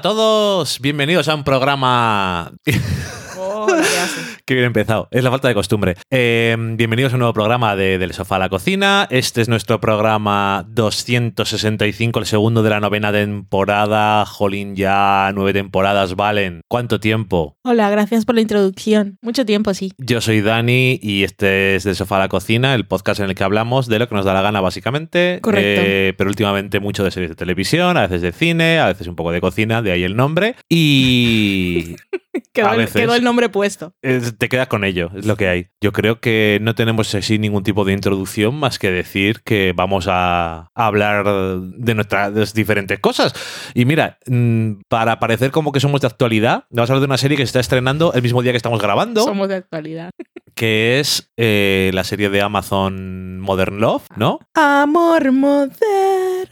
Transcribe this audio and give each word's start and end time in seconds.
Hola 0.00 0.12
a 0.12 0.14
todos, 0.14 0.80
bienvenidos 0.80 1.28
a 1.28 1.34
un 1.34 1.44
programa... 1.44 2.52
¿qué 4.50 4.54
bien 4.54 4.66
empezado, 4.66 5.06
es 5.12 5.22
la 5.22 5.30
falta 5.30 5.46
de 5.46 5.54
costumbre. 5.54 5.94
Eh, 6.10 6.56
bienvenidos 6.76 7.12
a 7.12 7.14
un 7.14 7.20
nuevo 7.20 7.32
programa 7.32 7.76
de 7.76 7.98
Del 7.98 8.12
Sofá 8.12 8.34
a 8.34 8.38
la 8.40 8.48
Cocina. 8.48 9.06
Este 9.08 9.42
es 9.42 9.48
nuestro 9.48 9.80
programa 9.80 10.66
265, 10.70 12.18
el 12.18 12.26
segundo 12.26 12.64
de 12.64 12.70
la 12.70 12.80
novena 12.80 13.12
temporada. 13.12 14.26
Jolín, 14.26 14.74
ya 14.74 15.30
nueve 15.36 15.52
temporadas 15.52 16.16
valen. 16.16 16.62
¿Cuánto 16.66 16.98
tiempo? 16.98 17.54
Hola, 17.62 17.90
gracias 17.90 18.24
por 18.24 18.34
la 18.34 18.40
introducción. 18.40 19.18
Mucho 19.22 19.46
tiempo, 19.46 19.72
sí. 19.72 19.92
Yo 19.98 20.20
soy 20.20 20.40
Dani 20.40 20.98
y 21.00 21.22
este 21.22 21.76
es 21.76 21.84
Del 21.84 21.94
Sofá 21.94 22.16
a 22.16 22.18
la 22.18 22.28
Cocina, 22.28 22.74
el 22.74 22.88
podcast 22.88 23.20
en 23.20 23.26
el 23.28 23.36
que 23.36 23.44
hablamos 23.44 23.86
de 23.86 24.00
lo 24.00 24.08
que 24.08 24.16
nos 24.16 24.24
da 24.24 24.34
la 24.34 24.42
gana, 24.42 24.60
básicamente. 24.60 25.38
Correcto. 25.42 25.82
Eh, 25.84 26.14
pero 26.18 26.28
últimamente 26.28 26.80
mucho 26.80 27.04
de 27.04 27.12
series 27.12 27.30
de 27.30 27.36
televisión, 27.36 27.96
a 27.96 28.00
veces 28.02 28.20
de 28.20 28.32
cine, 28.32 28.80
a 28.80 28.86
veces 28.88 29.06
un 29.06 29.14
poco 29.14 29.30
de 29.30 29.40
cocina, 29.40 29.80
de 29.80 29.92
ahí 29.92 30.02
el 30.02 30.16
nombre. 30.16 30.56
Y 30.68 31.94
Quedó, 32.52 32.68
A 32.68 32.72
el, 32.72 32.78
veces. 32.78 33.00
quedó 33.00 33.14
el 33.14 33.22
nombre 33.22 33.48
puesto. 33.48 33.92
Es- 34.02 34.36
te 34.40 34.48
quedas 34.48 34.68
con 34.68 34.84
ello, 34.84 35.10
es 35.14 35.26
lo 35.26 35.36
que 35.36 35.48
hay. 35.48 35.68
Yo 35.80 35.92
creo 35.92 36.18
que 36.18 36.58
no 36.62 36.74
tenemos 36.74 37.14
así 37.14 37.38
ningún 37.38 37.62
tipo 37.62 37.84
de 37.84 37.92
introducción 37.92 38.54
más 38.56 38.78
que 38.78 38.90
decir 38.90 39.42
que 39.42 39.72
vamos 39.76 40.06
a, 40.08 40.70
hablar 40.74 41.26
de 41.60 41.94
nuestras 41.94 42.54
diferentes 42.54 42.98
cosas. 42.98 43.34
Y 43.74 43.84
mira, 43.84 44.18
mm, 44.26 44.80
para 44.88 45.20
parecer 45.20 45.50
como 45.50 45.72
que 45.72 45.80
somos 45.80 46.00
de 46.00 46.06
actualidad, 46.06 46.64
vamos 46.70 46.88
a 46.88 46.94
hablar 46.94 47.00
de 47.00 47.06
una 47.06 47.18
serie 47.18 47.36
que 47.36 47.44
se 47.44 47.48
está 47.48 47.60
estrenando 47.60 48.14
el 48.14 48.22
mismo 48.22 48.42
día 48.42 48.52
que 48.52 48.56
estamos 48.56 48.80
grabando, 48.80 49.22
Somos 49.22 49.48
de 49.48 49.56
actualidad. 49.56 50.10
que 50.54 51.00
es 51.00 51.30
eh, 51.36 51.90
la 51.92 52.02
serie 52.04 52.30
de 52.30 52.40
Amazon 52.40 53.40
Modern 53.40 53.78
Love, 53.78 54.06
¿no? 54.16 54.40
Amor 54.54 55.30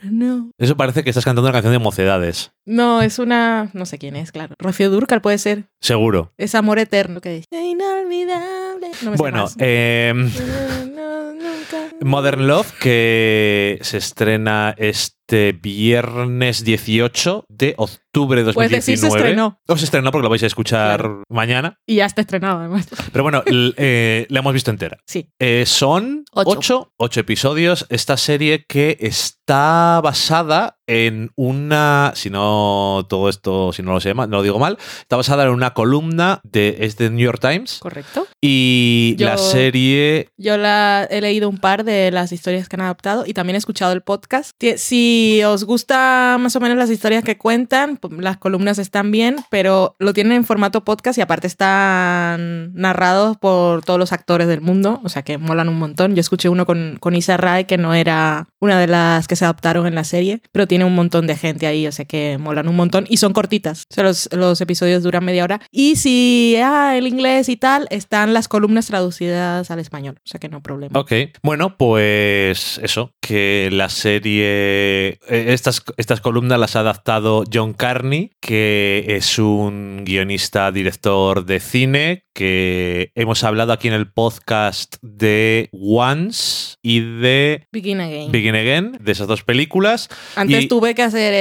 moderno. 0.03 0.51
Eso 0.59 0.77
parece 0.77 1.03
que 1.05 1.11
estás 1.11 1.25
cantando 1.25 1.49
una 1.49 1.53
canción 1.53 1.73
de 1.73 1.79
mocedades. 1.79 2.53
No, 2.67 3.03
es 3.03 3.19
una. 3.19 3.71
No 3.73 3.87
sé 3.87 3.99
quién 3.99 4.17
es, 4.17 4.33
claro. 4.33 4.55
Rocío 4.59 4.91
Durcal 4.91 5.21
puede 5.21 5.39
ser. 5.39 5.65
Seguro. 5.81 6.33
Es 6.37 6.55
amor 6.55 6.79
eterno 6.79 7.21
que 7.21 7.31
dice. 7.31 7.47
Inolvidable. 7.51 8.89
No 9.03 9.11
me 9.11 9.17
sé 9.17 9.23
Bueno, 9.23 9.43
más. 9.43 9.57
eh, 9.59 10.13
No, 10.15 10.87
no, 10.87 11.33
nunca. 11.33 11.78
Modern 12.01 12.47
Love, 12.47 12.73
que 12.81 13.79
se 13.83 13.99
estrena 13.99 14.75
este 14.79 15.53
viernes 15.53 16.65
18 16.65 17.45
de 17.49 17.75
octubre 17.77 18.41
de 18.41 18.45
2019. 18.45 18.55
Puedes 18.55 18.71
decir, 18.71 18.99
se 18.99 19.09
estrenó. 19.09 19.61
O 19.69 19.77
se 19.77 19.85
estrenó 19.85 20.11
porque 20.11 20.23
lo 20.25 20.31
vais 20.31 20.43
a 20.43 20.47
escuchar 20.47 20.99
Claro. 21.01 21.23
mañana. 21.29 21.79
Y 21.87 21.97
ya 21.97 22.07
está 22.07 22.23
estrenado, 22.23 22.61
además. 22.61 22.89
Pero 23.13 23.23
bueno, 23.23 23.43
eh, 23.47 24.27
la 24.31 24.39
hemos 24.41 24.55
visto 24.55 24.71
entera. 24.71 24.99
Sí. 25.07 25.29
Eh, 25.39 25.65
son 25.67 26.25
Ocho. 26.33 26.51
ocho. 26.59 26.93
ocho 26.97 27.21
episodios. 27.21 27.87
Esta 27.91 28.17
serie 28.17 28.65
que 28.67 28.97
está 29.01 30.01
basada 30.03 30.79
en 30.87 31.31
una. 31.37 32.13
Si 32.15 32.31
no 32.31 33.07
todo 33.09 33.29
esto, 33.29 33.73
si 33.75 33.83
no 33.83 33.93
lo 33.93 34.01
sé 34.01 34.15
mal, 34.15 34.31
no 34.31 34.39
lo 34.39 34.43
digo 34.43 34.59
mal, 34.59 34.79
está 35.01 35.17
basada 35.17 35.45
en 35.45 35.51
una 35.51 35.75
columna 35.75 36.41
de. 36.43 36.79
Es 36.81 36.97
de 36.97 37.11
New 37.11 37.25
York 37.27 37.41
Times. 37.41 37.79
Correcto. 37.81 38.27
Y 38.41 39.15
Yo- 39.19 39.27
la 39.27 39.37
serie. 39.37 40.31
Yo 40.39 40.57
la, 40.57 41.07
he 41.11 41.21
leído 41.21 41.49
un 41.51 41.59
par 41.59 41.78
de 41.85 42.11
las 42.11 42.33
historias 42.33 42.69
que 42.69 42.77
han 42.77 42.83
adaptado 42.83 43.25
y 43.27 43.35
también 43.35 43.55
he 43.55 43.59
escuchado 43.59 43.93
el 43.93 44.03
podcast. 44.03 44.53
Si 44.77 45.43
os 45.45 45.65
gusta 45.65 46.37
más 46.39 46.55
o 46.57 46.61
menos 46.61 46.77
las 46.77 46.91
historias 46.91 47.25
que 47.25 47.39
cuentan, 47.39 47.97
pues, 47.97 48.13
las 48.19 48.37
columnas 48.37 48.79
están 48.79 49.11
bien, 49.11 49.37
pero 49.51 49.97
lo 49.99 50.13
tienen 50.13 50.33
en 50.33 50.45
formato 50.45 50.85
podcast 50.85 51.19
y 51.19 51.21
aparte 51.21 51.47
están 51.47 52.73
narrados 52.75 53.37
por 53.37 53.85
todos 53.85 53.99
los 53.99 54.13
actores 54.13 54.49
del 54.49 54.61
mundo, 54.61 55.01
o 55.05 55.09
sea 55.09 55.23
que 55.23 55.39
molan 55.39 55.69
un 55.69 55.79
montón. 55.79 56.15
Yo 56.15 56.21
escuché 56.21 56.49
uno 56.49 56.67
con, 56.67 56.97
con 57.01 57.15
Isa 57.15 57.37
Rae, 57.37 57.67
que 57.67 57.79
no 57.79 57.95
era 57.95 58.49
una 58.61 58.79
de 58.79 58.87
las 58.87 59.29
que 59.29 59.37
se 59.37 59.45
adaptaron 59.45 59.87
en 59.87 59.95
la 59.95 60.05
serie, 60.05 60.43
pero 60.53 60.67
tiene 60.67 60.85
un 60.85 60.95
montón 60.95 61.27
de 61.27 61.37
gente 61.37 61.67
ahí, 61.67 61.87
o 61.87 61.93
sea 61.93 62.05
que 62.05 62.39
molan 62.39 62.69
un 62.69 62.77
montón 62.77 63.07
y 63.09 63.19
son 63.19 63.33
cortitas. 63.33 63.87
O 63.91 63.95
sea, 63.95 64.05
los, 64.05 64.29
los 64.33 64.61
episodios 64.61 65.03
duran 65.03 65.25
media 65.25 65.45
hora. 65.45 65.61
Y 65.71 65.97
si, 65.97 66.57
ah, 66.63 66.97
el 66.97 67.07
inglés 67.07 67.49
y 67.49 67.57
tal, 67.57 67.87
están 67.91 68.35
las 68.35 68.49
columnas 68.49 68.87
traducidas 68.87 69.71
al 69.71 69.79
español, 69.79 70.17
o 70.19 70.27
sea 70.27 70.41
que 70.41 70.49
no 70.49 70.63
problema. 70.63 70.99
Ok, 70.99 71.13
bueno, 71.43 71.68
pues 71.77 72.79
eso, 72.83 73.13
que 73.21 73.69
la 73.73 73.89
serie, 73.89 74.45
eh, 74.47 75.19
estas, 75.29 75.83
estas 75.97 76.21
columnas 76.21 76.59
las 76.59 76.77
ha 76.77 76.81
adaptado 76.81 77.45
John 77.53 77.75
Carney, 77.75 78.33
que 78.41 79.05
es 79.09 79.39
un 79.39 80.05
guionista, 80.05 80.73
director 80.73 81.45
de 81.45 81.61
cine, 81.61 82.25
que 82.39 83.11
hemos 83.17 83.43
hablado 83.43 83.73
aquí 83.73 83.89
en 83.89 83.95
el 83.95 84.13
podcast 84.13 84.95
de 85.03 85.69
Once 85.73 86.77
y 86.83 87.01
de 87.01 87.67
Begin 87.73 88.01
Again. 88.01 88.31
Begin 88.31 88.55
Again, 88.55 88.99
de 89.01 89.11
esas 89.11 89.27
dos 89.27 89.43
películas. 89.43 90.09
Antes 90.37 90.63
y- 90.65 90.69
tuve 90.69 90.95
que 90.95 91.03
hacer 91.03 91.35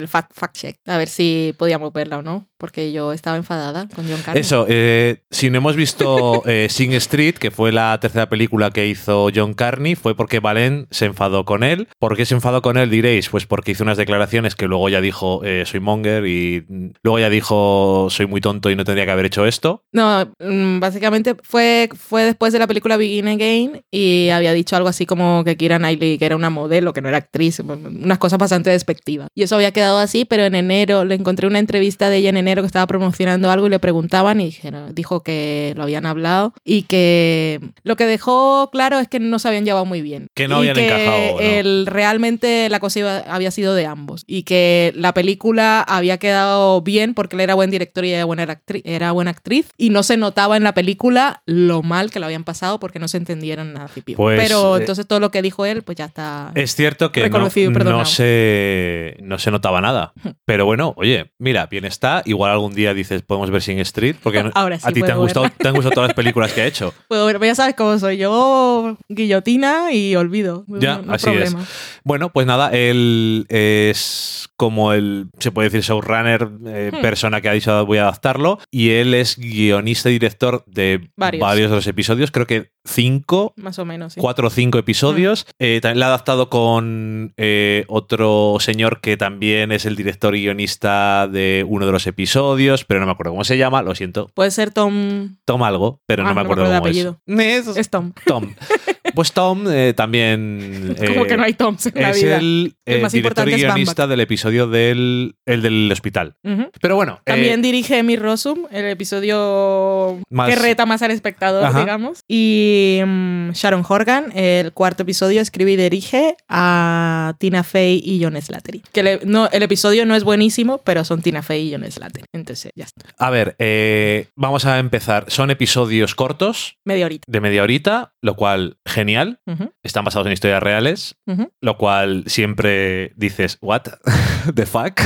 el 0.00 0.06
fact, 0.06 0.30
fact 0.32 0.56
check, 0.56 0.76
a 0.86 0.96
ver 0.96 1.08
si 1.08 1.54
podíamos 1.58 1.92
verla 1.92 2.18
o 2.18 2.22
no, 2.22 2.46
porque 2.56 2.92
yo 2.92 3.12
estaba 3.12 3.36
enfadada 3.36 3.88
con 3.92 4.06
John 4.08 4.22
Carney. 4.24 4.42
Eso, 4.42 4.64
eh, 4.68 5.24
si 5.28 5.50
no 5.50 5.58
hemos 5.58 5.74
visto 5.74 6.42
eh, 6.46 6.68
Sing 6.70 6.92
Street, 6.92 7.34
que 7.34 7.50
fue 7.50 7.72
la 7.72 7.98
tercera 7.98 8.28
película 8.28 8.70
que 8.70 8.86
hizo 8.86 9.30
John 9.34 9.54
Carney, 9.54 9.96
fue 9.96 10.14
porque 10.14 10.38
Valen 10.38 10.86
se 10.92 11.06
enfadó 11.06 11.44
con 11.44 11.64
él. 11.64 11.88
¿Por 11.98 12.16
qué 12.16 12.26
se 12.26 12.34
enfadó 12.36 12.62
con 12.62 12.76
él? 12.78 12.90
Diréis, 12.90 13.28
pues 13.28 13.44
porque 13.46 13.72
hizo 13.72 13.82
unas 13.82 13.98
declaraciones 13.98 14.54
que 14.54 14.66
luego 14.68 14.88
ya 14.88 15.00
dijo 15.00 15.40
eh, 15.44 15.64
soy 15.66 15.80
monger 15.80 16.24
y 16.26 16.64
luego 17.02 17.18
ya 17.18 17.28
dijo 17.28 18.06
soy 18.10 18.26
muy 18.28 18.40
tonto 18.40 18.70
y 18.70 18.76
no 18.76 18.84
tendría 18.84 19.04
que 19.04 19.10
haber 19.10 19.26
hecho 19.26 19.46
esto. 19.46 19.82
No, 19.92 20.32
básicamente 20.80 21.34
fue, 21.42 21.88
fue 21.96 22.24
después 22.24 22.52
de 22.52 22.58
la 22.58 22.66
película 22.66 22.96
Begin 22.96 23.28
Again 23.28 23.82
y 23.90 24.28
había 24.30 24.52
dicho 24.52 24.76
algo 24.76 24.88
así 24.88 25.06
como 25.06 25.42
que 25.44 25.56
Kira 25.56 25.78
Knightley, 25.78 26.18
que 26.18 26.26
era 26.26 26.36
una 26.36 26.50
modelo, 26.50 26.92
que 26.92 27.00
no 27.00 27.08
era 27.08 27.18
actriz, 27.18 27.60
unas 27.60 28.18
cosas 28.18 28.38
bastante 28.38 28.70
despectivas. 28.70 29.28
Y 29.34 29.42
eso 29.42 29.56
había 29.56 29.72
quedado 29.72 29.98
así, 29.98 30.24
pero 30.24 30.44
en 30.44 30.54
enero 30.54 31.04
le 31.04 31.14
encontré 31.14 31.46
una 31.46 31.58
entrevista 31.58 32.08
de 32.08 32.18
ella 32.18 32.30
en 32.30 32.36
enero 32.36 32.62
que 32.62 32.66
estaba 32.66 32.86
promocionando 32.86 33.50
algo 33.50 33.66
y 33.66 33.70
le 33.70 33.78
preguntaban 33.78 34.40
y 34.40 34.46
dijeron- 34.46 34.94
dijo 34.94 35.22
que 35.22 35.72
lo 35.76 35.82
habían 35.84 36.06
hablado 36.06 36.52
y 36.64 36.82
que 36.82 37.60
lo 37.82 37.96
que 37.96 38.06
dejó 38.06 38.70
claro 38.72 38.98
es 38.98 39.08
que 39.08 39.20
no 39.20 39.38
se 39.38 39.48
habían 39.48 39.64
llevado 39.64 39.84
muy 39.84 40.02
bien. 40.02 40.28
Que 40.34 40.48
no 40.48 40.56
Y 40.64 40.68
habían 40.68 40.74
que 40.76 40.86
encajado, 40.86 41.32
¿no? 41.34 41.40
el- 41.40 41.86
realmente 41.86 42.68
la 42.68 42.80
cosa 42.80 42.98
iba- 42.98 43.18
había 43.18 43.50
sido 43.50 43.74
de 43.74 43.86
ambos 43.86 44.24
y 44.26 44.42
que 44.42 44.92
la 44.96 45.14
película 45.14 45.80
había 45.82 46.18
quedado 46.18 46.82
bien 46.82 47.14
porque 47.14 47.36
él 47.36 47.40
era 47.40 47.54
buen 47.54 47.70
director 47.70 48.04
y 48.04 48.08
ella 48.14 48.24
buena 48.24 48.44
actriz, 48.44 48.82
era 48.84 49.12
buena 49.12 49.30
actriz 49.30 49.66
y 49.76 49.90
no 49.90 50.02
se 50.02 50.16
notaba 50.34 50.56
en 50.56 50.64
la 50.64 50.74
película 50.74 51.42
lo 51.46 51.82
mal 51.82 52.10
que 52.10 52.18
lo 52.18 52.26
habían 52.26 52.42
pasado 52.42 52.80
porque 52.80 52.98
no 52.98 53.06
se 53.06 53.18
entendieron 53.18 53.72
nada. 53.72 53.88
Pues, 54.16 54.40
Pero 54.40 54.76
eh, 54.76 54.80
entonces 54.80 55.06
todo 55.06 55.20
lo 55.20 55.30
que 55.30 55.42
dijo 55.42 55.64
él 55.64 55.82
pues 55.82 55.96
ya 55.96 56.06
está 56.06 56.50
Es 56.56 56.74
cierto 56.74 57.12
que 57.12 57.30
no, 57.30 57.38
no 57.38 58.04
se, 58.04 59.16
no 59.22 59.38
se 59.38 59.50
notaba 59.52 59.80
nada. 59.80 60.12
Pero 60.44 60.64
bueno, 60.66 60.92
oye, 60.96 61.32
mira, 61.38 61.66
bien 61.66 61.84
está. 61.84 62.22
Igual 62.24 62.50
algún 62.50 62.74
día 62.74 62.94
dices, 62.94 63.22
podemos 63.22 63.50
ver 63.50 63.62
Sing 63.62 63.78
Street, 63.78 64.16
porque 64.22 64.42
no- 64.42 64.50
Ahora 64.54 64.78
sí 64.80 64.86
a 64.88 64.92
ti 64.92 65.02
te 65.02 65.12
han, 65.12 65.18
gustado, 65.18 65.46
te 65.56 65.68
han 65.68 65.74
gustado 65.74 65.94
todas 65.94 66.08
las 66.08 66.16
películas 66.16 66.52
que 66.52 66.62
ha 66.62 66.66
hecho. 66.66 66.92
Puedo 67.08 67.26
ver, 67.26 67.40
ya 67.40 67.54
sabes 67.54 67.76
cómo 67.76 67.96
soy 68.00 68.16
yo, 68.16 68.96
guillotina 69.08 69.92
y 69.92 70.16
olvido. 70.16 70.64
Ya, 70.68 70.98
No- 70.98 71.12
así 71.12 71.30
es. 71.30 71.54
Bueno, 72.02 72.30
pues 72.32 72.46
nada, 72.46 72.70
él 72.72 73.46
es 73.48 74.48
como 74.56 74.92
el, 74.92 75.28
se 75.38 75.50
puede 75.52 75.68
decir, 75.68 75.82
showrunner, 75.82 76.48
eh, 76.66 76.90
Hmm. 76.92 77.00
persona 77.00 77.40
que 77.40 77.48
ha 77.48 77.52
dicho 77.52 77.84
voy 77.86 77.98
a 77.98 78.02
adaptarlo, 78.02 78.58
y 78.70 78.90
él 78.90 79.14
es 79.14 79.36
guionista 79.38 80.10
y 80.10 80.13
director 80.14 80.64
de 80.66 81.08
Varios. 81.16 81.40
varios, 81.40 81.70
de 81.70 81.76
los 81.76 81.86
episodios, 81.86 82.30
creo 82.30 82.46
que 82.46 82.70
cinco, 82.84 83.52
Más 83.56 83.78
o 83.78 83.84
menos, 83.84 84.14
sí. 84.14 84.20
cuatro 84.20 84.48
o 84.48 84.50
cinco 84.50 84.78
episodios. 84.78 85.46
Hmm. 85.46 85.50
Eh, 85.64 85.78
también 85.80 86.00
la 86.00 86.06
ha 86.06 86.08
adaptado 86.10 86.50
con 86.50 87.32
eh, 87.36 87.84
otro 87.88 88.56
señor 88.60 89.00
que 89.00 89.16
también 89.16 89.72
es 89.72 89.86
el 89.86 89.96
director 89.96 90.34
y 90.36 90.42
guionista 90.42 91.28
de 91.28 91.64
uno 91.68 91.86
de 91.86 91.92
los 91.92 92.06
episodios, 92.06 92.84
pero 92.84 93.00
no 93.00 93.06
me 93.06 93.12
acuerdo 93.12 93.32
cómo 93.32 93.44
se 93.44 93.58
llama, 93.58 93.82
lo 93.82 93.94
siento. 93.94 94.30
Puede 94.34 94.50
ser 94.50 94.70
Tom... 94.70 95.36
Tom 95.44 95.62
algo, 95.62 96.00
pero 96.06 96.22
Ah, 96.22 96.26
no 96.26 96.34
me 96.34 96.42
no 96.42 96.48
me 96.48 96.52
acuerdo 96.52 96.64
cómo 96.64 97.16
de. 97.26 97.56
Es 97.56 97.66
Es 97.76 97.90
Tom. 97.90 98.12
Tom. 98.26 98.54
Pues 99.14 99.32
Tom 99.32 99.64
eh, 99.68 99.92
también... 99.96 100.96
Como 101.08 101.24
eh, 101.24 101.26
que 101.28 101.36
no 101.36 101.42
hay 101.44 101.54
Toms 101.54 101.86
en 101.86 101.92
la 102.02 102.10
es 102.10 102.22
vida. 102.22 102.36
el, 102.38 102.74
El 102.84 102.98
eh, 102.98 103.00
más 103.02 103.12
director 103.12 103.48
y 103.48 103.52
es 103.54 103.62
guionista 103.62 104.06
del 104.06 104.20
episodio 104.20 104.66
del, 104.66 105.36
el 105.46 105.62
del 105.62 105.90
hospital. 105.92 106.34
Ujú. 106.42 106.70
Pero 106.80 106.96
bueno, 106.96 107.14
eh, 107.20 107.30
También 107.32 107.62
dirige 107.62 108.02
Mi 108.02 108.16
Rosum, 108.16 108.64
el 108.70 108.86
episodio 108.86 110.20
Más- 110.30 110.48
que 110.48 110.56
reta 110.56 110.86
más 110.86 111.02
al 111.02 111.10
espectador, 111.10 111.64
Ajá. 111.64 111.80
digamos. 111.80 112.20
Y 112.28 113.00
mm, 113.04 113.50
Sharon 113.52 113.84
Horgan, 113.88 114.32
el 114.36 114.72
cuarto 114.72 115.02
episodio, 115.04 115.40
escribe 115.40 115.72
y 115.72 115.76
dirige 115.76 116.36
a 116.48 117.34
Tina 117.38 117.62
Fey 117.62 118.00
y 118.04 118.22
John 118.22 118.40
Slattery. 118.40 118.82
Que 118.92 119.02
le- 119.02 119.20
no, 119.24 119.48
el 119.52 119.62
episodio 119.62 120.06
no 120.06 120.14
es 120.14 120.24
buenísimo, 120.24 120.78
pero 120.78 121.04
son 121.04 121.22
Tina 121.22 121.42
Fey 121.42 121.68
y 121.68 121.72
John 121.72 121.90
Slattery. 121.90 122.24
Entonces, 122.32 122.72
ya 122.74 122.84
está. 122.84 123.06
a 123.18 123.30
ver, 123.30 123.54
eh, 123.58 124.28
vamos 124.36 124.64
a 124.66 124.78
empezar. 124.78 125.26
Son 125.28 125.50
episodios 125.50 126.14
cortos, 126.14 126.76
Media 126.84 127.06
horita. 127.06 127.24
de 127.26 127.40
media 127.40 127.62
horita, 127.62 128.12
lo 128.20 128.34
cual 128.36 128.76
genial. 129.04 129.38
Están 129.82 130.04
basados 130.04 130.26
en 130.26 130.32
historias 130.32 130.62
reales, 130.62 131.16
lo 131.60 131.76
cual 131.76 132.24
siempre 132.26 133.12
dices, 133.16 133.58
¿what? 133.60 133.82
¿The 134.54 134.64
fuck? 134.64 135.00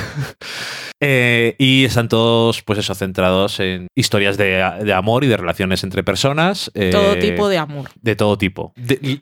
Eh, 1.01 1.55
y 1.59 1.85
están 1.85 2.09
todos, 2.09 2.63
pues 2.63 2.79
eso, 2.81 2.95
centrados 2.95 3.61
en 3.61 3.87
historias 3.95 4.37
de, 4.37 4.65
de 4.83 4.93
amor 4.93 5.23
y 5.25 5.29
de 5.29 5.37
relaciones 5.37 5.85
entre 5.85 6.03
personas. 6.03 6.71
eh, 6.75 6.91
Todo 6.91 7.17
tipo 7.19 7.49
de 7.49 7.59
amor. 7.59 7.89
De 8.03 8.17
todo 8.17 8.37
tipo. 8.37 8.73
De- 8.77 9.21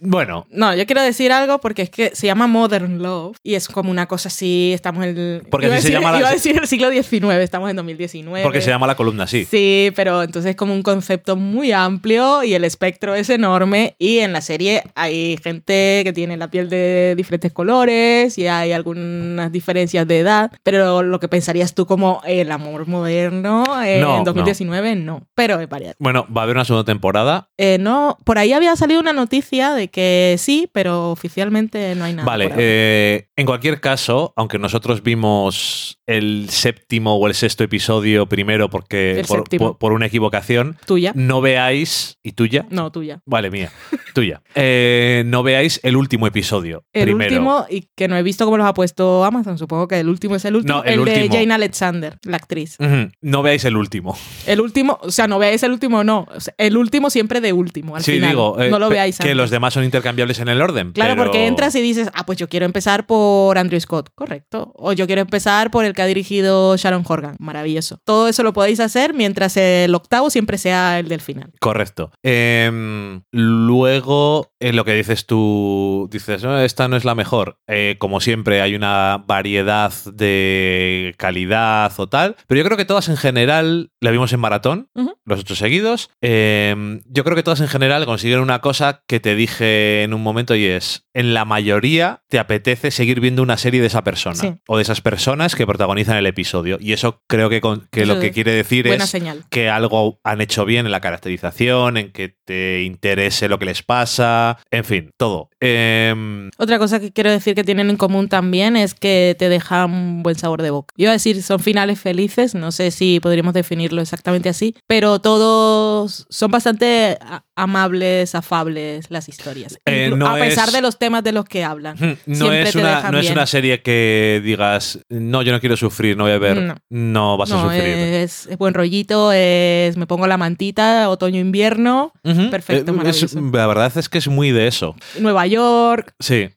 Bueno. 0.00 0.46
No, 0.50 0.74
yo 0.74 0.86
quiero 0.86 1.02
decir 1.02 1.30
algo 1.32 1.60
porque 1.60 1.82
es 1.82 1.90
que 1.90 2.10
se 2.14 2.26
llama 2.26 2.46
Modern 2.48 3.00
Love 3.02 3.36
y 3.44 3.54
es 3.54 3.68
como 3.68 3.90
una 3.90 4.06
cosa 4.06 4.28
así, 4.28 4.72
estamos 4.74 5.04
en 5.04 5.10
el... 5.16 5.42
Porque 5.50 5.66
iba 5.66 5.78
se 5.80 5.92
llama 5.92 6.10
la- 6.12 6.18
Iba 6.18 6.28
a 6.30 6.32
decir 6.32 6.58
el 6.58 6.66
siglo 6.66 6.90
XIX, 6.90 7.34
estamos 7.42 7.70
en 7.70 7.76
2019. 7.76 8.42
porque 8.42 8.60
se 8.60 8.70
llama 8.70 8.86
la 8.86 8.96
columna 8.96 9.24
así. 9.24 9.44
Sí, 9.44 9.92
pero 9.94 10.22
entonces 10.24 10.50
es 10.50 10.56
como 10.56 10.74
un 10.74 10.82
concepto 10.82 11.36
muy 11.36 11.70
amplio 11.72 12.42
y 12.42 12.54
el 12.54 12.64
espectro 12.64 13.14
es 13.14 13.30
enorme 13.30 13.94
y 13.98 14.18
en 14.18 14.32
la 14.32 14.40
serie 14.40 14.82
hay 14.96 15.36
gente 15.42 16.00
que 16.04 16.12
tiene 16.12 16.36
la 16.36 16.50
piel 16.50 16.68
de 16.68 17.14
diferentes 17.16 17.52
colores 17.52 18.36
y 18.38 18.46
hay 18.48 18.72
algunas 18.72 19.52
diferencias 19.52 20.06
de 20.08 20.18
edad, 20.18 20.50
pero 20.64 20.87
lo 21.02 21.20
que 21.20 21.28
pensarías 21.28 21.74
tú 21.74 21.86
como 21.86 22.20
el 22.26 22.50
amor 22.52 22.86
moderno 22.86 23.64
eh, 23.82 24.00
No, 24.00 24.18
en 24.18 24.24
2019 24.24 24.96
no, 24.96 25.26
pero 25.34 25.60
es. 25.60 25.96
Bueno, 25.98 26.26
va 26.34 26.42
a 26.42 26.44
haber 26.44 26.56
una 26.56 26.64
segunda 26.64 26.84
temporada. 26.84 27.50
Eh, 27.56 27.78
no, 27.80 28.18
por 28.24 28.38
ahí 28.38 28.52
había 28.52 28.74
salido 28.76 29.00
una 29.00 29.12
noticia 29.12 29.72
de 29.72 29.88
que 29.88 30.36
sí, 30.38 30.68
pero 30.72 31.10
oficialmente 31.10 31.94
no 31.94 32.04
hay 32.04 32.14
nada. 32.14 32.26
vale, 32.26 32.52
eh, 32.56 33.28
en 33.36 33.46
cualquier 33.46 33.80
caso, 33.80 34.32
aunque 34.36 34.58
nosotros 34.58 35.02
vimos 35.02 35.97
el 36.08 36.46
séptimo 36.50 37.14
o 37.16 37.26
el 37.28 37.34
sexto 37.34 37.62
episodio 37.64 38.26
primero 38.26 38.68
porque 38.70 39.20
El 39.20 39.26
por, 39.26 39.38
séptimo. 39.40 39.66
por- 39.68 39.78
por 39.78 39.92
una 39.92 40.06
equivocación, 40.06 40.76
¿Tuya? 40.86 41.12
no 41.14 41.40
veáis, 41.40 42.18
¿y 42.24 42.32
tuya? 42.32 42.66
No, 42.70 42.90
tuya. 42.90 43.20
Vale, 43.26 43.50
mía, 43.50 43.70
tuya. 44.14 44.42
Eh, 44.54 45.22
no 45.26 45.42
veáis 45.42 45.80
el 45.84 45.96
último 45.96 46.26
episodio. 46.26 46.84
El 46.92 47.04
primero. 47.04 47.30
último, 47.30 47.66
y 47.70 47.88
que 47.94 48.08
no 48.08 48.16
he 48.16 48.22
visto 48.22 48.44
cómo 48.44 48.56
los 48.56 48.66
ha 48.66 48.74
puesto 48.74 49.24
Amazon, 49.24 49.58
supongo 49.58 49.86
que 49.86 50.00
el 50.00 50.08
último 50.08 50.34
es 50.36 50.44
el 50.44 50.56
último. 50.56 50.78
No, 50.78 50.84
el 50.84 50.94
de 50.96 51.00
último. 51.00 51.34
Jane 51.34 51.54
Alexander, 51.54 52.18
la 52.24 52.38
actriz. 52.38 52.76
No 53.20 53.42
veáis 53.42 53.64
el 53.66 53.76
último. 53.76 54.16
El 54.46 54.60
último, 54.60 54.98
o 55.02 55.10
sea, 55.10 55.28
no 55.28 55.38
veáis 55.38 55.62
el 55.62 55.72
último, 55.72 56.02
no. 56.04 56.26
O 56.34 56.40
sea, 56.40 56.54
el 56.56 56.76
último 56.78 57.10
siempre 57.10 57.40
de 57.42 57.52
último, 57.52 57.96
al 57.96 58.02
sí, 58.02 58.12
final. 58.12 58.30
digo, 58.30 58.60
eh, 58.60 58.70
no 58.70 58.78
lo 58.78 58.88
veáis 58.88 59.18
que 59.18 59.24
antes. 59.24 59.36
los 59.36 59.50
demás 59.50 59.74
son 59.74 59.84
intercambiables 59.84 60.38
en 60.40 60.48
el 60.48 60.62
orden. 60.62 60.92
Claro, 60.92 61.12
pero- 61.14 61.24
porque 61.24 61.46
entras 61.46 61.74
y 61.74 61.82
dices, 61.82 62.08
ah, 62.14 62.24
pues 62.24 62.38
yo 62.38 62.48
quiero 62.48 62.64
empezar 62.64 63.06
por 63.06 63.58
Andrew 63.58 63.78
Scott, 63.80 64.10
correcto. 64.14 64.72
O 64.74 64.92
yo 64.94 65.06
quiero 65.06 65.20
empezar 65.20 65.70
por 65.70 65.84
el 65.84 65.92
que 65.98 66.02
ha 66.02 66.06
dirigido 66.06 66.76
Sharon 66.76 67.02
Horgan, 67.04 67.34
maravilloso. 67.40 67.98
Todo 68.04 68.28
eso 68.28 68.44
lo 68.44 68.52
podéis 68.52 68.78
hacer 68.78 69.14
mientras 69.14 69.56
el 69.56 69.92
octavo 69.96 70.30
siempre 70.30 70.56
sea 70.56 71.00
el 71.00 71.08
del 71.08 71.20
final. 71.20 71.50
Correcto. 71.58 72.12
Em, 72.22 73.22
luego, 73.32 74.52
en 74.60 74.76
lo 74.76 74.84
que 74.84 74.94
dices 74.94 75.26
tú, 75.26 76.08
dices, 76.12 76.44
"No, 76.44 76.56
esta 76.60 76.86
no 76.86 76.96
es 76.96 77.04
la 77.04 77.16
mejor. 77.16 77.58
Eh, 77.66 77.96
como 77.98 78.20
siempre, 78.20 78.62
hay 78.62 78.76
una 78.76 79.24
variedad 79.26 79.92
de 80.12 81.16
calidad 81.18 81.92
o 81.96 82.08
tal, 82.08 82.36
pero 82.46 82.60
yo 82.60 82.64
creo 82.64 82.76
que 82.76 82.84
todas 82.84 83.08
en 83.08 83.16
general, 83.16 83.90
la 84.00 84.12
vimos 84.12 84.32
en 84.32 84.38
maratón, 84.38 84.88
los 85.24 85.40
ocho 85.40 85.56
seguidos, 85.56 86.10
em, 86.20 87.00
yo 87.06 87.24
creo 87.24 87.34
que 87.34 87.42
todas 87.42 87.60
en 87.60 87.66
general 87.68 88.06
consiguen 88.06 88.38
una 88.38 88.60
cosa 88.60 89.02
que 89.08 89.18
te 89.18 89.34
dije 89.34 90.04
en 90.04 90.14
un 90.14 90.22
momento 90.22 90.54
y 90.54 90.64
es, 90.64 91.07
en 91.18 91.34
la 91.34 91.44
mayoría 91.44 92.22
te 92.28 92.38
apetece 92.38 92.90
seguir 92.92 93.18
viendo 93.20 93.42
una 93.42 93.56
serie 93.56 93.80
de 93.80 93.88
esa 93.88 94.04
persona 94.04 94.36
Sí. 94.36 94.54
o 94.68 94.76
de 94.76 94.82
esas 94.82 95.00
personas 95.00 95.56
que 95.56 95.66
protagonizan 95.66 96.16
el 96.16 96.26
episodio. 96.26 96.78
Y 96.80 96.92
eso 96.92 97.22
creo 97.26 97.50
que, 97.50 97.60
con- 97.60 97.88
que 97.90 98.06
lo 98.06 98.20
que 98.20 98.30
quiere 98.30 98.52
decir 98.52 98.86
Buena 98.86 99.02
es 99.04 99.10
señal. 99.10 99.44
que 99.50 99.68
algo 99.68 100.20
han 100.22 100.40
hecho 100.40 100.64
bien 100.64 100.86
en 100.86 100.92
la 100.92 101.00
caracterización, 101.00 101.96
en 101.96 102.12
que 102.12 102.36
te 102.44 102.82
interese 102.82 103.48
lo 103.48 103.58
que 103.58 103.64
les 103.66 103.82
pasa, 103.82 104.58
en 104.70 104.84
fin, 104.84 105.10
todo. 105.16 105.50
Em, 105.60 106.50
Otra 106.56 106.78
cosa 106.78 107.00
que 107.00 107.12
quiero 107.12 107.30
decir 107.32 107.54
que 107.56 107.64
tienen 107.64 107.90
en 107.90 107.96
común 107.96 108.28
también 108.28 108.76
es 108.76 108.94
que 108.94 109.34
te 109.38 109.48
deja 109.48 109.86
un 109.86 110.22
buen 110.22 110.36
sabor 110.36 110.62
de 110.62 110.70
boca. 110.70 110.94
Iba 110.96 111.10
a 111.10 111.14
decir, 111.14 111.42
son 111.42 111.58
finales 111.60 111.98
felices, 111.98 112.54
no 112.54 112.70
sé 112.70 112.90
si 112.92 113.18
podríamos 113.18 113.54
definirlo 113.54 114.00
exactamente 114.02 114.48
así, 114.48 114.76
pero 114.86 115.18
todos 115.20 116.26
son 116.30 116.50
bastante 116.52 117.18
amables, 117.56 118.34
afables 118.36 119.10
las 119.10 119.28
historias. 119.28 119.78
Eh, 119.84 120.10
no 120.16 120.26
a 120.28 120.34
pesar 120.36 120.68
es- 120.68 120.74
de 120.74 120.80
los 120.80 120.98
temas 120.98 121.07
de 121.22 121.32
los 121.32 121.44
que 121.44 121.64
hablan. 121.64 121.96
no, 122.26 122.34
Siempre 122.34 122.62
es 122.62 122.72
te 122.72 122.78
una, 122.78 122.96
dejan 122.96 123.12
no 123.12 123.18
es 123.18 123.30
una 123.30 123.46
serie 123.46 123.82
que 123.82 124.40
digas, 124.44 125.00
no, 125.08 125.42
yo 125.42 125.52
no 125.52 125.60
quiero 125.60 125.76
sufrir, 125.76 126.16
no 126.16 126.24
voy 126.24 126.32
a 126.32 126.38
ver. 126.38 126.62
No. 126.62 126.74
No, 126.90 127.36
vas 127.36 127.50
a 127.52 127.62
sufrir. 127.62 127.80
es, 127.82 128.46
es 128.46 128.58
buen 128.58 128.74
rollito, 128.74 129.32
es 129.32 129.96
me 129.96 130.06
pongo 130.06 130.26
la 130.26 130.36
mantita, 130.36 131.08
otoño-invierno, 131.10 132.12
perfecto, 132.50 132.92
Eh, 132.92 133.08
es- 133.08 133.34
la 133.34 133.66
verdad 133.66 133.92
es 133.96 134.08
que 134.08 134.18
es 134.18 134.28
muy 134.28 134.50
de 134.50 134.66
eso. 134.68 134.94
Nueva 135.18 135.46
York. 135.46 136.14
Sí. 136.20 136.50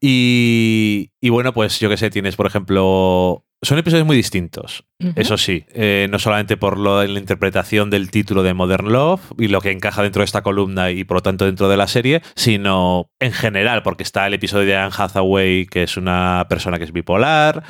Y, 0.00 1.10
y 1.20 1.28
bueno, 1.30 1.52
pues 1.52 1.78
yo 1.80 1.88
qué 1.88 1.96
sé, 1.96 2.10
tienes, 2.10 2.36
por 2.36 2.46
ejemplo. 2.46 3.44
Son 3.62 3.76
episodios 3.76 4.06
muy 4.06 4.16
distintos, 4.16 4.84
eso 5.16 5.36
sí. 5.36 5.64
eh, 5.74 6.08
no 6.10 6.18
solamente 6.18 6.56
por 6.56 6.78
lo, 6.78 7.02
la 7.06 7.18
interpretación 7.18 7.90
del 7.90 8.10
título 8.10 8.42
de 8.42 8.54
Modern 8.54 8.90
Love 8.90 9.20
y 9.38 9.48
lo 9.48 9.60
que 9.60 9.70
encaja 9.70 10.02
dentro 10.02 10.20
de 10.20 10.24
esta 10.24 10.40
columna 10.42 10.90
y 10.90 11.04
por 11.04 11.18
lo 11.18 11.22
tanto 11.22 11.44
dentro 11.44 11.68
de 11.68 11.76
la 11.76 11.86
serie, 11.86 12.22
sino 12.36 13.10
en 13.20 13.32
general, 13.32 13.82
porque 13.82 14.02
está 14.02 14.26
el 14.26 14.32
episodio 14.34 14.66
de 14.66 14.76
Anne 14.76 14.94
Hathaway, 14.96 15.66
que 15.66 15.82
es 15.82 15.98
una 15.98 16.46
persona 16.48 16.78
que 16.78 16.84
es 16.84 16.92
bipolar, 16.92 17.62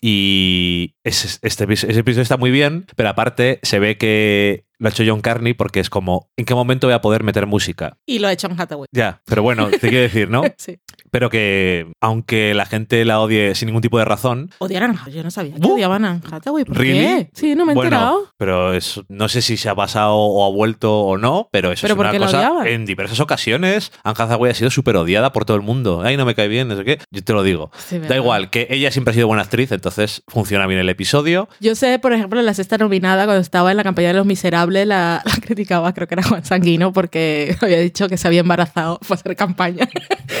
y 0.00 0.94
ese, 1.04 1.38
este, 1.42 1.64
episodio- 1.64 1.90
ese 1.90 2.00
episodio 2.00 2.22
está 2.22 2.36
muy 2.36 2.50
bien, 2.50 2.86
pero 2.96 3.08
aparte 3.08 3.60
se 3.62 3.78
ve 3.78 3.96
que 3.98 4.64
lo 4.78 4.88
ha 4.88 4.90
hecho 4.90 5.04
John 5.06 5.22
Carney 5.22 5.54
porque 5.54 5.80
es 5.80 5.88
como, 5.88 6.28
¿en 6.36 6.44
qué 6.44 6.54
momento 6.54 6.86
voy 6.86 6.94
a 6.94 7.00
poder 7.00 7.22
meter 7.22 7.46
música? 7.46 7.96
Y 8.04 8.18
lo 8.18 8.28
ha 8.28 8.32
hecho 8.32 8.46
en 8.46 8.60
Hathaway. 8.60 8.86
Ya, 8.92 9.22
pero 9.24 9.42
bueno, 9.42 9.68
te 9.70 9.78
quiero 9.88 10.00
decir, 10.02 10.28
¿no? 10.28 10.42
Sí. 10.58 10.78
Pero 11.16 11.30
que 11.30 11.86
aunque 12.02 12.52
la 12.52 12.66
gente 12.66 13.02
la 13.06 13.20
odie 13.20 13.54
sin 13.54 13.66
ningún 13.68 13.80
tipo 13.80 13.98
de 13.98 14.04
razón, 14.04 14.50
Odiaron 14.58 14.98
a 14.98 15.08
yo 15.08 15.22
no 15.22 15.30
sabía 15.30 15.54
que 15.54 15.66
¿Uh? 15.66 15.72
odiaban 15.72 16.04
a 16.04 16.20
Hathaway. 16.30 16.66
¿Por 16.66 16.76
¿Really? 16.76 16.98
qué? 16.98 17.30
Sí, 17.32 17.54
no 17.54 17.64
me 17.64 17.72
he 17.72 17.74
bueno, 17.74 17.88
enterado. 17.88 18.32
pero 18.36 18.74
es, 18.74 19.00
no 19.08 19.30
sé 19.30 19.40
si 19.40 19.56
se 19.56 19.70
ha 19.70 19.74
pasado 19.74 20.14
o 20.14 20.44
ha 20.46 20.50
vuelto 20.54 21.00
o 21.00 21.16
no, 21.16 21.48
pero 21.50 21.72
eso 21.72 21.86
¿Pero 21.88 21.94
es 21.94 22.00
una 22.10 22.18
cosa. 22.18 22.68
En 22.68 22.84
diversas 22.84 23.18
ocasiones, 23.20 23.92
Anne 24.04 24.16
Hathaway 24.18 24.50
ha 24.50 24.54
sido 24.54 24.70
súper 24.70 24.96
odiada 24.96 25.32
por 25.32 25.46
todo 25.46 25.56
el 25.56 25.62
mundo. 25.62 26.02
Ay, 26.04 26.18
no 26.18 26.26
me 26.26 26.34
cae 26.34 26.48
bien, 26.48 26.68
no 26.68 26.76
sé 26.76 26.84
qué. 26.84 26.98
Yo 27.10 27.24
te 27.24 27.32
lo 27.32 27.42
digo. 27.42 27.70
Sí, 27.78 27.98
Da 27.98 28.14
igual, 28.16 28.50
que 28.50 28.66
ella 28.68 28.90
siempre 28.90 29.12
ha 29.12 29.14
sido 29.14 29.26
buena 29.26 29.42
actriz, 29.44 29.72
entonces 29.72 30.22
funciona 30.28 30.66
bien 30.66 30.80
el 30.80 30.88
episodio. 30.90 31.48
Yo 31.60 31.74
sé, 31.76 31.98
por 31.98 32.12
ejemplo, 32.12 32.42
la 32.42 32.52
sexta 32.52 32.76
nominada 32.76 33.24
cuando 33.24 33.40
estaba 33.40 33.70
en 33.70 33.78
la 33.78 33.84
campaña 33.84 34.08
de 34.08 34.14
Los 34.14 34.26
Miserables, 34.26 34.86
la, 34.86 35.22
la 35.24 35.32
criticaba, 35.40 35.94
creo 35.94 36.06
que 36.08 36.14
era 36.14 36.22
Juan 36.24 36.44
Sanguino, 36.44 36.92
porque 36.92 37.56
había 37.62 37.78
dicho 37.80 38.06
que 38.10 38.18
se 38.18 38.28
había 38.28 38.40
embarazado 38.40 38.98
para 39.08 39.14
hacer 39.18 39.34
campaña. 39.34 39.88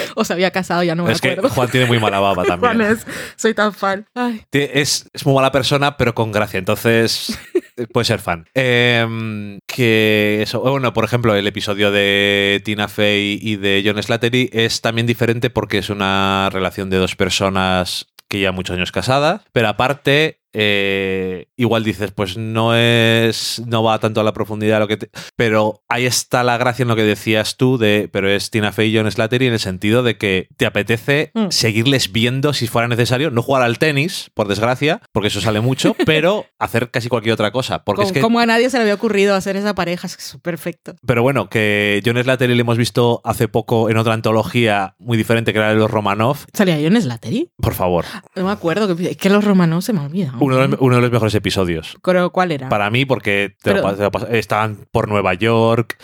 o 0.14 0.24
se 0.24 0.32
había 0.32 0.50
casado, 0.50 0.82
ya 0.82 0.94
no 0.94 1.04
me 1.04 1.12
es 1.12 1.20
que 1.20 1.30
acuerdo. 1.30 1.50
Juan 1.50 1.70
tiene 1.70 1.86
muy 1.86 1.98
mala 1.98 2.20
baba 2.20 2.44
Juan 2.46 2.60
también. 2.60 2.92
es, 2.92 3.06
soy 3.36 3.54
tan 3.54 3.72
fan. 3.72 4.06
Ay. 4.14 4.42
Es, 4.52 5.08
es 5.12 5.26
muy 5.26 5.34
mala 5.34 5.52
persona, 5.52 5.96
pero 5.96 6.14
con 6.14 6.32
gracia. 6.32 6.58
Entonces, 6.58 7.38
eh, 7.76 7.86
puede 7.86 8.04
ser 8.04 8.20
fan. 8.20 8.46
Em, 8.54 9.58
que 9.66 10.40
eso, 10.42 10.60
bueno, 10.60 10.92
por 10.92 11.04
ejemplo, 11.04 11.34
el 11.34 11.46
episodio 11.46 11.90
de 11.90 12.60
Tina 12.64 12.88
Fey 12.88 13.38
y 13.40 13.56
de 13.56 13.82
John 13.84 14.02
Slattery 14.02 14.50
es 14.52 14.80
también 14.80 15.06
diferente 15.06 15.50
porque 15.50 15.78
es 15.78 15.90
una 15.90 16.48
relación 16.52 16.90
de 16.90 16.98
dos 16.98 17.16
personas 17.16 18.06
que 18.28 18.40
ya 18.40 18.52
muchos 18.52 18.76
años 18.76 18.92
casadas, 18.92 19.42
pero 19.52 19.68
aparte 19.68 20.40
eh, 20.58 21.48
igual 21.56 21.84
dices, 21.84 22.10
pues 22.12 22.36
no 22.38 22.74
es, 22.74 23.62
no 23.66 23.82
va 23.82 23.98
tanto 23.98 24.20
a 24.20 24.24
la 24.24 24.32
profundidad 24.32 24.78
lo 24.80 24.88
que 24.88 24.96
te- 24.96 25.10
pero 25.36 25.82
ahí 25.88 26.06
está 26.06 26.42
la 26.42 26.56
gracia 26.56 26.82
en 26.82 26.88
lo 26.88 26.96
que 26.96 27.02
decías 27.02 27.56
tú 27.56 27.76
de, 27.78 28.08
pero 28.10 28.28
es 28.30 28.50
Tina 28.50 28.72
Fey 28.72 28.92
y 28.94 28.96
John 28.98 29.10
Slattery 29.10 29.46
en 29.48 29.52
el 29.52 29.58
sentido 29.60 30.02
de 30.02 30.16
que 30.16 30.48
te 30.56 30.64
apetece 30.66 31.30
Mm. 31.34 31.48
seguirles 31.50 32.10
viendo 32.12 32.52
si 32.54 32.66
fuera 32.66 32.88
necesario, 32.88 33.30
no 33.30 33.42
jugar 33.42 33.62
al 33.62 33.78
tenis, 33.78 34.30
por 34.34 34.48
desgracia, 34.48 35.00
porque 35.12 35.28
eso 35.28 35.40
sale 35.40 35.60
mucho, 35.60 35.94
pero 36.06 36.46
hacer 36.58 36.90
casi 36.90 37.08
cualquier 37.08 37.34
otra 37.34 37.50
cosa, 37.52 37.84
porque 37.84 37.98
Como, 38.02 38.06
es 38.08 38.12
que 38.14 38.20
como 38.20 38.40
a 38.40 38.46
nadie 38.46 38.70
se 38.70 38.78
le 38.78 38.82
había 38.82 38.94
ocurrido 38.94 39.34
hacer 39.34 39.56
esa 39.56 39.74
pareja, 39.74 40.06
es 40.06 40.16
que 40.16 40.22
es 40.22 40.38
perfecto. 40.42 40.94
pero 41.06 41.22
bueno, 41.22 41.48
que 41.50 42.02
John 42.04 42.16
Slattery 42.16 42.54
le 42.54 42.60
hemos 42.62 42.78
visto 42.78 43.20
hace 43.24 43.48
poco 43.48 43.90
en 43.90 43.98
otra 43.98 44.14
antología 44.14 44.94
muy 44.98 45.18
diferente 45.18 45.52
que 45.52 45.58
era 45.58 45.68
de 45.70 45.74
los 45.76 45.90
Romanov. 45.90 46.38
¿Salía 46.54 46.78
John 46.82 47.00
Slattery? 47.00 47.50
Por 47.60 47.74
favor, 47.74 48.04
No 48.34 48.44
me 48.44 48.50
acuerdo, 48.52 48.96
que, 48.96 49.16
que 49.16 49.30
los 49.30 49.44
romanos 49.44 49.84
se 49.84 49.92
me 49.92 50.00
han 50.00 50.06
olvidado. 50.06 50.38
Uno 50.46 50.56
de, 50.58 50.68
los, 50.68 50.80
uno 50.80 50.96
de 50.96 51.02
los 51.02 51.10
mejores 51.10 51.34
episodios. 51.34 51.96
¿Cuál 52.02 52.52
era? 52.52 52.68
Para 52.68 52.90
mí, 52.90 53.04
porque 53.04 53.54
te 53.62 53.72
Pero- 53.72 53.94
te 53.94 54.02
lo 54.02 54.28
están 54.34 54.86
por 54.90 55.08
Nueva 55.08 55.34
York. 55.34 55.96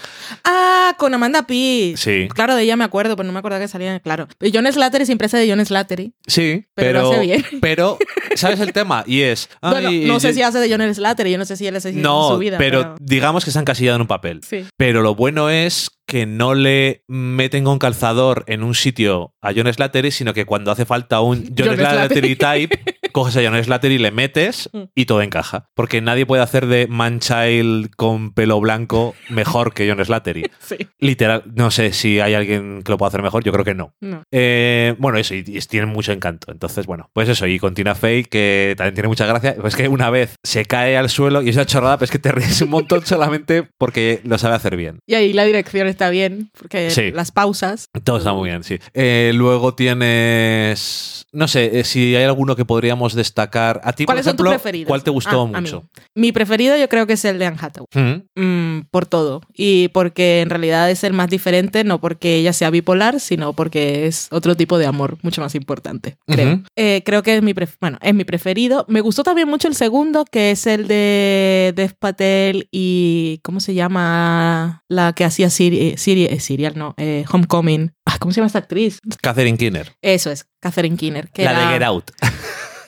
Ah, 0.45 0.95
con 0.99 1.15
Amanda 1.15 1.47
Peet. 1.47 1.97
Sí, 1.97 2.29
Claro, 2.35 2.55
de 2.55 2.63
ella 2.65 2.77
me 2.77 2.85
acuerdo, 2.85 3.17
pero 3.17 3.27
no 3.27 3.33
me 3.33 3.39
acuerdo 3.39 3.59
que 3.59 3.69
salía. 3.69 3.99
Claro. 4.01 4.29
Pero 4.39 4.53
John 4.55 4.71
Slattery 4.73 5.07
siempre 5.07 5.27
hace 5.27 5.39
de 5.39 5.49
John 5.49 5.65
Slattery. 5.65 6.15
sí, 6.27 6.67
Pero 6.75 6.89
pero. 6.89 7.03
lo 7.03 7.11
hace 7.13 7.21
bien. 7.21 7.45
pero, 7.61 7.99
¿sabes 8.35 8.61
el 8.61 8.73
tema? 8.73 9.05
Y 9.07 9.23
es. 9.23 9.49
Bueno, 9.61 9.89
ay, 9.89 10.05
no 10.07 10.21
sé 10.21 10.33
si 10.35 10.43
hace 10.43 10.59
de 10.59 10.71
John 10.71 10.95
Slattery, 10.95 11.31
yo 11.33 11.39
no 11.39 11.45
sé 11.45 11.57
si 11.57 11.67
él 11.67 11.77
es 11.77 11.87
así 11.87 11.99
en 11.99 12.05
su 12.05 12.39
vida. 12.39 12.59
pero, 12.59 12.95
digamos 13.01 13.45
que 13.45 13.51
se 13.51 13.59
han 13.59 13.65
casillado 13.65 13.97
en 13.97 14.03
un 14.03 14.09
papel. 14.09 14.41
Sí. 14.43 14.65
Pero 14.77 15.03
lo 15.03 15.15
bueno 15.15 15.49
es 15.51 15.91
que 16.07 16.27
no 16.27 16.55
le 16.55 17.05
meten 17.09 17.65
con 17.65 17.79
calzador 17.79 18.45
en 18.49 18.63
un 18.63 18.75
sitio 18.75 19.35
a 19.41 19.53
John 19.55 19.73
Slattery, 19.73 20.11
sino 20.11 20.35
que 20.35 20.45
cuando 20.45 20.71
hace 20.71 20.85
falta 20.85 21.21
un 21.21 21.45
John, 21.57 21.69
John 21.69 21.77
Slattery 21.77 22.37
type, 22.37 22.79
coges 23.13 23.37
a 23.37 23.43
John 23.43 23.63
Slattery, 23.63 23.99
le 23.99 24.11
metes 24.11 24.69
Mm. 24.73 24.83
y 24.95 25.05
todo 25.07 25.23
encaja. 25.23 25.69
Porque 25.75 26.01
nadie 26.01 26.27
puede 26.27 26.43
hacer 26.43 26.67
de 26.67 26.87
Man-Child 26.89 27.91
con 27.97 28.33
pelo 28.33 28.61
blanco 28.61 29.15
mejor 29.31 29.75
que 29.75 29.89
John 29.89 30.05
Slattery. 30.05 30.51
Sí. 30.63 30.77
Literal, 30.99 31.43
no 31.55 31.71
sé 31.71 31.93
si 31.93 32.21
hay 32.21 32.35
alguien 32.35 32.83
que 32.83 32.91
lo 32.93 32.97
pueda 32.99 33.09
hacer 33.09 33.23
mejor, 33.23 33.45
yo 33.45 33.53
creo 33.53 33.65
que 33.65 33.75
no. 33.75 33.95
No. 34.01 34.23
Eh, 34.31 34.95
bueno, 34.99 35.19
eso, 35.19 35.35
y, 35.35 35.39
y 35.47 35.59
tienen 35.61 35.91
mucho 35.91 36.13
encanto. 36.13 36.51
Entonces, 36.53 36.87
bueno, 36.87 37.11
pues 37.13 37.29
eso, 37.29 37.47
y 37.47 37.59
con 37.59 37.75
Tina 37.75 37.95
Fey, 37.95 38.25
que 38.25 38.75
también 38.77 38.95
tiene 38.95 39.09
mucha 39.09 39.27
gracia. 39.27 39.57
Pues 39.61 39.77
que 39.77 39.89
una 39.89 40.09
vez 40.11 40.37
se 40.43 40.65
cae 40.65 40.97
al 40.97 41.11
suelo 41.11 41.43
y 41.43 41.49
es 41.51 41.57
una 41.57 41.67
chorrada, 41.67 41.97
pero 41.99 42.05
es 42.07 42.11
que 42.11 42.19
te 42.19 42.33
ríes 42.33 42.63
un 42.63 42.71
montón 42.71 43.05
solamente 43.07 43.65
porque 43.79 44.21
lo 44.25 44.39
sabe 44.39 44.55
hacer 44.55 44.77
bien. 44.77 45.01
Y 45.07 45.15
ahí 45.15 45.33
la 45.33 45.45
dirección 45.45 45.87
está 45.89 46.09
bien, 46.11 46.51
porque 46.59 46.91
Sí. 46.91 47.11
las 47.13 47.33
pausas. 47.33 47.89
Todo 48.05 48.19
está 48.19 48.33
muy 48.33 48.49
bien, 48.49 48.63
sí. 48.65 48.79
Eh, 48.95 49.33
luego 49.35 49.75
tienes. 49.75 51.27
No 51.33 51.49
sé 51.49 51.81
eh, 51.81 51.85
si 51.85 52.15
hay 52.15 52.25
alguno 52.25 52.57
que 52.57 52.65
podríamos 52.65 53.02
destacar. 53.15 53.81
A 53.85 53.93
ti, 53.93 54.05
por 54.05 54.15
¿Cuáles 54.15 54.25
son 54.25 54.37
tus 54.37 54.45
ejemplo, 54.47 54.61
preferidos? 54.63 54.89
¿cuál 54.89 55.03
te 55.03 55.11
gustó 55.11 55.43
Ah, 55.53 55.61
mucho? 55.61 55.89
Mi 56.15 56.33
preferido 56.33 56.77
yo 56.77 56.89
creo 56.89 57.07
que 57.07 57.15
es 57.15 57.25
el 57.25 57.39
de 57.39 57.47
Anne 57.47 57.59
Hathaway. 57.61 57.87
Mm, 57.95 58.23
Mm, 58.43 58.83
por 58.91 59.07
todo. 59.07 59.43
Y 59.55 59.89
porque 59.89 60.41
en 60.41 60.51
realidad 60.51 60.91
es 60.91 61.05
el 61.05 61.13
más 61.13 61.29
diferente, 61.29 61.85
no 61.85 62.01
porque 62.01 62.37
ella 62.37 62.53
sea 62.53 62.71
bipolar, 62.71 63.21
sino 63.21 63.53
porque 63.53 64.07
es 64.07 64.29
otro 64.31 64.57
tipo 64.57 64.79
de 64.79 64.87
amor, 64.87 65.19
mucho 65.23 65.41
más 65.41 65.55
importante, 65.55 66.17
creo. 66.27 66.63
Eh, 66.77 67.03
creo 67.05 67.23
que 67.23 67.37
es 67.37 67.43
mi, 67.43 67.55
bueno, 67.81 67.99
es 68.01 68.15
mi 68.15 68.25
preferido. 68.25 68.85
Me 68.89 69.01
gustó 69.01 69.23
también 69.25 69.49
mucho 69.49 69.69
el 69.69 69.75
segundo, 69.75 70.25
que 70.25 70.51
es 70.53 70.67
el 70.67 70.87
de 70.89 71.73
Dev 71.77 71.95
Patel 71.99 72.69
y. 72.71 73.41
¿Cómo 73.43 73.61
se 73.61 73.75
llama? 73.75 74.83
La 74.89 75.13
que 75.13 75.25
hacía 75.25 75.51
Siri, 75.51 75.97
Siri, 75.97 76.27
eh, 76.27 76.41
Serial, 76.41 76.75
no, 76.77 76.95
eh, 76.97 77.25
Homecoming. 77.31 77.93
Ah, 78.05 78.17
¿Cómo 78.19 78.33
se 78.33 78.37
llama 78.41 78.47
esta 78.49 78.59
actriz? 78.59 78.99
Catherine 79.21 79.57
Kinner. 79.57 79.93
Eso 80.03 80.31
es, 80.31 80.47
Catherine 80.61 80.97
Keener. 80.97 81.31
Que 81.31 81.45
La 81.45 81.53
era- 81.53 81.61
de 81.69 81.73
Get 81.75 81.83
Out. 81.83 82.11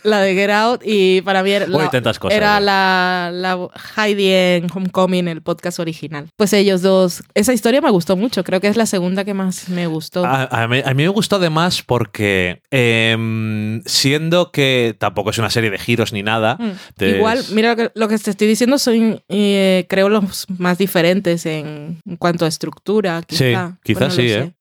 La 0.04 0.20
de 0.20 0.34
Get 0.34 0.50
Out 0.50 0.82
y 0.84 1.22
para 1.22 1.42
mí 1.42 1.50
era, 1.50 1.66
la- 1.66 1.90
cosas, 2.18 2.36
era 2.36 2.58
¿eh? 2.58 2.60
la, 2.60 3.30
la 3.32 3.68
Heidi 3.96 4.28
en 4.30 4.66
Homecoming, 4.72 5.26
el 5.28 5.42
podcast 5.42 5.80
original. 5.80 6.28
Pues 6.36 6.52
ellos 6.52 6.82
dos, 6.82 7.22
esa 7.34 7.52
historia 7.52 7.80
me 7.80 7.90
gustó 7.90 8.14
mucho, 8.16 8.44
creo 8.44 8.60
que 8.60 8.68
es 8.68 8.76
la 8.76 8.84
segunda 8.86 9.24
que 9.24 9.32
más 9.34 9.68
me 9.70 9.86
gustó. 9.86 10.24
A, 10.24 10.44
a 10.44 10.68
mí, 10.68 10.82
a 10.84 10.88
mí 10.94 11.02
me 11.04 11.08
gustó 11.08 11.36
además 11.36 11.82
porque, 11.82 12.60
em, 12.70 13.82
siendo 13.86 14.50
que 14.52 14.94
tampoco 14.98 15.30
es 15.30 15.38
una 15.38 15.50
serie 15.50 15.70
de 15.70 15.78
giros 15.78 16.12
ni 16.12 16.22
nada, 16.22 16.56
Mm. 16.60 16.70
te- 16.96 17.16
Igual, 17.16 17.42
mira 17.52 17.70
lo 17.70 17.76
que, 17.76 17.90
lo 17.94 18.08
que 18.08 18.18
te 18.18 18.30
estoy 18.30 18.46
diciendo, 18.46 18.78
son 18.78 19.22
eh, 19.28 19.86
creo 19.88 20.08
los 20.10 20.46
más 20.58 20.76
diferentes 20.78 21.46
en, 21.46 22.00
en 22.06 22.16
cuanto 22.16 22.44
a 22.44 22.48
estructura. 22.48 23.22
Quizá, 23.26 23.38
Sí, 23.38 23.78
quizás 23.84 24.14
Bueno, 24.16 24.22
no 24.22 24.44
sí. 24.44 24.48
¿eh? 24.48 24.52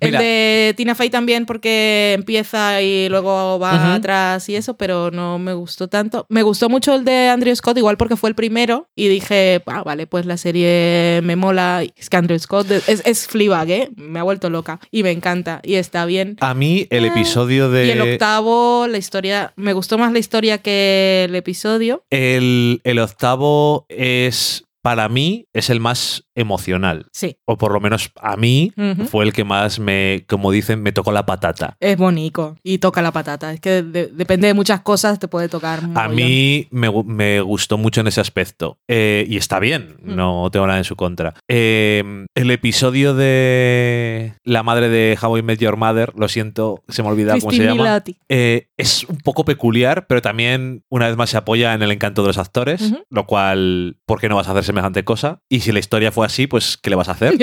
El 0.00 0.10
Mira. 0.10 0.20
de 0.20 0.74
Tina 0.76 0.94
Fey 0.94 1.08
también 1.10 1.46
porque 1.46 2.12
empieza 2.14 2.82
y 2.82 3.08
luego 3.08 3.58
va 3.58 3.74
Ujú. 3.74 3.92
atrás 3.92 4.48
y 4.48 4.56
eso, 4.56 4.76
pero 4.76 4.83
no 4.88 5.38
me 5.38 5.52
gustó 5.54 5.88
tanto. 5.88 6.26
Me 6.28 6.42
gustó 6.42 6.68
mucho 6.68 6.94
el 6.94 7.04
de 7.04 7.28
Andrew 7.28 7.54
Scott, 7.54 7.78
igual 7.78 7.96
porque 7.96 8.16
fue 8.16 8.28
el 8.30 8.34
primero 8.34 8.88
y 8.94 9.08
dije, 9.08 9.62
ah, 9.66 9.82
vale, 9.82 10.06
pues 10.06 10.26
la 10.26 10.36
serie 10.36 11.20
me 11.22 11.36
mola. 11.36 11.82
Es 11.96 12.10
que 12.10 12.16
Andrew 12.16 12.38
Scott 12.38 12.70
es, 12.70 13.02
es 13.04 13.26
Fleabag, 13.26 13.70
¿eh? 13.70 13.90
Me 13.96 14.18
ha 14.18 14.22
vuelto 14.22 14.50
loca 14.50 14.80
y 14.90 15.02
me 15.02 15.10
encanta 15.10 15.60
y 15.62 15.74
está 15.74 16.04
bien. 16.06 16.36
A 16.40 16.54
mí 16.54 16.86
el 16.90 17.04
Ah, 17.04 17.08
episodio 17.08 17.70
de... 17.70 17.86
Y 17.86 17.90
el 17.90 18.00
octavo, 18.00 18.86
la 18.88 18.98
historia, 18.98 19.52
me 19.56 19.72
gustó 19.72 19.98
más 19.98 20.12
la 20.12 20.18
historia 20.18 20.58
que 20.58 21.24
el 21.28 21.34
episodio. 21.34 22.04
El, 22.10 22.80
el 22.84 22.98
octavo 22.98 23.86
es, 23.88 24.64
para 24.82 25.08
mí, 25.08 25.46
es 25.52 25.70
el 25.70 25.80
más 25.80 26.23
emocional. 26.34 27.06
Sí, 27.12 27.36
O 27.46 27.56
por 27.58 27.72
lo 27.72 27.80
menos 27.80 28.10
a 28.20 28.36
mí 28.36 28.72
fue 29.10 29.24
el 29.24 29.32
que 29.32 29.44
más 29.44 29.78
me, 29.78 30.24
como 30.28 30.50
dicen, 30.50 30.82
me 30.82 30.92
tocó 30.92 31.12
la 31.12 31.26
patata. 31.26 31.76
es 31.80 31.96
bonito 31.96 32.56
y 32.62 32.78
toca 32.78 33.02
la 33.02 33.12
patata. 33.12 33.52
Es 33.52 33.60
que 33.60 33.82
de- 33.82 34.06
depende 34.08 34.46
de 34.48 34.54
muchas 34.54 34.80
cosas, 34.80 35.18
te 35.18 35.28
puede 35.28 35.48
tocar. 35.48 35.80
A 35.94 36.08
mí 36.08 36.66
me, 36.70 36.90
me 37.04 37.40
gustó 37.40 37.78
mucho 37.78 38.00
en 38.00 38.06
ese 38.08 38.20
aspecto. 38.20 38.78
Eh, 38.88 39.26
y 39.28 39.36
está 39.36 39.58
bien, 39.58 39.96
Mm. 40.02 40.14
no 40.16 40.48
tengo 40.52 40.66
nada 40.66 40.78
en 40.78 40.84
su 40.84 40.96
contra. 40.96 41.34
Eh, 41.48 42.24
el 42.34 42.50
episodio 42.50 43.14
de 43.14 44.34
la 44.44 44.62
madre 44.62 44.88
de 44.88 45.16
How 45.20 45.38
I 45.38 45.42
Met 45.42 45.58
Your 45.60 45.76
Mother, 45.76 46.12
lo 46.16 46.28
siento, 46.28 46.82
se 46.88 47.02
me 47.02 47.08
olvida 47.08 47.38
cómo 47.38 47.52
se 47.52 47.64
llama. 47.64 48.02
Eh, 48.28 48.68
es 48.76 49.04
un 49.04 49.18
poco 49.18 49.44
peculiar, 49.44 50.06
pero 50.06 50.22
también 50.22 50.82
una 50.88 51.08
vez 51.08 51.16
más 51.16 51.30
se 51.30 51.36
apoya 51.36 51.74
en 51.74 51.82
el 51.82 51.90
encanto 51.92 52.22
de 52.22 52.28
los 52.28 52.38
actores, 52.38 52.92
lo 53.10 53.26
cual, 53.26 53.98
¿por 54.06 54.20
qué 54.20 54.28
no 54.28 54.36
vas 54.36 54.48
a 54.48 54.52
hacer 54.52 54.64
semejante 54.64 55.04
cosa? 55.04 55.40
Y 55.48 55.60
si 55.60 55.72
la 55.72 55.78
historia 55.78 56.12
fue 56.12 56.23
así, 56.24 56.46
pues 56.46 56.76
¿qué 56.76 56.90
le 56.90 56.96
vas 56.96 57.08
a 57.08 57.12
hacer? 57.12 57.34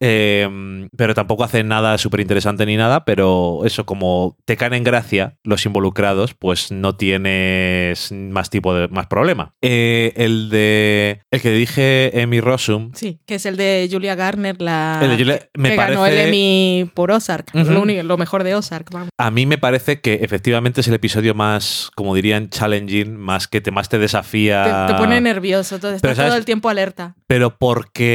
Eh, 0.00 0.88
pero 0.96 1.14
tampoco 1.14 1.44
hace 1.44 1.62
nada 1.64 1.96
súper 1.98 2.20
interesante 2.20 2.66
ni 2.66 2.76
nada, 2.76 3.04
pero 3.04 3.60
eso, 3.64 3.86
como 3.86 4.36
te 4.44 4.56
caen 4.56 4.74
en 4.74 4.84
gracia 4.84 5.36
los 5.44 5.64
involucrados, 5.66 6.34
pues 6.34 6.70
no 6.72 6.96
tienes 6.96 8.10
más 8.12 8.50
tipo 8.50 8.74
de 8.74 8.88
más 8.88 9.06
problema. 9.06 9.54
Eh, 9.62 10.12
el 10.16 10.50
de 10.50 11.20
el 11.30 11.40
que 11.40 11.50
dije 11.50 12.20
Emmy 12.20 12.40
Rossum, 12.40 12.92
Sí, 12.94 13.20
que 13.26 13.36
es 13.36 13.46
el 13.46 13.56
de 13.56 13.88
Julia 13.90 14.14
Garner, 14.14 14.60
la 14.60 15.00
El 15.02 15.10
de 15.10 15.16
Julia- 15.16 15.48
me 15.54 15.70
que 15.70 15.76
ganó 15.76 16.00
parece- 16.00 16.20
el 16.22 16.28
Emmy 16.28 16.90
por 16.94 17.10
Ozark, 17.10 17.50
Ujú. 17.54 17.70
lo, 17.72 17.82
único- 17.82 18.02
lo 18.02 18.16
mejor 18.18 18.44
de 18.44 18.54
Ozark, 18.54 18.90
vamos. 18.90 19.08
a 19.18 19.30
mí 19.30 19.46
me 19.46 19.58
parece 19.58 20.00
que 20.00 20.14
efectivamente 20.22 20.80
es 20.80 20.88
el 20.88 20.94
episodio 20.94 21.34
más, 21.34 21.90
como 21.94 22.14
dirían, 22.14 22.48
challenging, 22.50 23.16
más 23.16 23.48
que 23.48 23.60
te 23.60 23.70
más 23.70 23.88
te 23.88 23.98
desafía. 23.98 24.86
Te, 24.88 24.92
te 24.94 24.98
pone 24.98 25.20
nervioso, 25.20 25.78
todo, 25.78 25.92
está 25.94 26.02
Pero, 26.08 26.14
¿sabes? 26.16 26.30
todo 26.30 26.38
el 26.38 26.44
tiempo 26.44 26.68
alerta. 26.68 27.14
pero 27.26 27.56
porque 27.56 28.13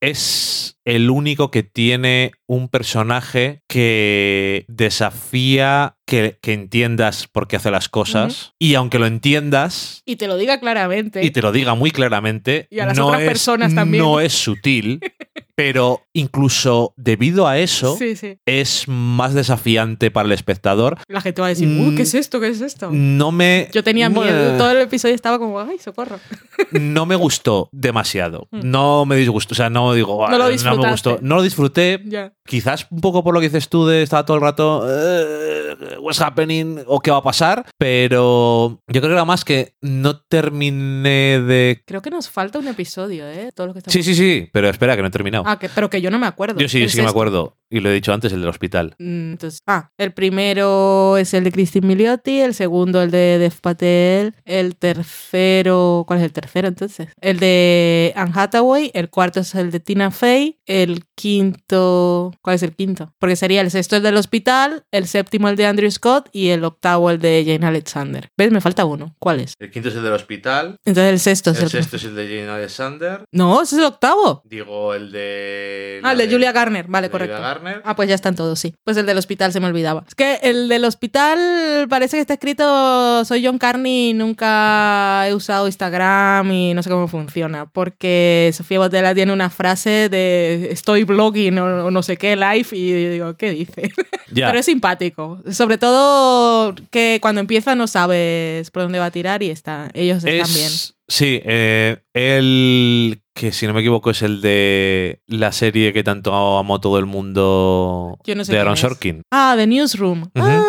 es 0.00 0.78
el 0.84 1.10
único 1.10 1.50
que 1.50 1.62
tiene 1.62 2.32
un 2.46 2.68
personaje 2.68 3.62
que 3.68 4.64
desafía 4.68 5.96
que, 6.06 6.38
que 6.40 6.54
entiendas 6.54 7.26
por 7.26 7.46
qué 7.46 7.56
hace 7.56 7.70
las 7.70 7.88
cosas 7.88 8.54
y 8.58 8.74
aunque 8.74 8.98
lo 8.98 9.06
entiendas 9.06 10.02
Y 10.06 10.16
te 10.16 10.26
lo 10.26 10.36
diga 10.36 10.58
claramente. 10.60 11.22
y 11.24 11.30
te 11.30 11.42
lo 11.42 11.52
diga 11.52 11.74
muy 11.74 11.90
claramente, 11.90 12.66
Y 12.70 12.80
a 12.80 12.86
las 12.86 12.96
no, 12.96 13.08
otras 13.08 13.22
es, 13.22 13.28
personas 13.28 13.74
también. 13.74 14.02
no 14.02 14.20
es 14.20 14.32
sutil, 14.32 15.00
pero 15.54 16.02
incluso 16.12 16.92
debido 16.96 17.46
a 17.46 17.58
eso 17.58 17.96
Sí, 17.96 18.16
sí. 18.16 18.38
es 18.46 18.84
más 18.88 19.34
desafiante 19.34 20.10
para 20.10 20.26
el 20.26 20.32
espectador. 20.32 20.98
La 21.08 21.20
gente 21.20 21.40
va 21.40 21.46
a 21.46 21.50
decir. 21.50 21.68
"Uh, 21.68 21.94
¿qué 21.94 22.02
es 22.02 22.14
esto? 22.14 22.40
¿Qué 22.40 22.48
es 22.48 22.60
esto? 22.60 22.90
No 22.92 23.32
me... 23.32 23.68
Yo 23.72 23.82
tenía 23.82 24.08
miedo. 24.08 24.56
Todo 24.56 24.70
el 24.72 24.78
episodio 24.82 25.14
estaba 25.14 25.38
como, 25.38 25.60
ay, 25.60 25.78
socorro. 25.78 26.18
no 26.72 27.06
me 27.06 27.16
gustó 27.16 27.68
demasiado. 27.72 28.46
Mm. 28.50 28.60
No 28.70 29.04
me 29.06 29.16
disgustó. 29.16 29.54
O 29.54 29.56
sea, 29.56 29.70
no 29.70 29.94
digo, 29.94 30.26
No 30.28 30.38
lo 30.38 30.44
"Ah, 30.44 30.46
me 30.46 30.52
disfrutaste". 30.52 30.90
gustó. 30.90 31.18
No 31.22 31.36
lo 31.36 31.42
disfruté. 31.42 32.02
Quizás 32.46 32.86
un 32.90 33.00
poco 33.00 33.22
por 33.22 33.34
lo 33.34 33.40
que 33.40 33.48
dices 33.48 33.68
tú 33.68 33.86
de 33.86 34.02
estar 34.02 34.24
todo 34.24 34.36
el 34.36 34.42
rato, 34.42 34.84
eh, 34.88 35.74
what's 36.00 36.20
happening 36.20 36.78
o 36.86 37.00
qué 37.00 37.10
va 37.10 37.18
a 37.18 37.22
pasar, 37.22 37.66
pero 37.76 38.80
yo 38.88 39.00
creo 39.00 39.08
que 39.10 39.12
era 39.12 39.24
más 39.24 39.44
que 39.44 39.74
no 39.82 40.20
terminé 40.20 41.40
de... 41.40 41.82
Creo 41.86 42.00
que 42.02 42.10
nos 42.10 42.28
falta 42.28 42.58
un 42.58 42.68
episodio, 42.68 43.28
¿eh? 43.28 43.50
Todo 43.54 43.68
lo 43.68 43.72
que 43.74 43.80
estamos... 43.80 43.92
Sí, 43.92 44.02
sí, 44.02 44.14
sí, 44.14 44.48
pero 44.52 44.68
espera, 44.68 44.96
que 44.96 45.02
no 45.02 45.08
he 45.08 45.10
terminado. 45.30 45.44
Ah, 45.46 45.58
que- 45.58 45.68
pero 45.68 45.90
que 45.90 46.00
yo 46.00 46.10
no 46.10 46.18
me 46.18 46.26
acuerdo. 46.26 46.60
yo 46.60 46.68
sí, 46.68 46.88
sí 46.88 46.96
que 46.96 47.02
me 47.02 47.08
acuerdo, 47.08 47.57
y 47.70 47.80
lo 47.80 47.90
he 47.90 47.94
dicho 47.94 48.12
antes, 48.12 48.32
el 48.32 48.40
del 48.40 48.48
hospital. 48.50 48.94
Mm, 48.98 49.32
Entonces, 49.32 49.60
ah, 49.66 49.90
el 49.98 50.12
primero 50.12 51.16
es 51.18 51.34
el 51.34 51.44
de 51.44 51.52
Christine 51.52 51.86
Milioti, 51.86 52.40
el 52.40 52.54
segundo 52.54 53.02
el 53.02 53.10
de 53.10 53.38
Dev 53.38 53.60
Patel, 53.60 54.34
el 54.44 54.76
tercero, 54.76 56.04
¿cuál 56.06 56.20
es 56.20 56.24
el 56.24 56.32
tercero 56.32 56.68
entonces? 56.68 57.08
El 57.20 57.38
de 57.38 58.12
Anne 58.16 58.32
Hathaway, 58.34 58.90
el 58.94 59.10
cuarto 59.10 59.40
es 59.40 59.54
el 59.54 59.70
de 59.70 59.80
Tina 59.80 60.10
Fey, 60.10 60.58
el 60.66 61.04
quinto, 61.14 62.32
¿cuál 62.42 62.56
es 62.56 62.62
el 62.62 62.74
quinto? 62.74 63.12
Porque 63.18 63.36
sería 63.36 63.60
el 63.60 63.70
sexto 63.70 63.96
el 63.96 64.02
del 64.02 64.16
hospital, 64.16 64.84
el 64.92 65.06
séptimo 65.06 65.48
el 65.48 65.56
de 65.56 65.66
Andrew 65.66 65.90
Scott 65.90 66.28
y 66.32 66.48
el 66.48 66.64
octavo 66.64 67.10
el 67.10 67.18
de 67.18 67.44
Jane 67.46 67.66
Alexander. 67.66 68.28
¿Ves? 68.36 68.50
Me 68.50 68.60
falta 68.60 68.84
uno. 68.84 69.14
¿Cuál 69.18 69.40
es? 69.40 69.54
El 69.58 69.70
quinto 69.70 69.88
es 69.88 69.94
el 69.96 70.02
del 70.02 70.12
hospital, 70.12 70.76
Entonces 70.84 71.12
el 71.12 71.20
sexto 71.20 71.50
es 71.50 71.60
el... 71.60 71.66
es 71.80 72.04
el 72.04 72.14
de 72.14 72.26
Jane 72.28 72.48
Alexander, 72.50 73.24
No, 73.32 73.62
ese 73.62 73.76
es 73.76 73.80
el 73.80 73.86
octavo. 73.86 74.42
digo 74.44 74.94
el 74.94 75.10
de... 75.12 76.00
Ah, 76.02 76.12
el 76.12 76.18
de 76.18 76.30
Julia 76.30 76.52
Garner, 76.52 76.86
vale, 76.88 77.10
correcto. 77.10 77.40
Garner. 77.40 77.57
Ah, 77.84 77.96
pues 77.96 78.08
ya 78.08 78.14
están 78.14 78.34
todos, 78.34 78.58
sí. 78.58 78.74
Pues 78.84 78.96
el 78.96 79.06
del 79.06 79.18
hospital 79.18 79.52
se 79.52 79.60
me 79.60 79.66
olvidaba. 79.66 80.04
Es 80.06 80.14
que 80.14 80.38
el 80.42 80.68
del 80.68 80.84
hospital 80.84 81.86
parece 81.88 82.16
que 82.16 82.20
está 82.20 82.34
escrito 82.34 83.24
soy 83.24 83.44
John 83.44 83.58
Carney 83.58 84.10
y 84.10 84.14
nunca 84.14 85.26
he 85.28 85.34
usado 85.34 85.66
Instagram 85.66 86.50
y 86.52 86.74
no 86.74 86.82
sé 86.82 86.90
cómo 86.90 87.08
funciona. 87.08 87.66
Porque 87.66 88.50
Sofía 88.54 88.78
Botella 88.78 89.14
tiene 89.14 89.32
una 89.32 89.50
frase 89.50 90.08
de 90.08 90.68
estoy 90.70 91.04
blogging 91.04 91.58
o, 91.58 91.90
no 91.90 92.02
sé 92.02 92.16
qué 92.16 92.36
live 92.36 92.68
y 92.72 92.92
digo, 93.10 93.36
¿qué 93.36 93.50
dice? 93.50 93.90
Pero 94.34 94.58
es 94.58 94.66
simpático. 94.66 95.42
Sobre 95.50 95.78
todo 95.78 96.74
que 96.90 97.18
cuando 97.20 97.40
empieza 97.40 97.74
no 97.74 97.86
sabes 97.86 98.70
por 98.70 98.82
dónde 98.82 98.98
va 98.98 99.06
a 99.06 99.10
tirar 99.10 99.42
y 99.42 99.50
está, 99.50 99.90
ellos 99.94 100.18
están 100.18 100.34
Es- 100.40 100.54
bien. 100.54 100.70
Sí, 101.10 101.40
eh, 101.42 101.96
el 102.12 103.22
que 103.38 103.52
si 103.52 103.66
no 103.68 103.72
me 103.74 103.80
equivoco 103.80 104.10
es 104.10 104.22
el 104.22 104.40
de 104.40 105.22
la 105.28 105.52
serie 105.52 105.92
que 105.92 106.02
tanto 106.02 106.34
amó 106.58 106.80
todo 106.80 106.98
el 106.98 107.06
mundo 107.06 108.18
Yo 108.24 108.34
no 108.34 108.44
sé 108.44 108.52
de 108.52 108.58
Aaron. 108.58 108.76
Sorkin. 108.76 109.22
Ah, 109.30 109.54
The 109.56 109.66
Newsroom. 109.66 110.24
Ah, 110.34 110.62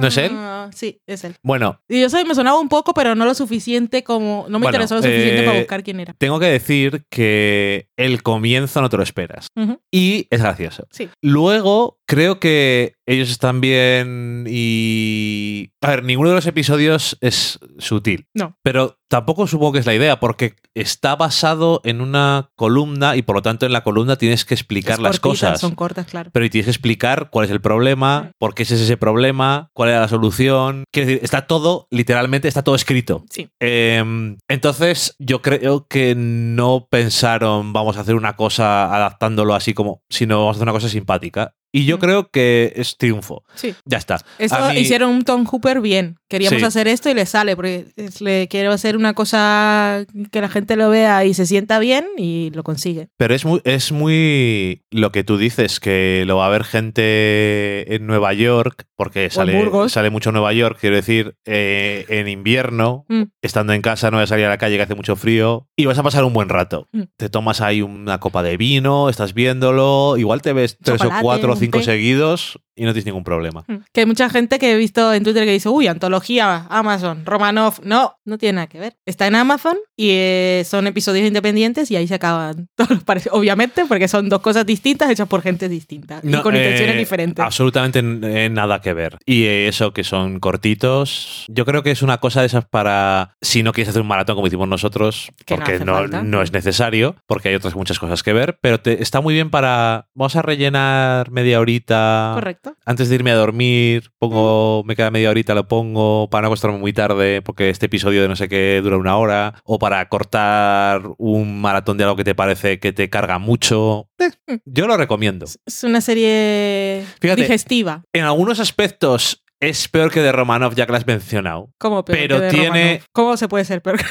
¿No 0.00 0.06
es 0.08 0.16
él? 0.16 0.32
Sí, 0.74 1.00
es 1.06 1.24
él. 1.24 1.34
Bueno, 1.42 1.80
Y 1.88 2.00
yo 2.00 2.08
sé, 2.10 2.24
me 2.24 2.34
sonaba 2.34 2.58
un 2.60 2.68
poco, 2.68 2.94
pero 2.94 3.14
no 3.14 3.24
lo 3.24 3.34
suficiente 3.34 4.04
como. 4.04 4.44
No 4.48 4.58
me 4.58 4.64
Bueno, 4.64 4.68
interesó 4.76 4.96
lo 4.96 5.02
suficiente 5.02 5.40
eh, 5.42 5.44
para 5.46 5.58
buscar 5.58 5.82
quién 5.82 5.98
era. 6.00 6.14
tengo 6.18 6.38
que 6.38 6.46
decir 6.46 7.04
que 7.10 7.88
el 7.96 8.22
comienzo 8.22 8.80
no 8.80 8.88
te 8.88 8.96
lo 8.96 9.02
esperas. 9.02 9.48
Y 9.90 10.26
es 10.30 10.40
gracioso. 10.40 10.86
Sí. 10.90 11.08
Luego, 11.22 11.97
creo 12.08 12.40
que 12.40 12.94
ellos 13.06 13.30
están 13.30 13.60
bien 13.60 14.46
y. 14.48 15.70
A 15.80 15.90
ver, 15.90 16.04
ninguno 16.04 16.30
de 16.30 16.34
los 16.34 16.46
episodios 16.46 17.16
es 17.20 17.58
sutil. 17.78 18.26
No. 18.34 18.56
Pero 18.62 18.98
tampoco 19.08 19.46
supongo 19.46 19.72
que 19.72 19.78
es 19.78 19.86
la 19.86 19.94
idea, 19.94 20.18
porque 20.18 20.56
está 20.74 21.16
basado 21.16 21.80
en 21.84 22.00
una 22.00 22.50
columna 22.56 23.16
y 23.16 23.22
por 23.22 23.36
lo 23.36 23.42
tanto 23.42 23.66
en 23.66 23.72
la 23.72 23.82
columna 23.82 24.16
tienes 24.16 24.44
que 24.44 24.54
explicar 24.54 24.94
Es 24.94 24.98
las 25.00 25.20
cortita, 25.20 25.48
cosas. 25.48 25.60
Son 25.60 25.74
cortas, 25.74 26.06
claro. 26.06 26.30
Pero 26.32 26.50
tienes 26.50 26.66
que 26.66 26.70
explicar 26.70 27.30
cuál 27.30 27.46
es 27.46 27.50
el 27.50 27.60
problema, 27.60 28.32
por 28.38 28.54
qué 28.54 28.64
ese 28.64 28.74
es 28.74 28.82
ese 28.82 28.96
problema, 28.96 29.70
cuál 29.74 29.90
es 29.90 29.96
la 29.96 30.08
solución. 30.08 30.84
Quiero 30.92 31.08
decir, 31.08 31.24
está 31.24 31.46
todo, 31.46 31.86
literalmente, 31.90 32.48
está 32.48 32.62
todo 32.62 32.74
escrito. 32.74 33.24
Sí. 33.30 33.48
Eh, 33.60 34.36
entonces, 34.48 35.14
yo 35.18 35.40
creo 35.42 35.86
que 35.86 36.14
no 36.16 36.88
pensaron 36.90 37.72
vamos 37.72 37.96
a 37.96 38.00
hacer 38.00 38.14
una 38.14 38.36
cosa 38.36 38.94
adaptándolo 38.94 39.54
así 39.54 39.74
como, 39.74 40.02
sino 40.08 40.38
vamos 40.38 40.56
a 40.56 40.58
hacer 40.58 40.64
una 40.64 40.72
cosa 40.72 40.88
simpática. 40.88 41.54
Y 41.72 41.84
yo 41.84 41.96
Mm. 41.96 42.00
creo 42.00 42.30
que 42.30 42.72
es 42.76 42.96
triunfo. 42.96 43.44
Sí. 43.54 43.74
Ya 43.84 43.98
está. 43.98 44.18
Eso 44.38 44.56
A 44.56 44.72
mí- 44.72 44.80
hicieron 44.80 45.10
un 45.10 45.22
Tom 45.24 45.44
Hooper 45.44 45.80
bien. 45.80 46.16
Queríamos 46.28 46.60
Sí. 46.60 46.64
hacer 46.64 46.88
esto 46.88 47.10
y 47.10 47.14
le 47.14 47.26
sale, 47.26 47.56
porque 47.56 47.86
es- 47.96 48.20
le 48.20 48.48
quiero 48.48 48.72
hacer 48.72 48.96
una 48.96 49.14
cosa 49.14 50.04
que 50.30 50.40
la 50.40 50.48
gente 50.48 50.76
lo 50.76 50.88
vea 50.90 51.24
y 51.24 51.34
se 51.34 51.46
sienta 51.46 51.78
bien 51.78 52.06
y 52.16 52.50
lo 52.54 52.62
consigue. 52.62 53.08
Pero 53.16 53.34
es 53.34 53.44
muy, 53.44 53.60
es 53.64 53.92
muy 53.92 54.82
lo 54.90 55.12
que 55.12 55.24
tú 55.24 55.36
dices, 55.38 55.80
que 55.80 56.24
lo 56.26 56.36
va 56.36 56.46
a 56.46 56.50
ver 56.50 56.64
gente 56.64 57.94
en 57.94 58.06
Nueva 58.06 58.32
York, 58.32 58.86
porque 58.96 59.30
sale, 59.30 59.70
sale 59.88 60.10
mucho 60.10 60.30
en 60.30 60.34
Nueva 60.34 60.52
York, 60.52 60.78
quiero 60.80 60.96
decir, 60.96 61.34
eh, 61.46 62.04
en 62.08 62.28
invierno, 62.28 63.04
Mm. 63.08 63.24
estando 63.42 63.72
en 63.72 63.82
casa, 63.82 64.10
no 64.10 64.16
vas 64.18 64.24
a 64.24 64.34
salir 64.34 64.46
a 64.46 64.48
la 64.50 64.58
calle 64.58 64.76
que 64.76 64.82
hace 64.82 64.94
mucho 64.94 65.16
frío, 65.16 65.68
y 65.76 65.86
vas 65.86 65.98
a 65.98 66.02
pasar 66.02 66.24
un 66.24 66.32
buen 66.32 66.48
rato. 66.48 66.88
Mm. 66.92 67.02
Te 67.16 67.28
tomas 67.28 67.60
ahí 67.60 67.82
una 67.82 68.18
copa 68.20 68.42
de 68.42 68.56
vino, 68.56 69.08
estás 69.08 69.34
viéndolo, 69.34 70.16
igual 70.16 70.42
te 70.42 70.52
ves 70.52 70.76
tres 70.82 70.98
Chocolate, 70.98 71.20
o 71.20 71.22
cuatro 71.22 71.50
o 71.50 71.54
un 71.54 71.57
cinco 71.58 71.82
seguidos 71.82 72.58
y 72.78 72.84
no 72.84 72.92
tienes 72.92 73.06
ningún 73.06 73.24
problema. 73.24 73.64
Mm. 73.66 73.76
Que 73.92 74.00
hay 74.00 74.06
mucha 74.06 74.30
gente 74.30 74.58
que 74.58 74.72
he 74.72 74.76
visto 74.76 75.12
en 75.12 75.24
Twitter 75.24 75.44
que 75.44 75.52
dice, 75.52 75.68
uy, 75.68 75.88
antología, 75.88 76.66
Amazon, 76.70 77.26
Romanov. 77.26 77.80
No, 77.84 78.14
no 78.24 78.38
tiene 78.38 78.54
nada 78.56 78.66
que 78.68 78.78
ver. 78.78 78.96
Está 79.04 79.26
en 79.26 79.34
Amazon 79.34 79.76
y 79.96 80.10
eh, 80.12 80.62
son 80.64 80.86
episodios 80.86 81.26
independientes 81.26 81.90
y 81.90 81.96
ahí 81.96 82.06
se 82.06 82.14
acaban 82.14 82.68
todos 82.76 82.90
los 82.90 83.04
parecidos. 83.04 83.36
Obviamente, 83.36 83.84
porque 83.86 84.06
son 84.08 84.28
dos 84.28 84.40
cosas 84.40 84.64
distintas 84.64 85.10
hechas 85.10 85.28
por 85.28 85.42
gente 85.42 85.68
distinta 85.68 86.20
y 86.22 86.28
No, 86.28 86.42
con 86.42 86.54
intenciones 86.54 86.94
eh, 86.94 86.98
diferentes. 86.98 87.44
Absolutamente 87.44 87.98
eh, 87.98 88.48
nada 88.48 88.80
que 88.80 88.92
ver. 88.92 89.18
Y 89.26 89.44
eh, 89.44 89.68
eso 89.68 89.92
que 89.92 90.04
son 90.04 90.38
cortitos, 90.40 91.44
yo 91.48 91.64
creo 91.64 91.82
que 91.82 91.90
es 91.90 92.02
una 92.02 92.18
cosa 92.18 92.40
de 92.40 92.46
esas 92.46 92.64
para, 92.64 93.34
si 93.40 93.62
no 93.62 93.72
quieres 93.72 93.88
hacer 93.90 94.02
un 94.02 94.08
maratón 94.08 94.36
como 94.36 94.46
hicimos 94.46 94.68
nosotros, 94.68 95.30
Que 95.44 95.56
no 95.56 95.64
porque 95.64 95.84
no, 95.84 95.94
falta. 95.94 96.22
no 96.22 96.42
es 96.42 96.52
necesario, 96.52 97.16
porque 97.26 97.48
hay 97.48 97.56
otras 97.56 97.74
muchas 97.74 97.98
cosas 97.98 98.22
que 98.22 98.32
ver, 98.32 98.58
pero 98.60 98.78
te, 98.80 99.02
está 99.02 99.20
muy 99.20 99.34
bien 99.34 99.50
para, 99.50 100.06
vamos 100.14 100.36
a 100.36 100.42
rellenar 100.42 101.30
media 101.30 101.60
horita. 101.60 102.32
Correcto. 102.34 102.67
Antes 102.84 103.08
de 103.08 103.14
irme 103.16 103.30
a 103.30 103.36
dormir, 103.36 104.10
pongo, 104.18 104.82
me 104.84 104.96
queda 104.96 105.10
media 105.10 105.30
horita, 105.30 105.54
lo 105.54 105.68
pongo 105.68 106.28
para 106.30 106.42
no 106.42 106.48
acostarme 106.48 106.78
muy 106.78 106.92
tarde, 106.92 107.42
porque 107.42 107.70
este 107.70 107.86
episodio 107.86 108.22
de 108.22 108.28
no 108.28 108.36
sé 108.36 108.48
qué 108.48 108.80
dura 108.82 108.96
una 108.96 109.16
hora, 109.16 109.54
o 109.64 109.78
para 109.78 110.08
cortar 110.08 111.02
un 111.18 111.60
maratón 111.60 111.98
de 111.98 112.04
algo 112.04 112.16
que 112.16 112.24
te 112.24 112.34
parece 112.34 112.78
que 112.78 112.92
te 112.92 113.08
carga 113.10 113.38
mucho. 113.38 114.08
Eh, 114.18 114.58
yo 114.64 114.86
lo 114.86 114.96
recomiendo. 114.96 115.46
Es 115.66 115.84
una 115.84 116.00
serie 116.00 117.04
Fíjate. 117.20 117.42
digestiva. 117.42 118.02
En 118.12 118.24
algunos 118.24 118.60
aspectos 118.60 119.44
es 119.60 119.88
peor 119.88 120.10
que 120.12 120.20
de 120.20 120.30
Romanov, 120.32 120.74
ya 120.74 120.86
que 120.86 120.92
lo 120.92 120.98
has 120.98 121.06
mencionado. 121.06 121.70
Peor 121.78 122.04
Pero 122.04 122.36
que 122.38 122.42
de 122.44 122.50
tiene- 122.50 122.68
Romanov. 122.68 123.06
¿Cómo 123.12 123.36
se 123.36 123.48
puede 123.48 123.64
ser 123.64 123.82
peor? 123.82 123.98
que- 123.98 124.04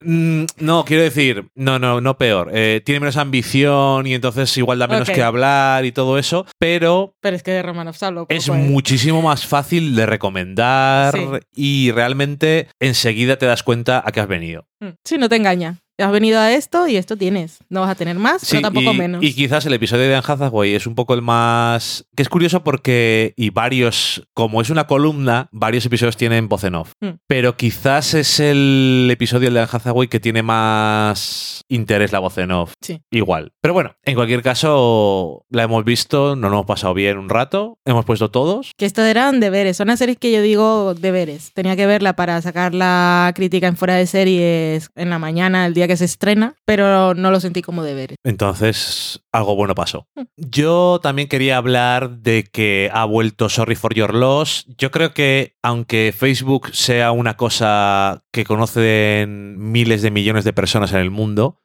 Mm, 0.00 0.44
no, 0.58 0.84
quiero 0.84 1.02
decir, 1.02 1.48
no, 1.54 1.78
no, 1.78 2.00
no 2.00 2.18
peor. 2.18 2.50
Eh, 2.52 2.82
tiene 2.84 3.00
menos 3.00 3.16
ambición 3.16 4.06
y 4.06 4.14
entonces 4.14 4.56
igual 4.58 4.78
da 4.78 4.86
menos 4.88 5.08
que 5.08 5.22
hablar 5.22 5.84
y 5.84 5.92
todo 5.92 6.18
eso, 6.18 6.46
pero 6.58 7.14
Pero 7.20 7.36
es 7.36 7.42
que 7.42 7.52
de 7.52 7.62
Romanov 7.62 7.94
se 7.94 8.06
habló 8.06 8.26
es 8.28 8.48
¿eh? 8.48 8.52
muchísimo 8.52 9.22
más 9.22 9.46
fácil 9.46 9.94
de 9.96 10.06
recomendar 10.06 11.14
Sí. 11.14 11.26
y 11.54 11.90
realmente 11.92 12.68
enseguida 12.80 13.36
te 13.38 13.46
das 13.46 13.62
cuenta 13.62 14.02
a 14.04 14.12
qué 14.12 14.20
has 14.20 14.28
venido. 14.28 14.66
Mm. 14.80 14.88
Sí, 15.04 15.18
no 15.18 15.28
te 15.28 15.36
engaña. 15.36 15.78
Has 15.98 16.12
venido 16.12 16.38
a 16.38 16.52
esto 16.52 16.86
y 16.88 16.96
esto 16.96 17.16
tienes. 17.16 17.58
No 17.68 17.80
vas 17.80 17.90
a 17.90 17.94
tener 17.94 18.16
más, 18.18 18.42
Sí, 18.42 18.48
pero 18.56 18.62
tampoco 18.62 18.92
y, 18.92 18.98
menos. 18.98 19.24
y 19.24 19.34
quizás 19.34 19.64
el 19.66 19.72
episodio 19.72 20.04
de 20.08 20.14
Anne 20.14 20.24
Hathaway 20.26 20.74
es 20.74 20.86
un 20.86 20.94
poco 20.94 21.14
el 21.14 21.22
más... 21.22 22.04
que 22.14 22.22
es 22.22 22.28
curioso 22.28 22.62
porque, 22.64 23.32
y 23.36 23.50
varios, 23.50 24.26
como 24.34 24.60
es 24.60 24.70
una 24.70 24.86
columna, 24.86 25.48
varios 25.52 25.86
episodios 25.86 26.16
tienen 26.16 26.48
voz 26.48 26.64
en 26.64 26.74
off. 26.74 26.92
Mm. 27.00 27.08
Pero 27.26 27.56
quizás 27.56 28.14
es 28.14 28.40
el 28.40 29.08
episodio 29.10 29.50
de 29.50 29.60
Anne 29.60 29.68
Hathaway 29.72 30.08
que 30.08 30.20
tiene 30.20 30.42
más 30.42 31.62
interés 31.68 32.12
la 32.12 32.18
voz 32.18 32.36
en 32.38 32.50
off. 32.52 32.74
Sí. 32.80 33.00
Igual. 33.10 33.52
Pero 33.60 33.74
bueno, 33.74 33.96
en 34.04 34.14
cualquier 34.14 34.42
caso, 34.42 35.44
la 35.50 35.62
hemos 35.62 35.84
visto, 35.84 36.36
nos 36.36 36.50
lo 36.50 36.56
hemos 36.58 36.66
pasado 36.66 36.94
bien 36.94 37.18
un 37.18 37.28
rato, 37.28 37.78
hemos 37.84 38.04
puesto 38.04 38.30
todos. 38.30 38.72
Que 38.76 38.86
esto 38.86 39.02
eran 39.02 39.40
deberes. 39.40 39.76
Son 39.76 39.88
las 39.88 39.98
series 39.98 40.18
que 40.18 40.32
yo 40.32 40.42
digo 40.42 40.94
deberes. 40.94 41.52
Tenía 41.54 41.76
que 41.76 41.86
verla 41.86 42.14
para 42.16 42.40
sacar 42.42 42.74
la 42.74 43.32
crítica 43.34 43.66
en 43.66 43.76
fuera 43.76 43.94
de 43.94 44.06
series 44.06 44.90
en 44.94 45.10
la 45.10 45.18
mañana, 45.18 45.66
el 45.66 45.74
día 45.74 45.85
que 45.88 45.96
se 45.96 46.04
estrena, 46.04 46.56
pero 46.64 47.14
no 47.14 47.30
lo 47.30 47.40
sentí 47.40 47.62
como 47.62 47.82
deberes. 47.82 48.16
Entonces, 48.24 49.22
algo 49.32 49.56
bueno 49.56 49.74
pasó. 49.74 50.08
Mm. 50.14 50.22
Yo 50.36 51.00
también 51.02 51.28
quería 51.28 51.56
hablar 51.56 52.18
de 52.18 52.44
que 52.44 52.90
ha 52.92 53.04
vuelto 53.04 53.48
Sorry 53.48 53.74
for 53.74 53.94
Your 53.94 54.14
Loss. 54.14 54.66
Yo 54.78 54.90
creo 54.90 55.14
que, 55.14 55.56
aunque 55.62 56.14
Facebook 56.16 56.70
sea 56.74 57.12
una 57.12 57.36
cosa 57.36 58.24
que 58.36 58.44
conocen 58.44 59.56
miles 59.72 60.02
de 60.02 60.10
millones 60.10 60.44
de 60.44 60.52
personas 60.52 60.92
en 60.92 60.98
el 60.98 61.10
mundo, 61.10 61.58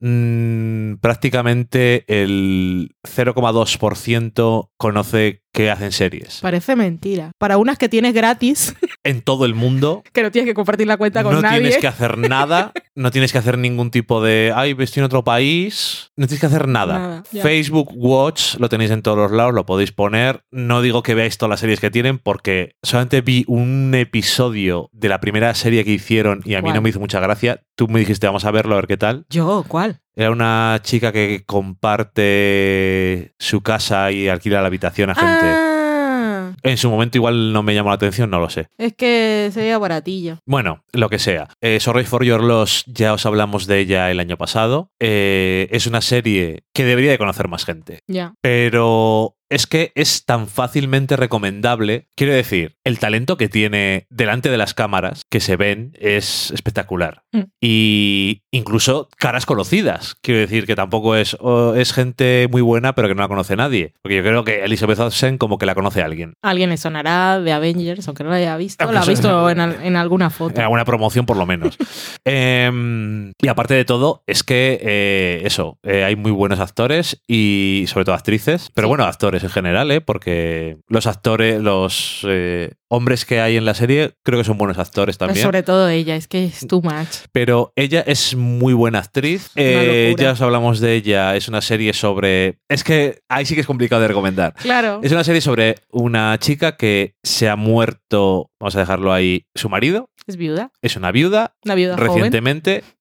mm, 0.00 0.96
prácticamente 1.00 2.04
el 2.08 2.94
0,2% 3.02 4.70
conoce 4.76 5.42
que 5.52 5.70
hacen 5.70 5.90
series. 5.90 6.38
Parece 6.42 6.76
mentira. 6.76 7.32
Para 7.38 7.56
unas 7.58 7.76
que 7.76 7.88
tienes 7.88 8.14
gratis, 8.14 8.74
En 9.02 9.22
todo 9.22 9.46
el 9.46 9.54
mundo. 9.54 10.02
que 10.12 10.22
no 10.22 10.30
tienes 10.30 10.48
que 10.48 10.54
compartir 10.54 10.86
la 10.86 10.98
cuenta 10.98 11.22
con 11.22 11.32
no 11.34 11.40
nadie. 11.40 11.60
tienes 11.60 11.78
que 11.78 11.86
hacer 11.86 12.18
nada, 12.18 12.72
no 12.94 13.10
tienes 13.10 13.32
que 13.32 13.38
hacer 13.38 13.56
ningún 13.56 13.90
tipo 13.90 14.22
de, 14.22 14.52
ay, 14.54 14.76
estoy 14.78 15.00
en 15.00 15.04
otro 15.06 15.24
país, 15.24 16.10
no 16.16 16.26
tienes 16.26 16.40
que 16.40 16.46
hacer 16.46 16.68
nada. 16.68 16.98
Nada. 16.98 17.22
Facebook 17.42 17.90
Watch 17.96 18.56
lo 18.58 18.68
tenéis 18.68 18.90
en 18.90 19.00
todos 19.00 19.16
los 19.16 19.32
lados, 19.32 19.54
lo 19.54 19.64
podéis 19.64 19.90
poner. 19.92 20.44
No 20.50 20.82
digo 20.82 21.02
que 21.02 21.14
veáis 21.14 21.38
todas 21.38 21.50
las 21.50 21.60
series 21.60 21.80
que 21.80 21.90
tienen 21.90 22.18
porque 22.18 22.76
solamente 22.82 23.22
vi 23.22 23.44
un 23.48 23.92
episodio 23.94 24.90
de 24.92 25.08
la 25.08 25.20
primera 25.20 25.54
serie 25.54 25.82
que 25.84 25.92
hicieron 25.92 26.09
y 26.10 26.54
a 26.54 26.62
mí 26.62 26.72
no 26.72 26.80
me 26.82 26.88
hizo 26.90 27.00
mucha 27.00 27.20
gracia. 27.20 27.62
Tú 27.76 27.88
me 27.88 28.00
dijiste, 28.00 28.26
vamos 28.26 28.44
a 28.44 28.50
verlo, 28.50 28.74
a 28.74 28.76
ver 28.76 28.86
qué 28.86 28.96
tal. 28.96 29.24
Yo, 29.30 29.64
¿cuál? 29.68 30.00
Era 30.16 30.30
una 30.30 30.80
chica 30.82 31.12
que 31.12 31.44
comparte 31.46 33.32
su 33.38 33.60
casa 33.62 34.10
y 34.12 34.28
alquila 34.28 34.60
la 34.60 34.66
habitación 34.66 35.10
a 35.10 35.14
gente. 35.14 35.28
Ah, 35.46 36.52
En 36.62 36.76
su 36.76 36.90
momento 36.90 37.16
igual 37.18 37.52
no 37.52 37.62
me 37.62 37.74
llamó 37.74 37.90
la 37.90 37.94
atención, 37.94 38.28
no 38.30 38.40
lo 38.40 38.50
sé. 38.50 38.66
es 38.76 38.94
que 38.94 39.50
sería 39.52 39.78
baratillo. 39.78 40.38
Bueno, 40.46 40.84
lo 40.92 41.08
que 41.08 41.18
sea. 41.18 41.48
Eh, 41.60 41.78
Sorry 41.80 42.04
for 42.04 42.24
Your 42.24 42.42
Loss, 42.42 42.84
ya 42.86 43.12
os 43.14 43.24
hablamos 43.24 43.66
de 43.66 43.78
ella 43.78 44.10
el 44.10 44.20
año 44.20 44.36
pasado. 44.36 44.90
Eh, 45.00 45.68
es 45.70 45.86
una 45.86 46.00
serie 46.00 46.64
que 46.74 46.84
debería 46.84 47.10
de 47.12 47.18
conocer 47.18 47.48
más 47.48 47.64
gente. 47.64 48.00
Ya. 48.08 48.34
Pero 48.42 49.36
es 49.50 49.66
que 49.66 49.92
es 49.94 50.24
tan 50.24 50.46
fácilmente 50.48 51.16
recomendable. 51.16 52.06
Quiero 52.16 52.32
decir, 52.32 52.76
el 52.84 52.98
talento 52.98 53.36
que 53.36 53.48
tiene 53.48 54.06
delante 54.08 54.48
de 54.50 54.56
las 54.56 54.74
cámaras, 54.74 55.24
que 55.30 55.40
se 55.40 55.56
ven, 55.56 55.92
es 56.00 56.50
espectacular. 56.52 57.22
Mm. 57.32 57.40
Y 57.60 58.42
incluso 58.52 59.08
caras 59.18 59.46
conocidas. 59.46 60.16
Quiero 60.22 60.40
decir 60.40 60.66
que 60.66 60.76
tampoco 60.76 61.16
es, 61.16 61.36
oh, 61.40 61.74
es 61.74 61.92
gente 61.92 62.48
muy 62.50 62.62
buena, 62.62 62.94
pero 62.94 63.08
que 63.08 63.14
no 63.14 63.22
la 63.22 63.28
conoce 63.28 63.56
nadie. 63.56 63.94
Porque 64.02 64.16
yo 64.16 64.22
creo 64.22 64.44
que 64.44 64.64
Elizabeth 64.64 64.98
Olsen 65.00 65.36
como 65.38 65.58
que 65.58 65.66
la 65.66 65.74
conoce 65.74 66.02
alguien. 66.02 66.34
Alguien 66.42 66.70
le 66.70 66.76
sonará 66.76 67.40
de 67.40 67.52
Avengers, 67.52 68.06
aunque 68.08 68.24
no 68.24 68.30
la 68.30 68.36
haya 68.36 68.56
visto. 68.56 68.82
Aunque 68.84 68.94
La 68.94 69.02
ha 69.02 69.06
visto 69.06 69.50
en, 69.50 69.60
al- 69.60 69.82
en 69.82 69.96
alguna 69.96 70.30
foto. 70.30 70.54
En 70.56 70.62
alguna 70.62 70.84
promoción, 70.84 71.26
por 71.26 71.36
lo 71.36 71.46
menos. 71.46 71.76
Em, 72.24 73.32
y 73.42 73.48
aparte 73.48 73.74
de 73.74 73.84
todo, 73.84 74.22
es 74.26 74.42
que 74.44 74.78
eh, 74.82 75.42
eso, 75.44 75.78
eh, 75.82 76.04
hay 76.04 76.16
muy 76.16 76.30
buenos 76.30 76.60
actores 76.60 77.20
y 77.26 77.84
sobre 77.88 78.04
todo 78.04 78.14
actrices, 78.14 78.70
pero 78.74 78.86
Sí. 78.86 78.88
bueno, 78.90 79.04
actores 79.04 79.39
en 79.44 79.50
general, 79.50 79.90
¿eh? 79.90 80.00
porque 80.00 80.78
los 80.88 81.06
actores, 81.06 81.60
los 81.60 82.24
eh, 82.28 82.72
hombres 82.88 83.24
que 83.24 83.40
hay 83.40 83.56
en 83.56 83.64
la 83.64 83.74
serie, 83.74 84.12
creo 84.22 84.38
que 84.38 84.44
son 84.44 84.58
buenos 84.58 84.78
actores 84.78 85.16
Pero 85.16 85.28
también. 85.28 85.44
sobre 85.44 85.62
todo 85.62 85.88
ella, 85.88 86.16
es 86.16 86.28
que 86.28 86.44
es 86.44 86.66
too 86.66 86.82
much. 86.82 87.26
Pero 87.32 87.72
ella 87.76 88.02
es 88.06 88.34
muy 88.34 88.72
buena 88.72 88.98
actriz. 88.98 89.50
Eh, 89.56 90.14
ya 90.18 90.32
os 90.32 90.40
hablamos 90.40 90.80
de 90.80 90.94
ella. 90.94 91.36
Es 91.36 91.48
una 91.48 91.60
serie 91.60 91.92
sobre. 91.92 92.58
Es 92.68 92.84
que 92.84 93.20
ahí 93.28 93.46
sí 93.46 93.54
que 93.54 93.60
es 93.60 93.66
complicado 93.66 94.02
de 94.02 94.08
recomendar. 94.08 94.54
Claro. 94.54 95.00
Es 95.02 95.12
una 95.12 95.24
serie 95.24 95.40
sobre 95.40 95.76
una 95.90 96.38
chica 96.38 96.76
que 96.76 97.14
se 97.22 97.48
ha 97.48 97.56
muerto, 97.56 98.50
vamos 98.60 98.76
a 98.76 98.80
dejarlo 98.80 99.12
ahí, 99.12 99.46
su 99.54 99.68
marido. 99.68 100.10
Es 100.26 100.36
viuda. 100.36 100.70
Es 100.82 100.96
una 100.96 101.10
viuda 101.10 101.54
Una 101.64 101.74
viuda 101.74 101.96
recientemente, 101.96 102.82
joven, 102.82 102.94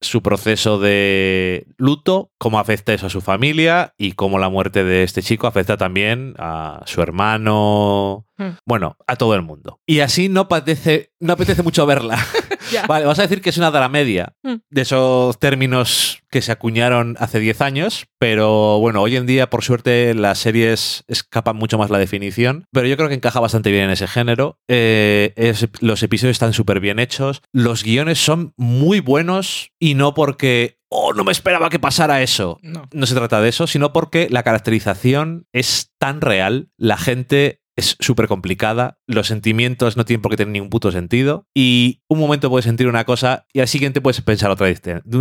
su 0.00 0.22
proceso 0.22 0.78
de 0.78 1.66
luto, 1.76 2.30
cómo 2.38 2.58
afecta 2.58 2.92
eso 2.94 3.06
a 3.06 3.10
su 3.10 3.20
familia 3.20 3.94
y 3.98 4.12
cómo 4.12 4.38
la 4.38 4.48
muerte 4.48 4.84
de 4.84 5.02
este 5.02 5.22
chico 5.22 5.46
afecta 5.46 5.76
también 5.76 6.34
a 6.38 6.82
su 6.86 7.02
hermano, 7.02 8.26
Hmm. 8.36 8.56
bueno, 8.66 8.96
a 9.06 9.14
todo 9.14 9.36
el 9.36 9.42
mundo. 9.42 9.78
Y 9.86 10.00
así 10.00 10.28
no 10.28 10.40
apetece, 10.40 11.12
no 11.20 11.34
apetece 11.34 11.62
mucho 11.62 11.86
verla. 11.86 12.18
Vale, 12.88 13.04
vas 13.06 13.18
a 13.20 13.22
decir 13.22 13.40
que 13.40 13.50
es 13.50 13.58
una 13.58 13.70
dramedia 13.70 14.32
Hmm. 14.42 14.56
de 14.70 14.82
esos 14.82 15.38
términos 15.38 16.18
que 16.30 16.42
se 16.42 16.50
acuñaron 16.50 17.14
hace 17.20 17.38
10 17.38 17.60
años, 17.60 18.06
pero 18.18 18.80
bueno, 18.80 19.02
hoy 19.02 19.14
en 19.14 19.26
día, 19.26 19.48
por 19.50 19.62
suerte, 19.62 20.14
las 20.14 20.38
series 20.40 21.04
escapan 21.06 21.54
mucho 21.54 21.78
más 21.78 21.90
la 21.90 21.98
definición, 21.98 22.66
pero 22.72 22.88
yo 22.88 22.96
creo 22.96 23.08
que 23.08 23.14
encaja 23.14 23.38
bastante 23.38 23.70
bien 23.70 23.84
en 23.84 23.90
ese 23.90 24.08
género. 24.08 24.58
Eh, 24.66 25.32
es- 25.36 25.68
los 25.80 26.02
episodios 26.02 26.34
están 26.34 26.52
súper 26.54 26.80
bien 26.80 26.98
hechos, 26.98 27.40
los 27.52 27.84
guiones 27.84 28.18
son 28.18 28.52
muy 28.56 28.98
buenos 28.98 29.33
y 29.78 29.94
no 29.94 30.14
porque, 30.14 30.78
oh, 30.88 31.12
no 31.12 31.24
me 31.24 31.32
esperaba 31.32 31.70
que 31.70 31.78
pasara 31.78 32.22
eso. 32.22 32.58
No. 32.62 32.88
No 32.92 33.06
se 33.06 33.14
trata 33.14 33.40
de 33.40 33.48
eso, 33.48 33.66
sino 33.66 33.92
porque 33.92 34.28
la 34.30 34.42
caracterización 34.42 35.46
es 35.52 35.92
tan 35.98 36.20
real, 36.20 36.70
la 36.76 36.96
gente 36.96 37.63
es 37.76 37.96
súper 37.98 38.28
complicada, 38.28 38.98
los 39.06 39.26
sentimientos 39.26 39.96
no 39.96 40.04
tienen 40.04 40.22
por 40.22 40.30
qué 40.30 40.36
tener 40.36 40.52
ningún 40.52 40.70
puto 40.70 40.92
sentido 40.92 41.46
y 41.54 42.02
un 42.08 42.18
momento 42.18 42.50
puedes 42.50 42.64
sentir 42.64 42.86
una 42.86 43.04
cosa 43.04 43.46
y 43.52 43.60
al 43.60 43.68
siguiente 43.68 44.00
puedes 44.00 44.20
pensar 44.20 44.50
otra, 44.50 44.72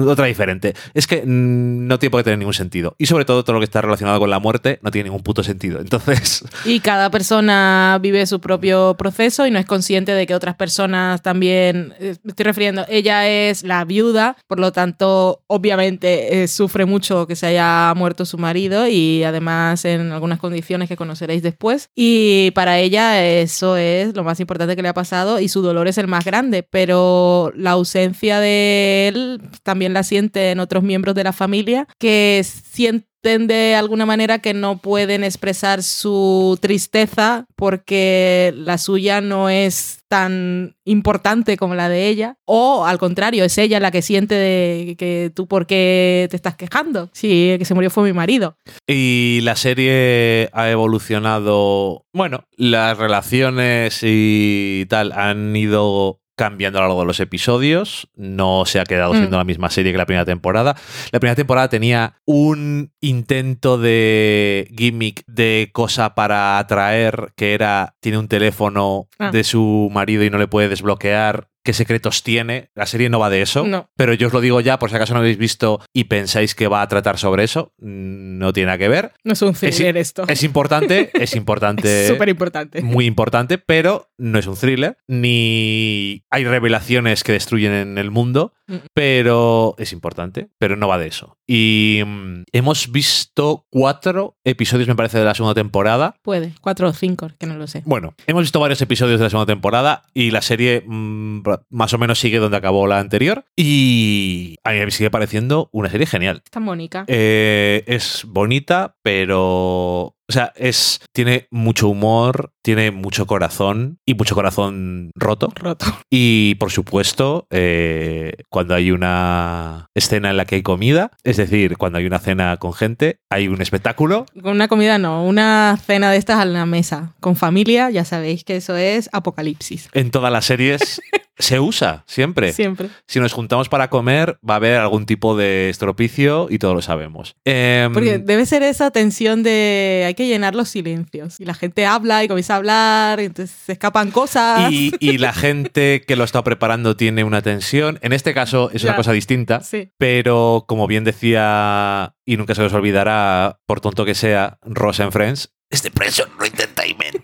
otra 0.08 0.26
diferente. 0.26 0.74
Es 0.94 1.08
que 1.08 1.24
mm, 1.24 1.88
no 1.88 2.00
tiene 2.00 2.12
por 2.12 2.20
qué 2.20 2.26
tener 2.26 2.40
ningún 2.40 2.54
sentido. 2.54 2.96
Y 2.98 3.08
sobre 3.08 3.26
todo 3.26 3.44
todo 3.44 3.56
lo 3.56 3.60
que 3.60 3.66
está 3.66 3.82
relacionado 3.82 4.20
con 4.20 4.30
la 4.30 4.40
muerte 4.40 4.80
no 4.82 4.92
tiene 4.92 5.10
ningún 5.10 5.24
puto 5.24 5.44
sentido. 5.44 5.80
Entonces, 5.80 6.44
Y 6.66 6.80
cada 6.80 7.10
persona 7.10 8.00
vive 8.02 8.26
su 8.26 8.40
propio 8.40 8.96
proceso 8.98 9.46
y 9.46 9.52
no 9.52 9.60
es 9.60 9.66
consciente 9.66 10.14
de 10.14 10.26
que 10.26 10.36
otras 10.36 10.56
personas 10.56 11.22
también, 11.22 11.94
eh, 12.00 12.16
me 12.24 12.30
estoy 12.30 12.46
refiriendo, 12.46 12.86
ella 12.90 13.28
es 13.28 13.64
la 13.64 13.84
viuda, 13.86 14.38
por 14.48 14.60
lo 14.60 14.72
tanto, 14.72 15.44
obviamente 15.48 16.44
eh, 16.44 16.48
sufre 16.48 16.86
mucho 16.86 17.28
que 17.28 17.36
se 17.36 17.48
haya 17.48 17.94
muerto 17.96 18.26
su 18.26 18.38
marido 18.38 18.88
y 18.88 19.24
además 19.24 19.86
en 19.86 20.12
algunas 20.12 20.40
condiciones 20.40 20.90
que 20.90 20.96
conoceréis 20.96 21.44
después. 21.44 21.90
Y 21.96 22.43
para 22.52 22.80
ella 22.80 23.24
eso 23.24 23.78
es 23.78 24.16
lo 24.16 24.24
más 24.24 24.40
importante 24.40 24.76
que 24.76 24.82
le 24.82 24.90
ha 24.90 24.94
pasado 24.94 25.40
y 25.40 25.48
su 25.48 25.62
dolor 25.62 25.88
es 25.88 25.98
el 25.98 26.08
más 26.08 26.26
grande, 26.26 26.64
pero 26.64 27.52
la 27.56 27.72
ausencia 27.72 28.40
de 28.40 29.08
él 29.08 29.42
también 29.64 29.94
la 29.94 30.04
siente 30.04 30.52
en 30.52 30.60
otros 30.60 30.84
miembros 30.84 31.16
de 31.16 31.24
la 31.24 31.34
familia 31.34 31.88
que 32.00 32.44
sienten 32.44 33.13
de 33.24 33.76
alguna 33.76 34.06
manera 34.06 34.40
que 34.40 34.54
no 34.54 34.80
pueden 34.80 35.24
expresar 35.24 35.82
su 35.82 36.58
tristeza 36.62 37.46
porque 37.56 38.54
la 38.58 38.78
suya 38.78 39.22
no 39.22 39.50
es 39.50 40.00
tan 40.10 40.76
importante 40.84 41.56
como 41.58 41.74
la 41.74 41.88
de 41.88 42.08
ella 42.08 42.38
o 42.46 42.86
al 42.86 43.00
contrario 43.00 43.46
es 43.46 43.58
ella 43.58 43.80
la 43.80 43.92
que 43.92 44.02
siente 44.02 44.36
de 44.36 44.96
que 44.98 45.32
tú 45.34 45.48
por 45.48 45.66
qué 45.66 46.28
te 46.30 46.36
estás 46.36 46.56
quejando. 46.56 47.10
Sí 47.14 47.52
el 47.52 47.60
que 47.60 47.66
se 47.66 47.74
murió 47.74 47.90
fue 47.90 48.04
mi 48.04 48.14
marido. 48.14 48.58
Y 48.86 49.40
la 49.44 49.56
serie 49.56 50.50
ha 50.52 50.70
evolucionado, 50.70 52.06
bueno, 52.14 52.44
las 52.58 52.98
relaciones 52.98 54.02
y 54.04 54.86
tal 54.90 55.14
han 55.14 55.56
ido 55.56 56.20
cambiando 56.36 56.80
a 56.80 56.82
lo 56.82 56.88
largo 56.88 57.02
de 57.02 57.08
los 57.08 57.20
episodios, 57.20 58.10
no 58.16 58.66
se 58.66 58.80
ha 58.80 58.84
quedado 58.86 59.14
Mm. 59.14 59.18
siendo 59.18 59.38
la 59.38 59.44
misma 59.44 59.70
serie 59.70 59.92
que 59.92 59.98
la 59.98 60.06
primera 60.06 60.26
temporada. 60.26 60.76
La 61.12 61.20
primera 61.20 61.36
temporada 61.36 61.70
tenía 61.70 62.16
un 62.26 62.92
intento 63.02 63.78
de 63.78 64.68
gimmick 64.78 65.24
de 65.28 65.70
cosa 65.74 66.16
para 66.16 66.58
atraer, 66.58 67.34
que 67.36 67.54
era, 67.54 67.96
tiene 68.00 68.18
un 68.18 68.28
teléfono 68.28 69.08
Ah. 69.20 69.32
de 69.32 69.44
su 69.44 69.90
marido 69.94 70.24
y 70.24 70.30
no 70.30 70.38
le 70.38 70.48
puede 70.48 70.70
desbloquear. 70.70 71.50
¿Qué 71.64 71.74
secretos 71.74 72.24
tiene? 72.24 72.70
La 72.76 72.86
serie 72.86 73.10
no 73.10 73.20
va 73.20 73.30
de 73.30 73.42
eso. 73.42 73.66
No. 73.66 73.90
Pero 73.96 74.14
yo 74.14 74.28
os 74.28 74.34
lo 74.34 74.42
digo 74.42 74.60
ya, 74.60 74.80
por 74.80 74.90
si 74.90 74.96
acaso 74.98 75.14
no 75.14 75.20
habéis 75.22 75.38
visto 75.38 75.80
y 75.94 76.06
pensáis 76.06 76.56
que 76.56 76.68
va 76.68 76.82
a 76.82 76.88
tratar 76.88 77.18
sobre 77.18 77.44
eso. 77.46 77.74
No 77.78 78.52
tiene 78.52 78.68
nada 78.68 78.78
que 78.78 78.90
ver. 78.90 79.14
no 79.24 79.34
es 79.34 79.42
un 79.42 79.54
thriller 79.54 79.96
esto 79.98 80.26
Es 80.28 80.44
importante, 80.44 81.10
es 81.14 81.36
importante. 81.36 82.08
súper 82.08 82.30
importante 82.30 82.82
muy 82.82 83.06
importante, 83.06 83.58
pero 83.58 84.10
no 84.18 84.40
es 84.40 84.48
un 84.48 84.56
thriller, 84.58 84.98
ni 85.08 86.24
hay 86.30 86.44
revelaciones 86.46 87.24
que 87.24 87.32
destruyen 87.32 87.72
en 87.74 87.98
el 87.98 88.12
mundo, 88.12 88.54
Mm. 88.68 88.76
pero 88.94 89.76
es 89.78 89.92
importante, 89.92 90.50
pero 90.58 90.76
no 90.76 90.88
va 90.88 90.98
de 90.98 91.08
eso. 91.08 91.38
Y 91.46 92.02
mm, 92.06 92.44
hemos 92.54 92.92
visto 92.92 93.66
cuatro 93.70 94.38
episodios, 94.44 94.88
me 94.88 94.96
parece, 94.96 95.20
de 95.20 95.26
la 95.26 95.36
segunda 95.36 95.54
temporada. 95.54 96.16
puede 96.22 96.54
cuatro 96.62 96.90
o 96.90 96.94
cinco 96.94 97.30
que 97.38 97.46
no 97.46 97.56
lo 97.56 97.68
sé 97.68 97.84
Bueno, 97.86 98.14
hemos 98.28 98.44
visto 98.44 98.60
varios 98.60 98.82
episodios 98.82 99.20
de 99.20 99.26
la 99.26 99.30
segunda 99.30 99.52
temporada 99.52 100.04
y 100.14 100.32
la 100.32 100.42
serie 100.42 100.84
mm, 100.86 101.44
más 101.70 101.94
o 101.94 101.98
menos 101.98 102.20
sigue 102.20 102.40
donde 102.40 102.58
acabó 102.58 102.88
la 102.88 103.00
anterior. 103.00 103.46
Y 103.56 104.56
a 104.64 104.72
mí 104.72 104.80
me 104.80 104.92
sigue 104.92 105.12
pareciendo 105.12 105.70
una 105.72 105.90
serie 105.90 106.08
genial. 106.08 106.42
está 106.44 106.60
Mónica 106.60 107.06
Eh, 107.08 107.84
es 107.88 108.26
bonita, 108.28 108.96
pero. 109.02 110.16
O 110.26 110.32
sea, 110.32 110.54
es. 110.56 111.02
Tiene 111.12 111.48
mucho 111.52 111.90
humor, 111.90 112.54
tiene 112.64 112.92
mucho 112.92 113.28
corazón 113.28 114.00
y 114.06 114.16
mucho 114.16 114.36
corazón 114.36 115.12
roto. 115.16 115.52
roto 115.56 115.86
Y 116.10 116.56
por 116.56 116.72
supuesto, 116.72 117.46
eh, 117.52 118.34
cuando 118.50 118.74
hay 118.74 118.92
una 118.92 119.88
escena 119.94 120.32
en 120.32 120.38
la 120.38 120.46
que 120.46 120.56
hay 120.56 120.64
comida, 120.64 121.12
es 121.24 121.38
decir, 121.38 121.78
cuando 121.78 122.00
hay 122.00 122.06
una 122.06 122.20
cena 122.20 122.58
con 122.58 122.74
gente, 122.74 123.20
hay 123.30 123.48
un 123.48 123.62
espectáculo. 123.62 124.26
con 124.42 124.54
una 124.54 124.68
comida 124.68 124.98
no 124.98 125.24
una 125.26 125.78
cena 125.86 126.12
de 126.12 126.18
estas 126.18 126.40
a 126.40 126.46
la 126.46 126.66
mesa 126.66 127.14
con 127.20 127.36
familia 127.36 127.90
ya 127.90 128.06
sabéis 128.06 128.44
que 128.44 128.56
eso 128.56 128.76
es 128.76 129.10
apocalipsis 129.12 129.90
En 129.94 130.12
todas 130.12 130.32
las 130.32 130.46
series 130.46 131.02
se 131.38 131.60
usa 131.60 132.04
siempre. 132.08 132.54
siempre 132.54 132.90
Si 133.08 133.20
nos 133.20 133.34
juntamos 133.34 133.70
para 133.70 133.90
comer, 133.90 134.38
va 134.48 134.56
a 134.56 134.58
haber 134.58 134.78
algún 134.78 135.06
tipo 135.06 135.36
de 135.36 135.70
estropicio 135.70 136.48
y 136.50 136.60
todos 136.60 136.76
lo 136.76 136.82
sabemos. 136.82 137.36
Em, 137.44 137.92
Porque 137.92 138.20
debe 138.20 138.46
ser 138.46 138.64
esa 138.64 138.92
tensión 138.92 139.44
de 139.44 140.04
hay 140.06 140.14
que 140.14 140.28
llenar 140.28 140.56
los 140.56 140.70
silencios. 140.70 141.40
Y 141.40 141.46
la 141.46 141.54
gente 141.54 141.86
habla 141.86 142.24
y 142.24 142.28
comienza 142.28 142.53
a 142.54 142.58
hablar, 142.58 143.20
y 143.20 143.26
entonces 143.26 143.56
se 143.66 143.74
escapan 143.74 144.12
cosas. 144.12 144.72
Y, 144.72 144.94
y 145.00 145.18
la 145.18 145.34
gente 145.34 146.04
que 146.08 146.16
lo 146.16 146.24
está 146.24 146.44
preparando 146.44 146.96
tiene 146.96 147.24
una 147.24 147.42
tensión. 147.42 148.00
En 148.02 148.14
este 148.14 148.34
caso 148.34 148.70
es 148.74 148.84
una 148.84 148.96
cosa 148.96 149.12
distinta, 149.12 149.62
Sí. 149.62 149.92
pero 149.98 150.66
como 150.68 150.88
bien 150.88 151.04
decía, 151.04 152.16
y 152.26 152.38
nunca 152.38 152.56
se 152.56 152.64
os 152.64 152.74
olvidará, 152.74 153.60
por 153.66 153.82
tonto 153.82 154.06
que 154.06 154.16
sea, 154.16 154.58
Rosa 154.64 155.04
en 155.04 155.12
Friends, 155.12 155.54
este 155.70 155.90
pressure 155.92 156.30
no 156.38 156.46
entertainment. 156.46 157.23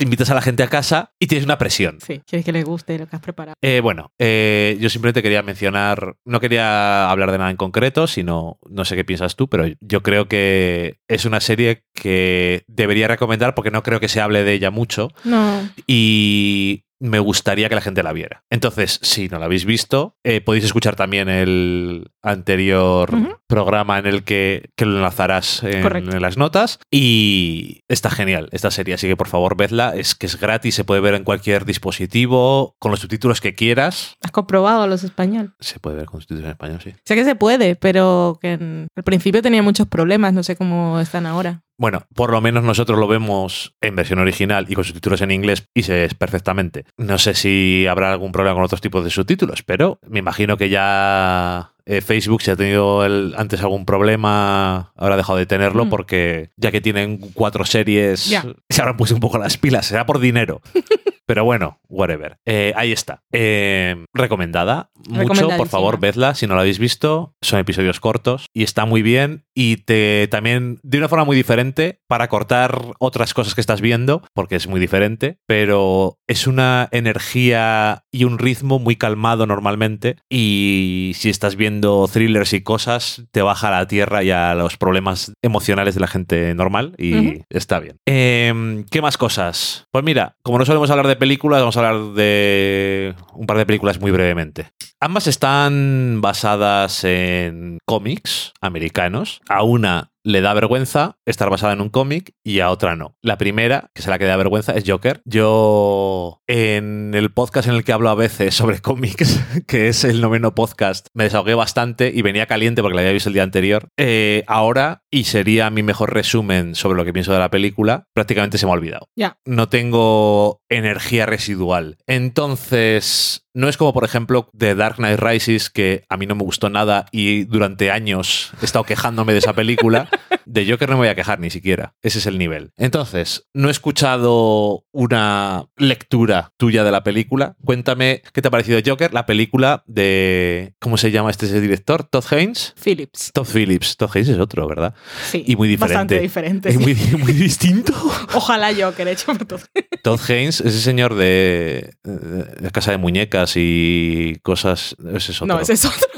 Te 0.00 0.04
invitas 0.04 0.30
a 0.30 0.34
la 0.34 0.40
gente 0.40 0.62
a 0.62 0.68
casa 0.68 1.12
y 1.18 1.26
tienes 1.26 1.44
una 1.44 1.58
presión. 1.58 1.98
Sí, 2.00 2.22
quieres 2.26 2.46
que 2.46 2.52
les 2.52 2.64
guste 2.64 2.98
lo 2.98 3.06
que 3.06 3.16
has 3.16 3.20
preparado. 3.20 3.54
Eh, 3.60 3.80
bueno, 3.80 4.14
eh, 4.18 4.78
yo 4.80 4.88
simplemente 4.88 5.22
quería 5.22 5.42
mencionar, 5.42 6.16
no 6.24 6.40
quería 6.40 7.10
hablar 7.10 7.30
de 7.30 7.36
nada 7.36 7.50
en 7.50 7.58
concreto, 7.58 8.06
sino, 8.06 8.58
no 8.66 8.86
sé 8.86 8.96
qué 8.96 9.04
piensas 9.04 9.36
tú, 9.36 9.50
pero 9.50 9.66
yo 9.82 10.02
creo 10.02 10.26
que 10.26 11.00
es 11.06 11.26
una 11.26 11.38
serie 11.42 11.84
que 11.92 12.64
debería 12.66 13.08
recomendar 13.08 13.54
porque 13.54 13.70
no 13.70 13.82
creo 13.82 14.00
que 14.00 14.08
se 14.08 14.22
hable 14.22 14.42
de 14.42 14.54
ella 14.54 14.70
mucho 14.70 15.08
No. 15.24 15.68
y 15.86 16.84
me 17.00 17.18
gustaría 17.18 17.68
que 17.68 17.74
la 17.74 17.80
gente 17.80 18.02
la 18.02 18.12
viera. 18.12 18.44
Entonces, 18.50 18.98
si 19.02 19.28
no 19.28 19.38
la 19.38 19.46
habéis 19.46 19.64
visto, 19.64 20.16
eh, 20.24 20.40
podéis 20.40 20.64
escuchar 20.64 20.96
también 20.96 21.28
el 21.28 22.10
anterior 22.22 23.38
programa 23.46 23.98
en 23.98 24.06
el 24.06 24.22
que, 24.22 24.70
que 24.76 24.84
lo 24.86 24.96
enlazarás 24.96 25.62
en, 25.64 26.20
las 26.20 26.36
notas. 26.36 26.78
Y 26.90 27.80
está 27.88 28.10
genial 28.10 28.48
esta 28.52 28.70
serie, 28.70 28.94
así 28.94 29.08
que 29.08 29.16
por 29.16 29.28
favor 29.28 29.56
vedla. 29.56 29.94
Es 29.96 30.14
que 30.14 30.26
es 30.26 30.38
gratis, 30.38 30.74
se 30.74 30.84
puede 30.84 31.00
ver 31.00 31.14
en 31.14 31.24
cualquier 31.24 31.64
dispositivo, 31.64 32.76
con 32.78 32.90
los 32.90 33.00
subtítulos 33.00 33.40
que 33.40 33.54
quieras. 33.54 34.16
¿Has 34.22 34.30
comprobado 34.32 34.86
los 34.86 35.02
español? 35.04 35.54
Se 35.60 35.80
puede 35.80 35.96
ver 35.96 36.06
con 36.06 36.20
subtítulos 36.20 36.44
en 36.44 36.50
español, 36.50 36.80
sí. 36.82 36.92
Sé 37.04 37.14
que 37.14 37.24
se 37.24 37.34
puede, 37.34 37.76
pero 37.76 38.38
que 38.40 38.52
en- 38.52 38.88
al 38.96 39.04
principio 39.04 39.42
tenía 39.42 39.62
muchos 39.62 39.86
problemas, 39.88 40.32
no 40.32 40.42
sé 40.42 40.56
cómo 40.56 41.00
están 41.00 41.26
ahora. 41.26 41.62
Bueno, 41.80 42.06
por 42.14 42.30
lo 42.30 42.42
menos 42.42 42.62
nosotros 42.62 42.98
lo 42.98 43.08
vemos 43.08 43.74
en 43.80 43.96
versión 43.96 44.18
original 44.18 44.66
y 44.68 44.74
con 44.74 44.84
subtítulos 44.84 45.22
en 45.22 45.30
inglés 45.30 45.66
y 45.72 45.84
se 45.84 46.04
es 46.04 46.12
perfectamente. 46.12 46.84
No 46.98 47.16
sé 47.16 47.32
si 47.32 47.86
habrá 47.86 48.12
algún 48.12 48.32
problema 48.32 48.54
con 48.54 48.64
otros 48.64 48.82
tipos 48.82 49.02
de 49.02 49.08
subtítulos, 49.08 49.62
pero 49.62 49.98
me 50.06 50.18
imagino 50.18 50.58
que 50.58 50.68
ya 50.68 51.72
eh, 51.90 52.00
Facebook, 52.00 52.40
si 52.42 52.50
ha 52.52 52.56
tenido 52.56 53.04
el- 53.04 53.34
antes 53.36 53.60
algún 53.62 53.84
problema, 53.84 54.92
habrá 54.96 55.16
dejado 55.16 55.38
de 55.38 55.46
tenerlo 55.46 55.86
Mm. 55.86 55.90
porque 55.90 56.50
ya 56.56 56.70
que 56.70 56.80
tienen 56.80 57.18
cuatro 57.34 57.64
series, 57.64 58.26
Ya. 58.30 58.44
se 58.68 58.80
habrán 58.80 58.96
puesto 58.96 59.14
un 59.14 59.20
poco 59.20 59.38
las 59.38 59.56
pilas, 59.56 59.86
será 59.86 60.06
por 60.06 60.20
dinero. 60.20 60.60
Pero 61.26 61.44
bueno, 61.44 61.78
whatever. 61.88 62.38
Eh, 62.44 62.72
ahí 62.74 62.90
está. 62.90 63.22
Eh, 63.30 64.04
recomendada. 64.12 64.90
Mucho, 65.08 65.48
por 65.56 65.68
favor, 65.68 66.00
vedla 66.00 66.34
si 66.34 66.48
no 66.48 66.56
la 66.56 66.62
habéis 66.62 66.80
visto. 66.80 67.36
Son 67.40 67.60
episodios 67.60 68.00
cortos 68.00 68.46
y 68.52 68.64
está 68.64 68.84
muy 68.84 69.00
bien. 69.02 69.44
Y 69.54 69.76
te 69.76 70.26
también, 70.28 70.80
de 70.82 70.98
una 70.98 71.08
forma 71.08 71.24
muy 71.24 71.36
diferente, 71.36 72.00
para 72.08 72.26
cortar 72.26 72.82
otras 72.98 73.32
cosas 73.32 73.54
que 73.54 73.60
estás 73.60 73.80
viendo, 73.80 74.22
porque 74.34 74.56
es 74.56 74.66
muy 74.66 74.80
diferente, 74.80 75.38
pero 75.46 76.18
es 76.26 76.48
una 76.48 76.88
energía 76.90 78.02
y 78.10 78.24
un 78.24 78.38
ritmo 78.40 78.80
muy 78.80 78.96
calmado 78.96 79.46
normalmente. 79.46 80.16
Y 80.28 81.12
si 81.14 81.30
estás 81.30 81.54
viendo 81.54 81.79
thrillers 81.80 82.52
y 82.52 82.62
cosas, 82.62 83.24
te 83.30 83.42
baja 83.42 83.68
a 83.68 83.70
la 83.70 83.86
tierra 83.86 84.22
y 84.22 84.30
a 84.30 84.54
los 84.54 84.76
problemas 84.76 85.32
emocionales 85.42 85.94
de 85.94 86.00
la 86.00 86.06
gente 86.06 86.54
normal 86.54 86.94
y 86.98 87.42
está 87.50 87.80
bien. 87.80 87.96
Em, 88.06 88.84
¿Qué 88.84 89.02
más 89.02 89.16
cosas? 89.16 89.86
Pues 89.90 90.04
mira, 90.04 90.36
como 90.42 90.58
no 90.58 90.64
solemos 90.64 90.90
hablar 90.90 91.06
de 91.06 91.16
películas, 91.16 91.60
vamos 91.60 91.76
a 91.76 91.88
hablar 91.88 92.14
de 92.14 93.14
un 93.34 93.46
par 93.46 93.56
de 93.56 93.66
películas 93.66 94.00
muy 94.00 94.10
brevemente. 94.10 94.70
Ambas 95.00 95.26
están 95.26 96.20
basadas 96.20 97.04
en 97.04 97.78
cómics 97.86 98.52
americanos. 98.60 99.40
A 99.48 99.62
una 99.62 100.10
le 100.24 100.40
da 100.40 100.54
vergüenza 100.54 101.18
estar 101.26 101.50
basada 101.50 101.72
en 101.72 101.80
un 101.80 101.88
cómic 101.88 102.34
y 102.44 102.60
a 102.60 102.70
otra 102.70 102.96
no. 102.96 103.16
La 103.22 103.38
primera, 103.38 103.90
que 103.94 104.02
es 104.02 104.06
la 104.06 104.18
que 104.18 104.24
da 104.24 104.36
vergüenza, 104.36 104.72
es 104.72 104.84
Joker. 104.86 105.22
Yo, 105.24 106.42
en 106.46 107.12
el 107.14 107.32
podcast 107.32 107.68
en 107.68 107.74
el 107.74 107.84
que 107.84 107.92
hablo 107.92 108.10
a 108.10 108.14
veces 108.14 108.54
sobre 108.54 108.78
cómics, 108.82 109.40
que 109.66 109.88
es 109.88 110.04
el 110.04 110.20
noveno 110.20 110.54
podcast, 110.54 111.08
me 111.14 111.24
desahogué 111.24 111.54
bastante 111.54 112.12
y 112.14 112.22
venía 112.22 112.46
caliente 112.46 112.82
porque 112.82 112.96
la 112.96 113.02
había 113.02 113.12
visto 113.12 113.28
el 113.28 113.34
día 113.34 113.42
anterior. 113.42 113.88
Eh, 113.96 114.44
ahora, 114.46 115.02
y 115.10 115.24
sería 115.24 115.70
mi 115.70 115.82
mejor 115.82 116.12
resumen 116.12 116.74
sobre 116.74 116.96
lo 116.96 117.04
que 117.04 117.12
pienso 117.12 117.32
de 117.32 117.38
la 117.38 117.50
película, 117.50 118.04
prácticamente 118.14 118.58
se 118.58 118.66
me 118.66 118.72
ha 118.72 118.74
olvidado. 118.74 119.08
Ya. 119.16 119.38
No 119.44 119.68
tengo 119.68 120.59
energía 120.70 121.26
residual. 121.26 121.98
Entonces, 122.06 123.44
no 123.52 123.68
es 123.68 123.76
como, 123.76 123.92
por 123.92 124.04
ejemplo, 124.04 124.48
The 124.56 124.74
Dark 124.74 124.96
Knight 124.96 125.20
Rises, 125.20 125.68
que 125.68 126.04
a 126.08 126.16
mí 126.16 126.26
no 126.26 126.36
me 126.36 126.44
gustó 126.44 126.70
nada 126.70 127.06
y 127.10 127.44
durante 127.44 127.90
años 127.90 128.52
he 128.62 128.64
estado 128.64 128.84
quejándome 128.84 129.32
de 129.32 129.40
esa 129.40 129.52
película. 129.52 130.08
De 130.50 130.68
Joker 130.68 130.88
no 130.88 130.96
me 130.96 131.02
voy 131.02 131.08
a 131.08 131.14
quejar 131.14 131.38
ni 131.38 131.48
siquiera. 131.48 131.94
Ese 132.02 132.18
es 132.18 132.26
el 132.26 132.36
nivel. 132.36 132.72
Entonces, 132.76 133.46
no 133.54 133.68
he 133.68 133.70
escuchado 133.70 134.84
una 134.90 135.66
lectura 135.76 136.52
tuya 136.56 136.82
de 136.82 136.90
la 136.90 137.04
película. 137.04 137.54
Cuéntame 137.64 138.22
qué 138.32 138.42
te 138.42 138.48
ha 138.48 138.50
parecido 138.50 138.80
Joker, 138.84 139.14
la 139.14 139.26
película 139.26 139.84
de. 139.86 140.74
¿Cómo 140.80 140.96
se 140.96 141.12
llama 141.12 141.30
este 141.30 141.60
director? 141.60 142.02
¿Todd 142.02 142.24
Haynes? 142.30 142.74
Phillips. 142.82 143.30
Todd 143.32 143.46
Phillips. 143.46 143.96
Todd 143.96 144.10
Haynes 144.12 144.30
es 144.30 144.38
otro, 144.38 144.66
¿verdad? 144.66 144.92
Sí. 145.30 145.44
Y 145.46 145.54
muy 145.54 145.68
diferente. 145.68 145.94
Bastante 145.94 146.20
diferente. 146.20 146.68
Es 146.70 146.80
muy, 146.80 146.94
muy 147.18 147.32
distinto. 147.32 147.92
Ojalá 148.34 148.72
yo 148.72 148.92
que 148.94 149.08
hecho 149.08 149.26
por 149.26 149.44
todo. 149.44 149.60
Todd 150.02 150.20
Haynes, 150.28 150.60
ese 150.60 150.80
señor 150.80 151.14
de, 151.14 151.94
de 152.02 152.70
Casa 152.72 152.90
de 152.90 152.98
Muñecas 152.98 153.52
y 153.54 154.36
cosas. 154.42 154.96
Ese 155.14 155.30
es 155.30 155.42
otro. 155.42 155.54
No, 155.54 155.60
ese 155.60 155.74
es 155.74 155.84
otro. 155.84 156.08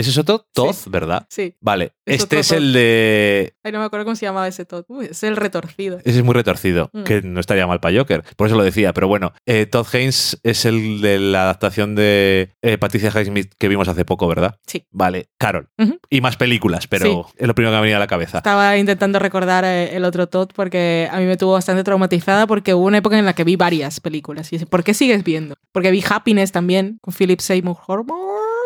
¿Ese 0.00 0.10
es 0.10 0.18
otro? 0.18 0.46
Todd, 0.52 0.74
¿verdad? 0.86 1.26
Sí. 1.28 1.54
Vale. 1.60 1.92
Es 2.06 2.22
este 2.22 2.38
es 2.40 2.48
Todd. 2.48 2.56
el 2.56 2.72
de. 2.72 3.54
Ay, 3.62 3.72
no 3.72 3.78
me 3.80 3.84
acuerdo 3.84 4.04
cómo 4.06 4.16
se 4.16 4.24
llamaba 4.26 4.48
ese 4.48 4.64
Todd. 4.64 4.84
Uy, 4.88 5.06
es 5.10 5.22
el 5.22 5.36
retorcido. 5.36 5.98
Ese 6.04 6.18
es 6.18 6.24
muy 6.24 6.34
retorcido, 6.34 6.90
Mm. 6.92 7.02
que 7.04 7.22
no 7.22 7.38
estaría 7.40 7.66
mal 7.66 7.80
para 7.80 7.96
Joker. 7.98 8.24
Por 8.36 8.46
eso 8.46 8.56
lo 8.56 8.64
decía. 8.64 8.92
Pero 8.92 9.08
bueno, 9.08 9.32
eh, 9.46 9.66
Todd 9.66 9.86
Haynes 9.92 10.40
es 10.42 10.64
el 10.64 11.00
de 11.00 11.18
la 11.18 11.42
adaptación 11.42 11.94
de 11.94 12.50
eh, 12.62 12.78
Patricia 12.78 13.10
Highsmith 13.14 13.52
que 13.58 13.68
vimos 13.68 13.88
hace 13.88 14.04
poco, 14.04 14.26
¿verdad? 14.26 14.56
Sí. 14.66 14.86
Vale, 14.90 15.28
Carol. 15.38 15.68
Y 16.08 16.20
más 16.20 16.36
películas, 16.36 16.86
pero 16.86 17.26
es 17.36 17.46
lo 17.46 17.54
primero 17.54 17.70
que 17.70 17.74
me 17.74 17.78
ha 17.78 17.80
venido 17.82 17.96
a 17.96 18.00
la 18.00 18.06
cabeza. 18.06 18.38
Estaba 18.38 18.76
intentando 18.78 19.18
recordar 19.18 19.64
eh, 19.64 19.94
el 19.96 20.04
otro 20.04 20.28
Todd 20.28 20.48
porque 20.54 21.08
a 21.12 21.18
mí 21.18 21.26
me 21.26 21.36
tuvo 21.36 21.52
bastante 21.52 21.84
traumatizada 21.84 22.46
porque 22.46 22.74
hubo 22.74 22.86
una 22.86 22.98
época 22.98 23.18
en 23.18 23.26
la 23.26 23.34
que 23.34 23.44
vi 23.44 23.56
varias 23.56 24.00
películas. 24.00 24.52
Y 24.52 24.56
dice, 24.56 24.66
¿por 24.66 24.82
qué 24.82 24.94
sigues 24.94 25.22
viendo? 25.24 25.56
Porque 25.72 25.90
vi 25.90 26.02
Happiness 26.08 26.52
también 26.52 26.98
con 27.02 27.12
Philip 27.14 27.40
Seymour 27.40 27.76
Hoffman. 27.86 28.16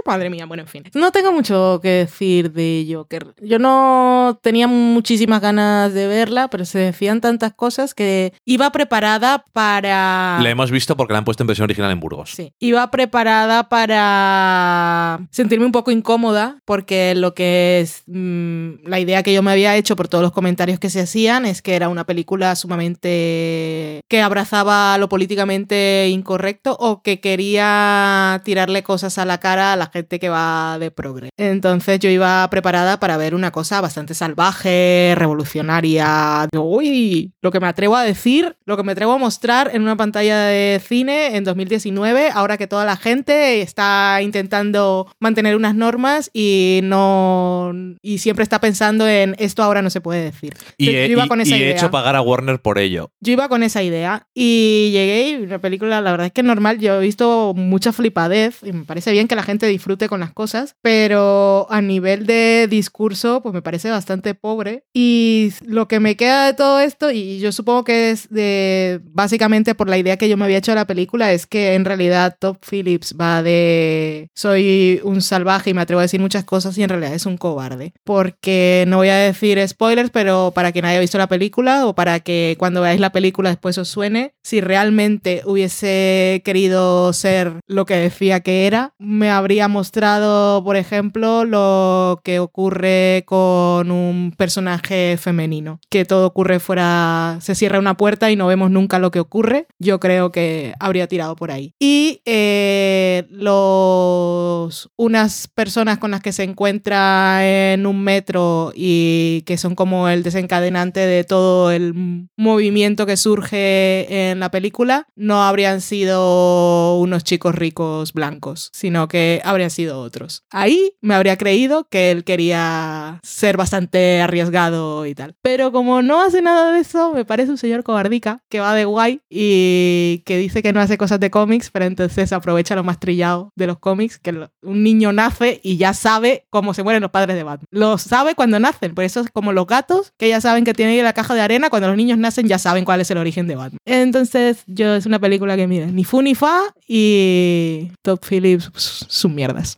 Madre 0.06 0.30
mía, 0.30 0.46
bueno, 0.46 0.62
en 0.62 0.68
fin. 0.68 0.84
No 0.94 1.12
tengo 1.12 1.32
mucho 1.32 1.80
que 1.82 1.88
decir 1.88 2.52
de 2.52 2.86
Joker. 2.90 3.34
Yo 3.40 3.58
no 3.58 4.38
tenía 4.42 4.66
muchísimas 4.66 5.40
ganas 5.40 5.94
de 5.94 6.06
verla, 6.06 6.48
pero 6.48 6.64
se 6.64 6.78
decían 6.78 7.20
tantas 7.20 7.54
cosas 7.54 7.94
que 7.94 8.32
iba 8.44 8.70
preparada 8.70 9.44
para... 9.52 10.38
La 10.42 10.50
hemos 10.50 10.70
visto 10.70 10.96
porque 10.96 11.12
la 11.12 11.18
han 11.18 11.24
puesto 11.24 11.42
en 11.42 11.46
versión 11.46 11.64
original 11.64 11.90
en 11.90 12.00
Burgos. 12.00 12.32
Sí. 12.32 12.52
Iba 12.58 12.90
preparada 12.90 13.68
para 13.68 15.20
sentirme 15.30 15.66
un 15.66 15.72
poco 15.72 15.90
incómoda 15.90 16.58
porque 16.64 17.14
lo 17.14 17.34
que 17.34 17.80
es 17.80 18.02
mm, 18.06 18.86
la 18.86 19.00
idea 19.00 19.22
que 19.22 19.32
yo 19.32 19.42
me 19.42 19.52
había 19.52 19.76
hecho 19.76 19.96
por 19.96 20.08
todos 20.08 20.22
los 20.22 20.32
comentarios 20.32 20.78
que 20.78 20.90
se 20.90 21.00
hacían 21.00 21.46
es 21.46 21.62
que 21.62 21.74
era 21.74 21.88
una 21.88 22.04
película 22.04 22.54
sumamente 22.56 24.00
que 24.08 24.20
abrazaba 24.20 24.96
lo 24.98 25.08
políticamente 25.08 26.08
incorrecto 26.10 26.76
o 26.78 27.02
que 27.02 27.20
quería 27.20 28.42
tirarle 28.44 28.82
cosas 28.82 29.18
a 29.18 29.24
la 29.24 29.38
cara 29.38 29.72
a 29.72 29.76
la 29.76 29.90
gente 29.94 30.18
que 30.18 30.28
va 30.28 30.76
de 30.80 30.90
progre. 30.90 31.30
Entonces 31.36 32.00
yo 32.00 32.10
iba 32.10 32.50
preparada 32.50 32.98
para 32.98 33.16
ver 33.16 33.32
una 33.34 33.52
cosa 33.52 33.80
bastante 33.80 34.12
salvaje, 34.12 35.14
revolucionaria. 35.16 36.48
Uy, 36.58 37.32
lo 37.40 37.52
que 37.52 37.60
me 37.60 37.68
atrevo 37.68 37.94
a 37.94 38.02
decir, 38.02 38.56
lo 38.66 38.76
que 38.76 38.82
me 38.82 38.90
atrevo 38.92 39.12
a 39.12 39.18
mostrar 39.18 39.70
en 39.72 39.82
una 39.82 39.96
pantalla 39.96 40.40
de 40.46 40.80
cine 40.84 41.36
en 41.36 41.44
2019, 41.44 42.30
ahora 42.34 42.56
que 42.56 42.66
toda 42.66 42.84
la 42.84 42.96
gente 42.96 43.62
está 43.62 44.18
intentando 44.20 45.06
mantener 45.20 45.54
unas 45.54 45.76
normas 45.76 46.28
y 46.32 46.80
no 46.82 47.72
y 48.02 48.18
siempre 48.18 48.42
está 48.42 48.60
pensando 48.60 49.06
en 49.08 49.36
esto 49.38 49.62
ahora 49.62 49.80
no 49.80 49.90
se 49.90 50.00
puede 50.00 50.24
decir. 50.24 50.54
Y, 50.76 50.86
Yo 50.86 50.92
he, 50.92 51.06
iba 51.08 51.24
y- 51.26 51.28
con 51.28 51.40
esa 51.40 51.50
y 51.56 51.60
he 51.60 51.64
idea. 51.66 51.76
hecho 51.76 51.90
pagar 51.92 52.16
a 52.16 52.20
Warner 52.20 52.60
por 52.60 52.78
ello. 52.78 53.12
Yo 53.20 53.32
iba 53.32 53.48
con 53.48 53.62
esa 53.62 53.82
idea 53.82 54.26
y 54.34 54.90
llegué 54.92 55.28
y 55.30 55.46
la 55.46 55.60
película, 55.60 56.00
la 56.00 56.10
verdad 56.10 56.26
es 56.26 56.32
que 56.32 56.40
es 56.40 56.46
normal, 56.46 56.80
yo 56.80 56.96
he 56.96 57.00
visto 57.00 57.52
mucha 57.54 57.92
flipadez 57.92 58.58
y 58.64 58.72
me 58.72 58.84
parece 58.84 59.12
bien 59.12 59.28
que 59.28 59.36
la 59.36 59.42
gente 59.44 59.66
disfrute 59.66 59.83
con 60.08 60.20
las 60.20 60.32
cosas, 60.32 60.76
pero 60.82 61.66
a 61.70 61.80
nivel 61.80 62.26
de 62.26 62.66
discurso, 62.68 63.42
pues 63.42 63.54
me 63.54 63.62
parece 63.62 63.90
bastante 63.90 64.34
pobre. 64.34 64.84
Y 64.92 65.52
lo 65.64 65.88
que 65.88 66.00
me 66.00 66.16
queda 66.16 66.46
de 66.46 66.54
todo 66.54 66.80
esto, 66.80 67.10
y 67.10 67.38
yo 67.38 67.52
supongo 67.52 67.84
que 67.84 68.10
es 68.10 68.28
de 68.30 69.00
básicamente 69.04 69.74
por 69.74 69.88
la 69.88 69.98
idea 69.98 70.16
que 70.16 70.28
yo 70.28 70.36
me 70.36 70.44
había 70.44 70.58
hecho 70.58 70.72
de 70.72 70.76
la 70.76 70.86
película, 70.86 71.32
es 71.32 71.46
que 71.46 71.74
en 71.74 71.84
realidad 71.84 72.36
Top 72.40 72.58
Phillips 72.68 73.14
va 73.20 73.42
de 73.42 74.28
soy 74.34 75.00
un 75.04 75.20
salvaje 75.20 75.70
y 75.70 75.74
me 75.74 75.82
atrevo 75.82 76.00
a 76.00 76.02
decir 76.02 76.20
muchas 76.20 76.44
cosas 76.44 76.76
y 76.78 76.82
en 76.82 76.88
realidad 76.88 77.14
es 77.14 77.26
un 77.26 77.36
cobarde. 77.36 77.92
Porque 78.04 78.84
no 78.88 78.98
voy 78.98 79.10
a 79.10 79.16
decir 79.16 79.62
spoilers, 79.68 80.10
pero 80.10 80.52
para 80.54 80.72
quien 80.72 80.86
haya 80.86 81.00
visto 81.00 81.18
la 81.18 81.28
película 81.28 81.86
o 81.86 81.94
para 81.94 82.20
que 82.20 82.56
cuando 82.58 82.80
veáis 82.80 83.00
la 83.00 83.12
película 83.12 83.50
después 83.50 83.76
os 83.78 83.88
suene, 83.88 84.34
si 84.42 84.60
realmente 84.60 85.42
hubiese 85.44 86.42
querido 86.44 87.12
ser 87.12 87.60
lo 87.66 87.84
que 87.84 87.96
decía 87.96 88.40
que 88.40 88.66
era, 88.66 88.94
me 88.98 89.30
habría 89.30 89.68
mostrado, 89.74 90.64
por 90.64 90.76
ejemplo, 90.76 91.44
lo 91.44 92.20
que 92.24 92.38
ocurre 92.38 93.24
con 93.26 93.90
un 93.90 94.32
personaje 94.36 95.18
femenino, 95.18 95.80
que 95.90 96.04
todo 96.04 96.26
ocurre 96.26 96.60
fuera, 96.60 97.38
se 97.42 97.54
cierra 97.54 97.78
una 97.78 97.96
puerta 97.96 98.30
y 98.30 98.36
no 98.36 98.46
vemos 98.46 98.70
nunca 98.70 98.98
lo 98.98 99.10
que 99.10 99.20
ocurre. 99.20 99.66
Yo 99.78 100.00
creo 100.00 100.32
que 100.32 100.74
habría 100.78 101.08
tirado 101.08 101.36
por 101.36 101.50
ahí. 101.50 101.74
Y 101.78 102.22
eh, 102.24 103.26
los 103.30 104.90
unas 104.96 105.48
personas 105.48 105.98
con 105.98 106.12
las 106.12 106.22
que 106.22 106.32
se 106.32 106.44
encuentra 106.44 107.72
en 107.72 107.86
un 107.86 108.02
metro 108.02 108.72
y 108.74 109.42
que 109.46 109.58
son 109.58 109.74
como 109.74 110.08
el 110.08 110.22
desencadenante 110.22 111.00
de 111.00 111.24
todo 111.24 111.72
el 111.72 112.28
movimiento 112.36 113.06
que 113.06 113.16
surge 113.16 114.30
en 114.30 114.38
la 114.38 114.50
película, 114.50 115.08
no 115.16 115.42
habrían 115.42 115.80
sido 115.80 116.98
unos 116.98 117.24
chicos 117.24 117.54
ricos 117.56 118.12
blancos, 118.12 118.70
sino 118.72 119.08
que 119.08 119.40
habrían 119.44 119.63
sido 119.70 120.00
otros. 120.00 120.44
Ahí 120.50 120.92
me 121.00 121.14
habría 121.14 121.36
creído 121.36 121.88
que 121.88 122.10
él 122.10 122.24
quería 122.24 123.20
ser 123.22 123.56
bastante 123.56 124.20
arriesgado 124.20 125.06
y 125.06 125.14
tal. 125.14 125.34
Pero 125.42 125.72
como 125.72 126.02
no 126.02 126.22
hace 126.22 126.42
nada 126.42 126.72
de 126.72 126.80
eso, 126.80 127.12
me 127.12 127.24
parece 127.24 127.50
un 127.50 127.58
señor 127.58 127.82
cobardica 127.84 128.42
que 128.48 128.60
va 128.60 128.74
de 128.74 128.84
guay 128.84 129.20
y 129.28 130.22
que 130.24 130.38
dice 130.38 130.62
que 130.62 130.72
no 130.72 130.80
hace 130.80 130.98
cosas 130.98 131.20
de 131.20 131.30
cómics, 131.30 131.70
pero 131.70 131.84
entonces 131.84 132.32
aprovecha 132.32 132.74
lo 132.74 132.84
más 132.84 133.00
trillado 133.00 133.52
de 133.56 133.66
los 133.66 133.78
cómics, 133.78 134.18
que 134.18 134.48
un 134.62 134.82
niño 134.82 135.12
nace 135.12 135.60
y 135.62 135.76
ya 135.76 135.94
sabe 135.94 136.46
cómo 136.50 136.74
se 136.74 136.82
mueren 136.82 137.02
los 137.02 137.10
padres 137.10 137.36
de 137.36 137.42
Batman. 137.42 137.66
Lo 137.70 137.98
sabe 137.98 138.34
cuando 138.34 138.58
nacen, 138.58 138.94
por 138.94 139.04
eso 139.04 139.20
es 139.20 139.30
como 139.30 139.52
los 139.52 139.66
gatos, 139.66 140.12
que 140.18 140.28
ya 140.28 140.40
saben 140.40 140.64
que 140.64 140.74
tienen 140.74 141.02
la 141.04 141.12
caja 141.12 141.34
de 141.34 141.40
arena, 141.40 141.70
cuando 141.70 141.88
los 141.88 141.96
niños 141.96 142.18
nacen 142.18 142.48
ya 142.48 142.58
saben 142.58 142.84
cuál 142.84 143.00
es 143.00 143.10
el 143.10 143.18
origen 143.18 143.46
de 143.46 143.56
Batman. 143.56 143.78
Entonces, 143.84 144.62
yo 144.66 144.94
es 144.94 145.06
una 145.06 145.18
película 145.18 145.56
que, 145.56 145.66
mira, 145.66 145.86
ni 145.86 146.04
fu 146.04 146.22
ni 146.22 146.34
fa 146.34 146.62
y 146.86 147.90
Top 148.02 148.24
Phillips, 148.28 148.70
pues, 148.70 149.06
sus 149.08 149.30
mierdas. 149.44 149.76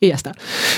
Y 0.00 0.08
ya 0.08 0.14
está. 0.14 0.32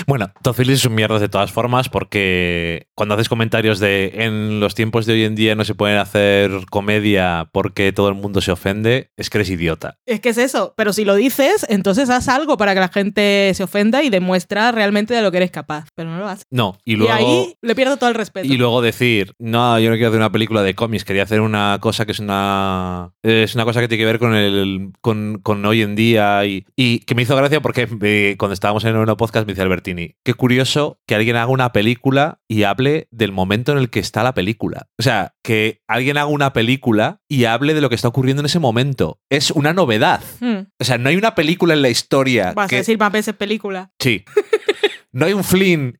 Bueno, 0.06 0.30
Todd 0.42 0.54
Phillips 0.54 0.80
es 0.80 0.84
un 0.86 0.94
mierda 0.94 1.18
de 1.18 1.28
todas 1.28 1.50
formas 1.52 1.88
porque 1.88 2.86
cuando 2.94 3.14
haces 3.14 3.28
comentarios 3.28 3.78
de 3.78 4.12
en 4.14 4.60
los 4.60 4.74
tiempos 4.74 5.06
de 5.06 5.14
hoy 5.14 5.24
en 5.24 5.34
día 5.34 5.54
no 5.54 5.64
se 5.64 5.74
pueden 5.74 5.98
hacer 5.98 6.50
comedia 6.70 7.48
porque 7.52 7.92
todo 7.92 8.08
el 8.08 8.14
mundo 8.14 8.40
se 8.40 8.52
ofende, 8.52 9.10
es 9.16 9.30
que 9.30 9.38
eres 9.38 9.50
idiota. 9.50 9.98
Es 10.06 10.20
que 10.20 10.28
es 10.28 10.38
eso, 10.38 10.74
pero 10.76 10.92
si 10.92 11.04
lo 11.04 11.14
dices, 11.14 11.66
entonces 11.68 12.10
haz 12.10 12.28
algo 12.28 12.56
para 12.56 12.74
que 12.74 12.80
la 12.80 12.88
gente 12.88 13.52
se 13.54 13.62
ofenda 13.62 14.02
y 14.02 14.10
demuestra 14.10 14.70
realmente 14.72 15.14
de 15.14 15.22
lo 15.22 15.30
que 15.30 15.38
eres 15.38 15.50
capaz, 15.50 15.86
pero 15.94 16.10
no 16.10 16.18
lo 16.18 16.28
haces. 16.28 16.44
No, 16.50 16.78
y 16.84 16.92
Y, 16.92 16.96
luego... 16.96 17.12
ahí 17.12 17.54
le 17.60 17.74
pierdo 17.74 17.96
todo 17.96 18.08
el 18.10 18.14
respeto. 18.14 18.46
Y 18.46 18.56
luego 18.56 18.82
decir, 18.82 19.32
no, 19.38 19.78
yo 19.78 19.90
no 19.90 19.96
quiero 19.96 20.08
hacer 20.08 20.20
una 20.20 20.32
película 20.32 20.62
de 20.62 20.74
cómics, 20.74 21.04
quería 21.04 21.24
hacer 21.24 21.40
una 21.40 21.78
cosa 21.80 22.06
que 22.06 22.12
es 22.12 22.20
una 22.20 23.10
es 23.22 23.54
una 23.54 23.64
cosa 23.64 23.80
que 23.80 23.88
tiene 23.88 24.02
que 24.02 24.06
ver 24.06 24.18
con 24.18 24.34
el 24.34 24.90
con, 25.00 25.40
con 25.42 25.64
hoy 25.66 25.82
en 25.82 25.96
día 25.96 26.44
y, 26.44 26.64
y 26.76 27.00
que 27.00 27.14
me 27.14 27.22
hizo 27.22 27.36
gracia 27.36 27.60
porque 27.60 27.88
eh, 28.02 28.36
cuando 28.38 28.54
estábamos 28.54 28.84
en 28.84 29.07
un 29.12 29.16
podcast 29.16 29.46
me 29.46 29.52
dice 29.52 29.62
Albertini, 29.62 30.16
qué 30.24 30.34
curioso 30.34 31.00
que 31.06 31.14
alguien 31.14 31.36
haga 31.36 31.46
una 31.46 31.72
película 31.72 32.40
y 32.48 32.64
hable 32.64 33.08
del 33.10 33.32
momento 33.32 33.72
en 33.72 33.78
el 33.78 33.90
que 33.90 34.00
está 34.00 34.22
la 34.22 34.34
película. 34.34 34.88
O 34.98 35.02
sea, 35.02 35.34
que 35.42 35.82
alguien 35.88 36.18
haga 36.18 36.26
una 36.26 36.52
película 36.52 37.20
y 37.28 37.44
hable 37.44 37.74
de 37.74 37.80
lo 37.80 37.88
que 37.88 37.94
está 37.94 38.08
ocurriendo 38.08 38.40
en 38.40 38.46
ese 38.46 38.58
momento. 38.58 39.20
Es 39.30 39.50
una 39.50 39.72
novedad. 39.72 40.22
Hmm. 40.40 40.68
O 40.78 40.84
sea, 40.84 40.98
no 40.98 41.08
hay 41.08 41.16
una 41.16 41.34
película 41.34 41.74
en 41.74 41.82
la 41.82 41.88
historia 41.88 42.52
Vas 42.54 42.68
que... 42.68 42.76
a 42.76 42.78
decir 42.78 42.98
más 42.98 43.12
veces 43.12 43.34
película. 43.34 43.92
Sí. 43.98 44.24
no 45.12 45.26
hay 45.26 45.32
un 45.32 45.44
Flynn 45.44 45.98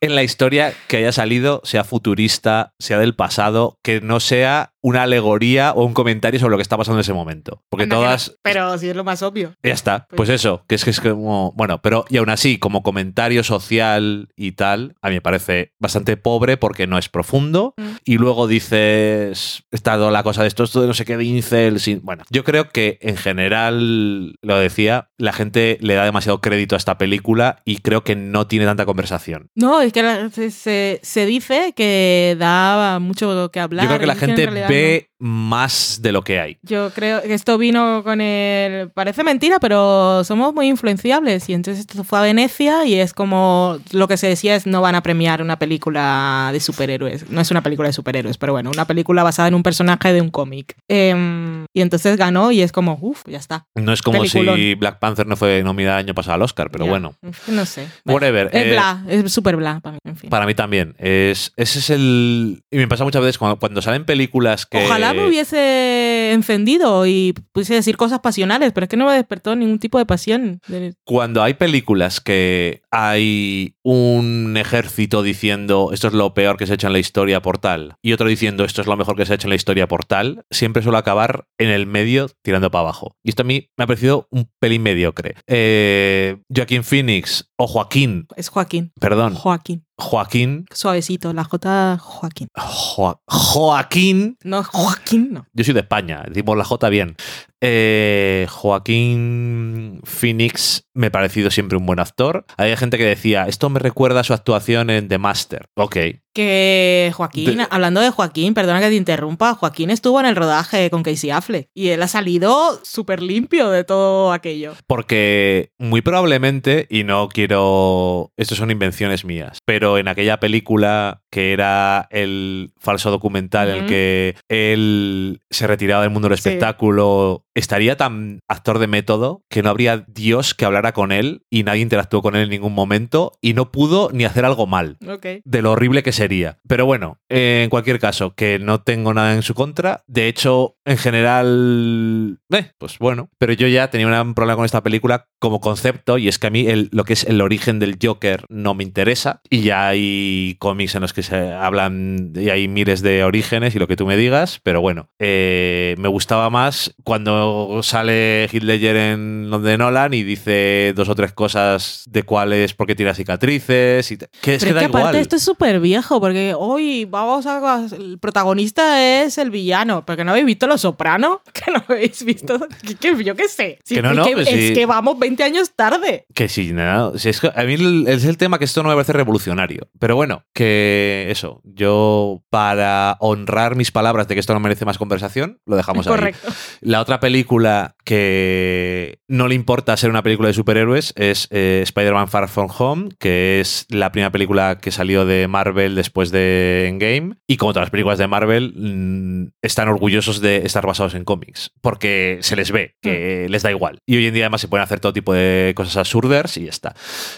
en 0.00 0.14
la 0.14 0.22
historia 0.22 0.74
que 0.88 0.98
haya 0.98 1.12
salido, 1.12 1.60
sea 1.64 1.84
futurista, 1.84 2.74
sea 2.78 2.98
del 2.98 3.14
pasado, 3.14 3.78
que 3.82 4.00
no 4.00 4.20
sea 4.20 4.74
una 4.88 5.02
alegoría 5.02 5.72
o 5.72 5.84
un 5.84 5.94
comentario 5.94 6.38
sobre 6.38 6.52
lo 6.52 6.58
que 6.58 6.62
está 6.62 6.76
pasando 6.76 6.98
en 6.98 7.00
ese 7.00 7.12
momento. 7.12 7.60
Porque 7.68 7.82
Anda 7.84 7.96
que 7.96 8.00
no, 8.00 8.06
todas... 8.06 8.36
Pero 8.42 8.78
sí 8.78 8.88
es 8.88 8.94
lo 8.94 9.02
más 9.02 9.20
obvio. 9.22 9.52
Ya 9.64 9.72
está, 9.72 10.06
pues 10.14 10.28
eso, 10.28 10.64
que 10.68 10.76
es 10.76 10.84
que 10.84 10.90
es 10.90 11.00
como, 11.00 11.52
bueno, 11.56 11.82
pero 11.82 12.04
y 12.08 12.18
aún 12.18 12.30
así, 12.30 12.58
como 12.60 12.84
comentario 12.84 13.42
social 13.42 14.28
y 14.36 14.52
tal, 14.52 14.94
a 15.02 15.08
mí 15.08 15.14
me 15.16 15.20
parece 15.20 15.72
bastante 15.80 16.16
pobre 16.16 16.56
porque 16.56 16.86
no 16.86 16.98
es 16.98 17.08
profundo. 17.08 17.74
Mm. 17.76 17.82
Y 18.04 18.18
luego 18.18 18.46
dices, 18.46 19.64
está 19.72 19.94
toda 19.96 20.12
la 20.12 20.22
cosa 20.22 20.42
de 20.42 20.48
esto, 20.48 20.62
esto 20.62 20.80
de 20.80 20.86
no 20.86 20.94
sé 20.94 21.04
qué 21.04 21.16
de 21.16 21.24
incel, 21.24 21.80
sin- 21.80 22.02
Bueno, 22.02 22.22
yo 22.30 22.44
creo 22.44 22.68
que 22.68 22.98
en 23.00 23.16
general, 23.16 24.36
lo 24.40 24.58
decía, 24.58 25.08
la 25.18 25.32
gente 25.32 25.78
le 25.80 25.94
da 25.94 26.04
demasiado 26.04 26.40
crédito 26.40 26.76
a 26.76 26.78
esta 26.78 26.96
película 26.96 27.60
y 27.64 27.78
creo 27.78 28.04
que 28.04 28.14
no 28.14 28.46
tiene 28.46 28.66
tanta 28.66 28.86
conversación. 28.86 29.50
No, 29.56 29.80
es 29.80 29.92
que 29.92 30.02
la- 30.04 30.30
se, 30.30 31.00
se- 31.02 31.26
dice 31.26 31.72
que 31.74 32.36
da 32.38 32.98
mucho 33.00 33.50
que 33.52 33.58
hablar. 33.60 33.84
yo 33.84 33.88
creo 33.88 34.00
que 34.00 34.06
la 34.06 34.14
gente 34.14 34.42
realidad 34.46 34.68
ve 34.76 35.02
más 35.18 36.00
de 36.02 36.12
lo 36.12 36.22
que 36.22 36.40
hay. 36.40 36.58
Yo 36.62 36.90
creo 36.94 37.22
que 37.22 37.34
esto 37.34 37.58
vino 37.58 38.02
con 38.04 38.20
el... 38.20 38.90
Parece 38.90 39.24
mentira, 39.24 39.58
pero 39.60 40.24
somos 40.24 40.52
muy 40.54 40.68
influenciables. 40.68 41.48
Y 41.48 41.54
entonces 41.54 41.80
esto 41.88 42.04
fue 42.04 42.18
a 42.18 42.22
Venecia 42.22 42.84
y 42.84 42.94
es 42.94 43.12
como... 43.14 43.78
Lo 43.92 44.08
que 44.08 44.16
se 44.16 44.26
decía 44.28 44.54
es 44.56 44.66
no 44.66 44.80
van 44.82 44.94
a 44.94 45.02
premiar 45.02 45.42
una 45.42 45.58
película 45.58 46.50
de 46.52 46.60
superhéroes. 46.60 47.30
No 47.30 47.40
es 47.40 47.50
una 47.50 47.62
película 47.62 47.88
de 47.88 47.92
superhéroes, 47.92 48.38
pero 48.38 48.52
bueno, 48.52 48.70
una 48.70 48.84
película 48.84 49.22
basada 49.22 49.48
en 49.48 49.54
un 49.54 49.62
personaje 49.62 50.12
de 50.12 50.20
un 50.20 50.30
cómic. 50.30 50.76
Em, 50.88 51.64
y 51.72 51.80
entonces 51.80 52.16
ganó 52.16 52.52
y 52.52 52.60
es 52.62 52.72
como, 52.72 52.98
uff, 53.00 53.22
ya 53.26 53.38
está. 53.38 53.66
No 53.74 53.92
es 53.92 54.02
como 54.02 54.24
si. 54.26 54.74
Black 54.74 54.98
Panther 54.98 55.26
no 55.26 55.36
fue 55.36 55.62
nominada 55.62 55.98
el 56.00 56.06
año 56.06 56.14
pasado 56.14 56.34
al 56.34 56.42
Oscar, 56.42 56.70
pero 56.70 56.84
Ya. 56.84 56.90
bueno. 56.90 57.14
No 57.48 57.64
sé. 57.66 57.88
Whatever. 58.04 58.50
es 58.52 58.66
eh, 58.66 58.70
bla, 58.72 59.04
es 59.08 59.32
súper 59.32 59.56
bla 59.56 59.80
para 59.80 59.94
mí. 59.94 59.98
En 60.04 60.16
fin. 60.16 60.30
Para 60.30 60.46
mí 60.46 60.54
también. 60.54 60.94
Es, 60.98 61.52
ese 61.56 61.78
es 61.78 61.90
el. 61.90 62.62
Y 62.70 62.76
me 62.76 62.88
pasa 62.88 63.04
muchas 63.04 63.22
veces 63.22 63.38
cuando, 63.38 63.58
cuando 63.58 63.80
salen 63.82 64.04
películas 64.04 64.66
que. 64.66 64.84
Ojalá 64.84 65.05
me 65.14 65.26
hubiese 65.28 66.32
encendido 66.32 67.06
y 67.06 67.34
pudiese 67.52 67.74
decir 67.74 67.96
cosas 67.96 68.20
pasionales, 68.20 68.72
pero 68.72 68.84
es 68.84 68.88
que 68.88 68.96
no 68.96 69.06
me 69.06 69.12
despertó 69.14 69.54
ningún 69.56 69.78
tipo 69.78 69.98
de 69.98 70.06
pasión. 70.06 70.60
Cuando 71.04 71.42
hay 71.42 71.54
películas 71.54 72.20
que 72.20 72.82
hay 72.90 73.74
un 73.82 74.56
ejército 74.56 75.22
diciendo 75.22 75.90
esto 75.92 76.08
es 76.08 76.14
lo 76.14 76.34
peor 76.34 76.56
que 76.56 76.66
se 76.66 76.72
ha 76.72 76.74
hecho 76.74 76.86
en 76.88 76.92
la 76.92 76.98
historia 76.98 77.40
por 77.42 77.58
tal, 77.58 77.94
y 78.02 78.12
otro 78.12 78.28
diciendo 78.28 78.64
esto 78.64 78.80
es 78.80 78.86
lo 78.86 78.96
mejor 78.96 79.16
que 79.16 79.26
se 79.26 79.32
ha 79.32 79.36
hecho 79.36 79.46
en 79.46 79.50
la 79.50 79.56
historia 79.56 79.86
por 79.88 80.04
tal, 80.04 80.44
siempre 80.50 80.82
suele 80.82 80.98
acabar 80.98 81.46
en 81.58 81.68
el 81.70 81.86
medio 81.86 82.28
tirando 82.42 82.70
para 82.70 82.82
abajo. 82.82 83.16
Y 83.22 83.30
esto 83.30 83.42
a 83.42 83.46
mí 83.46 83.68
me 83.76 83.84
ha 83.84 83.86
parecido 83.86 84.28
un 84.30 84.50
pelín 84.58 84.82
mediocre. 84.82 85.36
Eh, 85.46 86.38
Joaquín 86.54 86.84
Phoenix 86.84 87.50
o 87.56 87.66
Joaquín, 87.66 88.26
Es 88.36 88.48
Joaquín. 88.48 88.92
perdón, 89.00 89.34
Joaquín. 89.34 89.85
Joaquín. 89.98 90.66
Suavecito, 90.72 91.32
la 91.32 91.44
J 91.44 91.98
Joaquín. 91.98 92.48
Joa- 92.54 93.20
Joaquín 93.26 94.36
No, 94.44 94.62
Joaquín 94.62 95.32
no. 95.32 95.46
Yo 95.54 95.64
soy 95.64 95.74
de 95.74 95.80
España, 95.80 96.22
decimos 96.28 96.56
la 96.56 96.64
J 96.64 96.88
bien. 96.90 97.16
Eh, 97.62 98.46
Joaquín 98.50 100.00
Phoenix 100.04 100.84
me 100.94 101.08
ha 101.08 101.12
parecido 101.12 101.50
siempre 101.50 101.78
un 101.78 101.86
buen 101.86 101.98
actor. 101.98 102.44
Había 102.56 102.76
gente 102.76 102.98
que 102.98 103.04
decía, 103.04 103.46
esto 103.48 103.68
me 103.70 103.78
recuerda 103.80 104.20
a 104.20 104.24
su 104.24 104.32
actuación 104.32 104.90
en 104.90 105.08
The 105.08 105.18
Master. 105.18 105.66
Ok. 105.74 105.96
Que 106.34 107.12
Joaquín, 107.14 107.56
De- 107.58 107.66
hablando 107.70 108.00
de 108.02 108.10
Joaquín, 108.10 108.52
perdona 108.52 108.80
que 108.80 108.88
te 108.88 108.94
interrumpa, 108.94 109.54
Joaquín 109.54 109.88
estuvo 109.88 110.20
en 110.20 110.26
el 110.26 110.36
rodaje 110.36 110.90
con 110.90 111.02
Casey 111.02 111.30
Affleck 111.30 111.70
y 111.74 111.88
él 111.88 112.02
ha 112.02 112.08
salido 112.08 112.78
súper 112.84 113.22
limpio 113.22 113.70
de 113.70 113.84
todo 113.84 114.32
aquello. 114.32 114.74
Porque 114.86 115.70
muy 115.78 116.02
probablemente, 116.02 116.86
y 116.90 117.04
no 117.04 117.28
quiero... 117.28 118.32
Esto 118.36 118.54
son 118.54 118.70
invenciones 118.70 119.24
mías, 119.24 119.58
pero 119.64 119.96
en 119.96 120.08
aquella 120.08 120.38
película 120.38 121.22
que 121.36 121.52
era 121.52 122.08
el 122.10 122.72
falso 122.78 123.10
documental 123.10 123.68
en 123.68 123.74
el 123.82 123.86
que 123.86 124.36
él 124.48 125.42
se 125.50 125.66
retiraba 125.66 126.00
del 126.00 126.10
mundo 126.10 126.30
del 126.30 126.38
Sí. 126.38 126.48
espectáculo, 126.48 127.44
estaría 127.54 127.98
tan 127.98 128.38
actor 128.48 128.78
de 128.78 128.86
método 128.86 129.42
que 129.50 129.62
no 129.62 129.68
habría 129.68 130.02
Dios 130.08 130.54
que 130.54 130.64
hablara 130.64 130.92
con 130.92 131.12
él 131.12 131.42
y 131.50 131.62
nadie 131.62 131.82
interactuó 131.82 132.22
con 132.22 132.36
él 132.36 132.44
en 132.44 132.48
ningún 132.50 132.72
momento 132.72 133.32
y 133.42 133.52
no 133.52 133.70
pudo 133.70 134.08
ni 134.14 134.24
hacer 134.24 134.46
algo 134.46 134.66
mal. 134.66 134.96
Ok. 135.06 135.26
de 135.44 135.62
lo 135.62 135.72
horrible 135.72 136.02
que 136.02 136.12
sería. 136.12 136.58
Pero 136.66 136.86
bueno, 136.86 137.18
eh, 137.28 137.60
en 137.64 137.68
cualquier 137.70 137.98
caso, 137.98 138.34
que 138.34 138.58
no 138.58 138.80
tengo 138.82 139.12
nada 139.12 139.34
en 139.34 139.42
su 139.42 139.52
contra. 139.54 140.04
De 140.06 140.28
hecho, 140.28 140.76
en 140.86 140.96
general, 140.96 142.38
eh, 142.52 142.70
pues 142.78 142.98
bueno. 142.98 143.28
Pero 143.38 143.52
yo 143.52 143.66
ya 143.68 143.90
tenía 143.90 144.22
un 144.22 144.34
problema 144.34 144.56
con 144.56 144.64
esta 144.64 144.82
película 144.82 145.26
como 145.38 145.60
concepto 145.60 146.18
y 146.18 146.28
es 146.28 146.38
que 146.38 146.46
a 146.46 146.50
mí 146.50 146.66
el- 146.66 146.88
lo 146.92 147.04
que 147.04 147.12
es 147.12 147.24
el 147.24 147.40
origen 147.40 147.78
del 147.78 147.98
Joker 148.02 148.44
no 148.48 148.74
me 148.74 148.84
interesa. 148.84 149.40
Y 149.50 149.60
ya 149.62 149.88
hay 149.88 150.56
cómics 150.58 150.94
en 150.94 151.02
los 151.02 151.12
que 151.12 151.22
se 151.26 151.52
hablan 151.52 152.32
y 152.34 152.48
hay 152.50 152.68
miles 152.68 153.02
de 153.02 153.24
orígenes 153.24 153.74
y 153.74 153.78
lo 153.78 153.86
que 153.86 153.96
tú 153.96 154.06
me 154.06 154.16
digas. 154.16 154.60
Pero 154.62 154.80
bueno, 154.80 155.08
eh, 155.18 155.94
me 155.98 156.08
gustaba 156.08 156.50
más 156.50 156.94
cuando 157.04 157.80
sale 157.82 158.48
Ledger 158.52 158.96
en 158.96 159.50
lo 159.50 159.60
de 159.60 159.78
Nolan 159.78 160.14
y 160.14 160.22
dice 160.22 160.92
dos 160.96 161.08
o 161.08 161.14
tres 161.14 161.32
cosas 161.32 162.04
de 162.08 162.22
cuáles, 162.22 162.74
por 162.74 162.86
qué 162.86 162.94
tiene 162.94 163.14
cicatrices 163.14 164.10
y 164.10 164.16
que 164.18 164.24
es 164.24 164.30
Pero 164.40 164.58
que 164.60 164.66
es 164.68 164.74
da 164.74 164.80
que 164.80 164.86
aparte 164.86 165.08
igual. 165.08 165.16
esto 165.16 165.36
es 165.36 165.42
súper 165.42 165.80
viejo, 165.80 166.20
porque 166.20 166.54
hoy 166.56 167.04
vamos 167.04 167.46
a... 167.46 167.86
El 167.96 168.18
protagonista 168.18 169.22
es 169.24 169.38
el 169.38 169.50
villano, 169.50 170.04
porque 170.06 170.24
no 170.24 170.30
habéis 170.32 170.46
visto 170.46 170.66
Los 170.66 170.80
Soprano, 170.82 171.42
que 171.52 171.70
no 171.70 171.82
habéis 171.88 172.24
visto... 172.24 172.58
Que, 172.82 172.94
que 172.94 173.24
yo 173.24 173.34
qué 173.34 173.48
sé. 173.48 173.78
Sí, 173.84 173.96
Que 173.96 174.02
no, 174.02 174.14
no, 174.14 174.24
que, 174.24 174.32
pues 174.32 174.48
es 174.48 174.68
sí. 174.68 174.74
que 174.74 174.86
vamos 174.86 175.18
20 175.18 175.42
años 175.44 175.72
tarde. 175.74 176.26
Que 176.34 176.48
sí, 176.48 176.72
nada. 176.72 177.18
si 177.18 177.28
es 177.28 177.42
a 177.44 177.62
mí 177.64 178.04
es 178.06 178.24
el 178.24 178.36
tema 178.36 178.58
que 178.58 178.64
esto 178.64 178.82
no 178.82 178.88
me 178.88 178.94
parece 178.94 179.12
revolucionario. 179.12 179.88
Pero 179.98 180.16
bueno, 180.16 180.44
que 180.52 181.05
eso. 181.30 181.60
Yo, 181.64 182.42
para 182.50 183.16
honrar 183.20 183.76
mis 183.76 183.90
palabras 183.90 184.28
de 184.28 184.34
que 184.34 184.40
esto 184.40 184.54
no 184.54 184.60
merece 184.60 184.84
más 184.84 184.98
conversación, 184.98 185.60
lo 185.66 185.76
dejamos 185.76 186.06
ahí. 186.06 186.32
La 186.80 187.00
otra 187.00 187.20
película 187.20 187.94
que 188.04 189.18
no 189.28 189.48
le 189.48 189.54
importa 189.54 189.96
ser 189.96 190.10
una 190.10 190.22
película 190.22 190.48
de 190.48 190.54
superhéroes 190.54 191.12
es 191.16 191.48
eh, 191.50 191.80
Spider-Man 191.82 192.28
Far 192.28 192.48
From 192.48 192.70
Home, 192.78 193.08
que 193.18 193.60
es 193.60 193.86
la 193.88 194.12
primera 194.12 194.30
película 194.30 194.78
que 194.80 194.90
salió 194.90 195.26
de 195.26 195.48
Marvel 195.48 195.94
después 195.94 196.30
de 196.30 196.86
Endgame. 196.88 197.36
Y 197.46 197.56
como 197.56 197.72
todas 197.72 197.86
las 197.86 197.90
películas 197.90 198.18
de 198.18 198.26
Marvel, 198.26 198.72
mm, 198.76 199.48
están 199.62 199.88
orgullosos 199.88 200.40
de 200.40 200.64
estar 200.64 200.86
basados 200.86 201.14
en 201.14 201.24
cómics, 201.24 201.72
porque 201.80 202.38
se 202.40 202.56
les 202.56 202.70
ve 202.70 202.94
que 203.02 203.46
les 203.48 203.62
da 203.62 203.70
igual. 203.70 203.98
Y 204.06 204.16
hoy 204.16 204.26
en 204.26 204.34
día 204.34 204.44
además 204.44 204.60
se 204.60 204.68
pueden 204.68 204.84
hacer 204.84 205.00
todo 205.00 205.12
tipo 205.12 205.32
de 205.32 205.72
cosas 205.76 205.96
absurdas 205.96 206.56
y 206.56 206.64
ya 206.64 206.70
está. 206.70 206.94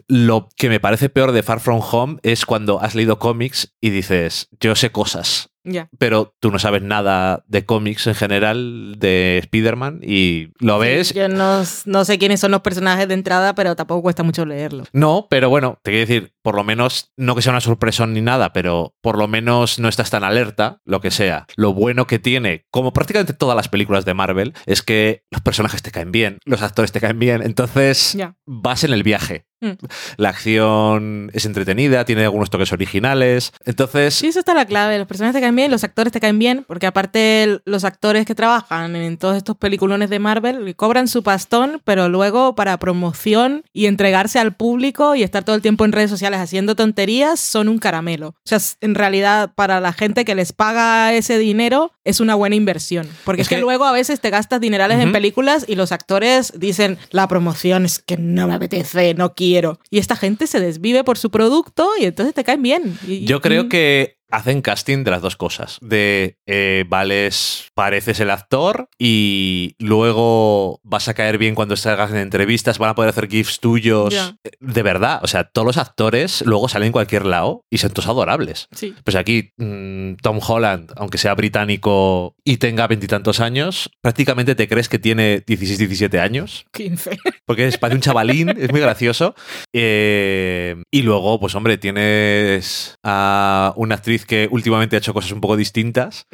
Lo 0.06 0.48
que 0.56 0.68
me 0.68 0.80
parece 0.80 1.08
peor 1.08 1.32
de 1.32 1.42
Far 1.42 1.60
From 1.60 1.80
Home 1.80 2.18
es 2.22 2.46
cuando 2.46 2.80
has 2.80 2.94
leído 2.94 3.18
cómics 3.18 3.57
y 3.80 3.90
dices, 3.90 4.48
yo 4.60 4.74
sé 4.74 4.90
cosas 4.90 5.50
Pero 5.98 6.34
tú 6.40 6.50
no 6.50 6.58
sabes 6.58 6.82
nada 6.82 7.44
de 7.46 7.64
cómics 7.64 8.06
en 8.06 8.14
general 8.14 8.94
de 8.98 9.38
Spider-Man 9.38 10.00
y 10.02 10.48
lo 10.58 10.78
ves. 10.78 11.12
Yo 11.14 11.28
no, 11.28 11.62
no 11.86 12.04
sé 12.04 12.18
quiénes 12.18 12.40
son 12.40 12.50
los 12.50 12.60
personajes 12.60 13.08
de 13.08 13.14
entrada, 13.14 13.54
pero 13.54 13.76
tampoco 13.76 14.02
cuesta 14.02 14.22
mucho 14.22 14.44
leerlo. 14.44 14.84
No, 14.92 15.26
pero 15.30 15.48
bueno, 15.48 15.78
te 15.82 15.90
quiero 15.90 16.06
decir, 16.06 16.32
por 16.42 16.54
lo 16.54 16.64
menos, 16.64 17.12
no 17.16 17.34
que 17.34 17.42
sea 17.42 17.52
una 17.52 17.60
sorpresa 17.60 18.06
ni 18.06 18.20
nada, 18.20 18.52
pero 18.52 18.94
por 19.00 19.18
lo 19.18 19.28
menos 19.28 19.78
no 19.78 19.88
estás 19.88 20.10
tan 20.10 20.24
alerta, 20.24 20.80
lo 20.84 21.00
que 21.00 21.10
sea. 21.10 21.46
Lo 21.56 21.74
bueno 21.74 22.06
que 22.06 22.18
tiene, 22.18 22.64
como 22.70 22.92
prácticamente 22.92 23.32
todas 23.32 23.56
las 23.56 23.68
películas 23.68 24.04
de 24.04 24.14
Marvel, 24.14 24.54
es 24.66 24.82
que 24.82 25.24
los 25.30 25.42
personajes 25.42 25.82
te 25.82 25.90
caen 25.90 26.12
bien, 26.12 26.38
los 26.44 26.62
actores 26.62 26.92
te 26.92 27.00
caen 27.00 27.18
bien, 27.18 27.42
entonces 27.42 28.16
vas 28.46 28.84
en 28.84 28.92
el 28.92 29.02
viaje. 29.02 29.46
Mm. 29.60 29.72
La 30.16 30.28
acción 30.28 31.30
es 31.34 31.44
entretenida, 31.44 32.04
tiene 32.04 32.22
algunos 32.22 32.50
toques 32.50 32.72
originales, 32.72 33.52
entonces... 33.64 34.14
Sí, 34.14 34.28
eso 34.28 34.38
está 34.38 34.54
la 34.54 34.66
clave. 34.66 34.98
Los 34.98 35.08
personajes 35.08 35.34
te 35.34 35.40
caen 35.40 35.56
bien, 35.58 35.70
los 35.70 35.84
actores 35.84 36.12
te 36.12 36.20
caen 36.20 36.38
bien, 36.38 36.64
porque 36.66 36.86
aparte 36.86 37.60
los 37.66 37.84
actores 37.84 38.24
que 38.24 38.34
trabajan 38.34 38.96
en 38.96 39.18
todos 39.18 39.36
estos 39.36 39.56
peliculones 39.56 40.08
de 40.08 40.18
Marvel 40.18 40.74
cobran 40.76 41.06
su 41.08 41.22
pastón, 41.22 41.82
pero 41.84 42.08
luego 42.08 42.54
para 42.54 42.78
promoción 42.78 43.64
y 43.72 43.86
entregarse 43.86 44.38
al 44.38 44.54
público 44.56 45.14
y 45.14 45.22
estar 45.22 45.44
todo 45.44 45.56
el 45.56 45.62
tiempo 45.62 45.84
en 45.84 45.92
redes 45.92 46.10
sociales 46.10 46.40
haciendo 46.40 46.74
tonterías 46.76 47.38
son 47.40 47.68
un 47.68 47.78
caramelo. 47.78 48.28
O 48.28 48.34
sea, 48.44 48.58
en 48.80 48.94
realidad 48.94 49.52
para 49.54 49.80
la 49.80 49.92
gente 49.92 50.24
que 50.24 50.34
les 50.34 50.52
paga 50.52 51.12
ese 51.14 51.38
dinero 51.38 51.92
es 52.04 52.20
una 52.20 52.34
buena 52.34 52.56
inversión, 52.56 53.06
porque 53.24 53.42
Es 53.42 53.46
es, 53.46 53.48
que, 53.50 53.54
que- 53.56 53.60
luego 53.60 53.84
a 53.84 53.92
veces 53.92 54.20
te 54.20 54.30
gastas 54.30 54.60
dinerales 54.60 55.00
en 55.00 55.12
películas 55.12 55.64
y 55.68 55.74
los 55.74 55.92
actores 55.92 56.52
dicen 56.56 56.98
la 57.10 57.28
promoción 57.28 57.84
es 57.84 57.98
que 57.98 58.16
no 58.16 58.46
me 58.48 58.54
apetece, 58.54 59.14
no 59.14 59.34
quiero. 59.34 59.78
Y 59.90 59.98
esta 59.98 60.16
gente 60.16 60.46
se 60.46 60.60
desvive 60.60 61.04
por 61.04 61.18
su 61.18 61.30
producto 61.30 61.88
y 62.00 62.04
entonces 62.04 62.34
te 62.34 62.44
caen 62.44 62.62
bien. 62.62 62.98
Y- 63.06 63.24
Yo 63.26 63.40
creo 63.40 63.64
mm, 63.64 63.68
que 63.68 64.17
hacen 64.30 64.62
casting 64.62 65.04
de 65.04 65.10
las 65.10 65.22
dos 65.22 65.36
cosas. 65.36 65.78
De 65.80 66.36
eh, 66.46 66.84
vales, 66.88 67.70
pareces 67.74 68.20
el 68.20 68.30
actor 68.30 68.88
y 68.98 69.74
luego 69.78 70.80
vas 70.82 71.08
a 71.08 71.14
caer 71.14 71.38
bien 71.38 71.54
cuando 71.54 71.76
salgas 71.76 72.10
en 72.10 72.18
entrevistas, 72.18 72.78
van 72.78 72.90
a 72.90 72.94
poder 72.94 73.10
hacer 73.10 73.28
gifs 73.28 73.60
tuyos. 73.60 74.12
Ya. 74.12 74.36
De 74.60 74.82
verdad, 74.82 75.20
o 75.22 75.26
sea, 75.26 75.44
todos 75.44 75.66
los 75.66 75.78
actores 75.78 76.42
luego 76.46 76.68
salen 76.68 76.88
en 76.88 76.92
cualquier 76.92 77.26
lado 77.26 77.64
y 77.70 77.78
son 77.78 77.90
todos 77.90 78.08
adorables. 78.08 78.68
Sí. 78.72 78.94
Pues 79.04 79.16
aquí, 79.16 79.52
mm, 79.56 80.14
Tom 80.22 80.40
Holland, 80.46 80.92
aunque 80.96 81.18
sea 81.18 81.34
británico 81.34 82.36
y 82.44 82.58
tenga 82.58 82.86
veintitantos 82.86 83.40
años, 83.40 83.90
prácticamente 84.00 84.54
te 84.54 84.68
crees 84.68 84.88
que 84.88 84.98
tiene 84.98 85.42
16, 85.46 85.78
17 85.78 86.20
años. 86.20 86.66
15. 86.72 87.18
Porque 87.46 87.66
es 87.66 87.78
parece 87.78 87.96
un 87.96 88.02
chavalín, 88.02 88.50
es 88.50 88.70
muy 88.70 88.80
gracioso. 88.80 89.34
Eh, 89.72 90.76
y 90.90 91.02
luego, 91.02 91.40
pues 91.40 91.54
hombre, 91.54 91.78
tienes 91.78 92.94
a 93.02 93.72
una 93.76 93.96
actriz 93.96 94.17
que 94.26 94.48
últimamente 94.50 94.96
ha 94.96 94.98
hecho 94.98 95.14
cosas 95.14 95.32
un 95.32 95.40
poco 95.40 95.56
distintas, 95.56 96.26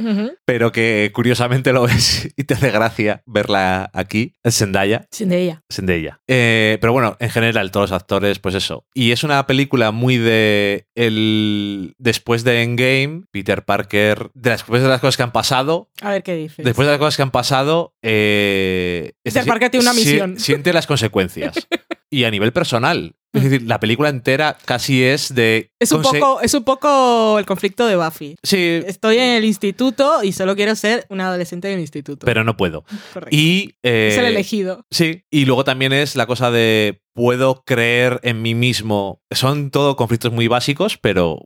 pero 0.44 0.72
que 0.72 1.10
curiosamente 1.14 1.72
lo 1.72 1.82
ves 1.82 2.28
y 2.36 2.44
te 2.44 2.54
hace 2.54 2.70
gracia 2.70 3.22
verla 3.26 3.90
aquí, 3.92 4.34
Zendaya. 4.48 5.06
Ella. 5.18 5.62
Zendaya. 5.72 6.20
Eh, 6.28 6.78
pero 6.80 6.92
bueno, 6.92 7.16
en 7.20 7.30
general, 7.30 7.70
todos 7.70 7.90
los 7.90 8.00
actores, 8.00 8.38
pues 8.38 8.54
eso. 8.54 8.86
Y 8.94 9.12
es 9.12 9.24
una 9.24 9.46
película 9.46 9.90
muy 9.90 10.16
de 10.18 10.86
el 10.94 11.94
después 11.98 12.44
de 12.44 12.62
Endgame, 12.62 13.22
Peter 13.30 13.64
Parker, 13.64 14.30
de 14.34 14.50
las- 14.50 14.60
después 14.60 14.82
de 14.82 14.88
las 14.88 15.00
cosas 15.00 15.16
que 15.16 15.22
han 15.22 15.32
pasado, 15.32 15.90
A 16.00 16.10
ver 16.10 16.22
qué 16.22 16.34
dices. 16.34 16.64
después 16.64 16.86
de 16.86 16.92
las 16.92 16.98
cosas 16.98 17.16
que 17.16 17.22
han 17.22 17.30
pasado, 17.30 17.94
eh, 18.02 19.12
Peter 19.22 19.42
si- 19.42 19.48
Parker 19.48 19.70
tiene 19.70 19.84
una 19.84 19.92
si- 19.94 20.00
misión. 20.00 20.38
siente 20.38 20.72
las 20.72 20.86
consecuencias. 20.86 21.54
y 22.10 22.24
a 22.24 22.30
nivel 22.30 22.52
personal. 22.52 23.14
Es 23.34 23.42
decir, 23.42 23.62
la 23.62 23.80
película 23.80 24.08
entera 24.08 24.56
casi 24.64 25.02
es 25.02 25.34
de... 25.34 25.70
es, 25.78 25.92
un 25.92 26.02
poco, 26.02 26.40
es 26.40 26.54
un 26.54 26.64
poco 26.64 27.38
el 27.38 27.44
conflicto 27.44 27.86
de 27.86 27.96
Buffy. 27.96 28.36
Sí, 28.42 28.80
Estoy 28.86 29.18
en 29.18 29.30
el 29.30 29.44
instituto 29.44 30.22
y 30.22 30.32
solo 30.32 30.54
quiero 30.54 30.74
ser 30.76 31.04
una 31.08 31.26
adolescente 31.28 31.68
del 31.68 31.80
instituto. 31.80 32.24
pero 32.24 32.44
no 32.44 32.56
puedo. 32.56 32.84
Correcto. 33.12 33.36
Y... 33.36 33.74
eh, 33.82 34.10
es 34.12 34.18
el 34.18 34.26
elegido. 34.26 34.86
Sí, 34.90 35.24
y 35.30 35.44
luego 35.44 35.64
también 35.64 35.92
es 35.92 36.16
la 36.16 36.26
cosa 36.26 36.50
de 36.50 37.02
puedo 37.14 37.62
creer 37.64 38.20
en 38.22 38.42
mí 38.42 38.54
mismo. 38.54 39.22
Son 39.30 39.70
todo 39.70 39.96
conflictos 39.96 40.32
muy 40.32 40.48
básicos, 40.48 40.98
pero, 40.98 41.40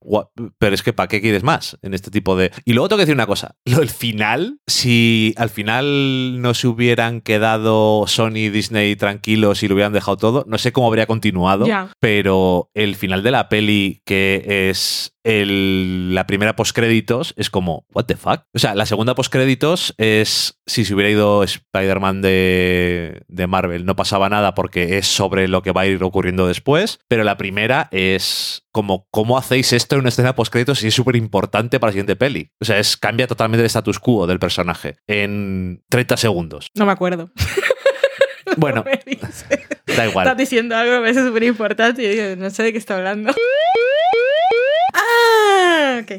pero 0.59 0.75
es 0.75 0.83
que 0.83 0.93
¿para 0.93 1.09
qué 1.09 1.21
quieres 1.21 1.43
más 1.43 1.79
en 1.83 1.95
este 1.95 2.11
tipo 2.11 2.37
de... 2.37 2.51
Y 2.65 2.73
luego 2.73 2.89
tengo 2.89 2.99
que 2.99 3.03
decir 3.03 3.15
una 3.15 3.27
cosa, 3.27 3.57
lo 3.65 3.79
del 3.79 3.91
final, 3.91 4.59
si 4.67 5.35
al 5.37 5.51
final 5.51 6.41
no 6.41 6.55
se 6.55 6.67
hubieran 6.67 7.21
quedado 7.21 8.05
Sony 8.07 8.37
y 8.37 8.49
Disney 8.51 8.97
tranquilos 8.97 9.63
y 9.63 9.69
lo 9.69 9.75
hubieran 9.75 9.93
dejado 9.93 10.17
todo, 10.17 10.45
no 10.49 10.59
sé 10.59 10.73
cómo 10.73 10.89
habría 10.89 11.07
continuado, 11.07 11.67
pero 12.01 12.71
el 12.75 12.97
final 12.97 13.23
de 13.23 13.31
la 13.31 13.49
peli, 13.49 14.03
que 14.05 14.69
es 14.71 15.18
el- 15.29 16.15
la 16.15 16.27
primera 16.27 16.57
postcréditos, 16.57 17.35
es 17.37 17.51
como, 17.51 17.85
¿what 17.93 18.07
the 18.07 18.17
fuck? 18.17 18.43
O 18.55 18.59
sea, 18.59 18.75
la 18.75 18.87
segunda 18.87 19.15
postcréditos 19.15 19.95
es 19.99 20.59
si 20.67 20.85
se 20.87 20.95
hubiera 20.95 21.11
ido 21.11 21.43
Spider-Man 21.45 22.23
de, 22.23 23.23
de 23.29 23.47
Marvel, 23.47 23.85
no 23.85 23.95
pasaba 23.95 24.29
nada 24.31 24.55
porque 24.55 24.97
es 24.97 25.07
sobre 25.07 25.47
lo 25.49 25.63
que 25.63 25.73
va 25.73 25.83
a 25.83 25.87
ir 25.87 26.03
ocurriendo 26.03 26.47
después, 26.47 26.99
pero 27.09 27.25
la 27.25 27.37
primera 27.37 27.89
es 27.91 28.63
como, 28.73 29.07
¿cómo 29.11 29.37
hacéis 29.37 29.73
esto 29.75 29.97
en 29.97 30.01
una 30.01 30.09
escena 30.09 30.35
postcréditos 30.35 30.79
si 30.79 30.89
es 30.89 30.95
súper 30.95 31.17
importante 31.17 31.79
para 31.79 31.89
la 31.91 31.93
siguiente 31.93 32.17
peli? 32.17 32.51
O 32.61 32.65
sea, 32.65 32.79
es 32.79 32.97
cambia 32.97 33.27
totalmente 33.27 33.63
el 33.63 33.67
status 33.67 33.99
quo 33.99 34.27
del 34.27 34.39
personaje 34.39 34.97
en 35.07 35.83
30 35.91 36.17
segundos. 36.17 36.69
No 36.75 36.87
me 36.87 36.93
acuerdo. 36.93 37.31
Bueno, 38.57 38.83
Me 39.87 39.95
da 39.95 40.07
igual. 40.09 40.27
Estás 40.27 40.39
diciendo 40.39 40.75
algo 40.75 40.91
que 40.93 40.97
me 40.97 41.03
parece 41.03 41.23
súper 41.27 41.43
importante 41.45 42.03
y 42.03 42.09
digo, 42.09 42.35
no 42.43 42.49
sé 42.49 42.63
de 42.63 42.73
qué 42.73 42.79
está 42.79 42.97
hablando. 42.97 43.31
Ah, 45.89 46.01
ok. 46.03 46.13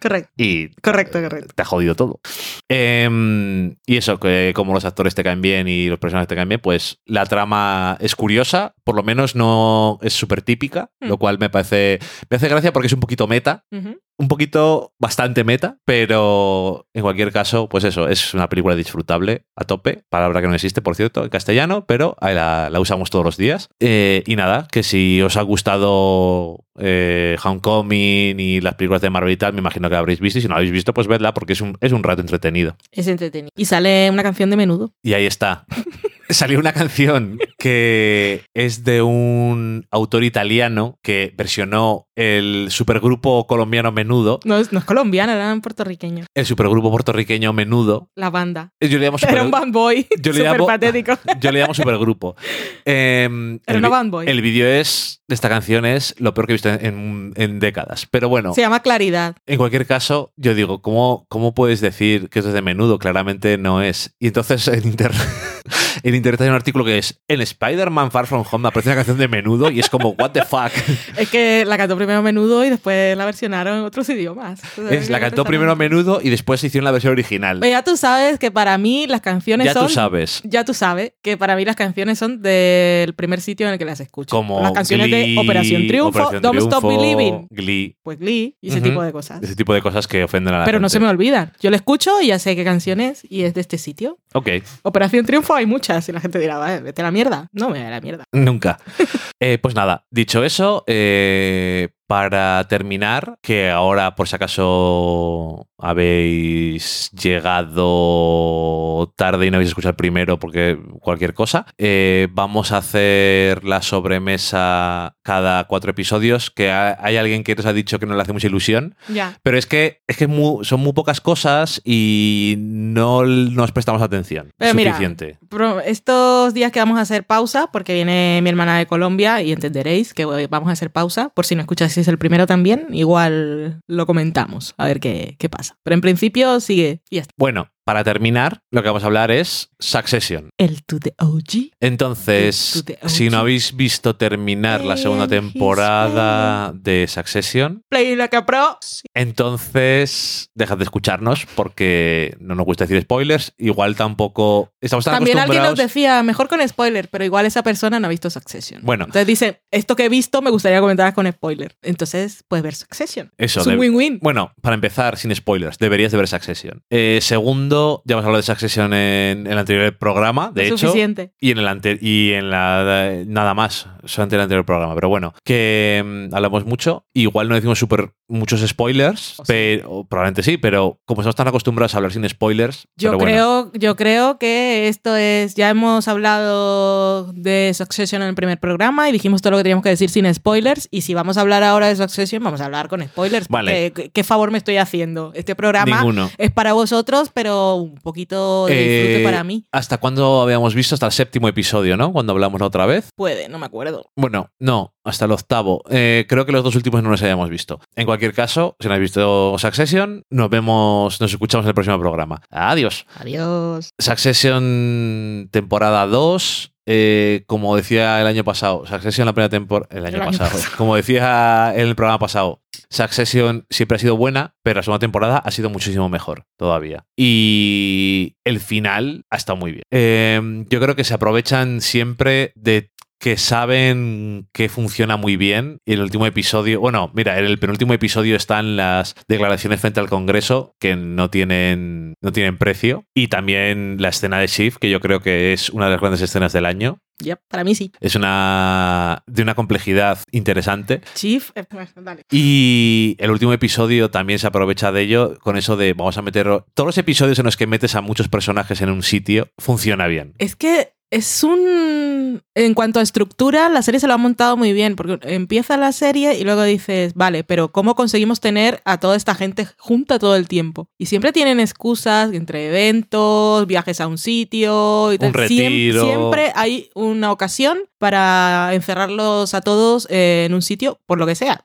Correcto, 0.00 0.30
Y 0.36 0.68
correcto, 0.82 1.22
correcto. 1.22 1.52
te 1.54 1.62
ha 1.62 1.64
jodido 1.64 1.94
todo. 1.94 2.20
Em, 2.68 3.76
y 3.86 3.96
eso, 3.96 4.18
que 4.18 4.52
como 4.54 4.72
los 4.74 4.84
actores 4.84 5.14
te 5.14 5.22
caen 5.22 5.40
bien 5.42 5.68
y 5.68 5.86
los 5.88 5.98
personajes 5.98 6.28
te 6.28 6.34
caen 6.34 6.48
bien, 6.48 6.60
pues 6.60 6.98
la 7.06 7.24
trama 7.26 7.96
es 8.00 8.16
curiosa, 8.16 8.74
por 8.84 8.96
lo 8.96 9.02
menos 9.02 9.34
no 9.36 9.98
es 10.02 10.12
súper 10.12 10.42
típica, 10.42 10.90
Mm. 11.00 11.08
lo 11.08 11.18
cual 11.18 11.38
me 11.38 11.50
parece, 11.50 11.98
me 12.30 12.36
hace 12.36 12.48
gracia 12.48 12.72
porque 12.72 12.86
es 12.88 12.92
un 12.92 13.00
poquito 13.00 13.26
meta, 13.26 13.64
Ujú. 13.70 13.98
Un 14.16 14.28
poquito 14.28 14.94
bastante 14.98 15.44
meta, 15.44 15.78
pero 15.84 16.86
en 16.94 17.02
cualquier 17.02 17.32
caso, 17.32 17.68
pues 17.68 17.84
eso, 17.84 18.08
es 18.08 18.34
una 18.34 18.48
película 18.48 18.76
disfrutable 18.76 19.44
a 19.56 19.64
tope, 19.64 20.04
palabra 20.08 20.40
que 20.40 20.48
no 20.48 20.54
existe, 20.54 20.82
por 20.82 20.94
cierto, 20.94 21.24
en 21.24 21.30
castellano, 21.30 21.84
pero 21.86 22.16
la, 22.20 22.68
la 22.70 22.80
usamos 22.80 23.10
todos 23.10 23.24
los 23.24 23.36
días. 23.36 23.68
Eh, 23.80 24.22
y 24.26 24.36
nada, 24.36 24.68
que 24.70 24.82
si 24.82 25.20
os 25.22 25.36
ha 25.36 25.42
gustado 25.42 26.64
eh, 26.78 27.36
Homecoming 27.42 28.38
y 28.38 28.60
las 28.60 28.74
películas 28.74 29.02
de 29.02 29.10
Marvel 29.10 29.32
y 29.32 29.36
tal, 29.36 29.52
me 29.52 29.60
imagino 29.60 29.88
que 29.88 29.94
la 29.94 30.00
habréis 30.00 30.20
visto, 30.20 30.38
y 30.38 30.42
si 30.42 30.48
no 30.48 30.54
la 30.54 30.58
habéis 30.58 30.72
visto, 30.72 30.94
pues 30.94 31.06
vedla, 31.06 31.34
porque 31.34 31.54
es 31.54 31.60
un, 31.60 31.76
es 31.80 31.92
un 31.92 32.02
rato 32.02 32.20
entretenido. 32.20 32.76
Es 32.92 33.08
entretenido. 33.08 33.50
Y 33.56 33.64
sale 33.64 34.10
una 34.10 34.22
canción 34.22 34.50
de 34.50 34.56
menudo. 34.56 34.92
Y 35.02 35.14
ahí 35.14 35.26
está. 35.26 35.66
Salió 36.28 36.58
una 36.58 36.72
canción 36.72 37.38
que 37.58 38.42
es 38.54 38.84
de 38.84 39.02
un 39.02 39.86
autor 39.90 40.24
italiano 40.24 40.98
que 41.02 41.32
versionó 41.36 42.06
el 42.16 42.68
supergrupo 42.70 43.46
colombiano 43.46 43.90
Menudo, 43.92 44.40
No 44.44 44.56
es, 44.58 44.72
no 44.72 44.78
es 44.78 44.84
colombiana, 44.84 45.34
era 45.34 45.54
puertorriqueño. 45.60 46.26
el 46.34 46.46
supergrupo 46.46 46.90
puertorriqueño 46.90 47.52
Menudo. 47.52 48.10
La 48.14 48.30
banda. 48.30 48.72
Yo 48.80 48.98
le 48.98 49.06
llamo 49.06 49.18
super- 49.18 49.34
Era 49.34 49.44
un 49.44 49.50
band 49.50 49.72
boy. 49.72 50.06
Yo 50.20 50.32
le 50.32 50.44
llamo- 50.44 50.66
patético. 50.66 51.18
yo 51.40 51.50
le 51.52 51.60
llamo 51.60 51.74
supergrupo. 51.74 52.36
Em, 52.84 53.60
Era 53.66 53.78
una 53.78 53.88
band 53.88 54.10
boy. 54.10 54.26
el 54.28 54.40
vídeo 54.42 54.66
es 54.66 55.20
de 55.26 55.34
esta 55.34 55.48
canción 55.48 55.86
es 55.86 56.14
lo 56.18 56.34
peor 56.34 56.46
que 56.46 56.52
he 56.52 56.54
visto 56.56 56.68
en, 56.68 57.32
en 57.36 57.58
décadas. 57.60 58.06
Pero 58.10 58.28
bueno, 58.28 58.52
Se 58.54 58.60
llama 58.60 58.80
Claridad. 58.80 59.36
en 59.46 59.56
cualquier 59.58 59.86
caso, 59.86 60.32
yo 60.36 60.54
digo, 60.54 60.82
¿cómo, 60.82 61.24
¿cómo 61.28 61.54
puedes 61.54 61.80
decir 61.80 62.28
que 62.28 62.38
esto 62.40 62.48
es 62.50 62.54
de 62.54 62.62
menudo? 62.62 62.98
Claramente 62.98 63.56
no 63.58 63.82
es. 63.82 64.14
Y 64.18 64.28
entonces 64.28 64.68
en 64.68 64.86
internet, 64.86 65.20
en 66.02 66.14
internet 66.14 66.40
hay 66.42 66.48
un 66.48 66.54
artículo 66.54 66.84
que 66.84 66.98
es 66.98 67.20
En 67.28 67.40
Spider-Man 67.40 68.10
Far 68.10 68.26
From 68.26 68.44
Home 68.50 68.68
aparece 68.68 68.88
una 68.90 68.96
canción 68.96 69.18
de 69.18 69.28
menudo 69.28 69.70
y 69.70 69.80
es 69.80 69.88
como, 69.88 70.10
¿What 70.18 70.30
the 70.32 70.42
fuck? 70.44 70.72
Es 71.16 71.28
que 71.30 71.64
la 71.66 71.76
cantó 71.76 71.96
primero 71.96 72.22
menudo 72.22 72.64
y 72.64 72.70
después 72.70 73.16
la 73.16 73.24
versionaron 73.24 73.78
en 73.78 73.84
otros 73.84 74.08
idiomas. 74.08 74.60
Es, 74.90 75.08
la 75.10 75.20
cantó 75.20 75.44
primero 75.44 75.74
menudo 75.76 76.20
y 76.22 76.30
después 76.30 76.62
hicieron 76.64 76.84
la 76.84 76.90
versión 76.90 77.12
original. 77.12 77.58
Pues 77.60 77.70
ya 77.70 77.82
tú 77.82 77.96
sabes 77.96 78.38
que 78.38 78.50
para 78.50 78.76
mí 78.78 79.06
las 79.06 79.20
canciones 79.20 79.66
Ya 79.66 79.72
son. 79.74 79.86
tú 79.86 79.92
sabes. 79.92 80.40
Ya 80.44 80.64
tú 80.64 80.74
sabes 80.74 81.12
que 81.22 81.36
para 81.36 81.56
mí 81.56 81.64
las 81.64 81.76
canciones 81.76 82.18
son 82.18 82.42
del 82.42 83.14
primer 83.14 83.40
sitio 83.40 83.66
en 83.66 83.72
el 83.74 83.78
que 83.78 83.84
las 83.84 84.00
escucho. 84.00 84.34
Como 84.36 84.60
las 84.60 84.72
canciones 84.72 85.06
Glee, 85.08 85.34
de 85.34 85.40
Operación 85.40 85.86
Triunfo, 85.86 86.08
Operación 86.08 86.42
Don't 86.42 86.58
Stop 86.58 86.80
Triunfo, 86.80 87.00
Believing, 87.00 87.46
Glee, 87.50 87.96
pues 88.02 88.18
Glee 88.18 88.56
y 88.60 88.68
ese 88.68 88.78
Ujú. 88.78 88.88
tipo 88.88 89.02
de 89.02 89.12
cosas. 89.12 89.42
ese 89.42 89.56
tipo 89.56 89.74
de 89.74 89.82
cosas 89.82 90.06
que 90.06 90.24
ofenden 90.24 90.54
a 90.54 90.58
la 90.60 90.64
Pero 90.64 90.78
no 90.78 90.84
gente. 90.86 90.92
se 90.92 91.00
me 91.00 91.08
olvidan. 91.08 91.52
Yo 91.60 91.70
lo 91.70 91.76
escucho 91.76 92.20
y 92.20 92.28
ya 92.28 92.38
sé 92.38 92.56
qué 92.56 92.64
canción 92.64 93.00
es 93.00 93.22
y 93.28 93.42
es 93.42 93.54
de 93.54 93.60
este 93.60 93.78
sitio. 93.78 94.18
Ok, 94.32 94.48
Operación 94.82 95.24
Triunfo 95.26 95.54
hay 95.54 95.66
muchas 95.84 96.08
y 96.08 96.12
la 96.12 96.20
gente 96.20 96.38
dirá, 96.38 96.56
"Vale, 96.58 96.80
vete 96.80 97.02
a 97.02 97.04
la 97.04 97.10
mierda. 97.10 97.48
No 97.52 97.68
me 97.68 97.78
voy 97.78 97.86
a 97.86 97.90
la 97.90 98.00
mierda. 98.00 98.24
nunca. 98.32 98.78
Eh, 99.40 99.58
pues 99.58 99.74
nada, 99.74 100.06
dicho 100.10 100.42
eso, 100.42 100.84
eh, 100.86 101.90
para 102.14 102.64
terminar, 102.68 103.38
que 103.42 103.70
ahora 103.70 104.14
por 104.14 104.28
si 104.28 104.36
acaso 104.36 105.66
habéis 105.78 107.10
llegado 107.10 109.12
tarde 109.16 109.46
y 109.46 109.50
no 109.50 109.56
habéis 109.56 109.70
escuchado 109.70 109.90
el 109.90 109.96
primero 109.96 110.38
porque 110.38 110.78
cualquier 111.00 111.34
cosa, 111.34 111.66
eh, 111.76 112.28
vamos 112.30 112.70
a 112.70 112.76
hacer 112.76 113.64
la 113.64 113.82
sobremesa 113.82 115.16
cada 115.24 115.64
cuatro 115.64 115.90
episodios, 115.90 116.52
que 116.52 116.70
ha- 116.70 116.96
hay 117.02 117.16
alguien 117.16 117.42
que 117.42 117.56
nos 117.56 117.66
ha 117.66 117.72
dicho 117.72 117.98
que 117.98 118.06
no 118.06 118.14
le 118.14 118.22
hace 118.22 118.32
mucha 118.32 118.46
ilusión, 118.46 118.94
Ya. 119.08 119.36
pero 119.42 119.58
es 119.58 119.66
que, 119.66 120.00
es 120.06 120.16
que 120.16 120.28
mu- 120.28 120.62
son 120.62 120.78
muy 120.80 120.92
pocas 120.92 121.20
cosas 121.20 121.82
y 121.84 122.54
no 122.58 123.24
nos 123.24 123.72
prestamos 123.72 124.02
atención. 124.02 124.52
Pero 124.56 124.72
mira, 124.74 124.92
suficiente. 124.92 125.38
Pero 125.48 125.80
estos 125.80 126.54
días 126.54 126.70
que 126.70 126.78
vamos 126.78 126.98
a 126.98 127.02
hacer 127.02 127.24
pausa, 127.26 127.70
porque 127.72 127.92
viene 127.94 128.38
mi 128.40 128.50
hermana 128.50 128.78
de 128.78 128.86
Colombia 128.86 129.42
y 129.42 129.50
entenderéis 129.52 130.14
que 130.14 130.24
vamos 130.48 130.68
a 130.68 130.72
hacer 130.72 130.92
pausa, 130.92 131.30
por 131.34 131.44
si 131.44 131.56
no 131.56 131.60
escucháis 131.62 132.03
el 132.08 132.18
primero 132.18 132.46
también, 132.46 132.88
igual 132.92 133.80
lo 133.86 134.06
comentamos, 134.06 134.74
a 134.76 134.86
ver 134.86 135.00
qué, 135.00 135.36
qué 135.38 135.48
pasa. 135.48 135.76
Pero 135.82 135.94
en 135.94 136.00
principio 136.00 136.60
sigue 136.60 137.02
y 137.10 137.16
ya 137.16 137.22
está. 137.22 137.32
Bueno, 137.36 137.68
para 137.84 138.02
terminar, 138.02 138.62
lo 138.70 138.82
que 138.82 138.88
vamos 138.88 139.02
a 139.02 139.06
hablar 139.06 139.30
es 139.30 139.70
Succession. 139.78 140.50
El 140.58 140.84
to 140.84 140.98
the 140.98 141.14
OG. 141.18 141.72
Entonces, 141.80 142.84
si 143.06 143.28
no 143.28 143.38
habéis 143.38 143.76
visto 143.76 144.16
terminar 144.16 144.82
la 144.82 144.96
segunda 144.96 145.28
temporada 145.28 146.72
de 146.72 147.06
Succession, 147.08 147.82
Play 147.88 148.16
like 148.16 148.36
a 148.36 148.46
pro. 148.46 148.78
entonces 149.14 150.50
dejad 150.54 150.78
de 150.78 150.84
escucharnos 150.84 151.46
porque 151.54 152.36
no 152.40 152.54
nos 152.54 152.64
gusta 152.64 152.84
decir 152.84 153.02
spoilers. 153.02 153.52
Igual 153.58 153.96
tampoco 153.96 154.72
estamos 154.80 155.04
tan 155.04 155.14
También 155.14 155.38
alguien 155.38 155.62
nos 155.62 155.76
decía, 155.76 156.22
mejor 156.22 156.48
con 156.48 156.66
spoiler, 156.66 157.08
pero 157.08 157.24
igual 157.24 157.46
esa 157.46 157.62
persona 157.62 158.00
no 158.00 158.06
ha 158.06 158.10
visto 158.10 158.30
Succession. 158.30 158.80
Bueno. 158.82 159.04
Entonces 159.04 159.26
dice, 159.26 159.62
esto 159.70 159.96
que 159.96 160.06
he 160.06 160.08
visto 160.08 160.40
me 160.42 160.50
gustaría 160.50 160.80
comentar 160.80 161.12
con 161.14 161.30
spoiler. 161.30 161.76
Entonces 161.82 162.44
puedes 162.48 162.62
ver 162.62 162.74
Succession. 162.74 163.30
Eso, 163.36 163.60
es 163.60 163.66
un 163.66 163.78
win-win. 163.78 164.18
Bueno, 164.22 164.52
para 164.62 164.74
empezar, 164.74 165.18
sin 165.18 165.34
spoilers, 165.34 165.78
deberías 165.78 166.12
de 166.12 166.18
ver 166.18 166.28
Succession. 166.28 166.82
Eh, 166.90 167.18
segundo, 167.20 167.73
ya 168.04 168.14
hemos 168.14 168.24
hablado 168.24 168.38
de 168.38 168.42
Succession 168.42 168.92
en, 168.92 169.46
en 169.46 169.52
el 169.52 169.58
anterior 169.58 169.96
programa, 169.98 170.50
de 170.54 170.66
hecho. 170.66 170.78
suficiente. 170.78 171.32
Y 171.40 171.50
en 171.52 171.58
el 171.58 171.68
ante- 171.68 171.98
y 172.00 172.32
en 172.32 172.50
la 172.50 173.22
nada 173.26 173.54
más, 173.54 173.86
solamente 174.04 174.36
en 174.36 174.40
el 174.40 174.44
anterior 174.44 174.64
programa. 174.66 174.94
Pero 174.94 175.08
bueno, 175.08 175.34
que 175.44 176.02
mm, 176.30 176.34
hablamos 176.34 176.64
mucho. 176.66 177.06
Igual 177.14 177.48
no 177.48 177.54
decimos 177.54 177.78
súper 177.78 178.12
muchos 178.26 178.60
spoilers, 178.66 179.38
O 179.40 179.44
sí. 179.44 179.52
pero 179.52 180.06
probablemente 180.08 180.42
sí, 180.42 180.56
pero 180.56 180.98
como 181.04 181.20
estamos 181.20 181.36
tan 181.36 181.46
acostumbrados 181.48 181.94
a 181.94 181.98
hablar 181.98 182.12
sin 182.12 182.26
spoilers, 182.28 182.88
Yo 182.96 183.10
pero 183.10 183.18
bueno. 183.18 183.70
creo, 183.70 183.72
yo 183.74 183.96
creo 183.96 184.38
que 184.38 184.88
esto 184.88 185.14
es. 185.16 185.54
Ya 185.54 185.68
hemos 185.70 186.08
hablado 186.08 187.32
de 187.32 187.72
Succession 187.74 188.22
en 188.22 188.28
el 188.28 188.34
primer 188.34 188.58
programa 188.58 189.08
y 189.08 189.12
dijimos 189.12 189.42
todo 189.42 189.52
lo 189.52 189.56
que 189.58 189.64
teníamos 189.64 189.82
que 189.82 189.90
decir 189.90 190.08
sin 190.10 190.32
spoilers. 190.32 190.88
Y 190.90 191.02
si 191.02 191.14
vamos 191.14 191.36
a 191.36 191.42
hablar 191.42 191.62
ahora 191.62 191.88
de 191.88 191.96
Succession, 191.96 192.42
vamos 192.42 192.60
a 192.60 192.66
hablar 192.66 192.88
con 192.88 193.02
spoilers. 193.02 193.48
Vale. 193.48 193.92
¿Qué, 193.92 194.10
qué 194.10 194.24
favor 194.24 194.50
me 194.50 194.58
estoy 194.58 194.76
haciendo? 194.78 195.32
Este 195.34 195.54
programa 195.54 195.96
ninguno. 195.98 196.30
es 196.38 196.50
para 196.50 196.72
vosotros, 196.72 197.30
pero 197.32 197.63
un 197.74 197.94
poquito 197.96 198.66
de 198.66 198.74
disfrute 198.74 199.20
Eh, 199.22 199.24
para 199.24 199.42
mí. 199.44 199.64
¿Hasta 199.72 199.98
cuándo 199.98 200.42
habíamos 200.42 200.74
visto? 200.74 200.94
Hasta 200.94 201.06
el 201.06 201.12
séptimo 201.12 201.48
episodio, 201.48 201.96
¿no? 201.96 202.12
Cuando 202.12 202.32
hablamos 202.32 202.60
la 202.60 202.66
otra 202.66 202.86
vez. 202.86 203.08
Puede, 203.16 203.48
no 203.48 203.58
me 203.58 203.66
acuerdo. 203.66 204.10
Bueno, 204.16 204.50
no, 204.58 204.94
hasta 205.04 205.24
el 205.24 205.32
octavo. 205.32 205.82
Eh, 205.90 206.26
creo 206.28 206.46
que 206.46 206.52
los 206.52 206.62
dos 206.64 206.76
últimos 206.76 207.02
no 207.02 207.10
los 207.10 207.22
habíamos 207.22 207.48
visto. 207.50 207.80
En 207.96 208.06
cualquier 208.06 208.34
caso, 208.34 208.76
si 208.80 208.88
no 208.88 208.94
habéis 208.94 209.10
visto 209.10 209.56
Succession, 209.58 210.22
nos 210.30 210.50
vemos, 210.50 211.20
nos 211.20 211.32
escuchamos 211.32 211.64
en 211.64 211.68
el 211.68 211.74
próximo 211.74 211.98
programa. 211.98 212.42
Adiós. 212.50 213.06
Adiós. 213.18 213.90
Succession 213.98 215.48
temporada 215.50 216.06
2. 216.06 216.73
Eh, 216.86 217.44
como 217.46 217.76
decía 217.76 218.20
el 218.20 218.26
año 218.26 218.44
pasado, 218.44 218.86
Succession 218.86 219.26
la 219.26 219.32
primera 219.32 219.48
temporada. 219.48 219.88
El 219.90 220.06
año 220.06 220.16
El 220.16 220.22
año 220.22 220.30
pasado. 220.32 220.50
pasado. 220.50 220.76
Como 220.76 220.96
decía 220.96 221.72
en 221.74 221.88
el 221.88 221.94
programa 221.94 222.18
pasado, 222.18 222.62
Succession 222.90 223.66
siempre 223.70 223.96
ha 223.96 223.98
sido 223.98 224.16
buena, 224.16 224.54
pero 224.62 224.78
la 224.78 224.82
segunda 224.82 225.00
temporada 225.00 225.38
ha 225.38 225.50
sido 225.50 225.70
muchísimo 225.70 226.08
mejor 226.08 226.46
todavía. 226.56 227.06
Y 227.16 228.36
el 228.44 228.60
final 228.60 229.24
ha 229.30 229.36
estado 229.36 229.56
muy 229.56 229.72
bien. 229.72 229.82
Eh, 229.90 230.64
yo 230.68 230.80
creo 230.80 230.94
que 230.94 231.04
se 231.04 231.14
aprovechan 231.14 231.80
siempre 231.80 232.52
de 232.54 232.90
que 233.24 233.38
saben 233.38 234.48
que 234.52 234.68
funciona 234.68 235.16
muy 235.16 235.38
bien. 235.38 235.78
Y 235.86 235.94
el 235.94 236.02
último 236.02 236.26
episodio, 236.26 236.78
bueno, 236.78 237.10
mira, 237.14 237.38
en 237.38 237.46
el 237.46 237.58
penúltimo 237.58 237.94
episodio 237.94 238.36
están 238.36 238.76
las 238.76 239.14
declaraciones 239.26 239.80
frente 239.80 239.98
al 239.98 240.10
Congreso 240.10 240.76
que 240.78 240.94
no 240.94 241.30
tienen, 241.30 242.16
no 242.20 242.32
tienen 242.32 242.58
precio. 242.58 243.06
Y 243.14 243.28
también 243.28 243.96
la 243.98 244.10
escena 244.10 244.38
de 244.40 244.46
Shift, 244.46 244.76
que 244.76 244.90
yo 244.90 245.00
creo 245.00 245.20
que 245.20 245.54
es 245.54 245.70
una 245.70 245.86
de 245.86 245.92
las 245.92 246.00
grandes 246.02 246.20
escenas 246.20 246.52
del 246.52 246.66
año. 246.66 246.98
Yep, 247.22 247.38
para 247.48 247.64
mí 247.64 247.74
sí. 247.74 247.92
Es 248.00 248.16
una 248.16 249.22
de 249.26 249.42
una 249.42 249.54
complejidad 249.54 250.18
interesante. 250.32 251.00
Chief, 251.14 251.50
eh, 251.54 251.64
dale. 251.96 252.22
Y 252.30 253.16
el 253.20 253.30
último 253.30 253.52
episodio 253.52 254.10
también 254.10 254.38
se 254.38 254.48
aprovecha 254.48 254.90
de 254.90 255.00
ello 255.00 255.38
con 255.38 255.56
eso 255.56 255.76
de 255.76 255.94
vamos 255.94 256.18
a 256.18 256.22
meter 256.22 256.46
todos 256.74 256.86
los 256.86 256.98
episodios 256.98 257.38
en 257.38 257.44
los 257.44 257.56
que 257.56 257.68
metes 257.68 257.94
a 257.94 258.00
muchos 258.00 258.28
personajes 258.28 258.80
en 258.82 258.90
un 258.90 259.02
sitio 259.02 259.48
funciona 259.58 260.08
bien. 260.08 260.34
Es 260.38 260.56
que 260.56 260.93
es 261.14 261.44
un... 261.44 262.42
En 262.56 262.74
cuanto 262.74 263.00
a 263.00 263.02
estructura, 263.02 263.68
la 263.68 263.82
serie 263.82 263.98
se 264.00 264.06
lo 264.06 264.14
ha 264.14 264.18
montado 264.18 264.56
muy 264.56 264.72
bien, 264.72 264.94
porque 264.96 265.18
empieza 265.34 265.76
la 265.76 265.92
serie 265.92 266.38
y 266.38 266.44
luego 266.44 266.62
dices, 266.62 267.14
vale, 267.14 267.42
pero 267.44 267.72
¿cómo 267.72 267.94
conseguimos 267.96 268.40
tener 268.40 268.80
a 268.84 268.98
toda 269.00 269.16
esta 269.16 269.34
gente 269.34 269.66
junta 269.78 270.18
todo 270.18 270.36
el 270.36 270.46
tiempo? 270.46 270.88
Y 270.98 271.06
siempre 271.06 271.32
tienen 271.32 271.58
excusas 271.60 272.32
entre 272.32 272.68
eventos, 272.68 273.66
viajes 273.66 274.00
a 274.00 274.06
un 274.06 274.18
sitio 274.18 275.12
y 275.12 275.18
tal. 275.18 275.28
Un 275.30 275.34
Siem- 275.34 275.38
retiro. 275.40 276.04
siempre 276.04 276.52
hay 276.54 276.90
una 276.94 277.32
ocasión 277.32 277.78
para 278.04 278.74
encerrarlos 278.74 279.54
a 279.54 279.62
todos 279.62 280.06
en 280.10 280.52
un 280.52 280.60
sitio, 280.60 281.00
por 281.06 281.18
lo 281.18 281.26
que 281.26 281.34
sea, 281.34 281.64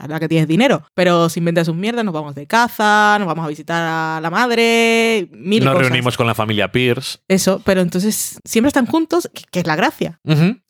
a 0.00 0.08
la 0.08 0.18
que 0.18 0.26
tienes 0.26 0.48
dinero. 0.48 0.82
Pero 0.94 1.28
si 1.28 1.38
inventas 1.38 1.68
sus 1.68 1.76
mierdas, 1.76 2.04
nos 2.04 2.12
vamos 2.12 2.34
de 2.34 2.48
caza, 2.48 3.14
nos 3.20 3.28
vamos 3.28 3.44
a 3.44 3.48
visitar 3.48 3.80
a 3.86 4.20
la 4.20 4.28
madre, 4.28 5.28
mil 5.30 5.62
Nos 5.64 5.74
cosas. 5.74 5.88
reunimos 5.88 6.16
con 6.16 6.26
la 6.26 6.34
familia 6.34 6.72
Pierce. 6.72 7.18
Eso, 7.28 7.62
pero 7.64 7.82
entonces 7.82 8.40
siempre 8.44 8.66
están 8.66 8.86
juntos, 8.86 9.30
que, 9.52 9.60
es 9.60 9.66
la 9.68 9.76
gracia. 9.76 10.18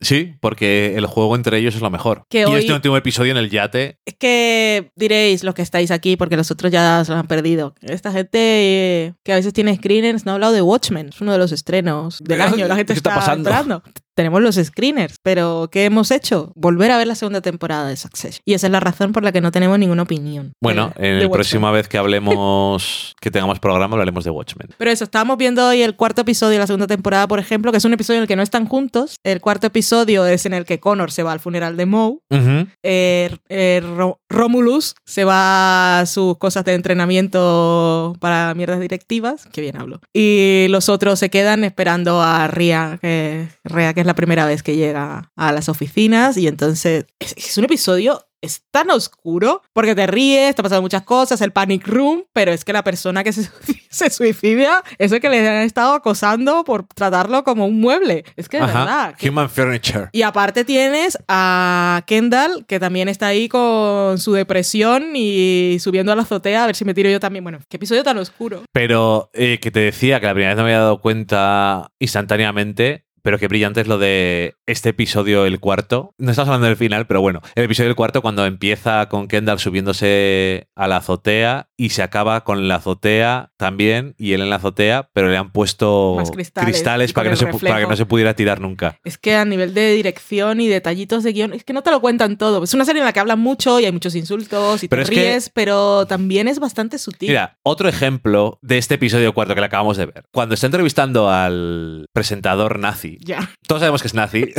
Sí, 0.02 0.34
porque 0.38 0.94
el 0.98 1.06
juego 1.06 1.34
entre 1.34 1.56
ellos 1.56 1.74
es 1.74 1.80
lo 1.80 1.88
mejor. 1.88 2.26
Que 2.28 2.42
y 2.42 2.44
hoy- 2.44 2.60
este 2.60 2.74
último 2.74 2.98
episodio 2.98 3.30
en 3.32 3.38
el 3.38 3.48
yate, 3.48 3.98
Es 4.04 4.16
que 4.18 4.90
diréis 4.96 5.44
los 5.44 5.54
que 5.54 5.62
estáis 5.62 5.90
aquí, 5.90 6.18
porque 6.18 6.36
los 6.36 6.50
otros 6.50 6.70
ya 6.70 7.02
se 7.06 7.12
lo 7.12 7.18
han 7.18 7.26
perdido. 7.26 7.74
Esta 7.80 8.12
gente 8.12 8.38
eh, 8.38 9.14
que 9.24 9.32
a 9.32 9.36
veces 9.36 9.54
tiene 9.54 9.74
screeners 9.76 10.26
no 10.26 10.32
ha 10.32 10.34
hablado 10.34 10.52
de 10.52 10.60
Watchmen, 10.60 11.08
es 11.08 11.22
uno 11.22 11.32
de 11.32 11.38
los 11.38 11.52
estrenos 11.52 12.18
del 12.22 12.42
año. 12.42 12.68
La 12.68 12.76
gente 12.76 12.92
¿Qué 12.92 12.98
está 12.98 13.18
está, 13.18 13.20
pasando? 13.20 13.82
Tenemos 14.16 14.40
los 14.40 14.54
screeners, 14.56 15.16
pero 15.22 15.68
¿qué 15.70 15.84
hemos 15.84 16.10
hecho? 16.10 16.50
Volver 16.56 16.90
a 16.90 16.96
ver 16.98 17.06
la 17.06 17.14
segunda 17.14 17.42
temporada 17.42 17.86
de 17.86 17.96
Succession. 17.96 18.40
Y 18.46 18.54
esa 18.54 18.66
es 18.66 18.70
la 18.72 18.80
razón 18.80 19.12
por 19.12 19.22
la 19.22 19.30
que 19.30 19.40
no 19.42 19.52
tenemos 19.52 19.78
ninguna 19.78 20.02
opinión. 20.02 20.52
bueno, 20.60 20.92
de- 20.98 21.08
en 21.08 21.22
la 21.22 21.28
próxima 21.30 21.70
vez 21.70 21.86
que 21.86 21.98
hablemos, 21.98 23.14
que 23.20 23.30
tengamos 23.30 23.60
programa, 23.60 23.92
hablaremos 23.94 24.24
de 24.24 24.30
Watchmen. 24.30 24.68
Pero 24.78 24.90
eso, 24.90 25.04
estábamos 25.04 25.36
viendo 25.36 25.66
hoy 25.68 25.82
el 25.82 25.96
cuarto 25.96 26.22
episodio 26.22 26.52
de 26.54 26.58
la 26.60 26.66
segunda 26.66 26.86
temporada, 26.86 27.28
por 27.28 27.38
ejemplo, 27.38 27.70
que 27.70 27.78
es 27.78 27.84
un 27.84 27.92
episodio 27.92 28.18
en 28.18 28.22
el 28.22 28.28
que 28.28 28.36
no 28.36 28.42
están 28.42 28.66
juntos. 28.66 29.16
El 29.22 29.40
cuarto 29.42 29.66
episodio 29.66 30.24
es 30.26 30.46
en 30.46 30.54
el 30.54 30.64
que 30.64 30.80
Connor 30.80 31.10
se 31.12 31.22
va 31.22 31.32
al 31.32 31.40
funeral 31.40 31.76
de 31.76 31.84
Moe. 31.86 32.18
Ujú. 32.30 32.66
eh, 32.82 33.36
eh, 33.50 33.82
Ro- 33.96 34.18
Romulus 34.30 34.94
se 35.04 35.24
va 35.24 36.00
a 36.00 36.06
sus 36.06 36.38
cosas 36.38 36.64
de 36.64 36.72
entrenamiento 36.74 38.16
para 38.20 38.54
mierdas 38.54 38.80
directivas, 38.80 39.46
que 39.52 39.60
bien 39.60 39.76
hablo. 39.76 40.00
Y 40.14 40.66
los 40.70 40.88
otros 40.88 41.18
se 41.18 41.30
quedan 41.30 41.64
esperando 41.64 42.22
a 42.22 42.46
Ria, 42.48 42.98
que, 43.00 43.48
Ria, 43.64 43.92
que 43.94 44.05
es 44.06 44.08
la 44.08 44.14
primera 44.14 44.46
vez 44.46 44.62
que 44.62 44.76
llega 44.76 45.30
a 45.36 45.52
las 45.52 45.68
oficinas. 45.68 46.36
Y 46.36 46.46
entonces 46.48 47.06
es, 47.18 47.34
es 47.36 47.58
un 47.58 47.64
episodio. 47.64 48.22
Es 48.42 48.62
tan 48.70 48.90
oscuro 48.90 49.62
porque 49.72 49.94
te 49.94 50.06
ríes, 50.06 50.54
te 50.54 50.62
pasan 50.62 50.82
muchas 50.82 51.02
cosas, 51.02 51.40
el 51.40 51.52
panic 51.52 51.88
room, 51.88 52.24
pero 52.34 52.52
es 52.52 52.64
que 52.64 52.72
la 52.72 52.84
persona 52.84 53.24
que 53.24 53.32
se, 53.32 53.48
se 53.90 54.10
suicida 54.10 54.84
es 54.98 55.10
el 55.10 55.20
que 55.20 55.30
le 55.30 55.48
han 55.48 55.62
estado 55.62 55.94
acosando 55.94 56.62
por 56.62 56.86
tratarlo 56.86 57.42
como 57.44 57.66
un 57.66 57.80
mueble. 57.80 58.24
Es 58.36 58.48
que 58.48 58.58
de 58.58 58.64
Ajá. 58.64 58.78
verdad. 58.84 59.14
que- 59.16 59.30
Human 59.30 59.48
Furniture. 59.50 60.10
y 60.12 60.20
aparte 60.22 60.64
tienes 60.64 61.18
a 61.28 62.02
Kendall, 62.06 62.66
que 62.66 62.78
también 62.78 63.08
está 63.08 63.26
ahí 63.28 63.48
con 63.48 64.18
su 64.18 64.34
depresión 64.34 65.16
y 65.16 65.78
subiendo 65.80 66.12
a 66.12 66.14
la 66.16 66.22
azotea 66.22 66.64
a 66.64 66.66
ver 66.66 66.76
si 66.76 66.84
me 66.84 66.94
tiro 66.94 67.08
yo 67.08 67.18
también. 67.18 67.42
Bueno, 67.42 67.58
qué 67.68 67.78
episodio 67.78 68.04
tan 68.04 68.18
oscuro. 68.18 68.62
Pero 68.70 69.30
eh, 69.32 69.58
que 69.60 69.70
te 69.70 69.80
decía 69.80 70.20
que 70.20 70.26
la 70.26 70.34
primera 70.34 70.50
vez 70.50 70.58
no 70.58 70.62
me 70.64 70.70
había 70.74 70.80
dado 70.82 71.00
cuenta 71.00 71.90
instantáneamente. 71.98 73.05
Pero 73.26 73.40
qué 73.40 73.48
brillante 73.48 73.80
es 73.80 73.88
lo 73.88 73.98
de 73.98 74.54
este 74.66 74.90
episodio, 74.90 75.46
el 75.46 75.58
cuarto. 75.58 76.14
No 76.16 76.30
estamos 76.30 76.46
hablando 76.46 76.68
del 76.68 76.76
final, 76.76 77.08
pero 77.08 77.20
bueno. 77.20 77.42
El 77.56 77.64
episodio 77.64 77.88
del 77.88 77.96
cuarto, 77.96 78.22
cuando 78.22 78.46
empieza 78.46 79.08
con 79.08 79.26
Kendall 79.26 79.58
subiéndose 79.58 80.68
a 80.76 80.86
la 80.86 80.98
azotea 80.98 81.68
y 81.76 81.88
se 81.88 82.04
acaba 82.04 82.44
con 82.44 82.68
la 82.68 82.76
azotea 82.76 83.50
también 83.56 84.14
y 84.16 84.34
él 84.34 84.42
en 84.42 84.50
la 84.50 84.56
azotea, 84.56 85.10
pero 85.12 85.28
le 85.28 85.36
han 85.36 85.50
puesto 85.50 86.22
cristales 86.54 87.12
para, 87.12 87.24
que 87.24 87.30
no 87.30 87.36
se, 87.36 87.46
para 87.66 87.80
que 87.80 87.88
no 87.88 87.96
se 87.96 88.06
pudiera 88.06 88.34
tirar 88.34 88.60
nunca. 88.60 88.96
Es 89.02 89.18
que 89.18 89.34
a 89.34 89.44
nivel 89.44 89.74
de 89.74 89.90
dirección 89.94 90.60
y 90.60 90.68
detallitos 90.68 91.24
de 91.24 91.32
guion, 91.32 91.52
es 91.52 91.64
que 91.64 91.72
no 91.72 91.82
te 91.82 91.90
lo 91.90 92.00
cuentan 92.00 92.38
todo. 92.38 92.62
Es 92.62 92.74
una 92.74 92.84
serie 92.84 93.00
en 93.00 93.06
la 93.06 93.12
que 93.12 93.18
hablan 93.18 93.40
mucho 93.40 93.80
y 93.80 93.86
hay 93.86 93.92
muchos 93.92 94.14
insultos 94.14 94.84
y 94.84 94.86
Pero 94.88 95.04
te 95.04 95.10
que- 95.10 95.20
ríes, 95.20 95.50
pero 95.52 96.06
también 96.06 96.46
es 96.46 96.60
bastante 96.60 96.96
sutil. 96.98 97.30
Mira, 97.30 97.58
otro 97.64 97.88
ejemplo 97.88 98.60
de 98.62 98.78
este 98.78 98.94
episodio 98.94 99.34
cuarto 99.34 99.56
que 99.56 99.60
le 99.62 99.66
acabamos 99.66 99.96
de 99.96 100.06
ver. 100.06 100.24
Cuando 100.30 100.54
está 100.54 100.66
entrevistando 100.68 101.28
al 101.28 102.06
presentador 102.12 102.78
nazi, 102.78 103.15
Ya. 103.20 103.50
todos 103.66 103.80
sabemos 103.80 104.02
que 104.02 104.08
es 104.08 104.14
nazi. 104.14 104.46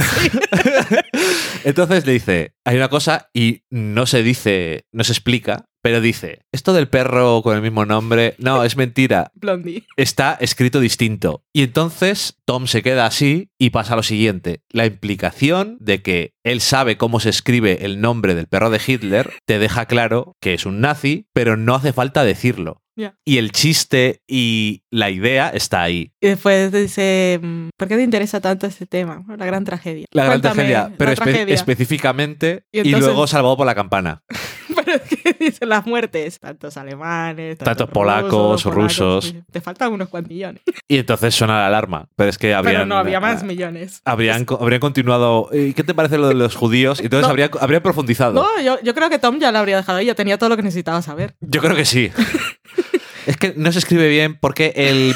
Entonces 1.63 2.05
le 2.05 2.13
dice, 2.13 2.53
hay 2.65 2.77
una 2.77 2.89
cosa 2.89 3.29
y 3.33 3.63
no 3.69 4.05
se 4.05 4.23
dice, 4.23 4.85
no 4.91 5.03
se 5.03 5.11
explica, 5.13 5.65
pero 5.81 6.01
dice, 6.01 6.41
esto 6.51 6.73
del 6.73 6.89
perro 6.89 7.41
con 7.41 7.55
el 7.55 7.61
mismo 7.61 7.85
nombre, 7.85 8.35
no, 8.39 8.63
es 8.63 8.75
mentira, 8.75 9.31
Blondie. 9.35 9.85
está 9.95 10.37
escrito 10.39 10.79
distinto. 10.79 11.43
Y 11.53 11.63
entonces 11.63 12.37
Tom 12.45 12.67
se 12.67 12.83
queda 12.83 13.05
así 13.05 13.51
y 13.57 13.69
pasa 13.69 13.93
a 13.93 13.95
lo 13.95 14.03
siguiente. 14.03 14.63
La 14.69 14.85
implicación 14.85 15.77
de 15.79 16.01
que 16.01 16.33
él 16.43 16.59
sabe 16.59 16.97
cómo 16.97 17.19
se 17.19 17.29
escribe 17.29 17.85
el 17.85 18.01
nombre 18.01 18.35
del 18.35 18.47
perro 18.47 18.69
de 18.69 18.81
Hitler 18.85 19.31
te 19.45 19.59
deja 19.59 19.85
claro 19.85 20.35
que 20.41 20.53
es 20.53 20.65
un 20.65 20.81
nazi, 20.81 21.27
pero 21.33 21.55
no 21.55 21.75
hace 21.75 21.93
falta 21.93 22.23
decirlo. 22.23 22.81
Ya. 22.97 23.15
Y 23.23 23.37
el 23.37 23.51
chiste 23.51 24.21
y 24.27 24.81
la 24.91 25.09
idea 25.11 25.49
está 25.49 25.83
ahí. 25.83 26.11
Y 26.19 26.27
después 26.29 26.71
dice, 26.71 27.39
mm, 27.41 27.69
¿por 27.77 27.87
qué 27.87 27.95
te 27.95 28.01
interesa 28.03 28.41
tanto 28.41 28.65
este 28.67 28.87
tema? 28.87 29.23
La 29.37 29.45
gran 29.45 29.63
tragedia. 29.63 30.07
La 30.11 30.23
gran 30.23 30.41
Cuéntame 30.41 30.55
tragedia, 30.55 30.91
pero 30.97 31.11
espe- 31.11 31.15
tragedia. 31.23 31.53
específicamente 31.55 32.63
Y 32.71 32.77
y, 32.77 32.81
entonces- 32.81 33.05
luego 33.07 33.27
salvado 33.27 33.55
por 33.55 33.65
la 33.67 33.75
campana. 33.75 34.23
Pero 34.85 34.91
es 34.93 35.01
que 35.01 35.33
dicen 35.37 35.67
las 35.69 35.85
muertes, 35.85 36.39
tantos 36.39 36.77
alemanes, 36.77 37.57
Tantos 37.57 37.89
polacos, 37.89 38.63
rusos. 38.63 39.25
sí. 39.25 39.41
Te 39.51 39.59
faltan 39.59 39.91
unos 39.91 40.07
cuantos 40.07 40.29
millones. 40.31 40.61
Y 40.87 40.97
entonces 40.99 41.35
suena 41.35 41.57
la 41.59 41.67
alarma. 41.67 42.07
Pero 42.15 42.29
es 42.29 42.37
que 42.37 42.53
habrían, 42.53 42.75
Pero 42.75 42.85
no, 42.85 42.95
había 42.95 43.19
más 43.19 43.43
millones. 43.43 44.01
Habrían, 44.05 44.45
habrían 44.59 44.79
continuado. 44.79 45.49
¿y 45.51 45.73
¿Qué 45.73 45.83
te 45.83 45.93
parece 45.93 46.17
lo 46.17 46.29
de 46.29 46.35
los 46.35 46.55
judíos? 46.55 47.01
Y 47.01 47.05
Entonces 47.05 47.23
No. 47.27 47.31
habría, 47.31 47.49
habría 47.59 47.83
profundizado. 47.83 48.33
No, 48.33 48.61
yo, 48.61 48.79
yo 48.81 48.93
creo 48.95 49.09
que 49.09 49.19
Tom 49.19 49.39
ya 49.39 49.51
lo 49.51 49.59
habría 49.59 49.75
dejado 49.77 49.97
ahí, 49.97 50.05
ya 50.05 50.15
tenía 50.15 50.37
todo 50.37 50.49
lo 50.49 50.55
que 50.55 50.63
necesitaba 50.63 51.01
saber. 51.01 51.35
Yo 51.41 51.59
creo 51.61 51.75
que 51.75 51.83
sí. 51.85 52.09
es 53.27 53.37
que 53.37 53.53
no 53.55 53.71
se 53.71 53.79
escribe 53.79 54.07
bien 54.07 54.37
porque 54.39 54.73
el, 54.75 55.13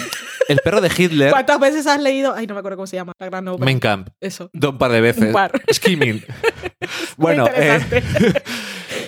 el 0.48 0.60
perro 0.60 0.82
de 0.82 0.92
Hitler, 0.96 1.32
¿Cuántas 1.32 1.60
veces 1.60 1.88
has 1.88 2.00
leído? 2.02 2.34
Ay, 2.36 2.46
no 2.46 2.54
me 2.54 2.60
acuerdo 2.60 2.78
cómo 2.78 2.88
se 2.88 2.98
llama, 2.98 3.14
la 3.20 3.26
gran 3.26 3.48
obra. 3.48 3.66
Mein 3.66 3.80
Kampf, 3.80 4.10
Eso. 4.20 4.52
un 4.54 4.78
par 4.78 4.92
de 4.92 5.02
veces. 5.02 5.24
Un 5.24 5.34
par. 5.34 5.52
Skimming. 5.72 6.24
bueno, 7.18 7.44
Muy 7.44 7.54
eh. 7.56 7.80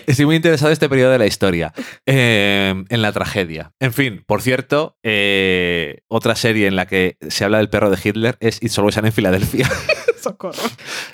Estoy 0.05 0.25
muy 0.25 0.35
interesado 0.35 0.69
en 0.69 0.73
este 0.73 0.89
periodo 0.89 1.11
de 1.11 1.17
la 1.17 1.25
historia, 1.25 1.73
eh, 2.05 2.73
en 2.89 3.01
la 3.01 3.11
tragedia. 3.11 3.71
En 3.79 3.93
fin, 3.93 4.23
por 4.25 4.41
cierto, 4.41 4.97
eh, 5.03 6.01
otra 6.07 6.35
serie 6.35 6.67
en 6.67 6.75
la 6.75 6.87
que 6.87 7.17
se 7.29 7.45
habla 7.45 7.59
del 7.59 7.69
perro 7.69 7.89
de 7.89 7.97
Hitler 8.03 8.37
es 8.39 8.61
It's 8.61 8.77
Always 8.77 8.97
en 8.97 9.11
Filadelfia. 9.11 9.69
Socorro. 10.23 10.63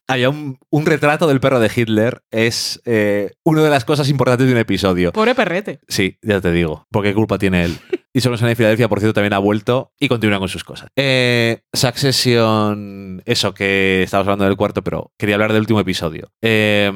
Hay 0.07 0.25
un, 0.25 0.57
un 0.69 0.85
retrato 0.85 1.27
del 1.27 1.39
perro 1.39 1.59
de 1.59 1.71
Hitler, 1.75 2.21
es 2.31 2.81
eh, 2.85 3.31
una 3.43 3.63
de 3.63 3.69
las 3.69 3.85
cosas 3.85 4.09
importantes 4.09 4.47
de 4.47 4.53
un 4.53 4.59
episodio. 4.59 5.11
Pobre 5.11 5.35
perrete. 5.35 5.79
Sí, 5.87 6.17
ya 6.21 6.39
te 6.41 6.51
digo, 6.51 6.85
porque 6.91 7.09
qué 7.09 7.15
culpa 7.15 7.37
tiene 7.37 7.65
él. 7.65 7.79
Y 8.11 8.21
solo 8.21 8.37
en 8.39 8.55
Filadelfia, 8.55 8.89
por 8.89 8.99
cierto, 8.99 9.13
también 9.13 9.33
ha 9.33 9.39
vuelto 9.39 9.93
y 9.99 10.07
continúa 10.07 10.39
con 10.39 10.49
sus 10.49 10.63
cosas. 10.63 10.89
Eh, 10.95 11.61
Succession, 11.71 13.21
eso 13.25 13.53
que 13.53 14.01
estábamos 14.01 14.27
hablando 14.27 14.45
del 14.45 14.57
cuarto, 14.57 14.83
pero 14.83 15.11
quería 15.17 15.35
hablar 15.35 15.53
del 15.53 15.61
último 15.61 15.79
episodio. 15.79 16.31
Eh, 16.41 16.91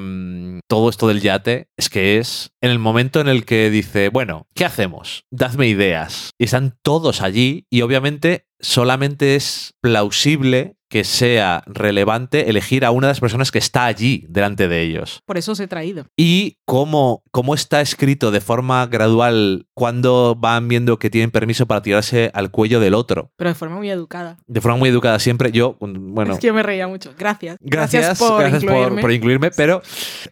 todo 0.68 0.89
esto 0.89 1.07
del 1.07 1.22
yate 1.22 1.70
es 1.78 1.89
que 1.89 2.18
es 2.18 2.51
en 2.61 2.72
el 2.72 2.80
momento 2.80 3.22
en 3.22 3.28
el 3.28 3.45
que 3.45 3.70
dice, 3.70 4.09
bueno, 4.09 4.47
¿qué 4.55 4.66
hacemos? 4.66 5.26
Dadme 5.30 5.68
ideas. 5.68 6.32
Y 6.39 6.45
están 6.45 6.78
todos 6.82 7.22
allí 7.22 7.68
y 7.70 7.82
obviamente 7.82 8.47
solamente 8.59 9.36
es 9.36 9.76
plausible 9.82 10.78
que 10.93 11.03
sea 11.03 11.63
relevante 11.65 12.51
elegir 12.51 12.85
a 12.85 12.91
una 12.91 13.07
de 13.07 13.13
las 13.13 13.19
personas 13.19 13.49
que 13.49 13.57
está 13.57 13.85
allí 13.85 14.27
delante 14.29 14.67
de 14.67 14.83
ellos. 14.83 15.23
Por 15.25 15.39
eso 15.39 15.53
os 15.53 15.59
he 15.59 15.67
traído. 15.67 16.05
Y 16.15 16.59
cómo, 16.65 17.23
cómo 17.31 17.55
está 17.55 17.81
escrito 17.81 18.29
de 18.29 18.41
forma 18.41 18.85
gradual 18.85 19.65
cuando 19.73 20.35
van 20.37 20.67
viendo 20.67 20.99
que 20.99 21.09
tienen 21.09 21.31
permiso 21.31 21.65
para 21.65 21.81
tirarse 21.81 22.29
al 22.35 22.51
cuello 22.51 22.79
del 22.79 22.93
otro. 22.93 23.31
Pero 23.37 23.49
de 23.49 23.55
forma 23.55 23.77
muy 23.77 23.89
educada. 23.89 24.37
De 24.45 24.61
forma 24.61 24.77
muy 24.77 24.87
educada 24.87 25.17
siempre. 25.17 25.51
Yo, 25.51 25.77
bueno... 25.79 26.33
Es 26.33 26.39
que 26.39 26.45
yo 26.45 26.53
me 26.53 26.61
reía 26.61 26.87
mucho. 26.87 27.15
Gracias. 27.17 27.57
Gracias, 27.59 28.19
por 28.19 28.39
gracias 28.39 28.63
por, 28.63 28.73
incluirme. 28.73 29.01
por 29.01 29.11
incluirme, 29.11 29.49
pero 29.49 29.81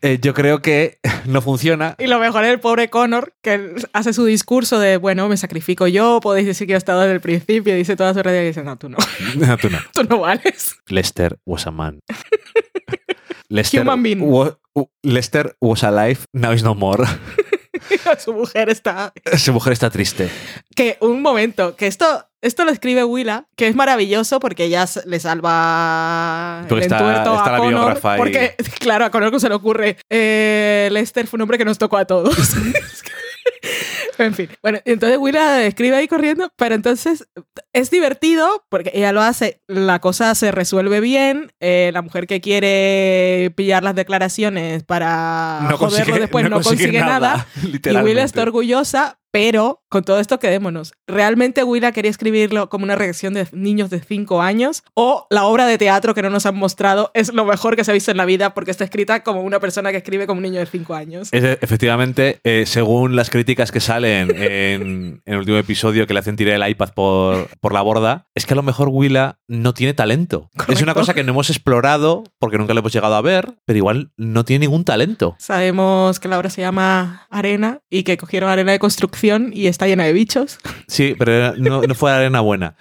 eh, 0.04 0.20
yo 0.22 0.36
creo 0.36 0.62
que 0.62 1.00
no 1.26 1.42
funciona. 1.42 1.96
Y 1.98 2.06
lo 2.06 2.20
mejor 2.20 2.44
es 2.44 2.52
el 2.52 2.60
pobre 2.60 2.92
Connor, 2.92 3.34
que 3.42 3.74
hace 3.94 4.14
su 4.14 4.26
discurso 4.26 4.78
de, 4.78 4.98
bueno, 4.98 5.28
me 5.28 5.38
sacrifico 5.38 5.88
yo, 5.88 6.20
podéis 6.22 6.46
decir 6.46 6.68
que 6.68 6.74
yo 6.74 6.78
he 6.78 6.78
estado 6.78 7.02
desde 7.02 7.16
el 7.16 7.22
principio, 7.22 7.74
dice 7.76 7.96
toda 7.96 8.14
su 8.14 8.22
realidad 8.22 8.44
y 8.44 8.48
dice, 8.48 8.64
no, 8.64 8.78
tú 8.78 8.90
no, 8.90 8.98
No, 9.38 9.58
tú 9.58 9.72
no. 9.72 9.80
tú 9.94 10.04
no 10.04 10.20
vales. 10.52 10.76
Lester 10.88 11.38
was 11.46 11.66
a 11.68 11.72
man. 11.72 12.00
Lester, 13.50 13.82
Human 13.82 14.02
being. 14.04 14.22
wa- 14.22 14.56
Lester 15.04 15.56
was 15.60 15.84
alive, 15.84 16.20
now 16.34 16.54
is 16.54 16.64
no 16.64 16.74
more. 16.74 17.04
su 18.20 18.34
mujer 18.34 18.70
está... 18.70 19.12
Su 19.38 19.52
mujer 19.52 19.74
está 19.74 19.90
triste. 19.90 20.30
Que 20.76 20.98
un 21.02 21.22
momento, 21.22 21.76
que 21.76 21.88
esto, 21.88 22.26
esto 22.42 22.64
lo 22.64 22.72
escribe 22.72 23.04
Willa, 23.04 23.48
que 23.58 23.68
es 23.68 23.76
maravilloso 23.76 24.40
porque 24.40 24.66
ella 24.66 24.86
le 25.06 25.20
salva 25.20 26.62
Porque 26.70 26.86
el 26.86 26.92
está- 26.92 27.24
a 27.24 27.52
la 27.52 27.58
Connor. 27.58 28.00
Porque, 28.00 28.56
claro, 28.80 29.04
a 29.06 29.12
Connor 29.12 29.38
se 29.42 29.50
le 29.50 29.56
ocurre, 29.56 29.98
eh, 30.10 30.88
Lester 30.92 31.28
fue 31.28 31.38
un 31.38 31.42
hombre 31.42 31.58
que 31.58 31.66
nos 31.66 31.78
tocó 31.78 31.98
a 31.98 32.06
todos. 32.06 32.34
En 34.18 34.34
fin, 34.34 34.50
bueno, 34.62 34.80
entonces 34.86 35.18
Willa 35.18 35.66
escribe 35.66 35.96
ahí 35.96 36.08
corriendo, 36.08 36.52
pero 36.58 36.76
entonces 36.76 37.28
es 37.74 37.92
divertido 37.92 38.66
porque 38.70 38.92
ella 38.94 39.12
lo 39.12 39.22
hace, 39.22 39.62
la 39.68 40.00
cosa 40.00 40.36
se 40.36 40.52
resuelve 40.52 41.00
bien, 41.00 41.52
eh, 41.60 41.92
la 41.94 42.02
mujer 42.02 42.28
que 42.28 42.42
quiere 42.42 43.52
pillar 43.56 43.84
las 43.84 43.96
declaraciones 43.96 44.84
para 44.84 45.60
No 45.62 45.78
joderlo 45.78 46.06
consigue, 46.06 46.20
después 46.20 46.50
no, 46.50 46.62
consigue, 46.62 47.00
nada, 47.00 47.48
y 47.64 47.68
literalmente. 47.68 48.12
Willa 48.12 48.24
está 48.24 48.42
orgullosa, 48.42 49.20
pero 49.32 49.82
con 49.90 50.04
todo 50.04 50.20
esto 50.20 50.40
quedémonos. 50.40 50.94
¿Realmente 51.08 51.64
Willa 51.64 51.92
quería 51.92 52.12
escribirlo 52.12 52.70
como 52.70 52.84
una 52.86 52.96
reacción 52.96 53.34
de 53.34 53.48
niños 53.52 53.90
de 53.90 54.00
5 54.00 54.42
años? 54.42 54.84
¿O 54.94 55.28
la 55.30 55.44
obra 55.46 55.66
de 55.66 55.78
teatro 55.78 56.14
que 56.14 56.22
no 56.22 56.30
nos 56.30 56.46
han 56.46 56.56
mostrado 56.56 57.12
es 57.14 57.34
lo 57.34 57.46
mejor 57.46 57.76
que 57.76 57.84
se 57.84 57.92
ha 57.92 57.94
visto 57.94 58.12
en 58.12 58.18
la 58.18 58.26
vida 58.26 58.54
porque 58.54 58.72
está 58.72 58.84
escrita 58.84 59.24
como 59.24 59.42
una 59.42 59.60
persona 59.60 59.92
que 59.92 59.98
escribe 59.98 60.28
como 60.28 60.38
un 60.40 60.44
niño 60.44 60.60
de 60.60 60.66
5 60.66 60.94
años? 60.96 61.30
Es 61.32 61.42
de- 61.44 61.58
efectivamente, 61.62 62.40
eh, 62.44 62.64
según 62.66 63.16
las 63.16 63.30
críticas 63.30 63.72
que 63.72 63.80
salen 63.80 64.32
en, 64.36 65.22
en 65.26 65.34
el 65.34 65.38
último 65.40 65.58
episodio 65.58 66.08
que 66.08 66.14
le 66.14 66.20
hacen 66.20 66.36
tirar 66.36 66.56
el 66.62 66.70
iPad 66.70 66.90
por, 66.94 67.48
por 67.60 67.74
la 67.74 67.82
borda, 67.82 68.28
es 68.36 68.46
que 68.46 68.54
a 68.54 68.58
lo 68.58 68.64
mejor 68.64 68.90
Willa 68.90 69.40
no 69.48 69.74
tiene 69.74 69.94
talento. 69.94 70.50
Es 70.68 70.82
una 70.82 70.94
cosa 70.94 71.14
que 71.14 71.24
no 71.24 71.32
hemos 71.32 71.50
explorado 71.50 72.24
porque 72.40 72.58
nunca 72.58 72.74
lo 72.74 72.80
hemos 72.80 72.94
llegado 72.94 73.16
a 73.16 73.22
ver, 73.22 73.56
pero 73.66 73.78
igual 73.78 74.12
no 74.18 74.46
tiene 74.46 74.66
ningún 74.66 74.84
talento. 74.86 75.36
Sabemos 75.40 76.20
que 76.20 76.28
la 76.28 76.38
obra 76.40 76.50
se 76.50 76.62
llama 76.62 77.28
Arena 77.30 77.80
y 77.90 78.04
que 78.04 78.18
cogieron 78.18 78.50
arena 78.50 78.72
de 78.72 78.80
construcción 78.80 79.21
y 79.54 79.68
está 79.68 79.88
llena 79.88 80.06
de 80.06 80.14
bichos. 80.14 80.60
Sí, 80.88 81.16
pero 81.18 81.56
no, 81.56 81.82
no 81.82 81.96
fue 81.96 82.12
arena 82.12 82.42
buena. 82.42 82.76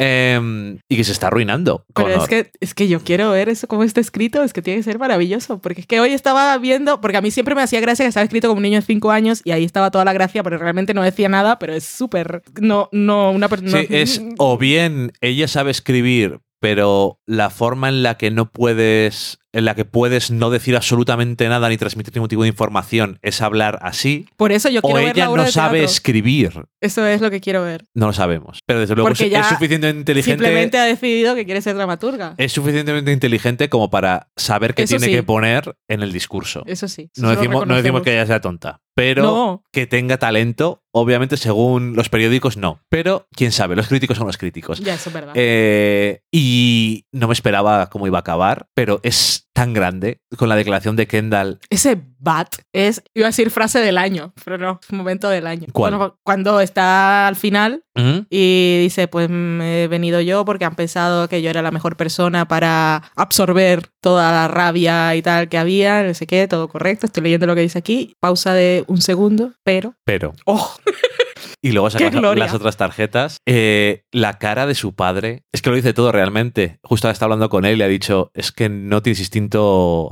Em, 0.00 0.78
y 0.88 0.96
que 0.96 1.02
se 1.02 1.10
está 1.10 1.26
arruinando. 1.26 1.84
Pero 1.92 2.22
es 2.22 2.28
que, 2.28 2.52
es 2.60 2.72
que 2.72 2.86
yo 2.86 3.00
quiero 3.00 3.32
ver 3.32 3.48
eso 3.48 3.66
como 3.66 3.82
está 3.82 4.00
escrito, 4.00 4.44
es 4.44 4.52
que 4.52 4.62
tiene 4.62 4.78
que 4.78 4.84
ser 4.84 4.98
maravilloso. 4.98 5.58
Porque 5.58 5.80
es 5.80 5.86
que 5.88 5.98
hoy 5.98 6.12
estaba 6.12 6.56
viendo, 6.58 7.00
porque 7.00 7.16
a 7.16 7.20
mí 7.20 7.32
siempre 7.32 7.56
me 7.56 7.62
hacía 7.62 7.80
gracia 7.80 8.04
que 8.04 8.08
estaba 8.08 8.24
escrito 8.24 8.46
como 8.46 8.58
un 8.58 8.62
niño 8.62 8.78
de 8.78 8.86
5 8.86 9.10
años 9.10 9.40
y 9.44 9.50
ahí 9.50 9.64
estaba 9.64 9.90
toda 9.90 10.04
la 10.04 10.12
gracia, 10.12 10.44
pero 10.44 10.56
realmente 10.56 10.94
no 10.94 11.02
decía 11.02 11.28
nada, 11.28 11.58
pero 11.58 11.74
es 11.74 11.84
súper. 11.84 12.42
No, 12.60 12.88
no, 12.92 13.32
una 13.32 13.48
persona. 13.48 13.80
Sí, 13.80 13.86
es 13.90 14.22
o 14.38 14.56
bien 14.56 15.12
ella 15.20 15.48
sabe 15.48 15.72
escribir, 15.72 16.40
pero 16.60 17.20
la 17.26 17.50
forma 17.50 17.88
en 17.88 18.02
la 18.02 18.16
que 18.16 18.30
no 18.30 18.50
puedes, 18.50 19.40
en 19.58 19.64
la 19.64 19.74
que 19.74 19.84
puedes 19.84 20.30
no 20.30 20.50
decir 20.50 20.76
absolutamente 20.76 21.48
nada 21.48 21.68
ni 21.68 21.76
transmitir 21.76 22.14
ningún 22.14 22.28
tipo 22.28 22.42
de 22.42 22.48
información 22.48 23.18
es 23.22 23.42
hablar 23.42 23.78
así, 23.82 24.26
Por 24.36 24.52
eso 24.52 24.68
yo 24.68 24.80
o 24.80 24.82
quiero 24.82 24.96
ver 25.00 25.16
ella 25.16 25.24
la 25.24 25.30
obra 25.30 25.42
no 25.42 25.46
de 25.46 25.52
sabe 25.52 25.84
escribir. 25.84 26.64
Eso 26.80 27.04
es 27.06 27.20
lo 27.20 27.30
que 27.30 27.40
quiero 27.40 27.62
ver. 27.62 27.84
No 27.94 28.06
lo 28.06 28.12
sabemos. 28.12 28.60
Pero 28.66 28.80
desde 28.80 28.94
luego 28.94 29.08
Porque 29.08 29.24
es, 29.26 29.30
ya 29.30 29.40
es 29.40 29.46
suficientemente 29.48 29.98
inteligente. 30.00 30.44
Simplemente 30.44 30.78
ha 30.78 30.84
decidido 30.84 31.34
que 31.34 31.44
quiere 31.44 31.60
ser 31.60 31.76
dramaturga. 31.76 32.34
Es 32.38 32.52
suficientemente 32.52 33.12
inteligente 33.12 33.68
como 33.68 33.90
para 33.90 34.30
saber 34.36 34.74
qué 34.74 34.82
Eso 34.84 34.92
tiene 34.96 35.06
sí. 35.06 35.12
que 35.12 35.22
poner 35.22 35.74
en 35.88 36.02
el 36.02 36.12
discurso. 36.12 36.62
Eso 36.66 36.88
sí. 36.88 37.10
eso 37.14 37.22
No 37.22 37.30
decimos, 37.30 37.66
no 37.66 37.74
decimos 37.76 38.02
que 38.02 38.12
ella 38.12 38.26
sea 38.26 38.40
tonta, 38.40 38.80
pero 38.94 39.22
No. 39.22 39.64
que 39.72 39.86
tenga 39.86 40.18
talento, 40.18 40.84
obviamente 40.92 41.36
según 41.36 41.96
los 41.96 42.08
periódicos 42.08 42.56
no. 42.56 42.80
Pero 42.88 43.26
quién 43.34 43.50
sabe, 43.52 43.74
los 43.74 43.88
críticos 43.88 44.16
son 44.16 44.26
los 44.28 44.36
críticos. 44.38 44.78
Ya, 44.80 44.94
eso 44.94 45.10
es 45.10 45.14
verdad. 45.14 45.32
Eh, 45.34 46.20
y 46.32 47.06
no 47.12 47.26
me 47.26 47.32
esperaba 47.32 47.90
cómo 47.90 48.06
iba 48.06 48.18
a 48.18 48.20
acabar, 48.20 48.66
pero 48.74 49.00
es 49.02 49.47
tan 49.58 49.72
grande 49.72 50.20
con 50.36 50.48
la 50.48 50.54
declaración 50.54 50.94
de 50.94 51.08
Kendall. 51.08 51.58
Ese 51.68 52.00
bat 52.20 52.54
es, 52.72 53.02
iba 53.12 53.26
a 53.26 53.30
decir 53.30 53.50
frase 53.50 53.80
del 53.80 53.98
año, 53.98 54.32
pero 54.44 54.56
no, 54.56 54.78
es 54.80 54.92
momento 54.92 55.28
del 55.28 55.48
año. 55.48 55.66
¿Cuál? 55.72 55.96
Bueno, 55.96 56.18
cuando 56.22 56.60
está 56.60 57.26
al 57.26 57.34
final 57.34 57.82
¿Mm? 57.96 58.20
y 58.30 58.78
dice, 58.82 59.08
pues 59.08 59.28
mm, 59.28 59.60
he 59.60 59.88
venido 59.88 60.20
yo 60.20 60.44
porque 60.44 60.64
han 60.64 60.76
pensado 60.76 61.28
que 61.28 61.42
yo 61.42 61.50
era 61.50 61.60
la 61.60 61.72
mejor 61.72 61.96
persona 61.96 62.46
para 62.46 63.02
absorber 63.16 63.88
toda 64.00 64.30
la 64.30 64.46
rabia 64.46 65.16
y 65.16 65.22
tal 65.22 65.48
que 65.48 65.58
había, 65.58 66.04
no 66.04 66.14
sé 66.14 66.28
qué, 66.28 66.46
todo 66.46 66.68
correcto, 66.68 67.06
estoy 67.06 67.24
leyendo 67.24 67.46
lo 67.48 67.56
que 67.56 67.62
dice 67.62 67.80
aquí, 67.80 68.14
pausa 68.20 68.54
de 68.54 68.84
un 68.86 69.00
segundo, 69.00 69.54
pero... 69.64 69.94
Pero. 70.04 70.34
¡Oh! 70.44 70.76
Y 71.60 71.72
luego 71.72 71.90
saca 71.90 72.10
¡Qué 72.10 72.20
las, 72.20 72.54
otras 72.54 72.76
tarjetas. 72.76 73.38
Eh, 73.46 74.04
la 74.12 74.38
cara 74.38 74.66
de 74.66 74.74
su 74.74 74.94
padre. 74.94 75.42
Es 75.52 75.60
que 75.60 75.70
lo 75.70 75.76
dice 75.76 75.92
todo 75.92 76.12
realmente. 76.12 76.78
Justo 76.82 77.08
ahora 77.08 77.12
está 77.12 77.24
hablando 77.24 77.48
con 77.48 77.64
él 77.64 77.74
y 77.74 77.76
le 77.78 77.84
ha 77.84 77.88
dicho: 77.88 78.30
Es 78.34 78.52
que 78.52 78.68
no 78.68 79.02
tienes 79.02 79.18
instinto 79.20 79.47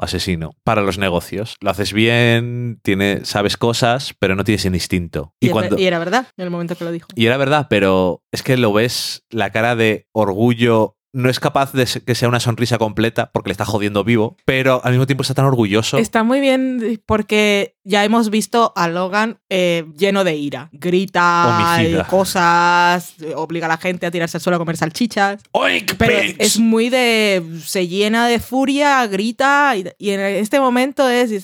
asesino 0.01 0.53
para 0.64 0.82
los 0.82 0.99
negocios. 0.99 1.57
Lo 1.61 1.70
haces 1.70 1.93
bien, 1.93 2.80
tiene, 2.82 3.24
sabes 3.24 3.57
cosas, 3.57 4.14
pero 4.18 4.34
no 4.34 4.45
tienes 4.45 4.64
el 4.64 4.74
instinto. 4.74 5.34
Y, 5.41 5.51
cuando. 5.51 5.78
y 5.78 5.87
era 5.87 5.99
verdad 5.99 6.28
en 6.37 6.45
el 6.45 6.51
momento 6.51 6.76
que 6.76 6.84
lo 6.84 6.93
dijo. 6.93 7.09
Y 7.14 7.26
era 7.26 7.37
verdad, 7.37 7.66
pero 7.68 8.22
es 8.32 8.43
que 8.43 8.57
lo 8.57 8.72
ves, 8.72 9.24
la 9.30 9.51
cara 9.51 9.76
de 9.76 10.07
orgullo. 10.12 10.95
No 11.16 11.30
es 11.30 11.40
capaz 11.40 11.72
de 11.72 11.86
que 12.04 12.14
sea 12.14 12.28
una 12.28 12.40
sonrisa 12.40 12.76
completa 12.76 13.30
porque 13.32 13.48
le 13.48 13.52
está 13.52 13.64
jodiendo 13.64 14.04
vivo, 14.04 14.36
pero 14.44 14.82
al 14.84 14.92
mismo 14.92 15.06
tiempo 15.06 15.22
está 15.22 15.32
tan 15.32 15.46
orgulloso. 15.46 15.96
Está 15.96 16.22
muy 16.24 16.40
bien 16.40 17.00
porque 17.06 17.74
ya 17.84 18.04
hemos 18.04 18.28
visto 18.28 18.74
a 18.76 18.86
Logan 18.86 19.38
eh, 19.48 19.86
lleno 19.96 20.24
de 20.24 20.36
ira. 20.36 20.68
Grita, 20.72 21.78
eh, 21.80 22.02
cosas, 22.10 23.14
obliga 23.34 23.64
a 23.64 23.70
la 23.70 23.78
gente 23.78 24.04
a 24.04 24.10
tirarse 24.10 24.36
al 24.36 24.42
suelo 24.42 24.56
a 24.56 24.58
comer 24.58 24.76
salchichas. 24.76 25.42
¡Oink, 25.52 25.94
Pero 25.96 26.20
bitch! 26.20 26.36
es 26.38 26.58
muy 26.58 26.90
de. 26.90 27.42
Se 27.64 27.88
llena 27.88 28.28
de 28.28 28.38
furia, 28.38 29.06
grita. 29.06 29.74
Y, 29.74 29.86
y 29.96 30.10
en 30.10 30.20
este 30.20 30.60
momento 30.60 31.08
es. 31.08 31.32
y 31.32 31.38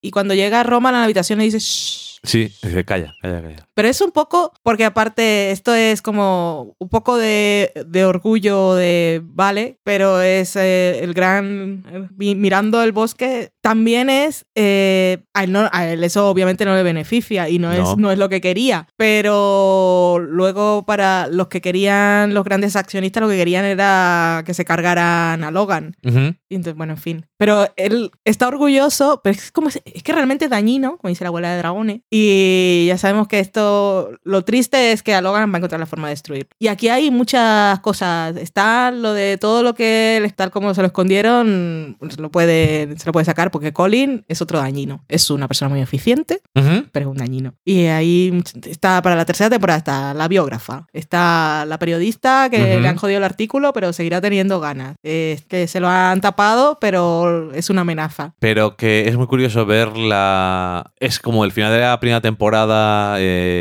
Y 0.00 0.10
cuando 0.10 0.34
llega 0.34 0.64
Roman 0.64 0.96
a 0.96 0.98
la 0.98 1.04
habitación 1.04 1.38
le 1.38 1.44
dice. 1.44 1.60
"Shh". 1.60 2.18
Sí, 2.24 2.52
dice, 2.60 2.84
calla, 2.84 3.14
calla, 3.22 3.40
calla. 3.40 3.65
Pero 3.76 3.88
es 3.88 4.00
un 4.00 4.10
poco. 4.10 4.52
Porque 4.64 4.84
aparte, 4.84 5.50
esto 5.52 5.74
es 5.74 6.00
como 6.02 6.74
un 6.80 6.88
poco 6.88 7.16
de, 7.16 7.72
de 7.86 8.04
orgullo 8.04 8.74
de. 8.74 9.20
Vale. 9.22 9.78
Pero 9.84 10.20
es 10.22 10.56
eh, 10.56 10.98
el 11.04 11.14
gran. 11.14 11.84
eh, 11.92 12.08
mi- 12.16 12.34
mirando 12.34 12.82
el 12.82 12.90
bosque. 12.92 13.50
También 13.60 14.08
es. 14.10 14.46
eh, 14.56 15.18
a, 15.34 15.44
él 15.44 15.52
no- 15.52 15.68
a 15.72 15.86
él 15.88 16.02
eso 16.02 16.28
obviamente 16.28 16.64
no 16.64 16.74
le 16.74 16.82
beneficia 16.82 17.48
y 17.48 17.58
no, 17.58 17.72
No. 17.72 17.92
Es, 17.92 17.96
no 17.98 18.10
es 18.10 18.18
lo 18.18 18.28
que 18.28 18.40
quería. 18.40 18.88
Pero 18.96 20.18
luego, 20.20 20.84
para 20.86 21.26
los 21.28 21.48
que 21.48 21.60
querían. 21.60 22.32
Los 22.34 22.44
grandes 22.44 22.76
accionistas, 22.76 23.22
lo 23.22 23.28
que 23.28 23.36
querían 23.36 23.64
era 23.66 24.42
que 24.46 24.54
se 24.54 24.64
cargaran 24.64 25.44
a 25.44 25.50
Logan. 25.50 25.94
Ujú. 26.04 26.34
Y 26.48 26.54
entonces, 26.54 26.76
bueno, 26.76 26.94
en 26.94 26.98
fin. 26.98 27.26
Pero 27.38 27.68
él 27.76 28.10
está 28.24 28.48
orgulloso, 28.48 29.20
pero 29.22 29.36
es 29.36 29.52
como 29.52 29.68
es 29.68 30.02
que 30.02 30.12
realmente 30.12 30.46
es 30.46 30.50
dañino, 30.50 30.96
como 30.96 31.08
dice 31.10 31.24
la 31.24 31.28
abuela 31.28 31.50
de 31.52 31.58
dragones. 31.58 32.00
Y 32.10 32.86
ya 32.88 32.96
sabemos 32.96 33.28
que 33.28 33.40
esto 33.40 33.65
lo, 33.66 34.18
lo 34.24 34.42
triste 34.44 34.92
es 34.92 35.02
que 35.02 35.14
a 35.14 35.20
Logan 35.20 35.50
va 35.50 35.56
a 35.56 35.58
encontrar 35.58 35.80
la 35.80 35.86
forma 35.86 36.08
de 36.08 36.12
destruir. 36.12 36.48
Y 36.58 36.68
aquí 36.68 36.88
hay 36.88 37.10
muchas 37.10 37.78
cosas. 37.80 38.36
Está 38.36 38.90
lo 38.90 39.12
de 39.12 39.36
todo 39.38 39.62
lo 39.62 39.74
que, 39.74 40.32
tal 40.36 40.50
como 40.50 40.72
se 40.74 40.80
lo 40.82 40.86
escondieron, 40.86 41.96
se 42.08 42.20
lo 42.20 42.30
puede, 42.30 42.96
se 42.98 43.06
lo 43.06 43.12
puede 43.12 43.24
sacar 43.24 43.50
porque 43.50 43.72
Colin 43.72 44.24
es 44.28 44.40
otro 44.42 44.58
dañino. 44.58 45.04
Es 45.08 45.30
una 45.30 45.48
persona 45.48 45.68
muy 45.68 45.80
eficiente, 45.80 46.40
Ujú. 46.54 46.84
pero 46.92 47.06
es 47.06 47.10
un 47.10 47.16
dañino. 47.18 47.54
Y 47.64 47.86
ahí 47.86 48.42
está 48.66 49.02
para 49.02 49.16
la 49.16 49.24
tercera 49.24 49.50
temporada 49.50 49.78
está 49.78 50.14
la 50.14 50.28
biógrafa, 50.28 50.86
está 50.92 51.64
la 51.66 51.78
periodista 51.78 52.48
que 52.50 52.78
le 52.80 52.88
han 52.88 52.96
jodido 52.96 53.18
el 53.18 53.24
artículo, 53.24 53.72
pero 53.72 53.92
seguirá 53.92 54.20
teniendo 54.20 54.60
ganas. 54.60 54.96
Es 55.02 55.42
que 55.42 55.66
se 55.68 55.80
lo 55.80 55.88
han 55.88 56.20
tapado, 56.20 56.78
pero 56.80 57.52
es 57.52 57.70
una 57.70 57.82
amenaza. 57.82 58.34
Pero 58.38 58.76
que 58.76 59.08
es 59.08 59.16
muy 59.16 59.26
curioso 59.26 59.66
ver 59.66 59.96
la. 59.96 60.92
Es 61.00 61.18
como 61.20 61.44
el 61.44 61.52
final 61.52 61.72
de 61.72 61.80
la 61.80 61.98
primera 62.00 62.20
temporada. 62.20 63.16
eh, 63.18 63.55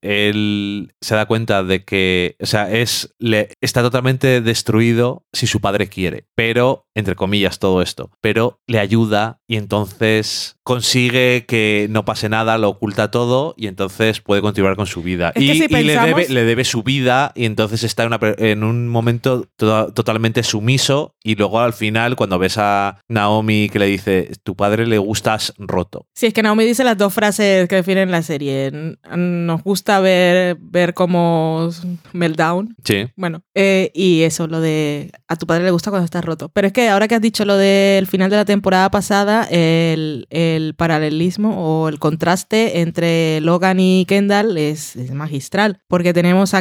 él 0.00 0.92
se 1.00 1.14
da 1.14 1.26
cuenta 1.26 1.62
de 1.62 1.84
que. 1.84 2.36
O 2.40 2.46
sea, 2.46 2.70
es. 2.70 3.14
Le, 3.18 3.50
está 3.60 3.82
totalmente 3.82 4.40
destruido 4.40 5.26
si 5.32 5.46
su 5.46 5.60
padre 5.60 5.88
quiere. 5.88 6.26
Pero, 6.34 6.86
entre 6.94 7.14
comillas, 7.14 7.58
todo 7.58 7.82
esto. 7.82 8.10
Pero 8.20 8.60
le 8.66 8.78
ayuda 8.78 9.40
y 9.46 9.56
entonces 9.56 10.57
consigue 10.68 11.46
que 11.48 11.86
no 11.88 12.04
pase 12.04 12.28
nada, 12.28 12.58
lo 12.58 12.68
oculta 12.68 13.10
todo 13.10 13.54
y 13.56 13.68
entonces 13.68 14.20
puede 14.20 14.42
continuar 14.42 14.76
con 14.76 14.84
su 14.86 15.02
vida. 15.02 15.32
Es 15.34 15.42
y 15.42 15.54
si 15.54 15.64
y 15.64 15.68
le, 15.82 15.98
debe, 15.98 16.28
le 16.28 16.44
debe 16.44 16.62
su 16.64 16.82
vida 16.82 17.32
y 17.34 17.46
entonces 17.46 17.84
está 17.84 18.02
en, 18.02 18.08
una 18.08 18.18
per- 18.20 18.36
en 18.44 18.62
un 18.62 18.86
momento 18.86 19.48
to- 19.56 19.92
totalmente 19.94 20.42
sumiso 20.42 21.14
y 21.24 21.36
luego 21.36 21.60
al 21.60 21.72
final 21.72 22.16
cuando 22.16 22.38
ves 22.38 22.58
a 22.58 23.00
Naomi 23.08 23.70
que 23.70 23.78
le 23.78 23.86
dice 23.86 24.30
tu 24.42 24.54
padre 24.56 24.86
le 24.86 24.98
gustas 24.98 25.54
roto. 25.56 26.06
Sí, 26.14 26.26
es 26.26 26.34
que 26.34 26.42
Naomi 26.42 26.64
dice 26.66 26.84
las 26.84 26.98
dos 26.98 27.14
frases 27.14 27.66
que 27.66 27.76
definen 27.76 28.10
la 28.10 28.20
serie. 28.20 28.70
Nos 29.16 29.62
gusta 29.62 30.00
ver, 30.00 30.58
ver 30.60 30.92
cómo 30.92 31.70
meltdown. 32.12 32.74
Sí. 32.84 33.06
Bueno, 33.16 33.40
eh, 33.54 33.90
y 33.94 34.20
eso, 34.22 34.46
lo 34.46 34.60
de 34.60 35.12
a 35.28 35.36
tu 35.36 35.46
padre 35.46 35.64
le 35.64 35.70
gusta 35.70 35.88
cuando 35.90 36.04
estás 36.04 36.24
roto. 36.24 36.50
Pero 36.50 36.66
es 36.66 36.74
que 36.74 36.90
ahora 36.90 37.08
que 37.08 37.14
has 37.14 37.22
dicho 37.22 37.46
lo 37.46 37.56
del 37.56 38.06
final 38.06 38.28
de 38.28 38.36
la 38.36 38.44
temporada 38.44 38.90
pasada, 38.90 39.44
el, 39.50 40.26
el 40.28 40.57
paralelismo 40.76 41.56
o 41.56 41.88
el 41.88 41.98
contraste 41.98 42.80
entre 42.80 43.40
Logan 43.40 43.80
y 43.80 44.04
Kendall 44.06 44.56
es, 44.56 44.96
magistral. 45.12 45.80
Porque 45.88 46.12
tenemos. 46.12 46.52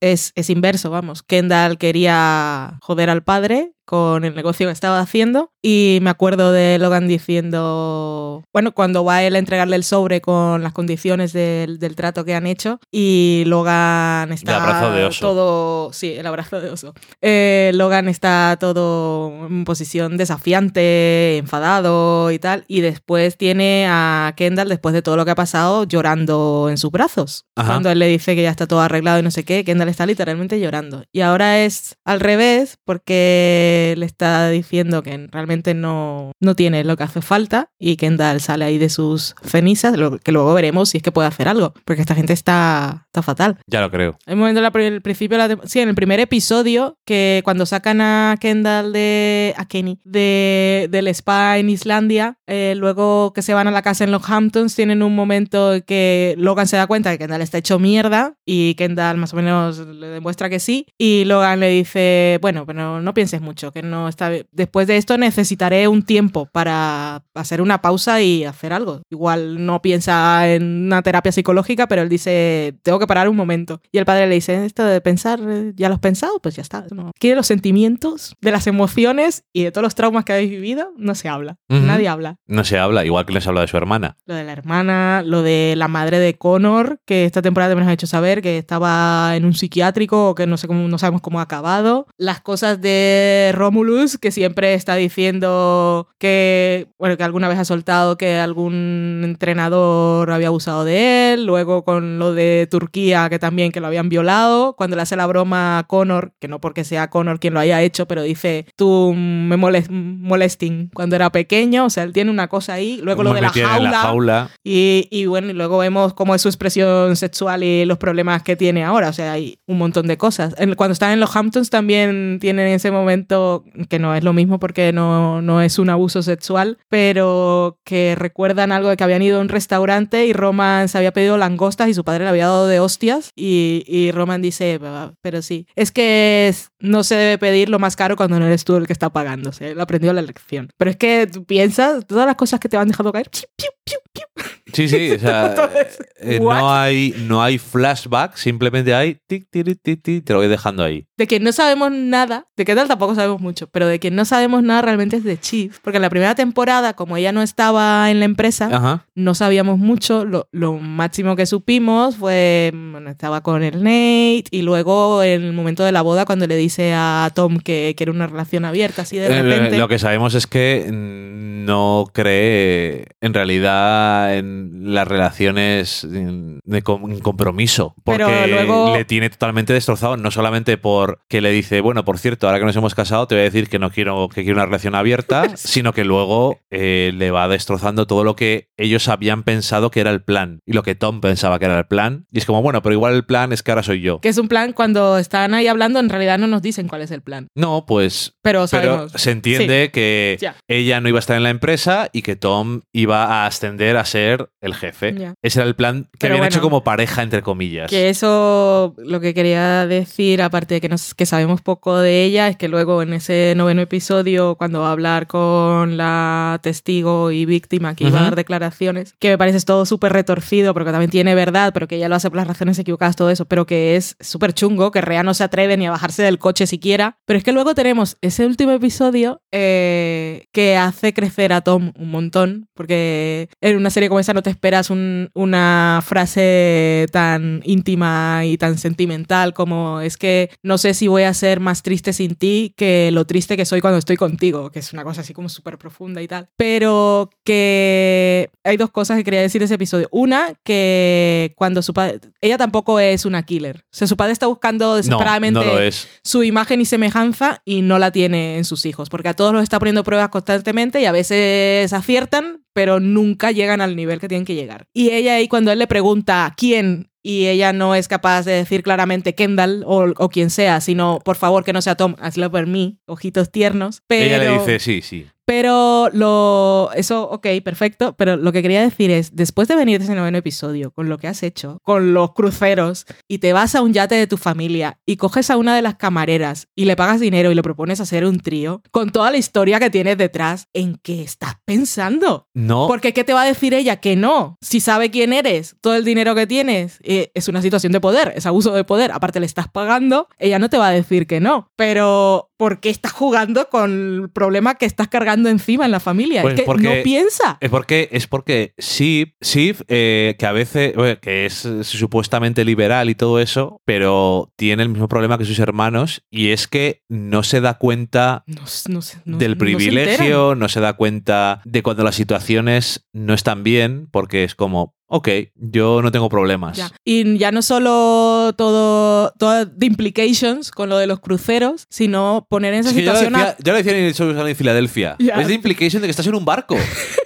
Es, 0.00 0.32
es 0.34 0.50
inverso, 0.50 0.90
vamos. 0.90 1.22
Kendall 1.22 1.78
quería 1.78 2.78
joder 2.82 3.10
al 3.10 3.22
padre 3.22 3.72
con 3.90 4.24
el 4.24 4.36
negocio 4.36 4.68
que 4.68 4.72
estaba 4.72 5.00
haciendo 5.00 5.50
y 5.60 5.98
me 6.00 6.10
acuerdo 6.10 6.52
de 6.52 6.78
Logan 6.78 7.08
diciendo, 7.08 8.44
bueno, 8.52 8.70
cuando 8.70 9.02
va 9.02 9.24
él 9.24 9.34
a 9.34 9.40
entregarle 9.40 9.74
el 9.74 9.82
sobre 9.82 10.20
con 10.20 10.62
las 10.62 10.72
condiciones 10.72 11.32
del, 11.32 11.80
del 11.80 11.96
trato 11.96 12.24
que 12.24 12.36
han 12.36 12.46
hecho 12.46 12.78
y 12.92 13.42
Logan 13.46 14.30
está 14.30 14.52
El 14.58 14.62
abrazo 14.62 14.92
de 14.92 15.04
oso. 15.06 15.20
todo, 15.20 15.92
sí, 15.92 16.12
el 16.12 16.24
abrazo 16.24 16.60
de 16.60 16.70
oso. 16.70 16.94
Eh, 17.20 17.72
Logan 17.74 18.06
está 18.06 18.56
todo 18.60 19.48
en 19.48 19.64
posición 19.64 20.16
desafiante, 20.16 21.38
enfadado 21.38 22.30
y 22.30 22.38
tal 22.38 22.66
y 22.68 22.82
después 22.82 23.36
tiene 23.36 23.86
a 23.88 24.34
Kendall 24.36 24.68
después 24.68 24.94
de 24.94 25.02
todo 25.02 25.16
lo 25.16 25.24
que 25.24 25.32
ha 25.32 25.34
pasado 25.34 25.82
llorando 25.82 26.68
en 26.70 26.78
sus 26.78 26.92
brazos. 26.92 27.46
Ajá. 27.56 27.70
Cuando 27.70 27.90
él 27.90 27.98
le 27.98 28.06
dice 28.06 28.36
que 28.36 28.42
ya 28.44 28.50
está 28.50 28.68
todo 28.68 28.82
arreglado 28.82 29.18
y 29.18 29.24
no 29.24 29.32
sé 29.32 29.44
qué, 29.44 29.64
Kendall 29.64 29.88
está 29.88 30.06
literalmente 30.06 30.60
llorando. 30.60 31.02
Y 31.10 31.22
ahora 31.22 31.58
es 31.58 31.96
al 32.04 32.20
revés 32.20 32.78
porque 32.84 33.79
le 33.96 34.06
está 34.06 34.48
diciendo 34.50 35.02
que 35.02 35.28
realmente 35.30 35.74
no, 35.74 36.32
no 36.40 36.54
tiene 36.54 36.84
lo 36.84 36.96
que 36.96 37.04
hace 37.04 37.22
falta 37.22 37.70
y 37.78 37.96
Kendall 37.96 38.40
sale 38.40 38.64
ahí 38.64 38.78
de 38.78 38.88
sus 38.88 39.34
cenizas, 39.42 39.96
lo 39.96 40.18
que 40.18 40.32
luego 40.32 40.54
veremos 40.54 40.90
si 40.90 40.98
es 40.98 41.02
que 41.02 41.12
puede 41.12 41.28
hacer 41.28 41.48
algo, 41.48 41.74
porque 41.84 42.02
esta 42.02 42.14
gente 42.14 42.32
está, 42.32 43.06
está 43.06 43.22
fatal. 43.22 43.58
Ya 43.66 43.80
lo 43.80 43.90
creo. 43.90 44.18
Hay 44.26 44.34
un 44.34 44.40
momento 44.40 44.60
en 44.60 44.92
el 44.94 45.02
principio, 45.02 45.38
la 45.38 45.48
sí, 45.64 45.80
en 45.80 45.88
el 45.88 45.94
primer 45.94 46.20
episodio, 46.20 46.98
que 47.04 47.42
cuando 47.44 47.66
sacan 47.66 48.00
a 48.00 48.36
Kendall 48.40 48.92
de. 48.92 49.54
a 49.56 49.66
Kenny, 49.66 50.00
de, 50.04 50.88
del 50.90 51.08
spa 51.08 51.58
en 51.58 51.70
Islandia, 51.70 52.38
eh, 52.46 52.74
luego 52.76 53.32
que 53.32 53.42
se 53.42 53.54
van 53.54 53.68
a 53.68 53.70
la 53.70 53.82
casa 53.82 54.04
en 54.04 54.12
los 54.12 54.28
Hamptons, 54.28 54.74
tienen 54.74 55.02
un 55.02 55.14
momento 55.14 55.74
en 55.74 55.82
que 55.82 56.34
Logan 56.38 56.66
se 56.66 56.76
da 56.76 56.86
cuenta 56.86 57.10
de 57.10 57.18
que 57.18 57.24
Kendall 57.24 57.42
está 57.42 57.58
hecho 57.58 57.78
mierda 57.78 58.34
y 58.44 58.74
Kendall 58.74 59.16
más 59.16 59.32
o 59.32 59.36
menos 59.36 59.78
le 59.78 60.08
demuestra 60.08 60.48
que 60.48 60.60
sí. 60.60 60.86
Y 60.98 61.24
Logan 61.24 61.60
le 61.60 61.68
dice: 61.70 62.38
Bueno, 62.40 62.66
pero 62.66 63.00
no 63.00 63.14
pienses 63.14 63.40
mucho, 63.40 63.69
que 63.72 63.82
no 63.82 64.08
está 64.08 64.28
bien. 64.28 64.46
Después 64.52 64.86
de 64.86 64.96
esto 64.96 65.16
necesitaré 65.18 65.88
un 65.88 66.02
tiempo 66.02 66.46
para 66.52 67.24
hacer 67.34 67.62
una 67.62 67.82
pausa 67.82 68.20
y 68.20 68.44
hacer 68.44 68.72
algo. 68.72 69.02
Igual 69.10 69.64
no 69.64 69.82
piensa 69.82 70.48
en 70.48 70.86
una 70.86 71.02
terapia 71.02 71.32
psicológica, 71.32 71.88
pero 71.88 72.02
él 72.02 72.08
dice, 72.08 72.74
tengo 72.82 72.98
que 72.98 73.06
parar 73.06 73.28
un 73.28 73.36
momento. 73.36 73.80
Y 73.92 73.98
el 73.98 74.04
padre 74.04 74.26
le 74.26 74.34
dice, 74.34 74.64
esto 74.64 74.84
de 74.84 75.00
pensar, 75.00 75.40
¿ya 75.74 75.88
lo 75.88 75.94
has 75.94 76.00
pensado? 76.00 76.38
Pues 76.40 76.56
ya 76.56 76.62
está. 76.62 76.84
No. 76.90 77.12
De 77.20 77.34
los 77.36 77.46
sentimientos, 77.46 78.36
de 78.40 78.50
las 78.50 78.66
emociones 78.66 79.44
y 79.52 79.62
de 79.62 79.70
todos 79.70 79.84
los 79.84 79.94
traumas 79.94 80.24
que 80.24 80.32
habéis 80.32 80.50
vivido, 80.50 80.92
no 80.96 81.14
se 81.14 81.28
habla. 81.28 81.58
Nadie 81.68 82.08
habla. 82.08 82.36
No 82.46 82.64
se 82.64 82.78
habla, 82.78 83.04
igual 83.04 83.24
que 83.24 83.32
les 83.32 83.46
habla 83.46 83.60
de 83.60 83.68
su 83.68 83.76
hermana. 83.76 84.16
Lo 84.26 84.34
de 84.34 84.44
la 84.44 84.52
hermana, 84.52 85.22
lo 85.24 85.42
de 85.42 85.74
la 85.76 85.88
madre 85.88 86.18
de 86.18 86.34
Connor, 86.36 87.00
que 87.04 87.24
esta 87.24 87.42
temporada 87.42 87.70
también 87.70 87.86
nos 87.86 87.90
ha 87.90 87.94
hecho 87.94 88.06
saber 88.06 88.42
que 88.42 88.58
estaba 88.58 89.36
en 89.36 89.44
un 89.44 89.54
psiquiátrico 89.54 90.30
o 90.30 90.34
que 90.34 90.46
no 90.46 90.56
sé 90.56 90.66
cómo, 90.66 90.88
no 90.88 90.98
sabemos 90.98 91.20
cómo 91.20 91.38
ha 91.38 91.42
acabado. 91.42 92.06
Las 92.16 92.40
cosas 92.40 92.80
de 92.80 93.49
Romulus, 93.52 94.18
que 94.18 94.30
siempre 94.30 94.74
está 94.74 94.94
diciendo 94.96 96.08
que, 96.18 96.88
bueno, 96.98 97.16
que 97.16 97.24
alguna 97.24 97.48
vez 97.48 97.58
ha 97.58 97.64
soltado 97.64 98.16
que 98.18 98.36
algún 98.38 99.22
entrenador 99.24 100.30
había 100.30 100.48
abusado 100.48 100.84
de 100.84 101.32
él. 101.34 101.46
Luego 101.46 101.84
con 101.84 102.18
lo 102.18 102.32
de 102.34 102.68
Turquía, 102.70 103.28
que 103.28 103.38
también 103.38 103.72
que 103.72 103.80
lo 103.80 103.86
habían 103.86 104.08
violado. 104.08 104.74
Cuando 104.76 104.96
le 104.96 105.02
hace 105.02 105.16
la 105.16 105.26
broma 105.26 105.78
a 105.78 105.84
Connor, 105.84 106.32
que 106.38 106.48
no 106.48 106.60
porque 106.60 106.84
sea 106.84 107.10
Connor 107.10 107.40
quien 107.40 107.54
lo 107.54 107.60
haya 107.60 107.82
hecho, 107.82 108.06
pero 108.06 108.22
dice, 108.22 108.66
tú 108.76 109.12
me 109.14 109.56
moles- 109.56 109.90
molesting 109.90 110.90
cuando 110.94 111.16
era 111.16 111.30
pequeño. 111.30 111.84
O 111.86 111.90
sea, 111.90 112.04
él 112.04 112.12
tiene 112.12 112.30
una 112.30 112.48
cosa 112.48 112.74
ahí. 112.74 113.00
Luego 113.02 113.22
lo 113.22 113.32
de 113.34 113.40
la 113.42 113.50
jaula. 113.50 113.90
la 113.90 113.98
jaula. 113.98 114.50
Y, 114.64 115.08
y 115.10 115.26
bueno, 115.26 115.50
y 115.50 115.52
luego 115.54 115.78
vemos 115.78 116.14
cómo 116.14 116.34
es 116.34 116.42
su 116.42 116.48
expresión 116.48 117.16
sexual 117.16 117.62
y 117.62 117.84
los 117.84 117.98
problemas 117.98 118.42
que 118.42 118.56
tiene 118.56 118.84
ahora. 118.84 119.08
O 119.08 119.12
sea, 119.12 119.32
hay 119.32 119.58
un 119.66 119.78
montón 119.78 120.06
de 120.06 120.16
cosas. 120.18 120.54
Cuando 120.76 120.92
están 120.92 121.12
en 121.12 121.20
los 121.20 121.34
Hamptons 121.34 121.70
también 121.70 122.38
tienen 122.40 122.66
ese 122.68 122.90
momento 122.90 123.39
que 123.88 123.98
no 123.98 124.14
es 124.14 124.24
lo 124.24 124.32
mismo 124.32 124.58
porque 124.58 124.92
no, 124.92 125.42
no 125.42 125.62
es 125.62 125.78
un 125.78 125.90
abuso 125.90 126.22
sexual, 126.22 126.78
pero 126.88 127.78
que 127.84 128.14
recuerdan 128.16 128.72
algo 128.72 128.88
de 128.88 128.96
que 128.96 129.04
habían 129.04 129.22
ido 129.22 129.38
a 129.38 129.42
un 129.42 129.48
restaurante 129.48 130.26
y 130.26 130.32
Roman 130.32 130.88
se 130.88 130.98
había 130.98 131.12
pedido 131.12 131.36
langostas 131.36 131.88
y 131.88 131.94
su 131.94 132.04
padre 132.04 132.24
le 132.24 132.30
había 132.30 132.46
dado 132.46 132.66
de 132.66 132.80
hostias. 132.80 133.30
Y, 133.36 133.84
y 133.86 134.12
Roman 134.12 134.42
dice, 134.42 134.78
"Ah, 134.82 135.12
pero 135.22 135.42
sí, 135.42 135.66
es 135.76 135.92
que 135.92 136.54
no 136.80 137.04
se 137.04 137.14
debe 137.16 137.38
pedir 137.38 137.68
lo 137.68 137.78
más 137.78 137.96
caro 137.96 138.16
cuando 138.16 138.38
no 138.38 138.46
eres 138.46 138.64
tú 138.64 138.76
el 138.76 138.86
que 138.86 138.92
está 138.92 139.10
pagando. 139.10 139.52
Sea, 139.52 139.68
él 139.68 139.80
aprendió 139.80 140.12
la 140.12 140.22
lección. 140.22 140.70
Pero 140.76 140.90
es 140.90 140.96
que 140.96 141.26
tú 141.26 141.44
piensas, 141.44 142.06
todas 142.06 142.26
las 142.26 142.36
cosas 142.36 142.60
que 142.60 142.68
te 142.68 142.76
van 142.76 142.88
dejando 142.88 143.12
caer, 143.12 143.30
piu, 143.30 143.44
piu, 143.56 143.98
piu, 144.12 144.24
Sí, 144.72 144.88
sí, 144.88 145.12
o 145.12 145.18
sea, 145.18 145.54
eh, 146.20 146.38
no 146.40 146.72
hay, 146.72 147.14
no 147.26 147.42
hay 147.42 147.58
flashback, 147.58 148.36
simplemente 148.36 148.94
hay 148.94 149.18
tic, 149.26 149.46
tiri, 149.50 149.74
ti, 149.74 149.96
ti, 149.96 150.20
te 150.20 150.32
lo 150.32 150.38
voy 150.40 150.48
dejando 150.48 150.82
ahí. 150.84 151.06
de 151.16 151.26
quien 151.26 151.42
no 151.42 151.52
sabemos 151.52 151.90
nada, 151.92 152.46
de 152.56 152.64
qué 152.64 152.74
tal 152.74 152.88
tampoco 152.88 153.14
sabemos 153.14 153.40
mucho, 153.40 153.68
pero 153.70 153.86
de 153.86 153.98
quien 153.98 154.14
no 154.16 154.24
sabemos 154.24 154.62
nada 154.62 154.82
realmente 154.82 155.16
es 155.16 155.24
de 155.24 155.38
Chief. 155.38 155.78
Porque 155.82 155.96
en 155.98 156.02
la 156.02 156.10
primera 156.10 156.34
temporada, 156.34 156.94
como 156.94 157.16
ella 157.16 157.32
no 157.32 157.42
estaba 157.42 158.10
en 158.10 158.18
la 158.20 158.24
empresa, 158.24 158.68
Ajá. 158.72 159.06
no 159.14 159.34
sabíamos 159.34 159.78
mucho. 159.78 160.24
Lo, 160.24 160.48
lo 160.52 160.74
máximo 160.74 161.36
que 161.36 161.46
supimos 161.46 162.16
fue, 162.16 162.70
bueno, 162.74 163.10
estaba 163.10 163.42
con 163.42 163.62
el 163.62 163.78
Nate 163.82 164.44
y 164.50 164.62
luego 164.62 165.22
en 165.22 165.42
el 165.42 165.52
momento 165.52 165.84
de 165.84 165.92
la 165.92 166.02
boda 166.02 166.24
cuando 166.24 166.46
le 166.46 166.56
dice 166.56 166.92
a 166.94 167.30
Tom 167.34 167.58
que 167.58 167.94
quiere 167.96 168.12
una 168.12 168.26
relación 168.26 168.64
abierta, 168.64 169.02
así 169.02 169.16
de 169.16 169.26
Eh, 169.26 169.42
repente. 169.42 169.78
Lo 169.78 169.88
que 169.88 169.98
sabemos 169.98 170.34
es 170.34 170.46
que 170.46 170.88
no 170.90 172.06
cree 172.12 173.06
en 173.20 173.34
realidad 173.34 174.36
en 174.36 174.59
las 174.94 175.06
relaciones 175.06 176.06
de 176.08 176.82
compromiso. 176.82 177.94
Porque 178.04 178.24
Pero 178.24 178.46
luego- 178.46 178.96
le 178.96 179.04
tiene 179.04 179.30
totalmente 179.30 179.72
destrozado, 179.72 180.16
no 180.16 180.30
solamente 180.30 180.76
por 180.78 181.20
que 181.28 181.40
le 181.40 181.50
dice, 181.50 181.80
bueno, 181.80 182.04
por 182.04 182.18
cierto, 182.18 182.46
ahora 182.46 182.58
que 182.58 182.64
nos 182.64 182.76
hemos 182.76 182.94
casado, 182.94 183.26
te 183.26 183.34
voy 183.34 183.42
a 183.42 183.44
decir 183.44 183.68
que 183.68 183.78
no 183.78 183.90
quiero 183.90 184.28
que 184.28 184.42
quiero 184.42 184.56
una 184.56 184.66
relación 184.66 184.94
abierta, 184.94 185.44
sino 185.56 185.92
que 185.92 186.04
luego 186.04 186.60
eh, 186.70 187.12
le 187.14 187.30
va 187.30 187.48
destrozando 187.48 188.06
todo 188.06 188.24
lo 188.24 188.36
que 188.36 188.68
ellos 188.76 189.08
habían 189.08 189.42
pensado 189.42 189.90
que 189.90 190.00
era 190.00 190.10
el 190.10 190.22
plan 190.22 190.60
y 190.66 190.72
lo 190.72 190.82
que 190.82 190.94
Tom 190.94 191.20
pensaba 191.20 191.58
que 191.58 191.66
era 191.66 191.78
el 191.78 191.86
plan. 191.86 192.26
Y 192.30 192.38
es 192.38 192.46
como, 192.46 192.62
bueno, 192.62 192.82
pero 192.82 192.94
igual 192.94 193.14
el 193.14 193.24
plan 193.24 193.52
es 193.52 193.62
que 193.62 193.70
ahora 193.70 193.82
soy 193.82 194.00
yo. 194.00 194.20
Que 194.20 194.28
es 194.28 194.38
un 194.38 194.48
plan, 194.48 194.72
cuando 194.72 195.18
están 195.18 195.54
ahí 195.54 195.66
hablando, 195.66 196.00
en 196.00 196.08
realidad 196.08 196.38
no 196.38 196.46
nos 196.46 196.62
dicen 196.62 196.88
cuál 196.88 197.02
es 197.02 197.10
el 197.10 197.22
plan. 197.22 197.48
No, 197.54 197.84
pues 197.86 198.34
Pero 198.42 198.66
se 198.66 199.30
entiende 199.30 199.90
que 199.92 200.38
ella 200.68 201.00
no 201.00 201.08
iba 201.08 201.18
a 201.18 201.20
estar 201.20 201.36
en 201.36 201.42
la 201.42 201.50
empresa 201.50 202.08
y 202.12 202.22
que 202.22 202.36
Tom 202.36 202.82
iba 202.92 203.24
a 203.24 203.46
ascender 203.46 203.96
a 203.96 204.04
ser 204.04 204.49
el 204.60 204.74
jefe. 204.74 205.14
Ese 205.42 205.60
era 205.60 205.66
el 205.68 205.74
plan 205.74 206.04
que 206.12 206.18
Pero 206.20 206.34
habían 206.34 206.48
hecho 206.48 206.60
como 206.60 206.84
pareja, 206.84 207.22
entre 207.22 207.42
comillas. 207.42 207.88
Que 207.88 208.10
eso, 208.10 208.94
lo 208.98 209.20
que 209.20 209.32
quería 209.32 209.86
decir, 209.86 210.42
aparte 210.42 210.74
de 210.74 210.80
que, 210.80 210.88
nos, 210.88 211.14
que 211.14 211.24
sabemos 211.24 211.62
poco 211.62 211.98
de 211.98 212.24
ella, 212.24 212.48
es 212.48 212.56
que 212.56 212.68
luego 212.68 213.02
en 213.02 213.14
ese 213.14 213.54
noveno 213.56 213.80
episodio, 213.80 214.56
cuando 214.56 214.80
va 214.80 214.88
a 214.88 214.92
hablar 214.92 215.26
con 215.26 215.96
la 215.96 216.60
testigo 216.62 217.30
y 217.30 217.46
víctima 217.46 217.94
que 217.94 218.04
iba 218.04 218.18
a 218.18 218.20
Ujú. 218.20 218.24
dar 218.24 218.36
declaraciones, 218.36 219.14
que 219.18 219.30
me 219.30 219.38
parece 219.38 219.60
todo 219.64 219.86
súper 219.86 220.12
retorcido, 220.12 220.74
pero 220.74 220.84
que 220.84 220.92
también 220.92 221.10
tiene 221.10 221.34
verdad, 221.34 221.72
pero 221.72 221.88
que 221.88 221.96
ella 221.96 222.08
lo 222.08 222.16
hace 222.16 222.28
por 222.28 222.36
las 222.36 222.46
razones 222.46 222.78
equivocadas, 222.78 223.16
todo 223.16 223.30
eso, 223.30 223.46
pero 223.46 223.64
que 223.64 223.96
es 223.96 224.16
súper 224.20 224.52
chungo, 224.52 224.90
que 224.90 225.00
Rea 225.00 225.22
no 225.22 225.32
se 225.32 225.44
atreve 225.44 225.76
ni 225.78 225.86
a 225.86 225.90
bajarse 225.90 226.22
del 226.22 226.38
coche 226.38 226.66
siquiera. 226.66 227.16
Pero 227.24 227.38
es 227.38 227.44
que 227.44 227.52
luego 227.52 227.74
tenemos 227.74 228.18
ese 228.20 228.44
último 228.44 228.72
episodio 228.72 229.40
eh, 229.52 230.48
que 230.52 230.76
hace 230.76 231.14
crecer 231.14 231.54
a 231.54 231.62
Tom 231.62 231.92
un 231.96 232.10
montón, 232.10 232.68
porque 232.74 233.48
en 233.62 233.76
una 233.76 233.88
serie 233.88 234.08
como 234.10 234.20
esa 234.20 234.34
no 234.34 234.39
te 234.42 234.50
esperas 234.50 234.90
un- 234.90 235.30
una 235.34 236.00
frase 236.04 237.06
tan 237.12 237.60
íntima 237.64 238.42
y 238.44 238.56
tan 238.58 238.78
sentimental 238.78 239.52
como 239.54 240.00
es 240.00 240.16
que 240.16 240.50
no 240.62 240.78
sé 240.78 240.94
si 240.94 241.08
voy 241.08 241.22
a 241.24 241.34
ser 241.34 241.60
más 241.60 241.82
triste 241.82 242.12
sin 242.12 242.34
ti 242.34 242.74
que 242.76 243.10
lo 243.12 243.24
triste 243.26 243.56
que 243.56 243.64
soy 243.64 243.80
cuando 243.80 243.98
estoy 243.98 244.16
contigo, 244.16 244.70
que 244.70 244.78
es 244.78 244.92
una 244.92 245.04
cosa 245.04 245.20
así 245.22 245.32
como 245.32 245.48
súper 245.48 245.78
profunda 245.78 246.22
y 246.22 246.28
tal. 246.28 246.48
Pero 246.56 247.30
que 247.44 248.50
hay 248.64 248.76
dos 248.76 248.90
cosas 248.90 249.16
que 249.18 249.24
quería 249.24 249.40
decir 249.40 249.60
de 249.60 249.64
ese 249.66 249.74
episodio. 249.74 250.08
Una, 250.10 250.54
que 250.64 251.52
cuando 251.56 251.82
su 251.82 251.92
padre, 251.92 252.20
ella 252.40 252.56
tampoco 252.58 253.00
es 253.00 253.24
una 253.24 253.42
killer. 253.44 253.78
O 253.86 253.88
sea, 253.96 254.06
su 254.06 254.16
padre 254.16 254.32
está 254.32 254.46
buscando 254.46 254.86
no, 254.90 254.96
desesperadamente 254.96 255.60
no 255.64 255.78
es. 255.78 256.08
su 256.24 256.42
imagen 256.42 256.80
y 256.80 256.84
semejanza 256.84 257.62
y 257.64 257.82
no 257.82 257.98
la 257.98 258.10
tiene 258.10 258.56
en 258.56 258.64
sus 258.64 258.86
hijos, 258.86 259.08
porque 259.10 259.28
a 259.28 259.34
todos 259.34 259.52
los 259.52 259.62
está 259.62 259.78
poniendo 259.78 260.04
pruebas 260.04 260.28
constantemente 260.30 261.00
y 261.00 261.04
a 261.04 261.12
veces 261.12 261.92
aciertan, 261.92 262.64
pero 262.72 263.00
nunca 263.00 263.50
llegan 263.50 263.80
al 263.80 263.96
nivel 263.96 264.20
que 264.20 264.28
tienen 264.30 264.46
que 264.46 264.54
llegar. 264.54 264.86
Y 264.94 265.10
ella 265.10 265.34
ahí 265.34 265.46
cuando 265.46 265.70
él 265.70 265.78
le 265.78 265.86
pregunta 265.86 266.54
quién 266.56 267.10
y 267.22 267.48
ella 267.48 267.72
no 267.72 267.94
es 267.94 268.08
capaz 268.08 268.44
de 268.44 268.52
decir 268.52 268.82
claramente 268.82 269.34
Kendall 269.34 269.84
o, 269.86 270.06
o 270.16 270.28
quien 270.30 270.48
sea, 270.48 270.80
sino 270.80 271.20
por 271.22 271.36
favor 271.36 271.64
que 271.64 271.72
no 271.72 271.82
sea 271.82 271.94
Tom, 271.94 272.14
hazlo 272.18 272.50
por 272.50 272.66
mí, 272.66 272.98
ojitos 273.06 273.50
tiernos. 273.50 274.02
Pero, 274.06 274.24
Ella 274.24 274.38
le 274.38 274.58
dice, 274.58 274.78
sí, 274.78 275.02
sí. 275.02 275.26
Pero 275.44 276.08
lo. 276.12 276.90
Eso, 276.94 277.28
ok, 277.30 277.46
perfecto. 277.64 278.14
Pero 278.16 278.36
lo 278.36 278.52
que 278.52 278.62
quería 278.62 278.82
decir 278.82 279.10
es: 279.10 279.34
después 279.34 279.68
de 279.68 279.76
venir 279.76 279.98
de 279.98 280.04
ese 280.04 280.14
noveno 280.14 280.38
episodio, 280.38 280.90
con 280.92 281.08
lo 281.08 281.18
que 281.18 281.28
has 281.28 281.42
hecho, 281.42 281.78
con 281.82 282.14
los 282.14 282.32
cruceros, 282.32 283.06
y 283.28 283.38
te 283.38 283.52
vas 283.52 283.74
a 283.74 283.82
un 283.82 283.92
yate 283.92 284.14
de 284.14 284.26
tu 284.26 284.36
familia 284.36 285.00
y 285.06 285.16
coges 285.16 285.50
a 285.50 285.56
una 285.56 285.74
de 285.74 285.82
las 285.82 285.96
camareras 285.96 286.68
y 286.74 286.84
le 286.84 286.96
pagas 286.96 287.20
dinero 287.20 287.50
y 287.50 287.54
le 287.54 287.62
propones 287.62 288.00
hacer 288.00 288.24
un 288.24 288.40
trío, 288.40 288.82
con 288.90 289.10
toda 289.10 289.30
la 289.30 289.36
historia 289.36 289.78
que 289.78 289.90
tienes 289.90 290.18
detrás, 290.18 290.68
¿en 290.72 290.96
qué 291.02 291.22
estás 291.22 291.54
pensando? 291.64 292.46
No, 292.54 292.86
Porque 292.88 293.12
¿qué 293.12 293.24
te 293.24 293.32
va 293.32 293.42
a 293.42 293.46
decir 293.46 293.74
ella? 293.74 293.96
Que 293.96 294.16
no. 294.16 294.56
Si 294.60 294.80
sabe 294.80 295.10
quién 295.10 295.32
eres, 295.32 295.76
todo 295.80 295.94
el 295.94 296.04
dinero 296.04 296.34
que 296.34 296.46
tienes, 296.46 296.98
eh, 297.02 297.30
es 297.34 297.48
una 297.48 297.62
situación 297.62 297.92
de 297.92 298.00
poder, 298.00 298.32
es 298.36 298.46
abuso 298.46 298.72
de 298.72 298.84
poder. 298.84 299.12
Aparte 299.12 299.40
le 299.40 299.46
estás 299.46 299.68
pagando, 299.68 300.28
ella 300.38 300.58
no 300.58 300.70
te 300.70 300.78
va 300.78 300.88
a 300.88 300.92
decir 300.92 301.26
que 301.26 301.40
no. 301.40 301.68
Pero 301.76 302.49
¿por 302.60 302.78
qué 302.78 302.90
estás 302.90 303.12
jugando 303.12 303.70
con 303.70 303.90
el 304.24 304.28
problema 304.28 304.74
que 304.74 304.84
estás 304.84 305.08
cargando 305.08 305.48
encima 305.48 305.86
en 305.86 305.92
la 305.92 305.98
familia? 305.98 306.42
Pues 306.42 306.52
es 306.52 306.60
que 306.60 306.66
porque- 306.66 306.82
no 306.98 307.02
piensa. 307.02 307.56
Es 307.62 307.70
porque, 307.70 308.10
es 308.12 308.26
porque 308.26 308.74
Shiv, 308.76 309.32
Shiv, 309.40 309.82
eh, 309.88 310.36
que 310.38 310.44
a 310.44 310.52
veces, 310.52 310.94
bueno, 310.94 311.18
que 311.22 311.46
es 311.46 311.66
supuestamente 311.84 312.66
liberal 312.66 313.08
y 313.08 313.14
todo 313.14 313.40
eso, 313.40 313.80
pero 313.86 314.52
tiene 314.56 314.82
el 314.82 314.90
mismo 314.90 315.08
problema 315.08 315.38
que 315.38 315.46
sus 315.46 315.58
hermanos 315.58 316.22
y 316.30 316.50
es 316.50 316.68
que 316.68 317.02
no 317.08 317.42
se 317.44 317.62
da 317.62 317.78
cuenta 317.78 318.44
No, 318.46 318.60
no 318.88 319.00
sé, 319.00 319.18
no- 319.24 319.38
del 319.38 319.52
se 319.52 319.56
privilegio, 319.56 320.54
no 320.54 320.68
se 320.68 320.80
da 320.80 320.92
cuenta 320.92 321.62
de 321.64 321.82
cuando 321.82 322.04
las 322.04 322.14
situaciones 322.14 323.06
no 323.14 323.32
están 323.32 323.62
bien, 323.62 324.06
porque 324.12 324.44
es 324.44 324.54
como, 324.54 324.94
ok, 325.12 325.28
yo 325.56 326.02
no 326.02 326.12
tengo 326.12 326.28
problemas. 326.28 326.76
Ya. 326.76 326.90
Y 327.04 327.36
ya 327.36 327.50
no 327.50 327.62
solo 327.62 328.54
todo, 328.56 329.32
todo 329.38 329.68
the 329.68 329.86
implications 329.86 330.70
con 330.70 330.88
lo 330.88 330.98
de 330.98 331.06
los 331.08 331.18
cruceros, 331.20 331.86
sino 331.90 332.46
poner 332.48 332.74
en 332.74 332.80
esa 332.80 332.90
Es 332.90 332.94
que 332.94 333.04
ya 333.04 333.12
lo, 333.12 333.18
situación 333.18 333.36
a- 333.42 333.46
decía, 333.46 333.56
ya 333.64 333.72
lo 333.72 333.78
decían 333.78 333.96
en 333.96 334.04
el 334.04 334.14
show 334.14 334.30
en 334.30 334.56
Filadelfia. 334.56 335.16
Ya. 335.18 335.34
Es 335.40 335.48
de 335.48 335.54
implication 335.54 336.00
de 336.00 336.06
que 336.06 336.10
estás 336.10 336.26
en 336.28 336.34
un 336.36 336.44
barco. 336.44 336.76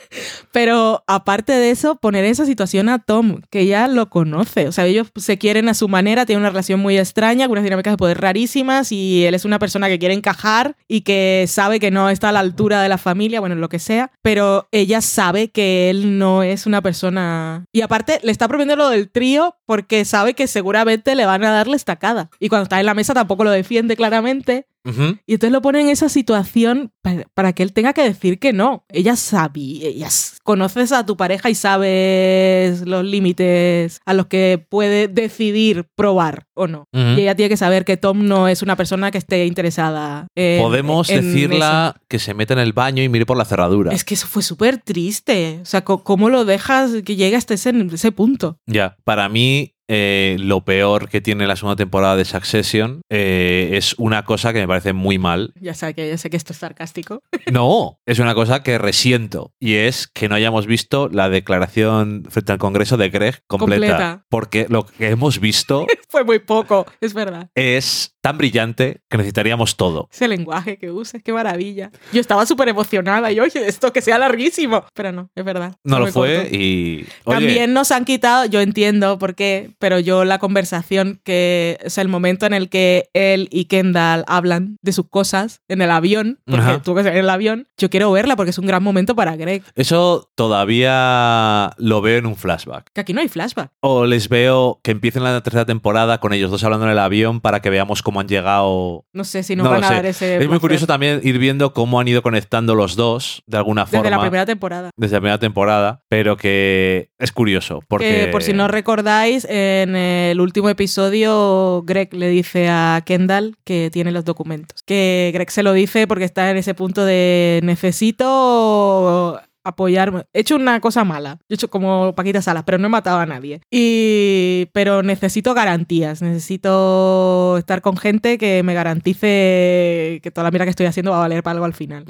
Pero 0.53 1.05
aparte 1.07 1.53
de 1.53 1.70
eso, 1.70 1.97
poner 1.97 2.25
esa 2.25 2.47
situación 2.47 2.89
a 2.89 2.99
Tom, 2.99 3.41
que 3.51 3.66
ya 3.66 3.89
lo 3.89 4.09
conoce. 4.11 4.68
O 4.68 4.72
sea, 4.72 4.87
ellos 4.87 5.09
se 5.16 5.39
quieren 5.39 5.68
a 5.68 5.75
su 5.75 5.89
manera, 5.89 6.27
tienen 6.27 6.43
una 6.43 6.51
relación 6.51 6.81
muy 6.81 6.99
extraña, 6.99 7.47
con 7.47 7.53
unas 7.53 7.64
dinámicas 7.64 7.93
de 7.93 7.99
poder 7.99 8.20
rarísimas, 8.20 8.93
y 8.93 9.25
él 9.25 9.35
es 9.35 9.45
una 9.45 9.59
persona 9.59 9.89
que 9.89 9.99
quiere 9.99 10.14
encajar 10.14 10.77
y 10.89 11.03
que 11.03 11.45
sabe 11.49 11.81
que 11.81 11.91
no 11.91 12.11
está 12.11 12.29
a 12.29 12.33
la 12.33 12.41
altura 12.41 12.83
de 12.83 12.89
la 12.89 12.99
familia, 12.99 13.41
bueno, 13.41 13.55
lo 13.55 13.68
que 13.68 13.79
sea, 13.79 14.11
pero 14.22 14.68
ella 14.72 15.01
sabe 15.01 15.49
que 15.51 15.91
él 15.91 16.18
no 16.18 16.43
es 16.43 16.66
una 16.66 16.83
persona... 16.83 17.66
Y 17.72 17.83
aparte, 17.83 18.20
le 18.22 18.33
está 18.33 18.49
proponiendo 18.49 18.77
lo 18.77 18.91
del 18.91 19.11
trío 19.11 19.57
porque 19.66 20.05
sabe 20.05 20.35
que 20.35 20.47
seguramente 20.47 21.14
le 21.14 21.27
van 21.27 21.45
a 21.45 21.51
dar 21.51 21.66
la 21.66 21.77
estacada. 21.77 22.31
Y 22.41 22.49
cuando 22.49 22.64
está 22.64 22.81
en 22.81 22.87
la 22.87 22.95
mesa 22.95 23.14
tampoco 23.14 23.45
lo 23.45 23.51
defiende 23.51 23.97
claramente. 23.97 24.66
Y 24.85 25.32
entonces 25.32 25.53
lo 25.53 25.62
pone 25.62 25.80
en 25.80 25.89
esa 25.89 26.09
situación 26.09 26.93
para, 27.03 27.24
para 27.35 27.53
que 27.53 27.62
él 27.62 27.72
tenga 27.72 27.93
que 27.93 28.03
decir 28.03 28.39
que 28.39 28.53
no. 28.53 28.85
Ella 28.89 29.16
sabía, 29.16 29.89
ella 29.89 30.09
conoces 30.43 30.93
a 30.93 31.07
tu 31.07 31.16
pareja 31.16 31.49
y 31.51 31.55
sabes 31.55 32.87
los 32.87 33.05
límites 33.05 34.01
a 34.05 34.14
los 34.14 34.26
que 34.26 34.64
puede 34.68 35.09
decidir 35.09 35.87
probar 35.95 36.47
o 36.55 36.66
no. 36.66 36.87
Y 36.93 37.22
ella 37.22 37.35
tiene 37.35 37.49
que 37.49 37.57
saber 37.57 37.85
que 37.85 37.97
Tom 37.97 38.26
no 38.26 38.49
es 38.49 38.62
una 38.62 38.76
persona 38.76 39.11
que 39.11 39.18
esté 39.18 39.47
interesada 39.47 40.26
en 40.35 40.62
Podemos 40.62 41.09
en 41.11 41.32
decirla 41.32 41.97
que 42.09 42.18
se 42.18 42.35
meta 42.35 42.55
en 42.55 42.61
el 42.61 42.72
baño 42.72 43.03
y 43.03 43.09
mire 43.09 43.26
por 43.26 43.37
la 43.37 43.45
cerradura. 43.45 43.93
Es 43.93 44.05
que 44.05 44.14
eso 44.14 44.26
fue 44.26 44.43
súper 44.43 44.78
triste. 44.78 45.61
O 45.62 45.66
sea, 45.66 45.82
¿cómo 45.85 46.28
lo 46.28 46.45
dejas 46.45 46.91
que 47.05 47.16
llegue 47.16 47.37
hasta 47.37 47.55
ese, 47.55 47.72
ese 47.93 48.12
punto? 48.12 48.59
Ya, 48.66 48.97
para 49.05 49.28
mí 49.28 49.74
eh, 49.89 50.37
lo 50.39 50.64
peor 50.64 51.09
que 51.09 51.20
tiene 51.20 51.47
la 51.47 51.57
segunda 51.57 51.76
temporada 51.76 52.16
de 52.16 52.24
Succession 52.24 53.03
eh, 53.11 53.70
es 53.72 53.95
una 53.99 54.24
cosa 54.24 54.53
que 54.53 54.61
me 54.61 54.68
parece 54.68 54.93
muy 54.93 55.18
mal. 55.18 55.53
Ya 55.61 55.74
sé 55.74 55.95
que, 55.95 56.09
ya 56.09 56.18
sé 56.18 56.30
que 56.30 56.37
esto 56.37 56.53
es 56.53 56.59
sarcástico. 56.59 57.22
No, 57.53 58.01
es 58.07 58.18
una 58.18 58.35
cosa 58.35 58.62
que 58.62 58.78
resiento 58.78 59.53
y 59.61 59.74
es 59.74 60.09
que 60.09 60.28
no 60.28 60.35
hayamos 60.35 60.66
visto 60.66 61.09
la 61.09 61.28
declaración 61.28 62.24
frente 62.28 62.53
al 62.53 62.59
Congreso 62.59 62.97
de 62.97 63.11
Greg 63.11 63.43
completa. 63.47 63.87
Completa. 63.87 64.26
Porque 64.28 64.66
lo 64.68 64.87
que 64.87 65.11
hemos 65.11 65.39
visto 65.39 65.87
fue 66.09 66.24
muy 66.24 66.39
poco, 66.41 66.87
es 67.01 67.14
verdad. 67.14 67.51
es 67.55 68.13
tan 68.25 68.39
brillante 68.39 69.03
que 69.11 69.18
necesitaríamos 69.18 69.77
todo. 69.77 70.09
Ese 70.11 70.27
lenguaje 70.29 70.79
que 70.79 70.91
usas, 70.91 71.22
qué 71.22 71.31
maravilla. 71.31 71.91
Yo 72.11 72.22
estaba 72.22 72.47
súper 72.47 72.70
emocionada 72.70 73.31
y 73.31 73.39
oye, 73.39 73.68
esto 73.68 73.93
que 73.93 74.01
sea 74.01 74.16
larguísimo. 74.16 74.83
Pero 74.95 75.12
no, 75.12 75.29
es 75.35 75.45
verdad. 75.45 75.77
No 75.85 75.99
lo 75.99 76.07
fue 76.07 76.37
corto. 76.37 76.57
y... 76.57 77.07
oye, 77.25 77.37
También 77.37 77.75
nos 77.75 77.91
han 77.91 78.07
quitado, 78.07 78.47
yo 78.47 78.62
entiendo 78.62 79.18
por 79.18 79.35
qué, 79.35 79.72
pero 79.79 79.99
yo 79.99 80.25
la 80.25 80.39
conversación 80.39 81.20
que, 81.22 81.79
o 81.85 81.91
sea, 81.91 82.01
el 82.01 82.09
momento 82.09 82.47
en 82.47 82.55
el 82.55 82.70
que 82.70 83.11
él 83.12 83.47
y 83.51 83.66
Kendall 83.66 84.25
hablan 84.27 84.79
de 84.81 84.95
sus 84.95 85.07
cosas 85.11 85.61
en 85.68 85.83
el 85.83 85.91
avión, 85.91 86.39
porque 86.47 86.62
Ajá. 86.62 86.83
tuvo 86.83 86.95
que 86.95 87.03
ser 87.03 87.12
en 87.12 87.18
el 87.18 87.29
avión, 87.31 87.68
yo 87.77 87.91
quiero 87.91 88.11
verla 88.11 88.37
porque 88.37 88.53
es 88.53 88.59
un 88.59 88.66
gran 88.66 88.83
momento 88.83 89.14
para 89.14 89.37
Greg. 89.37 89.64
Eso 89.75 90.31
todavía 90.35 91.72
lo 91.77 92.01
veo 92.01 92.20
en 92.20 92.25
un 92.25 92.37
flashback. 92.37 92.91
Que 92.95 93.03
aquí 93.03 93.12
no 93.12 93.20
hay 93.20 93.29
flashback. 93.29 93.70
O 93.81 94.07
les 94.07 94.31
veo 94.31 94.81
que 94.83 94.93
empiecen 94.93 95.25
la 95.25 95.43
tercera 95.43 95.66
temporada 95.66 96.20
con 96.20 96.33
ellos 96.33 96.51
dos 96.51 96.64
hablando 96.64 96.87
en 96.87 96.93
el 96.93 96.99
avión 96.99 97.43
para 97.43 97.61
que 97.61 97.68
veamos 97.68 98.01
cómo 98.01 98.13
han 98.20 98.28
llegado. 98.28 99.04
No 99.12 99.24
sé 99.24 99.42
si 99.42 99.56
nos 99.56 99.64
No 99.64 99.70
van 99.70 99.84
a 99.84 99.88
sé. 99.88 99.94
dar 99.94 100.06
ese. 100.06 100.36
Es 100.36 100.48
muy 100.48 100.58
curioso 100.58 100.86
también 100.86 101.20
ir 101.22 101.38
viendo 101.38 101.72
cómo 101.72 102.00
han 102.00 102.08
ido 102.08 102.22
conectando 102.22 102.74
los 102.74 102.96
dos 102.96 103.42
de 103.46 103.56
alguna 103.56 103.84
Desde 103.84 103.98
forma. 103.98 104.10
la 104.10 104.20
primera 104.20 104.46
temporada. 104.46 104.90
desde 104.96 105.14
la 105.16 105.20
primera 105.20 105.38
temporada, 105.38 106.00
pero 106.08 106.36
que 106.36 107.10
es 107.18 107.32
curioso 107.32 107.80
porque 107.88 108.24
Que, 108.26 108.26
por 108.28 108.42
si 108.42 108.52
no 108.52 108.68
recordáis, 108.68 109.46
en 109.48 109.96
el 109.96 110.40
último 110.40 110.68
episodio 110.68 111.82
Greg 111.84 112.12
le 112.14 112.28
dice 112.28 112.68
a 112.68 113.02
Kendall 113.04 113.56
que 113.64 113.90
tiene 113.92 114.12
los 114.12 114.24
documentos. 114.24 114.82
Que 114.84 115.30
Greg 115.34 115.50
se 115.50 115.62
lo 115.62 115.72
dice 115.72 116.06
porque 116.06 116.24
está 116.24 116.50
en 116.50 116.56
ese 116.56 116.74
punto 116.74 117.04
de 117.04 117.60
necesito 117.62 119.40
apoyarme. 119.64 120.24
He 120.32 120.40
hecho 120.40 120.56
una 120.56 120.78
cosa 120.80 121.04
mala. 121.04 121.38
He 121.48 121.54
hecho 121.54 121.68
como 121.68 122.14
Paquita 122.14 122.42
Salas, 122.42 122.64
pero 122.64 122.78
no 122.78 122.86
he 122.86 122.90
matado 122.90 123.18
a 123.18 123.26
nadie. 123.26 123.60
Y 123.70 124.66
pero 124.72 125.02
necesito 125.02 125.54
garantías. 125.54 126.22
Necesito 126.22 127.56
estar 127.58 127.80
con 127.80 127.96
gente 127.96 128.38
que 128.38 128.62
me 128.62 128.74
garantice 128.74 130.20
que 130.22 130.30
toda 130.32 130.44
la 130.44 130.50
mira 130.50 130.64
que 130.64 130.70
estoy 130.70 130.86
haciendo 130.86 131.10
va 131.10 131.18
a 131.18 131.20
valer 131.20 131.42
para 131.42 131.54
algo 131.54 131.64
al 131.64 131.74
final. 131.74 132.04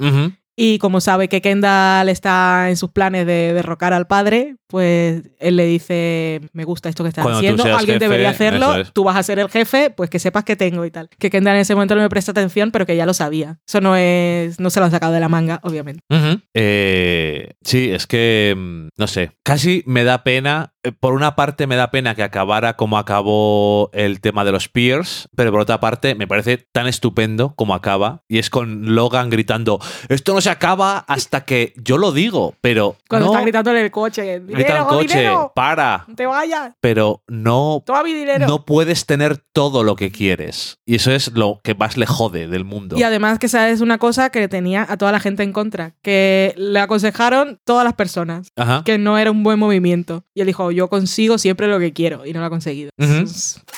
Y 0.57 0.79
como 0.79 1.01
sabe 1.01 1.27
que 1.27 1.41
Kendall 1.41 2.07
está 2.07 2.69
en 2.69 2.77
sus 2.77 2.91
planes 2.91 3.25
de 3.25 3.53
derrocar 3.53 3.91
al 3.91 4.07
padre, 4.07 4.55
pues 4.67 5.23
él 5.39 5.55
le 5.57 5.65
dice, 5.65 6.41
me 6.53 6.63
gusta 6.63 6.89
esto 6.89 7.03
que 7.03 7.09
estás 7.09 7.23
Cuando 7.23 7.39
haciendo, 7.39 7.63
alguien 7.63 7.95
jefe, 7.95 7.99
debería 7.99 8.29
hacerlo, 8.29 8.75
es. 8.75 8.93
tú 8.93 9.03
vas 9.03 9.17
a 9.17 9.23
ser 9.23 9.39
el 9.39 9.49
jefe, 9.49 9.89
pues 9.89 10.09
que 10.09 10.17
sepas 10.17 10.43
que 10.43 10.55
tengo 10.55 10.85
y 10.85 10.91
tal. 10.91 11.09
Que 11.19 11.29
Kendall 11.29 11.55
en 11.55 11.61
ese 11.61 11.75
momento 11.75 11.95
no 11.95 12.01
me 12.01 12.09
presta 12.09 12.31
atención, 12.31 12.71
pero 12.71 12.85
que 12.85 12.95
ya 12.95 13.05
lo 13.05 13.13
sabía. 13.13 13.59
Eso 13.67 13.81
no 13.81 13.95
es, 13.97 14.59
no 14.59 14.69
se 14.69 14.79
lo 14.79 14.85
han 14.85 14.91
sacado 14.91 15.13
de 15.13 15.19
la 15.19 15.29
manga, 15.29 15.59
obviamente. 15.63 16.01
Eh, 16.53 17.53
sí, 17.61 17.91
es 17.91 18.07
que, 18.07 18.55
mm, 18.57 18.87
no 18.97 19.07
sé, 19.07 19.31
casi 19.43 19.83
me 19.85 20.03
da 20.03 20.23
pena, 20.23 20.73
eh, 20.83 20.91
por 20.91 21.13
una 21.13 21.35
parte 21.35 21.67
me 21.67 21.75
da 21.75 21.91
pena 21.91 22.15
que 22.15 22.23
acabara 22.23 22.75
como 22.75 22.97
acabó 22.97 23.89
el 23.93 24.21
tema 24.21 24.45
de 24.45 24.51
los 24.51 24.69
peers, 24.69 25.29
pero 25.35 25.51
por 25.51 25.61
otra 25.61 25.79
parte 25.79 26.15
me 26.15 26.27
parece 26.27 26.57
tan 26.57 26.87
estupendo 26.87 27.55
como 27.55 27.75
acaba, 27.75 28.23
y 28.27 28.39
es 28.39 28.49
con 28.49 28.95
Logan 28.95 29.29
gritando, 29.29 29.79
esto 30.09 30.33
no 30.33 30.41
se 30.45 30.49
acaba 30.51 30.99
hasta 31.07 31.43
que 31.43 31.73
yo 31.75 31.97
lo 31.97 32.11
digo, 32.11 32.53
pero 32.61 32.95
Cuando 33.09 33.27
no 33.27 33.33
está 33.33 33.41
gritando 33.41 33.71
en 33.71 33.77
el 33.77 33.89
coche. 33.91 34.39
grita 34.39 34.57
¡Dinero, 34.57 34.77
el 34.77 34.83
coche, 34.85 35.17
dinero! 35.17 35.51
para, 35.55 36.05
¡No 36.07 36.15
te 36.15 36.25
vayas! 36.25 36.73
pero 36.79 37.23
no 37.27 37.81
¡Toma 37.85 38.03
mi 38.03 38.13
dinero! 38.13 38.47
no 38.47 38.63
puedes 38.63 39.05
tener 39.07 39.37
todo 39.37 39.83
lo 39.83 39.95
que 39.95 40.11
quieres. 40.11 40.77
Y 40.85 40.95
eso 40.95 41.11
es 41.11 41.31
lo 41.33 41.59
que 41.63 41.73
más 41.73 41.97
le 41.97 42.05
jode 42.05 42.47
del 42.47 42.63
mundo. 42.63 42.95
Y 42.95 43.03
además 43.03 43.39
que 43.39 43.47
esa 43.47 43.69
es 43.69 43.81
una 43.81 43.97
cosa 43.97 44.29
que 44.29 44.47
tenía 44.47 44.85
a 44.87 44.97
toda 44.97 45.11
la 45.11 45.19
gente 45.19 45.41
en 45.41 45.51
contra, 45.51 45.93
que 46.03 46.53
le 46.57 46.79
aconsejaron 46.79 47.59
todas 47.63 47.83
las 47.83 47.93
personas 47.93 48.49
Ajá. 48.55 48.83
que 48.85 48.97
no 48.99 49.17
era 49.17 49.31
un 49.31 49.41
buen 49.41 49.57
movimiento. 49.57 50.23
Y 50.35 50.41
él 50.41 50.47
dijo, 50.47 50.71
yo 50.71 50.89
consigo 50.89 51.37
siempre 51.39 51.67
lo 51.67 51.79
que 51.79 51.91
quiero, 51.91 52.25
y 52.25 52.33
no 52.33 52.39
lo 52.39 52.45
ha 52.45 52.49
conseguido. 52.49 52.91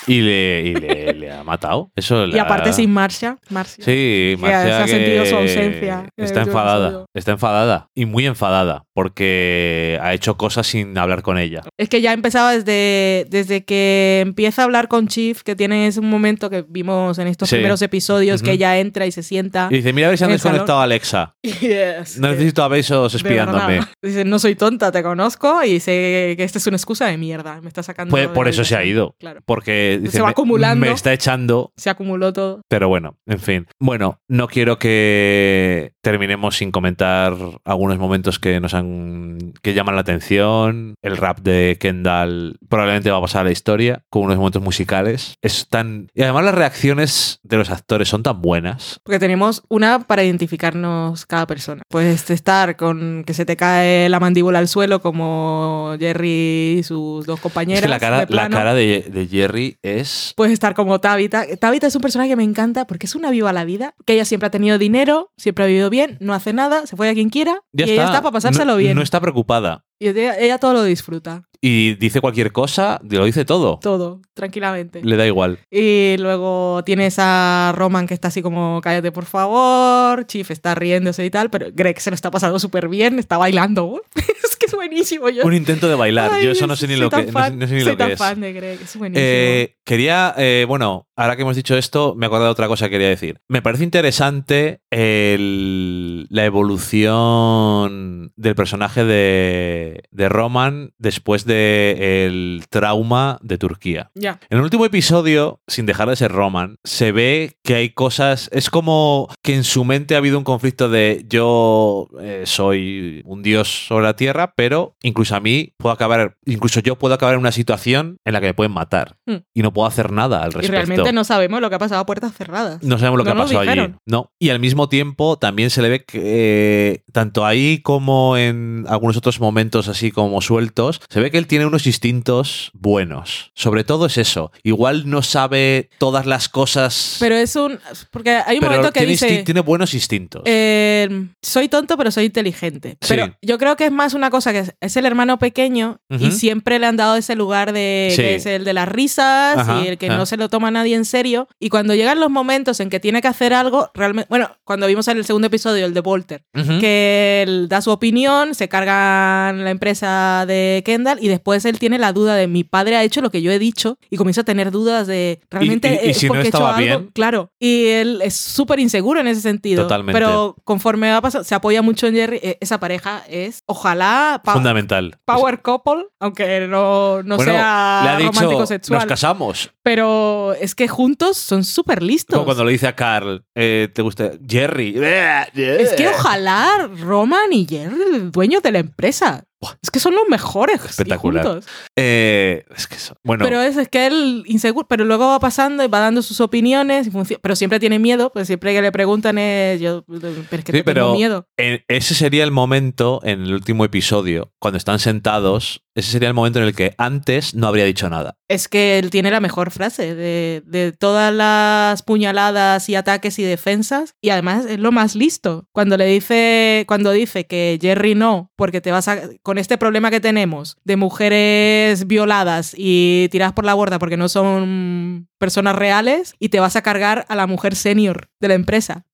Y, 0.06 0.22
le, 0.22 0.62
y 0.62 0.74
le, 0.74 1.12
le 1.14 1.32
ha 1.32 1.44
matado. 1.44 1.90
Eso 1.94 2.26
Y 2.26 2.38
aparte 2.38 2.72
sin 2.72 2.90
Marcia. 2.90 3.36
Marcia. 3.50 3.84
Sí, 3.84 3.90
que 3.90 4.36
Marcia 4.40 4.62
se 4.62 4.72
ha 4.72 4.84
que 4.84 4.90
sentido 4.90 5.26
su 5.26 5.36
ausencia 5.36 6.04
en 6.16 6.24
Está 6.24 6.40
último 6.40 6.57
enfadada. 6.62 7.04
Está 7.14 7.32
enfadada. 7.32 7.86
Y 7.94 8.04
muy 8.06 8.26
enfadada. 8.26 8.84
Porque 8.94 9.98
ha 10.02 10.12
hecho 10.14 10.36
cosas 10.36 10.66
sin 10.66 10.96
hablar 10.98 11.22
con 11.22 11.38
ella. 11.38 11.62
Es 11.78 11.88
que 11.88 12.00
ya 12.00 12.12
empezaba 12.12 12.52
desde, 12.52 13.26
desde 13.30 13.64
que 13.64 14.20
empieza 14.22 14.62
a 14.62 14.64
hablar 14.64 14.88
con 14.88 15.08
Chief, 15.08 15.42
que 15.42 15.54
tiene 15.56 15.86
ese 15.86 16.00
momento 16.00 16.50
que 16.50 16.64
vimos 16.68 17.18
en 17.18 17.28
estos 17.28 17.48
Sí. 17.48 17.56
primeros 17.56 17.80
episodios, 17.82 18.42
que 18.42 18.52
ella 18.52 18.78
entra 18.78 19.06
y 19.06 19.12
se 19.12 19.22
sienta. 19.22 19.68
Y 19.70 19.76
dice, 19.76 19.92
mira 19.92 20.08
a 20.08 20.10
ver 20.10 20.18
si 20.18 20.24
han 20.24 20.30
desconectado 20.30 20.80
a 20.80 20.84
Alexa. 20.84 21.34
Yes. 21.60 22.18
No 22.18 22.28
necesito 22.28 22.62
a 22.62 22.68
besos 22.68 23.14
espiándome. 23.14 23.80
Dice, 24.02 24.24
no 24.24 24.38
soy 24.38 24.54
tonta, 24.54 24.92
te 24.92 25.02
conozco 25.02 25.62
y 25.64 25.80
sé 25.80 26.34
que 26.36 26.44
esta 26.44 26.58
es 26.58 26.66
una 26.66 26.76
excusa 26.76 27.06
de 27.06 27.16
mierda. 27.18 27.60
Me 27.60 27.68
está 27.68 27.82
sacando. 27.82 28.10
Pues 28.10 28.28
por 28.28 28.48
eso 28.48 28.64
se 28.64 28.76
ha 28.76 28.84
ido. 28.84 29.14
Claro. 29.18 29.40
Porque 29.44 29.98
dice, 30.02 30.20
va 30.20 30.26
"Me- 30.26 30.30
acumulando". 30.32 30.86
me 30.86 30.92
está 30.92 31.12
echando 31.12 31.72
Se 31.76 31.90
acumuló 31.90 32.32
todo. 32.32 32.60
Pero 32.68 32.88
bueno, 32.88 33.16
en 33.26 33.38
fin. 33.38 33.66
Bueno, 33.80 34.20
no 34.28 34.46
quiero 34.48 34.78
que 34.78 35.92
terminemos 36.02 36.47
sin 36.56 36.70
comentar 36.70 37.34
algunos 37.64 37.98
momentos 37.98 38.38
que 38.38 38.60
nos 38.60 38.74
han 38.74 39.52
que 39.62 39.74
llaman 39.74 39.94
la 39.94 40.02
atención. 40.02 40.94
El 41.02 41.16
rap 41.16 41.40
de 41.40 41.76
Kendall 41.80 42.58
probablemente 42.68 43.10
va 43.10 43.18
a 43.18 43.22
pasar 43.22 43.42
a 43.42 43.44
la 43.44 43.50
historia 43.52 44.02
con 44.10 44.22
unos 44.22 44.36
momentos 44.36 44.62
musicales. 44.62 45.34
Es 45.42 45.68
tan 45.68 46.08
y 46.14 46.22
además 46.22 46.44
las 46.44 46.54
reacciones 46.54 47.40
de 47.42 47.56
los 47.56 47.70
actores 47.70 48.08
son 48.08 48.22
tan 48.22 48.40
buenas. 48.40 49.00
Porque 49.04 49.18
tenemos 49.18 49.62
una 49.68 50.00
para 50.00 50.24
identificarnos 50.24 51.26
cada 51.26 51.46
persona. 51.46 51.82
Puedes 51.88 52.28
estar 52.30 52.76
con 52.76 53.24
que 53.26 53.34
se 53.34 53.44
te 53.44 53.56
cae 53.56 54.08
la 54.08 54.20
mandíbula 54.20 54.58
al 54.58 54.68
suelo 54.68 55.00
como 55.00 55.94
Jerry 55.98 56.76
y 56.78 56.82
sus 56.82 57.26
dos 57.26 57.38
Es 57.38 57.42
compañeras. 57.42 57.82
que 57.82 57.88
la 57.88 57.98
cara, 57.98 58.26
de 58.26 58.34
la 58.34 58.48
cara 58.48 58.74
de, 58.74 59.06
de 59.10 59.26
Jerry 59.26 59.78
es 59.82 60.32
Puedes 60.36 60.52
estar 60.52 60.74
como 60.74 61.00
Tabitha. 61.00 61.44
Tabitha 61.58 61.86
es 61.86 61.94
un 61.94 62.02
personaje 62.02 62.30
que 62.30 62.36
me 62.36 62.44
encanta 62.44 62.86
porque 62.86 63.06
es 63.06 63.14
una 63.14 63.30
viva 63.30 63.52
la 63.52 63.64
vida, 63.64 63.94
que 64.06 64.14
ella 64.14 64.24
siempre 64.24 64.46
ha 64.46 64.50
tenido 64.50 64.78
dinero, 64.78 65.30
siempre 65.36 65.64
ha 65.64 65.66
vivido 65.66 65.90
bien, 65.90 66.16
no 66.20 66.34
hace 66.34 66.37
nada, 66.54 66.86
se 66.86 66.96
fue 66.96 67.08
a 67.08 67.14
quien 67.14 67.28
quiera 67.30 67.60
ya 67.72 67.86
y 67.86 67.90
ella 67.92 68.04
está 68.06 68.22
para 68.22 68.32
pasárselo 68.32 68.72
No- 68.72 68.78
bien. 68.78 68.94
No 68.96 69.02
está 69.02 69.20
preocupada. 69.20 69.84
Y 70.00 70.08
ella, 70.08 70.38
ella 70.38 70.58
todo 70.58 70.74
lo 70.74 70.84
disfruta, 70.84 71.42
Y 71.60 71.94
dice 71.96 72.20
cualquier 72.20 72.52
cosa, 72.52 73.00
lo 73.02 73.24
dice 73.24 73.44
todo. 73.44 73.80
todo, 73.82 74.20
tranquilamente. 74.32 75.00
Le 75.02 75.16
da 75.16 75.26
igual. 75.26 75.58
Y 75.72 76.16
luego 76.18 76.82
tienes 76.86 77.16
a 77.18 77.72
Roman 77.74 78.06
que 78.06 78.14
está 78.14 78.28
así 78.28 78.40
como, 78.40 78.80
cállate 78.80 79.10
por 79.10 79.24
favor, 79.24 80.24
Chief 80.26 80.48
está 80.52 80.76
riéndose 80.76 81.24
y 81.24 81.30
tal, 81.30 81.50
pero 81.50 81.66
Greg 81.72 82.00
se 82.00 82.10
lo 82.10 82.14
está 82.14 82.30
pasando 82.30 82.60
súper 82.60 82.88
bien, 82.88 83.18
está 83.18 83.38
bailando. 83.38 84.00
es 84.14 84.54
que 84.56 84.66
es 84.66 84.72
buenísimo. 84.74 85.28
Yo, 85.30 85.42
Un 85.44 85.54
intento 85.54 85.88
de 85.88 85.96
bailar. 85.96 86.30
Ay, 86.32 86.44
Yo 86.44 86.52
eso 86.52 86.68
no 86.68 86.76
sé 86.76 86.86
ni 86.86 86.94
lo 86.94 87.10
que, 87.10 87.24
fan- 87.32 87.58
no 87.58 87.66
sé 87.66 87.74
ni 87.74 87.80
soy 87.80 87.90
lo 87.90 87.96
que 87.96 88.04
tan 88.04 88.10
es. 88.12 88.18
fan 88.20 88.40
de 88.40 88.52
Greg, 88.52 88.80
es 88.80 88.96
buenísimo. 88.96 89.26
Eh, 89.26 89.74
quería, 89.84 90.34
eh, 90.38 90.64
bueno, 90.68 91.07
ahora 91.18 91.36
que 91.36 91.42
hemos 91.42 91.56
dicho 91.56 91.76
esto, 91.76 92.14
me 92.16 92.24
he 92.24 92.28
acordado 92.28 92.46
de 92.46 92.52
otra 92.52 92.68
cosa 92.68 92.86
que 92.86 92.92
quería 92.92 93.08
decir. 93.08 93.40
Me 93.48 93.60
parece 93.60 93.84
interesante 93.84 94.80
el- 94.90 96.26
la 96.30 96.44
evolución 96.44 98.32
del 98.36 98.54
personaje 98.54 99.04
de, 99.04 100.02
de 100.10 100.28
Roman 100.28 100.92
después 100.98 101.44
del 101.44 102.64
trauma 102.70 103.38
de 103.42 103.58
Turquía. 103.58 104.10
ya. 104.14 104.38
En 104.50 104.58
el 104.58 104.64
último 104.64 104.84
episodio, 104.84 105.60
sin 105.66 105.86
dejar 105.86 106.08
de 106.08 106.16
ser 106.16 106.32
Roman, 106.32 106.76
se 106.84 107.12
ve 107.12 107.56
que 107.62 107.74
hay 107.74 107.90
cosas. 107.90 108.48
Es 108.52 108.70
como 108.70 109.28
que 109.42 109.54
en 109.54 109.64
su 109.64 109.84
mente 109.84 110.14
ha 110.14 110.18
habido 110.18 110.38
un 110.38 110.44
conflicto 110.44 110.88
de 110.88 111.24
yo 111.28 112.08
eh, 112.20 112.42
soy 112.46 113.22
un 113.24 113.42
dios 113.42 113.86
sobre 113.88 114.04
la 114.04 114.16
tierra, 114.16 114.52
pero 114.56 114.96
incluso 115.02 115.34
a 115.36 115.40
mí 115.40 115.74
puedo 115.78 115.92
acabar, 115.92 116.36
incluso 116.46 116.80
yo 116.80 116.96
puedo 116.96 117.14
acabar 117.14 117.34
en 117.34 117.40
una 117.40 117.52
situación 117.52 118.18
en 118.24 118.32
la 118.32 118.40
que 118.40 118.46
me 118.48 118.54
pueden 118.54 118.72
matar 118.72 119.16
Hmm. 119.26 119.38
y 119.54 119.60
no 119.62 119.72
puedo 119.72 119.86
hacer 119.86 120.10
nada 120.10 120.42
al 120.42 120.50
Y 120.50 120.54
respecto. 120.54 121.04
Realmente 121.08 121.12
no 121.18 121.24
sabemos 121.24 121.60
lo 121.60 121.68
que 121.68 121.76
ha 121.76 121.78
pasado 121.78 122.00
a 122.00 122.06
puertas 122.06 122.32
cerradas. 122.34 122.82
No 122.82 122.98
sabemos 122.98 123.18
lo 123.18 123.24
que 123.24 123.30
No 123.30 123.36
ha 123.36 123.38
nos 123.44 123.52
pasado 123.52 123.70
allí. 123.70 123.94
No. 124.06 124.30
Y 124.38 124.50
al 124.50 124.60
mismo 124.60 124.88
tiempo 124.88 125.38
también 125.38 125.70
se 125.70 125.82
le 125.82 125.88
ve 125.88 126.04
que 126.04 126.20
eh, 126.24 127.02
tanto 127.12 127.44
ahí 127.44 127.78
como 127.82 128.36
en 128.36 128.84
algunos 128.88 129.16
otros 129.16 129.40
momentos 129.40 129.88
así 129.88 130.10
como 130.10 130.40
sueltos, 130.40 131.00
se 131.08 131.20
ve 131.20 131.30
que 131.30 131.38
él 131.38 131.46
tiene 131.46 131.66
unos 131.66 131.86
instintos 131.86 132.70
buenos. 132.74 133.50
Sobre 133.54 133.84
todo 133.84 134.06
es 134.06 134.18
eso. 134.18 134.52
Igual 134.62 135.08
no 135.08 135.22
sabe 135.22 135.90
todas 135.98 136.26
las 136.26 136.48
cosas. 136.48 137.16
Pero 137.20 137.34
es 137.34 137.54
un... 137.56 137.78
Porque 138.10 138.30
hay 138.30 138.56
un 138.56 138.60
pero 138.60 138.72
momento 138.72 138.92
que 138.92 139.00
tiene, 139.00 139.12
dice... 139.12 139.42
tiene 139.44 139.60
buenos 139.60 139.94
instintos. 139.94 140.42
eh, 140.46 141.26
soy 141.42 141.68
tonto, 141.68 141.96
pero 141.96 142.10
soy 142.10 142.24
inteligente. 142.26 142.96
Sí. 143.00 143.08
Pero 143.08 143.34
yo 143.42 143.58
creo 143.58 143.76
que 143.76 143.86
es 143.86 143.92
más 143.92 144.14
una 144.14 144.30
cosa 144.30 144.52
que 144.52 144.60
es, 144.60 144.74
es 144.80 144.96
el 144.96 145.06
hermano 145.06 145.38
pequeño 145.38 146.00
y 146.08 146.16
Ujú. 146.28 146.30
siempre 146.32 146.78
le 146.78 146.86
han 146.86 146.96
dado 146.96 147.16
ese 147.16 147.34
lugar 147.34 147.72
de 147.72 148.12
Sí. 148.14 148.22
que 148.22 148.34
es 148.36 148.46
el 148.46 148.64
de 148.64 148.72
las 148.72 148.88
risas 148.88 149.56
Ajá, 149.58 149.82
y 149.84 149.88
el 149.88 149.98
que 149.98 150.08
no 150.08 150.26
se 150.26 150.36
lo 150.36 150.48
toma 150.48 150.70
nadie 150.70 150.96
en 150.98 151.04
serio. 151.06 151.48
Y 151.58 151.70
cuando 151.70 151.94
llegan 151.94 152.20
los 152.20 152.28
momentos 152.30 152.78
en 152.80 152.90
que 152.90 153.00
tiene 153.00 153.22
que 153.22 153.28
hacer 153.28 153.54
algo, 153.54 153.90
realmente. 153.94 154.26
Bueno, 154.28 154.50
cuando 154.64 154.86
vimos 154.86 155.08
en 155.08 155.16
el 155.16 155.24
segundo 155.24 155.46
episodio, 155.46 155.86
el 155.86 155.94
de 155.94 156.00
Volter, 156.00 156.44
que 156.52 157.42
él 157.46 157.68
da 157.68 157.80
su 157.80 157.90
opinión, 157.90 158.54
se 158.54 158.68
cargan 158.68 159.64
la 159.64 159.70
empresa 159.70 160.44
de 160.46 160.82
Kendall 160.84 161.18
y 161.22 161.28
después 161.28 161.64
él 161.64 161.78
tiene 161.78 161.98
la 161.98 162.12
duda 162.12 162.34
de 162.34 162.46
mi 162.48 162.64
padre 162.64 162.96
ha 162.96 163.02
hecho 163.04 163.20
lo 163.20 163.30
que 163.30 163.40
yo 163.42 163.50
he 163.50 163.58
dicho 163.58 163.98
y 164.10 164.16
comienza 164.16 164.42
a 164.42 164.44
tener 164.44 164.70
dudas 164.70 165.06
de 165.06 165.40
realmente 165.50 166.00
y- 166.02 166.08
y 166.08 166.10
es 166.10 166.22
no 166.24 166.28
porque 166.28 166.42
he 166.44 166.48
hecho 166.48 166.66
algo. 166.66 167.06
Claro. 167.12 167.50
Y 167.58 167.86
él 167.86 168.20
es 168.22 168.34
súper 168.34 168.78
inseguro 168.80 169.20
en 169.20 169.28
ese 169.28 169.40
sentido. 169.40 169.84
Totalmente. 169.84 170.18
Pero 170.18 170.56
conforme 170.64 171.10
va 171.10 171.20
pasando, 171.20 171.44
se 171.44 171.54
apoya 171.54 171.82
mucho 171.82 172.06
en 172.06 172.14
Jerry. 172.14 172.40
eh, 172.42 172.58
Esa 172.60 172.78
pareja 172.80 173.22
es, 173.28 173.62
ojalá, 173.66 174.40
Fundamental. 174.44 175.18
power 175.24 175.62
couple, 175.62 176.06
aunque 176.20 176.66
no, 176.68 177.22
no 177.22 177.36
Bueno, 177.36 177.52
sea 177.52 178.00
le 178.04 178.08
ha 178.10 178.16
dicho, 178.16 178.32
romántico 178.32 178.60
nos 178.60 178.68
sexual. 178.68 179.06
casamos. 179.06 179.70
Pero 179.88 180.52
es 180.60 180.74
que 180.74 180.86
juntos 180.86 181.38
son 181.38 181.64
súper 181.64 182.02
listos. 182.02 182.34
Como 182.34 182.44
cuando 182.44 182.62
le 182.66 182.72
dice 182.72 182.86
a 182.86 182.94
Carl, 182.94 183.42
eh, 183.56 183.88
¿te 183.94 184.02
gusta? 184.02 184.32
Jerry. 184.46 184.94
Es 185.54 185.94
que 185.94 186.08
ojalá 186.08 186.90
Roman 187.00 187.50
y 187.54 187.66
Jerry, 187.66 188.28
dueños 188.30 188.62
de 188.62 188.72
la 188.72 188.80
empresa. 188.80 189.44
Es 189.82 189.90
que 189.90 189.98
son 189.98 190.14
los 190.14 190.22
mejores. 190.28 190.84
Espectacular. 190.84 191.60
Eh, 191.96 192.64
es 192.76 192.86
que 192.86 192.94
eso- 192.94 193.16
bueno, 193.24 193.44
Pero 193.44 193.60
es, 193.60 193.76
es 193.76 193.88
que 193.88 194.06
él 194.06 194.44
inseguro, 194.46 194.86
pero 194.86 195.04
luego 195.04 195.26
va 195.30 195.40
pasando 195.40 195.82
y 195.82 195.88
va 195.88 195.98
dando 195.98 196.22
sus 196.22 196.40
opiniones, 196.40 197.08
y 197.08 197.36
pero 197.42 197.56
siempre 197.56 197.80
tiene 197.80 197.98
miedo, 197.98 198.30
pues 198.32 198.46
siempre 198.46 198.72
que 198.72 198.82
le 198.82 198.92
preguntan 198.92 199.36
es 199.38 199.80
yo, 199.80 200.04
pero 200.06 200.28
es 200.28 200.46
que 200.48 200.56
Sí, 200.72 200.78
te 200.78 200.84
pero 200.84 201.06
tengo 201.06 201.14
miedo. 201.16 201.48
en- 201.56 201.82
ese 201.88 202.14
sería 202.14 202.44
el 202.44 202.52
momento 202.52 203.20
en 203.24 203.42
el 203.42 203.52
último 203.54 203.84
episodio, 203.84 204.52
cuando 204.60 204.78
están 204.78 205.00
sentados, 205.00 205.82
ese 205.96 206.12
sería 206.12 206.28
el 206.28 206.34
momento 206.34 206.60
en 206.60 206.66
el 206.66 206.74
que 206.76 206.94
antes 206.96 207.56
no 207.56 207.66
habría 207.66 207.84
dicho 207.84 208.08
nada. 208.08 208.36
Es 208.48 208.66
que 208.66 208.98
él 208.98 209.10
tiene 209.10 209.30
la 209.30 209.40
mejor 209.40 209.70
frase 209.70 210.14
de, 210.14 210.62
de 210.64 210.92
todas 210.92 211.32
las 211.32 212.02
puñaladas 212.02 212.88
y 212.88 212.94
ataques 212.94 213.38
y 213.38 213.42
defensas, 213.42 214.14
y 214.22 214.30
además 214.30 214.64
es 214.66 214.78
lo 214.78 214.90
más 214.90 215.14
listo. 215.14 215.66
Cuando 215.72 215.96
le 215.96 216.06
dice, 216.06 216.84
cuando 216.88 217.12
dice 217.12 217.46
que 217.46 217.78
Jerry 217.80 218.14
no, 218.14 218.50
porque 218.56 218.80
te 218.80 218.90
vas 218.90 219.08
a, 219.08 219.20
con 219.42 219.58
este 219.58 219.76
problema 219.76 220.10
que 220.10 220.20
tenemos 220.20 220.78
de 220.84 220.96
mujeres 220.96 222.06
violadas 222.06 222.74
y 222.76 223.28
tiradas 223.30 223.52
por 223.52 223.64
la 223.64 223.74
borda 223.74 223.98
porque 223.98 224.16
no 224.16 224.28
son 224.28 225.27
personas 225.38 225.76
reales, 225.76 226.34
y 226.38 226.48
te 226.50 226.60
vas 226.60 226.76
a 226.76 226.82
cargar 226.82 227.24
a 227.28 227.34
la 227.36 227.46
mujer 227.46 227.74
senior 227.76 228.28
de 228.40 228.48
la 228.48 228.54
empresa. 228.54 229.04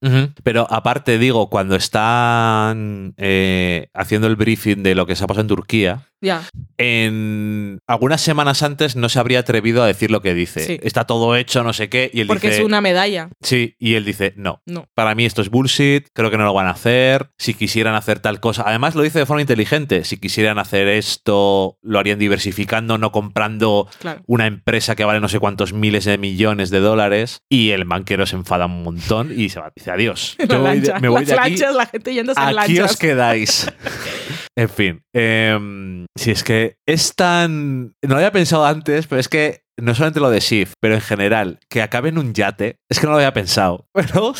Pero 0.42 0.66
aparte, 0.70 1.18
digo, 1.18 1.48
cuando 1.50 1.76
están 1.76 3.14
eh, 3.16 3.88
haciendo 3.94 4.26
el 4.26 4.36
briefing 4.36 4.82
de 4.82 4.94
lo 4.94 5.06
que 5.06 5.16
se 5.16 5.24
ha 5.24 5.26
pasado 5.26 5.42
en 5.42 5.48
Turquía, 5.48 6.02
en 6.78 7.78
algunas 7.86 8.20
semanas 8.20 8.62
antes 8.62 8.96
no 8.96 9.08
se 9.08 9.18
habría 9.18 9.40
atrevido 9.40 9.82
a 9.82 9.86
decir 9.86 10.10
lo 10.10 10.22
que 10.22 10.34
dice. 10.34 10.60
Sí. 10.60 10.78
Está 10.82 11.04
todo 11.04 11.36
hecho, 11.36 11.62
no 11.62 11.72
sé 11.72 11.88
qué, 11.88 12.10
y 12.12 12.20
él 12.20 12.26
Porque 12.26 12.48
dice... 12.48 12.60
es 12.60 12.66
una 12.66 12.80
medalla. 12.80 13.28
Sí, 13.42 13.76
y 13.78 13.94
él 13.94 14.04
dice, 14.04 14.32
no, 14.36 14.62
No. 14.66 14.86
para 14.94 15.14
mí 15.14 15.24
esto 15.24 15.42
es 15.42 15.50
bullshit, 15.50 16.08
creo 16.12 16.30
que 16.30 16.38
no 16.38 16.44
lo 16.44 16.54
van 16.54 16.66
a 16.66 16.70
hacer, 16.70 17.30
si 17.38 17.54
quisieran 17.54 17.94
hacer 17.94 18.20
tal 18.20 18.40
cosa, 18.40 18.64
además 18.66 18.94
lo 18.94 19.02
dice 19.02 19.18
de 19.18 19.26
forma 19.26 19.40
inteligente, 19.42 20.04
si 20.04 20.16
quisieran 20.18 20.58
hacer 20.58 20.88
esto, 20.88 21.78
lo 21.82 21.98
harían 21.98 22.18
diversificando, 22.18 22.98
no 22.98 23.12
comprando 23.12 23.88
Claro. 24.00 24.22
una 24.26 24.46
empresa 24.46 24.96
que 24.96 25.04
vale 25.04 25.20
no 25.20 25.28
sé 25.28 25.38
cuántos 25.38 25.72
miles 25.72 26.04
de 26.04 26.13
millones 26.18 26.70
de 26.70 26.80
dólares, 26.80 27.42
y 27.50 27.70
el 27.70 27.84
banquero 27.84 28.26
se 28.26 28.36
enfada 28.36 28.66
un 28.66 28.82
montón 28.82 29.32
y 29.36 29.48
se 29.48 29.60
va, 29.60 29.72
dice 29.74 29.90
adiós. 29.90 30.36
Yo 30.48 30.60
voy 30.60 30.80
de- 30.80 31.00
me 31.00 31.08
voy 31.08 31.20
las 31.20 31.28
de 31.28 31.34
aquí, 31.38 31.50
lanchas, 31.50 31.74
la 31.74 31.86
gente 31.86 32.14
yéndose 32.14 32.40
en 32.40 32.46
aquí 32.46 32.54
lanchas. 32.54 32.90
os 32.92 32.96
quedáis. 32.96 33.72
en 34.56 34.68
fin, 34.68 35.02
em, 35.14 36.06
si 36.16 36.30
es 36.30 36.44
que 36.44 36.76
es 36.86 37.14
tan... 37.14 37.86
No 38.02 38.08
lo 38.08 38.16
había 38.16 38.32
pensado 38.32 38.64
antes, 38.64 39.06
pero 39.06 39.20
es 39.20 39.28
que 39.28 39.63
no 39.76 39.94
solamente 39.94 40.20
lo 40.20 40.30
de 40.30 40.40
Shift, 40.40 40.74
pero 40.80 40.94
en 40.94 41.00
general, 41.00 41.58
que 41.68 41.82
acabe 41.82 42.08
en 42.10 42.18
un 42.18 42.32
yate, 42.34 42.78
es 42.88 42.98
que 43.00 43.06
no 43.06 43.12
lo 43.12 43.18
había 43.18 43.32
pensado. 43.32 43.86
Pero, 43.94 44.34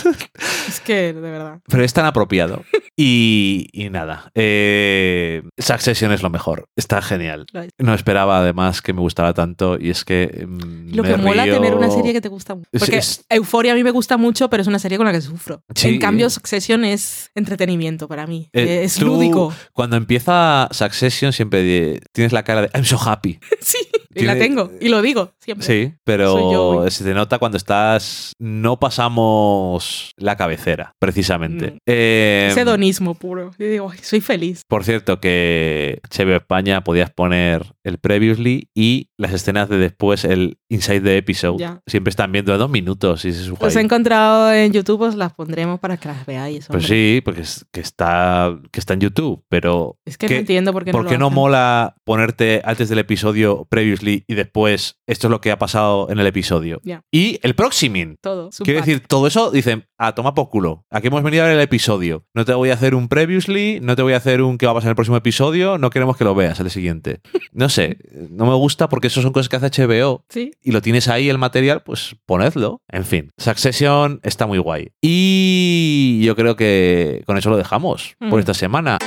Es 0.69 0.81
que, 0.81 1.13
de 1.13 1.21
verdad. 1.21 1.61
pero 1.69 1.85
es 1.85 1.93
tan 1.93 2.07
apropiado. 2.07 2.65
Y, 2.97 3.69
y 3.73 3.91
nada, 3.91 4.31
eh, 4.35 5.43
Succession 5.59 6.13
es 6.13 6.23
lo 6.23 6.31
mejor. 6.31 6.69
Está 6.77 7.03
genial. 7.03 7.47
No 7.79 7.95
esperaba 7.95 8.39
además 8.39 8.81
que 8.83 8.93
me 8.93 9.01
gustara 9.01 9.35
tanto 9.35 9.77
y 9.79 9.91
es 9.91 10.05
que... 10.05 10.47
mm, 10.49 10.95
Lo 10.95 11.03
me 11.03 11.09
que 11.11 11.17
mola 11.17 11.45
río- 11.45 11.55
tener 11.55 11.75
una 11.75 11.91
serie 11.91 12.13
que 12.13 12.21
te 12.21 12.29
gusta 12.29 12.55
mucho. 12.55 12.69
Porque 12.79 12.99
es- 12.99 13.25
Euforia 13.29 13.73
a 13.73 13.75
mí 13.75 13.85
me 13.85 13.91
gusta 13.91 14.17
mucho, 14.17 14.49
pero 14.49 14.61
es 14.63 14.67
una 14.67 14.79
serie 14.79 14.97
con 14.99 15.07
la 15.07 15.13
que 15.13 15.21
sufro. 15.21 15.63
Sí. 15.75 15.89
En 15.89 15.99
cambio, 15.99 16.31
Succession 16.31 16.85
es 16.85 17.31
entretenimiento 17.35 18.09
para 18.09 18.27
mí. 18.27 18.49
Eh, 18.53 18.83
es 18.85 18.95
tú, 18.95 19.07
lúdico. 19.07 19.53
Cuando 19.73 19.97
empieza 19.97 20.69
Succession 20.71 21.33
siempre 21.33 22.01
tienes 22.13 22.33
la 22.33 22.43
cara 22.45 22.63
de 22.63 22.71
I'm 22.75 22.85
so 22.85 22.99
happy. 22.99 23.39
sí, 23.61 23.79
y 24.15 24.25
la 24.25 24.37
tengo. 24.37 24.71
Y 24.81 24.89
lo 24.89 25.03
digo 25.03 25.33
siempre. 25.41 25.67
Sí, 25.67 25.95
pero 26.05 26.53
yo. 26.85 26.91
se 26.91 27.05
te 27.05 27.15
nota 27.15 27.39
cuando 27.39 27.57
estás. 27.57 28.33
No 28.39 28.79
pasamos 28.79 30.13
la 30.17 30.37
cabecera, 30.37 30.95
precisamente. 30.99 31.73
Mm. 31.73 31.77
Eh, 31.87 32.49
Es 32.51 32.57
hedonismo 32.57 33.15
puro. 33.15 33.51
Y 33.59 33.65
digo, 33.65 33.91
"Ay, 33.91 33.99
soy 34.03 34.21
feliz. 34.21 34.63
por 34.69 34.85
cierto, 34.85 35.21
que 35.21 36.01
HBO 36.11 36.37
España 36.37 36.83
podías 36.85 37.11
poner 37.11 37.75
el 37.85 37.99
previously 37.99 38.69
y 38.75 39.09
las 39.19 39.33
escenas 39.33 39.69
de 39.69 39.79
después, 39.79 40.25
el 40.25 40.59
inside 40.69 41.01
the 41.01 41.17
episode. 41.17 41.59
Ya. 41.59 41.81
Siempre 41.87 42.11
están 42.11 42.33
viendo 42.33 42.53
de 42.53 42.59
dos 42.59 42.71
minutos 42.71 43.25
y 43.25 43.33
se 43.33 43.49
Los 43.49 43.77
he 43.77 43.81
encontrado 43.81 44.53
en 44.53 44.73
YouTube, 44.73 45.03
os 45.03 45.15
las 45.15 45.33
pondremos 45.33 45.81
para 45.81 45.97
que 45.97 46.09
las 46.09 46.27
veáis. 46.27 46.67
Pues 46.67 46.87
sí, 46.87 47.21
porque 47.25 47.43
es- 47.43 47.65
que 47.73 47.81
está, 47.81 48.59
que 48.73 48.81
está 48.81 48.95
en 48.95 49.01
YouTube, 49.01 49.43
pero 49.49 49.99
Es 50.05 50.19
que 50.19 50.27
¿qué- 50.27 50.35
no 50.35 50.41
entiendo 50.41 50.73
por 50.73 50.85
qué 50.85 50.93
¿Por 50.93 51.05
no 51.05 51.09
qué 51.09 51.15
lo 51.15 51.21
no 51.21 51.27
hacen. 51.27 51.35
mola 51.35 51.95
ponerte 52.05 52.61
antes 52.65 52.89
del 52.89 52.99
episodio 52.99 53.67
previously 53.69 54.04
y 54.09 54.35
después 54.35 55.01
esto 55.07 55.27
es 55.27 55.31
lo 55.31 55.41
que 55.41 55.51
ha 55.51 55.59
pasado 55.59 56.09
en 56.11 56.19
el 56.19 56.27
episodio? 56.27 56.81
Y 57.11 57.39
el 57.43 57.55
proximing. 57.55 58.17
Todo. 58.21 58.51
pack. 58.51 58.67
decir, 58.67 59.01
todo 59.07 59.27
eso 59.27 59.51
dicen, 59.51 59.87
a 59.99 60.15
toma 60.15 60.35
por 60.35 60.49
culo. 60.51 60.85
Aquí 60.91 61.07
hemos 61.09 61.23
venido 61.23 61.45
a 61.45 61.47
ver 61.49 61.57
el 61.57 61.63
episodio. 61.63 62.25
No 62.35 62.45
te 62.45 62.55
voy 62.55 62.71
a 62.71 62.75
hacer 62.75 62.95
un 62.95 63.09
previously, 63.09 63.79
no 63.83 63.97
te 63.97 64.03
voy 64.03 64.13
a 64.13 64.19
hacer 64.19 64.43
un 64.43 64.59
qué 64.59 64.67
va 64.67 64.73
a 64.73 64.75
pasar 64.75 64.89
en 64.89 64.91
el 64.91 64.97
próximo 64.97 65.17
episodio, 65.17 65.79
no 65.79 65.91
queremos 65.91 66.17
que 66.17 66.25
lo 66.25 66.35
veas 66.35 66.59
el 66.61 66.71
siguiente. 66.71 67.21
No 67.57 67.69
sé, 67.69 67.99
no 68.31 68.47
me 68.47 68.55
gusta 68.55 68.89
porque 68.89 69.07
eso 69.07 69.23
son 69.23 69.33
cosas 69.33 69.49
que 69.49 69.55
hace 69.55 69.87
HBO 69.87 70.25
Sí. 70.29 70.51
y 70.61 70.73
lo 70.73 70.83
tienes 70.83 71.07
ahí 71.07 71.29
el 71.29 71.39
material, 71.39 71.83
pues 71.85 72.17
ponedlo. 72.27 72.83
En 72.89 73.05
fin, 73.05 73.31
Succession 73.39 74.19
está 74.25 74.47
muy 74.49 74.59
guay. 74.59 74.89
Y 75.01 76.21
yo 76.25 76.35
creo 76.35 76.57
que 76.57 77.23
con 77.27 77.39
eso 77.39 77.51
lo 77.51 77.57
dejamos 77.57 78.17
por 78.19 78.35
Mm. 78.35 78.39
esta 78.41 78.55
semana. 78.55 78.99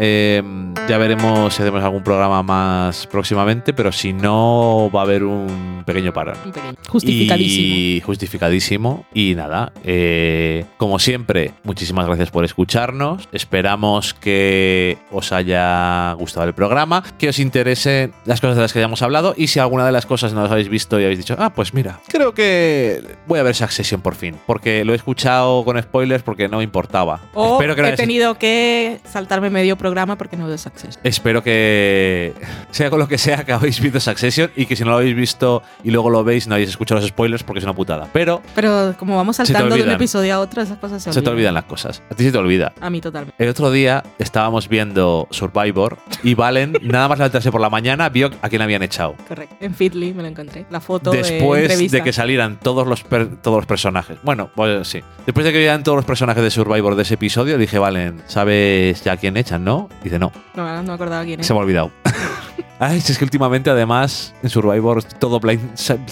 Eh, 0.00 0.42
ya 0.88 0.96
veremos 0.96 1.52
si 1.54 1.60
hacemos 1.60 1.84
algún 1.84 2.02
programa 2.02 2.42
más 2.42 3.06
próximamente, 3.06 3.74
pero 3.74 3.92
si 3.92 4.14
no, 4.14 4.90
va 4.94 5.00
a 5.00 5.02
haber 5.04 5.22
un 5.22 5.82
pequeño 5.84 6.14
parón. 6.14 6.36
Un 6.46 6.52
pequeño. 6.52 6.74
Justificadísimo. 6.88 7.66
Y 7.66 8.00
justificadísimo. 8.00 9.06
Y 9.12 9.34
nada, 9.34 9.72
eh, 9.84 10.64
como 10.78 10.98
siempre, 10.98 11.52
muchísimas 11.62 12.06
gracias 12.06 12.30
por 12.30 12.44
escucharnos. 12.46 13.28
Esperamos 13.32 14.14
que 14.14 14.96
os 15.12 15.30
haya 15.32 16.12
gustado 16.14 16.46
el 16.46 16.54
programa, 16.54 17.04
que 17.18 17.28
os 17.28 17.38
interesen 17.38 18.14
las 18.24 18.40
cosas 18.40 18.56
de 18.56 18.62
las 18.62 18.72
que 18.72 18.78
hayamos 18.78 19.02
hablado. 19.02 19.34
Y 19.36 19.48
si 19.48 19.58
alguna 19.58 19.84
de 19.84 19.92
las 19.92 20.06
cosas 20.06 20.32
no 20.32 20.42
las 20.42 20.50
habéis 20.50 20.70
visto 20.70 20.98
y 20.98 21.04
habéis 21.04 21.18
dicho, 21.18 21.36
ah, 21.38 21.52
pues 21.52 21.74
mira, 21.74 22.00
creo 22.08 22.32
que 22.32 23.02
voy 23.26 23.40
a 23.40 23.42
ver 23.42 23.54
Succession 23.54 24.00
por 24.00 24.14
fin. 24.14 24.36
Porque 24.46 24.86
lo 24.86 24.94
he 24.94 24.96
escuchado 24.96 25.64
con 25.66 25.80
spoilers 25.82 26.22
porque 26.22 26.48
no 26.48 26.58
me 26.58 26.64
importaba. 26.64 27.20
O 27.34 27.54
Espero 27.54 27.76
que 27.76 27.86
he 27.86 27.96
tenido 27.96 28.38
que 28.38 29.00
saltarme 29.04 29.50
medio 29.50 29.76
programa 29.76 30.16
porque 30.16 30.38
no 30.38 30.46
veo 30.46 30.56
Succession. 30.78 31.00
Espero 31.04 31.42
que 31.42 32.32
sea 32.70 32.90
con 32.90 32.98
lo 32.98 33.08
que 33.08 33.18
sea 33.18 33.44
que 33.44 33.52
habéis 33.52 33.80
visto 33.80 34.00
Succession 34.00 34.50
y 34.56 34.66
que 34.66 34.76
si 34.76 34.84
no 34.84 34.90
lo 34.90 34.96
habéis 34.96 35.16
visto 35.16 35.62
y 35.84 35.90
luego 35.90 36.10
lo 36.10 36.24
veis 36.24 36.46
no 36.46 36.54
hayáis 36.54 36.70
escuchado 36.70 37.00
los 37.00 37.08
spoilers 37.08 37.42
porque 37.42 37.58
es 37.58 37.64
una 37.64 37.74
putada. 37.74 38.08
Pero 38.12 38.42
Pero 38.54 38.94
como 38.98 39.16
vamos 39.16 39.36
saltando 39.36 39.74
de 39.76 39.82
un 39.82 39.90
episodio 39.90 40.34
a 40.34 40.40
otro, 40.40 40.62
esas 40.62 40.78
cosas 40.78 41.02
se, 41.02 41.12
se 41.12 41.22
te 41.22 41.28
olvidan 41.30 41.54
las 41.54 41.64
cosas. 41.64 42.02
A 42.10 42.14
ti 42.14 42.24
se 42.24 42.32
te 42.32 42.38
olvida. 42.38 42.72
A 42.80 42.90
mí 42.90 43.00
totalmente. 43.00 43.42
El 43.42 43.50
otro 43.50 43.70
día 43.70 44.02
estábamos 44.18 44.68
viendo 44.68 45.26
Survivor 45.30 45.98
y 46.22 46.34
Valen, 46.34 46.74
nada 46.82 47.08
más 47.08 47.18
levantarse 47.18 47.50
por 47.50 47.60
la 47.60 47.70
mañana, 47.70 48.08
vio 48.08 48.30
a 48.42 48.48
quién 48.48 48.62
habían 48.62 48.82
echado. 48.82 49.14
Correcto. 49.26 49.56
En 49.60 49.74
Fitly 49.74 50.14
me 50.14 50.22
lo 50.22 50.28
encontré. 50.28 50.66
La 50.70 50.80
foto 50.80 51.10
de 51.10 51.18
Después 51.18 51.90
de 51.90 52.02
que 52.02 52.12
salieran 52.12 52.58
todos 52.60 52.86
los, 52.86 53.02
per- 53.04 53.36
todos 53.40 53.56
los 53.58 53.66
personajes. 53.66 54.18
Bueno, 54.22 54.50
pues 54.54 54.86
sí. 54.88 55.02
Después 55.26 55.44
de 55.44 55.52
que 55.52 55.58
vieran 55.58 55.82
todos 55.82 55.96
los 55.96 56.04
personajes 56.04 56.42
de 56.42 56.50
Survivor 56.50 56.94
de 56.94 57.02
ese 57.02 57.14
episodio, 57.14 57.58
dije, 57.58 57.78
Valen, 57.78 58.22
¿sabes 58.26 59.02
ya 59.04 59.16
quién 59.16 59.36
echan, 59.36 59.64
no? 59.64 59.88
Dice, 60.02 60.18
no, 60.18 60.32
No, 60.54 60.67
no 60.76 60.82
me 60.82 60.92
acordaba 60.92 61.24
quién 61.24 61.42
se 61.42 61.52
era. 61.52 61.54
me 61.54 61.60
ha 61.60 61.62
olvidado. 61.64 61.90
Ay, 62.80 63.00
si 63.00 63.10
es 63.12 63.18
que 63.18 63.24
últimamente, 63.24 63.70
además, 63.70 64.34
en 64.42 64.50
Survivor, 64.50 65.02
todo 65.02 65.40
blind, 65.40 65.60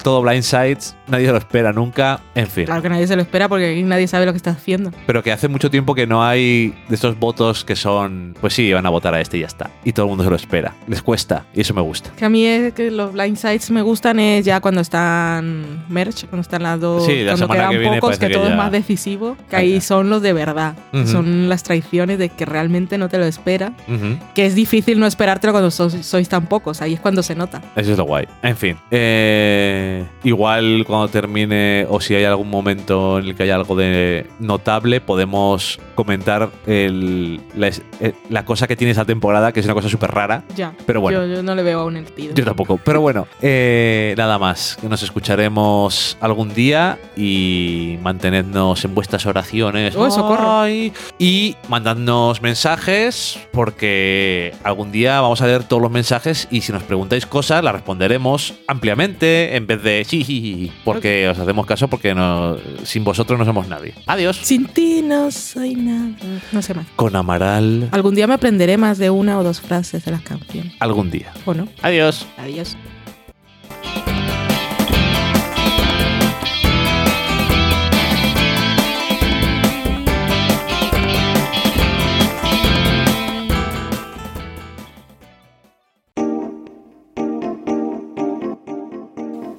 todo 0.02 0.20
blind 0.20 0.42
sides, 0.42 0.96
nadie 1.06 1.28
lo 1.30 1.36
espera 1.36 1.72
nunca. 1.72 2.20
En 2.34 2.48
fin. 2.48 2.64
Claro 2.64 2.82
que 2.82 2.88
nadie 2.88 3.06
se 3.06 3.14
lo 3.14 3.22
espera 3.22 3.48
porque 3.48 3.70
aquí 3.70 3.82
nadie 3.84 4.08
sabe 4.08 4.26
lo 4.26 4.32
que 4.32 4.36
está 4.38 4.50
haciendo. 4.50 4.90
Pero 5.06 5.22
que 5.22 5.30
hace 5.30 5.46
mucho 5.46 5.70
tiempo 5.70 5.94
que 5.94 6.06
no 6.08 6.24
hay 6.24 6.74
de 6.88 6.94
estos 6.96 7.16
votos 7.18 7.64
que 7.64 7.76
son, 7.76 8.34
pues 8.40 8.52
sí, 8.54 8.72
van 8.72 8.84
a 8.84 8.90
votar 8.90 9.14
a 9.14 9.20
este 9.20 9.36
y 9.38 9.40
ya 9.42 9.46
está. 9.46 9.70
Y 9.84 9.92
todo 9.92 10.06
el 10.06 10.10
mundo 10.10 10.24
se 10.24 10.30
lo 10.30 10.34
espera. 10.36 10.74
Les 10.88 11.02
cuesta. 11.02 11.44
Y 11.54 11.60
eso 11.60 11.72
me 11.72 11.82
gusta. 11.82 12.10
Que 12.16 12.24
a 12.24 12.28
mí 12.28 12.44
es 12.44 12.72
que 12.74 12.90
los 12.90 13.12
blind 13.12 13.36
sides 13.36 13.70
me 13.70 13.82
gustan 13.82 14.18
es 14.18 14.44
ya 14.44 14.60
cuando 14.60 14.80
están 14.80 15.84
merch, 15.88 16.26
cuando 16.26 16.40
están 16.42 16.64
las 16.64 16.80
dos, 16.80 17.06
Sí, 17.06 17.22
la 17.22 17.32
cuando 17.36 17.48
quedan 17.48 17.70
que 17.70 17.78
viene 17.78 18.00
pocos, 18.00 18.18
que, 18.18 18.26
que 18.26 18.34
todo 18.34 18.44
ya- 18.46 18.50
es 18.50 18.56
más 18.56 18.72
decisivo, 18.72 19.36
que 19.48 19.54
Ah, 19.56 19.60
ahí 19.60 19.80
son 19.80 20.10
los 20.10 20.20
de 20.20 20.32
verdad. 20.32 20.74
que 20.90 21.02
Ujú. 21.02 21.06
Son 21.12 21.48
las 21.48 21.62
traiciones 21.62 22.18
de 22.18 22.28
que 22.30 22.44
realmente 22.44 22.98
no 22.98 23.08
te 23.08 23.18
lo 23.18 23.24
espera. 23.24 23.72
Ujú. 23.86 24.18
Que 24.34 24.46
es 24.46 24.54
difícil 24.56 24.98
no 24.98 25.06
esperártelo 25.06 25.52
cuando 25.52 25.70
sois, 25.70 26.04
sois 26.04 26.28
tan 26.28 26.42
pocos. 26.46 26.55
Ahí 26.80 26.94
es 26.94 27.00
cuando 27.00 27.22
se 27.22 27.34
nota. 27.34 27.60
Eso 27.76 27.92
es 27.92 27.98
lo 27.98 28.04
guay. 28.04 28.26
En 28.42 28.56
fin. 28.56 28.76
eh, 28.90 30.04
igual 30.24 30.84
cuando 30.86 31.08
termine 31.08 31.86
o 31.88 32.00
si 32.00 32.14
hay 32.14 32.24
algún 32.24 32.50
momento 32.50 33.18
en 33.18 33.26
el 33.26 33.34
que 33.34 33.44
haya 33.44 33.54
algo 33.54 33.76
de 33.76 34.26
notable, 34.40 35.00
podemos 35.00 35.78
comentar 35.94 36.50
el- 36.66 37.40
la, 37.54 37.68
eh, 38.00 38.12
la 38.30 38.44
cosa 38.44 38.66
que 38.66 38.76
tiene 38.76 38.90
esa 38.92 39.04
temporada, 39.04 39.52
que 39.52 39.60
es 39.60 39.66
una 39.66 39.74
cosa 39.74 39.88
súper 39.88 40.10
rara. 40.10 40.42
Ya. 40.56 40.72
Pero 40.86 41.00
bueno. 41.00 41.24
Yo, 41.26 41.34
yo 41.36 41.42
no 41.42 41.54
le 41.54 41.62
veo 41.62 41.80
aún 41.80 41.96
el 41.96 42.06
sentido. 42.06 42.34
Yo 42.34 42.44
tampoco. 42.44 42.78
Pero 42.84 43.00
bueno, 43.00 43.26
eh, 43.42 44.14
nada 44.16 44.38
más. 44.38 44.76
Que 44.80 44.88
nos 44.88 45.02
escucharemos 45.02 46.16
algún 46.20 46.52
día 46.54 46.98
y 47.16 47.98
mantenednos 48.02 48.84
en 48.84 48.94
vuestras 48.94 49.26
oraciones. 49.26 49.94
Oh, 49.96 50.10
socorro. 50.10 50.60
Ay. 50.60 50.92
Y 51.18 51.56
mandadnos 51.68 52.42
mensajes 52.42 53.38
porque 53.52 54.54
algún 54.64 54.92
día 54.92 55.20
vamos 55.20 55.40
a 55.42 55.46
leer 55.46 55.64
todos 55.64 55.82
los 55.82 55.90
mensajes 55.90 56.45
y 56.50 56.60
si 56.60 56.72
nos 56.72 56.82
preguntáis 56.82 57.26
cosas 57.26 57.62
las 57.62 57.72
responderemos 57.74 58.54
ampliamente 58.66 59.56
en 59.56 59.66
vez 59.66 59.82
de 59.82 60.04
sí, 60.04 60.70
porque 60.84 61.28
os 61.28 61.38
hacemos 61.38 61.66
caso 61.66 61.88
porque 61.88 62.14
no, 62.14 62.56
sin 62.84 63.04
vosotros 63.04 63.38
no 63.38 63.44
somos 63.44 63.68
nadie. 63.68 63.94
Adiós. 64.06 64.36
Sin 64.42 64.66
ti 64.66 65.02
no 65.02 65.30
soy 65.30 65.74
nada. 65.74 66.10
No 66.52 66.62
sé 66.62 66.74
más. 66.74 66.86
Con 66.96 67.16
Amaral 67.16 67.88
Algún 67.92 68.14
día 68.14 68.26
me 68.26 68.34
aprenderé 68.34 68.76
más 68.76 68.98
de 68.98 69.10
una 69.10 69.38
o 69.38 69.44
dos 69.44 69.60
frases 69.60 70.04
de 70.04 70.10
las 70.10 70.22
canciones. 70.22 70.72
algún 70.80 71.10
día. 71.10 71.32
¿O 71.44 71.54
no? 71.54 71.68
Adiós. 71.82 72.26
Adiós. 72.38 72.76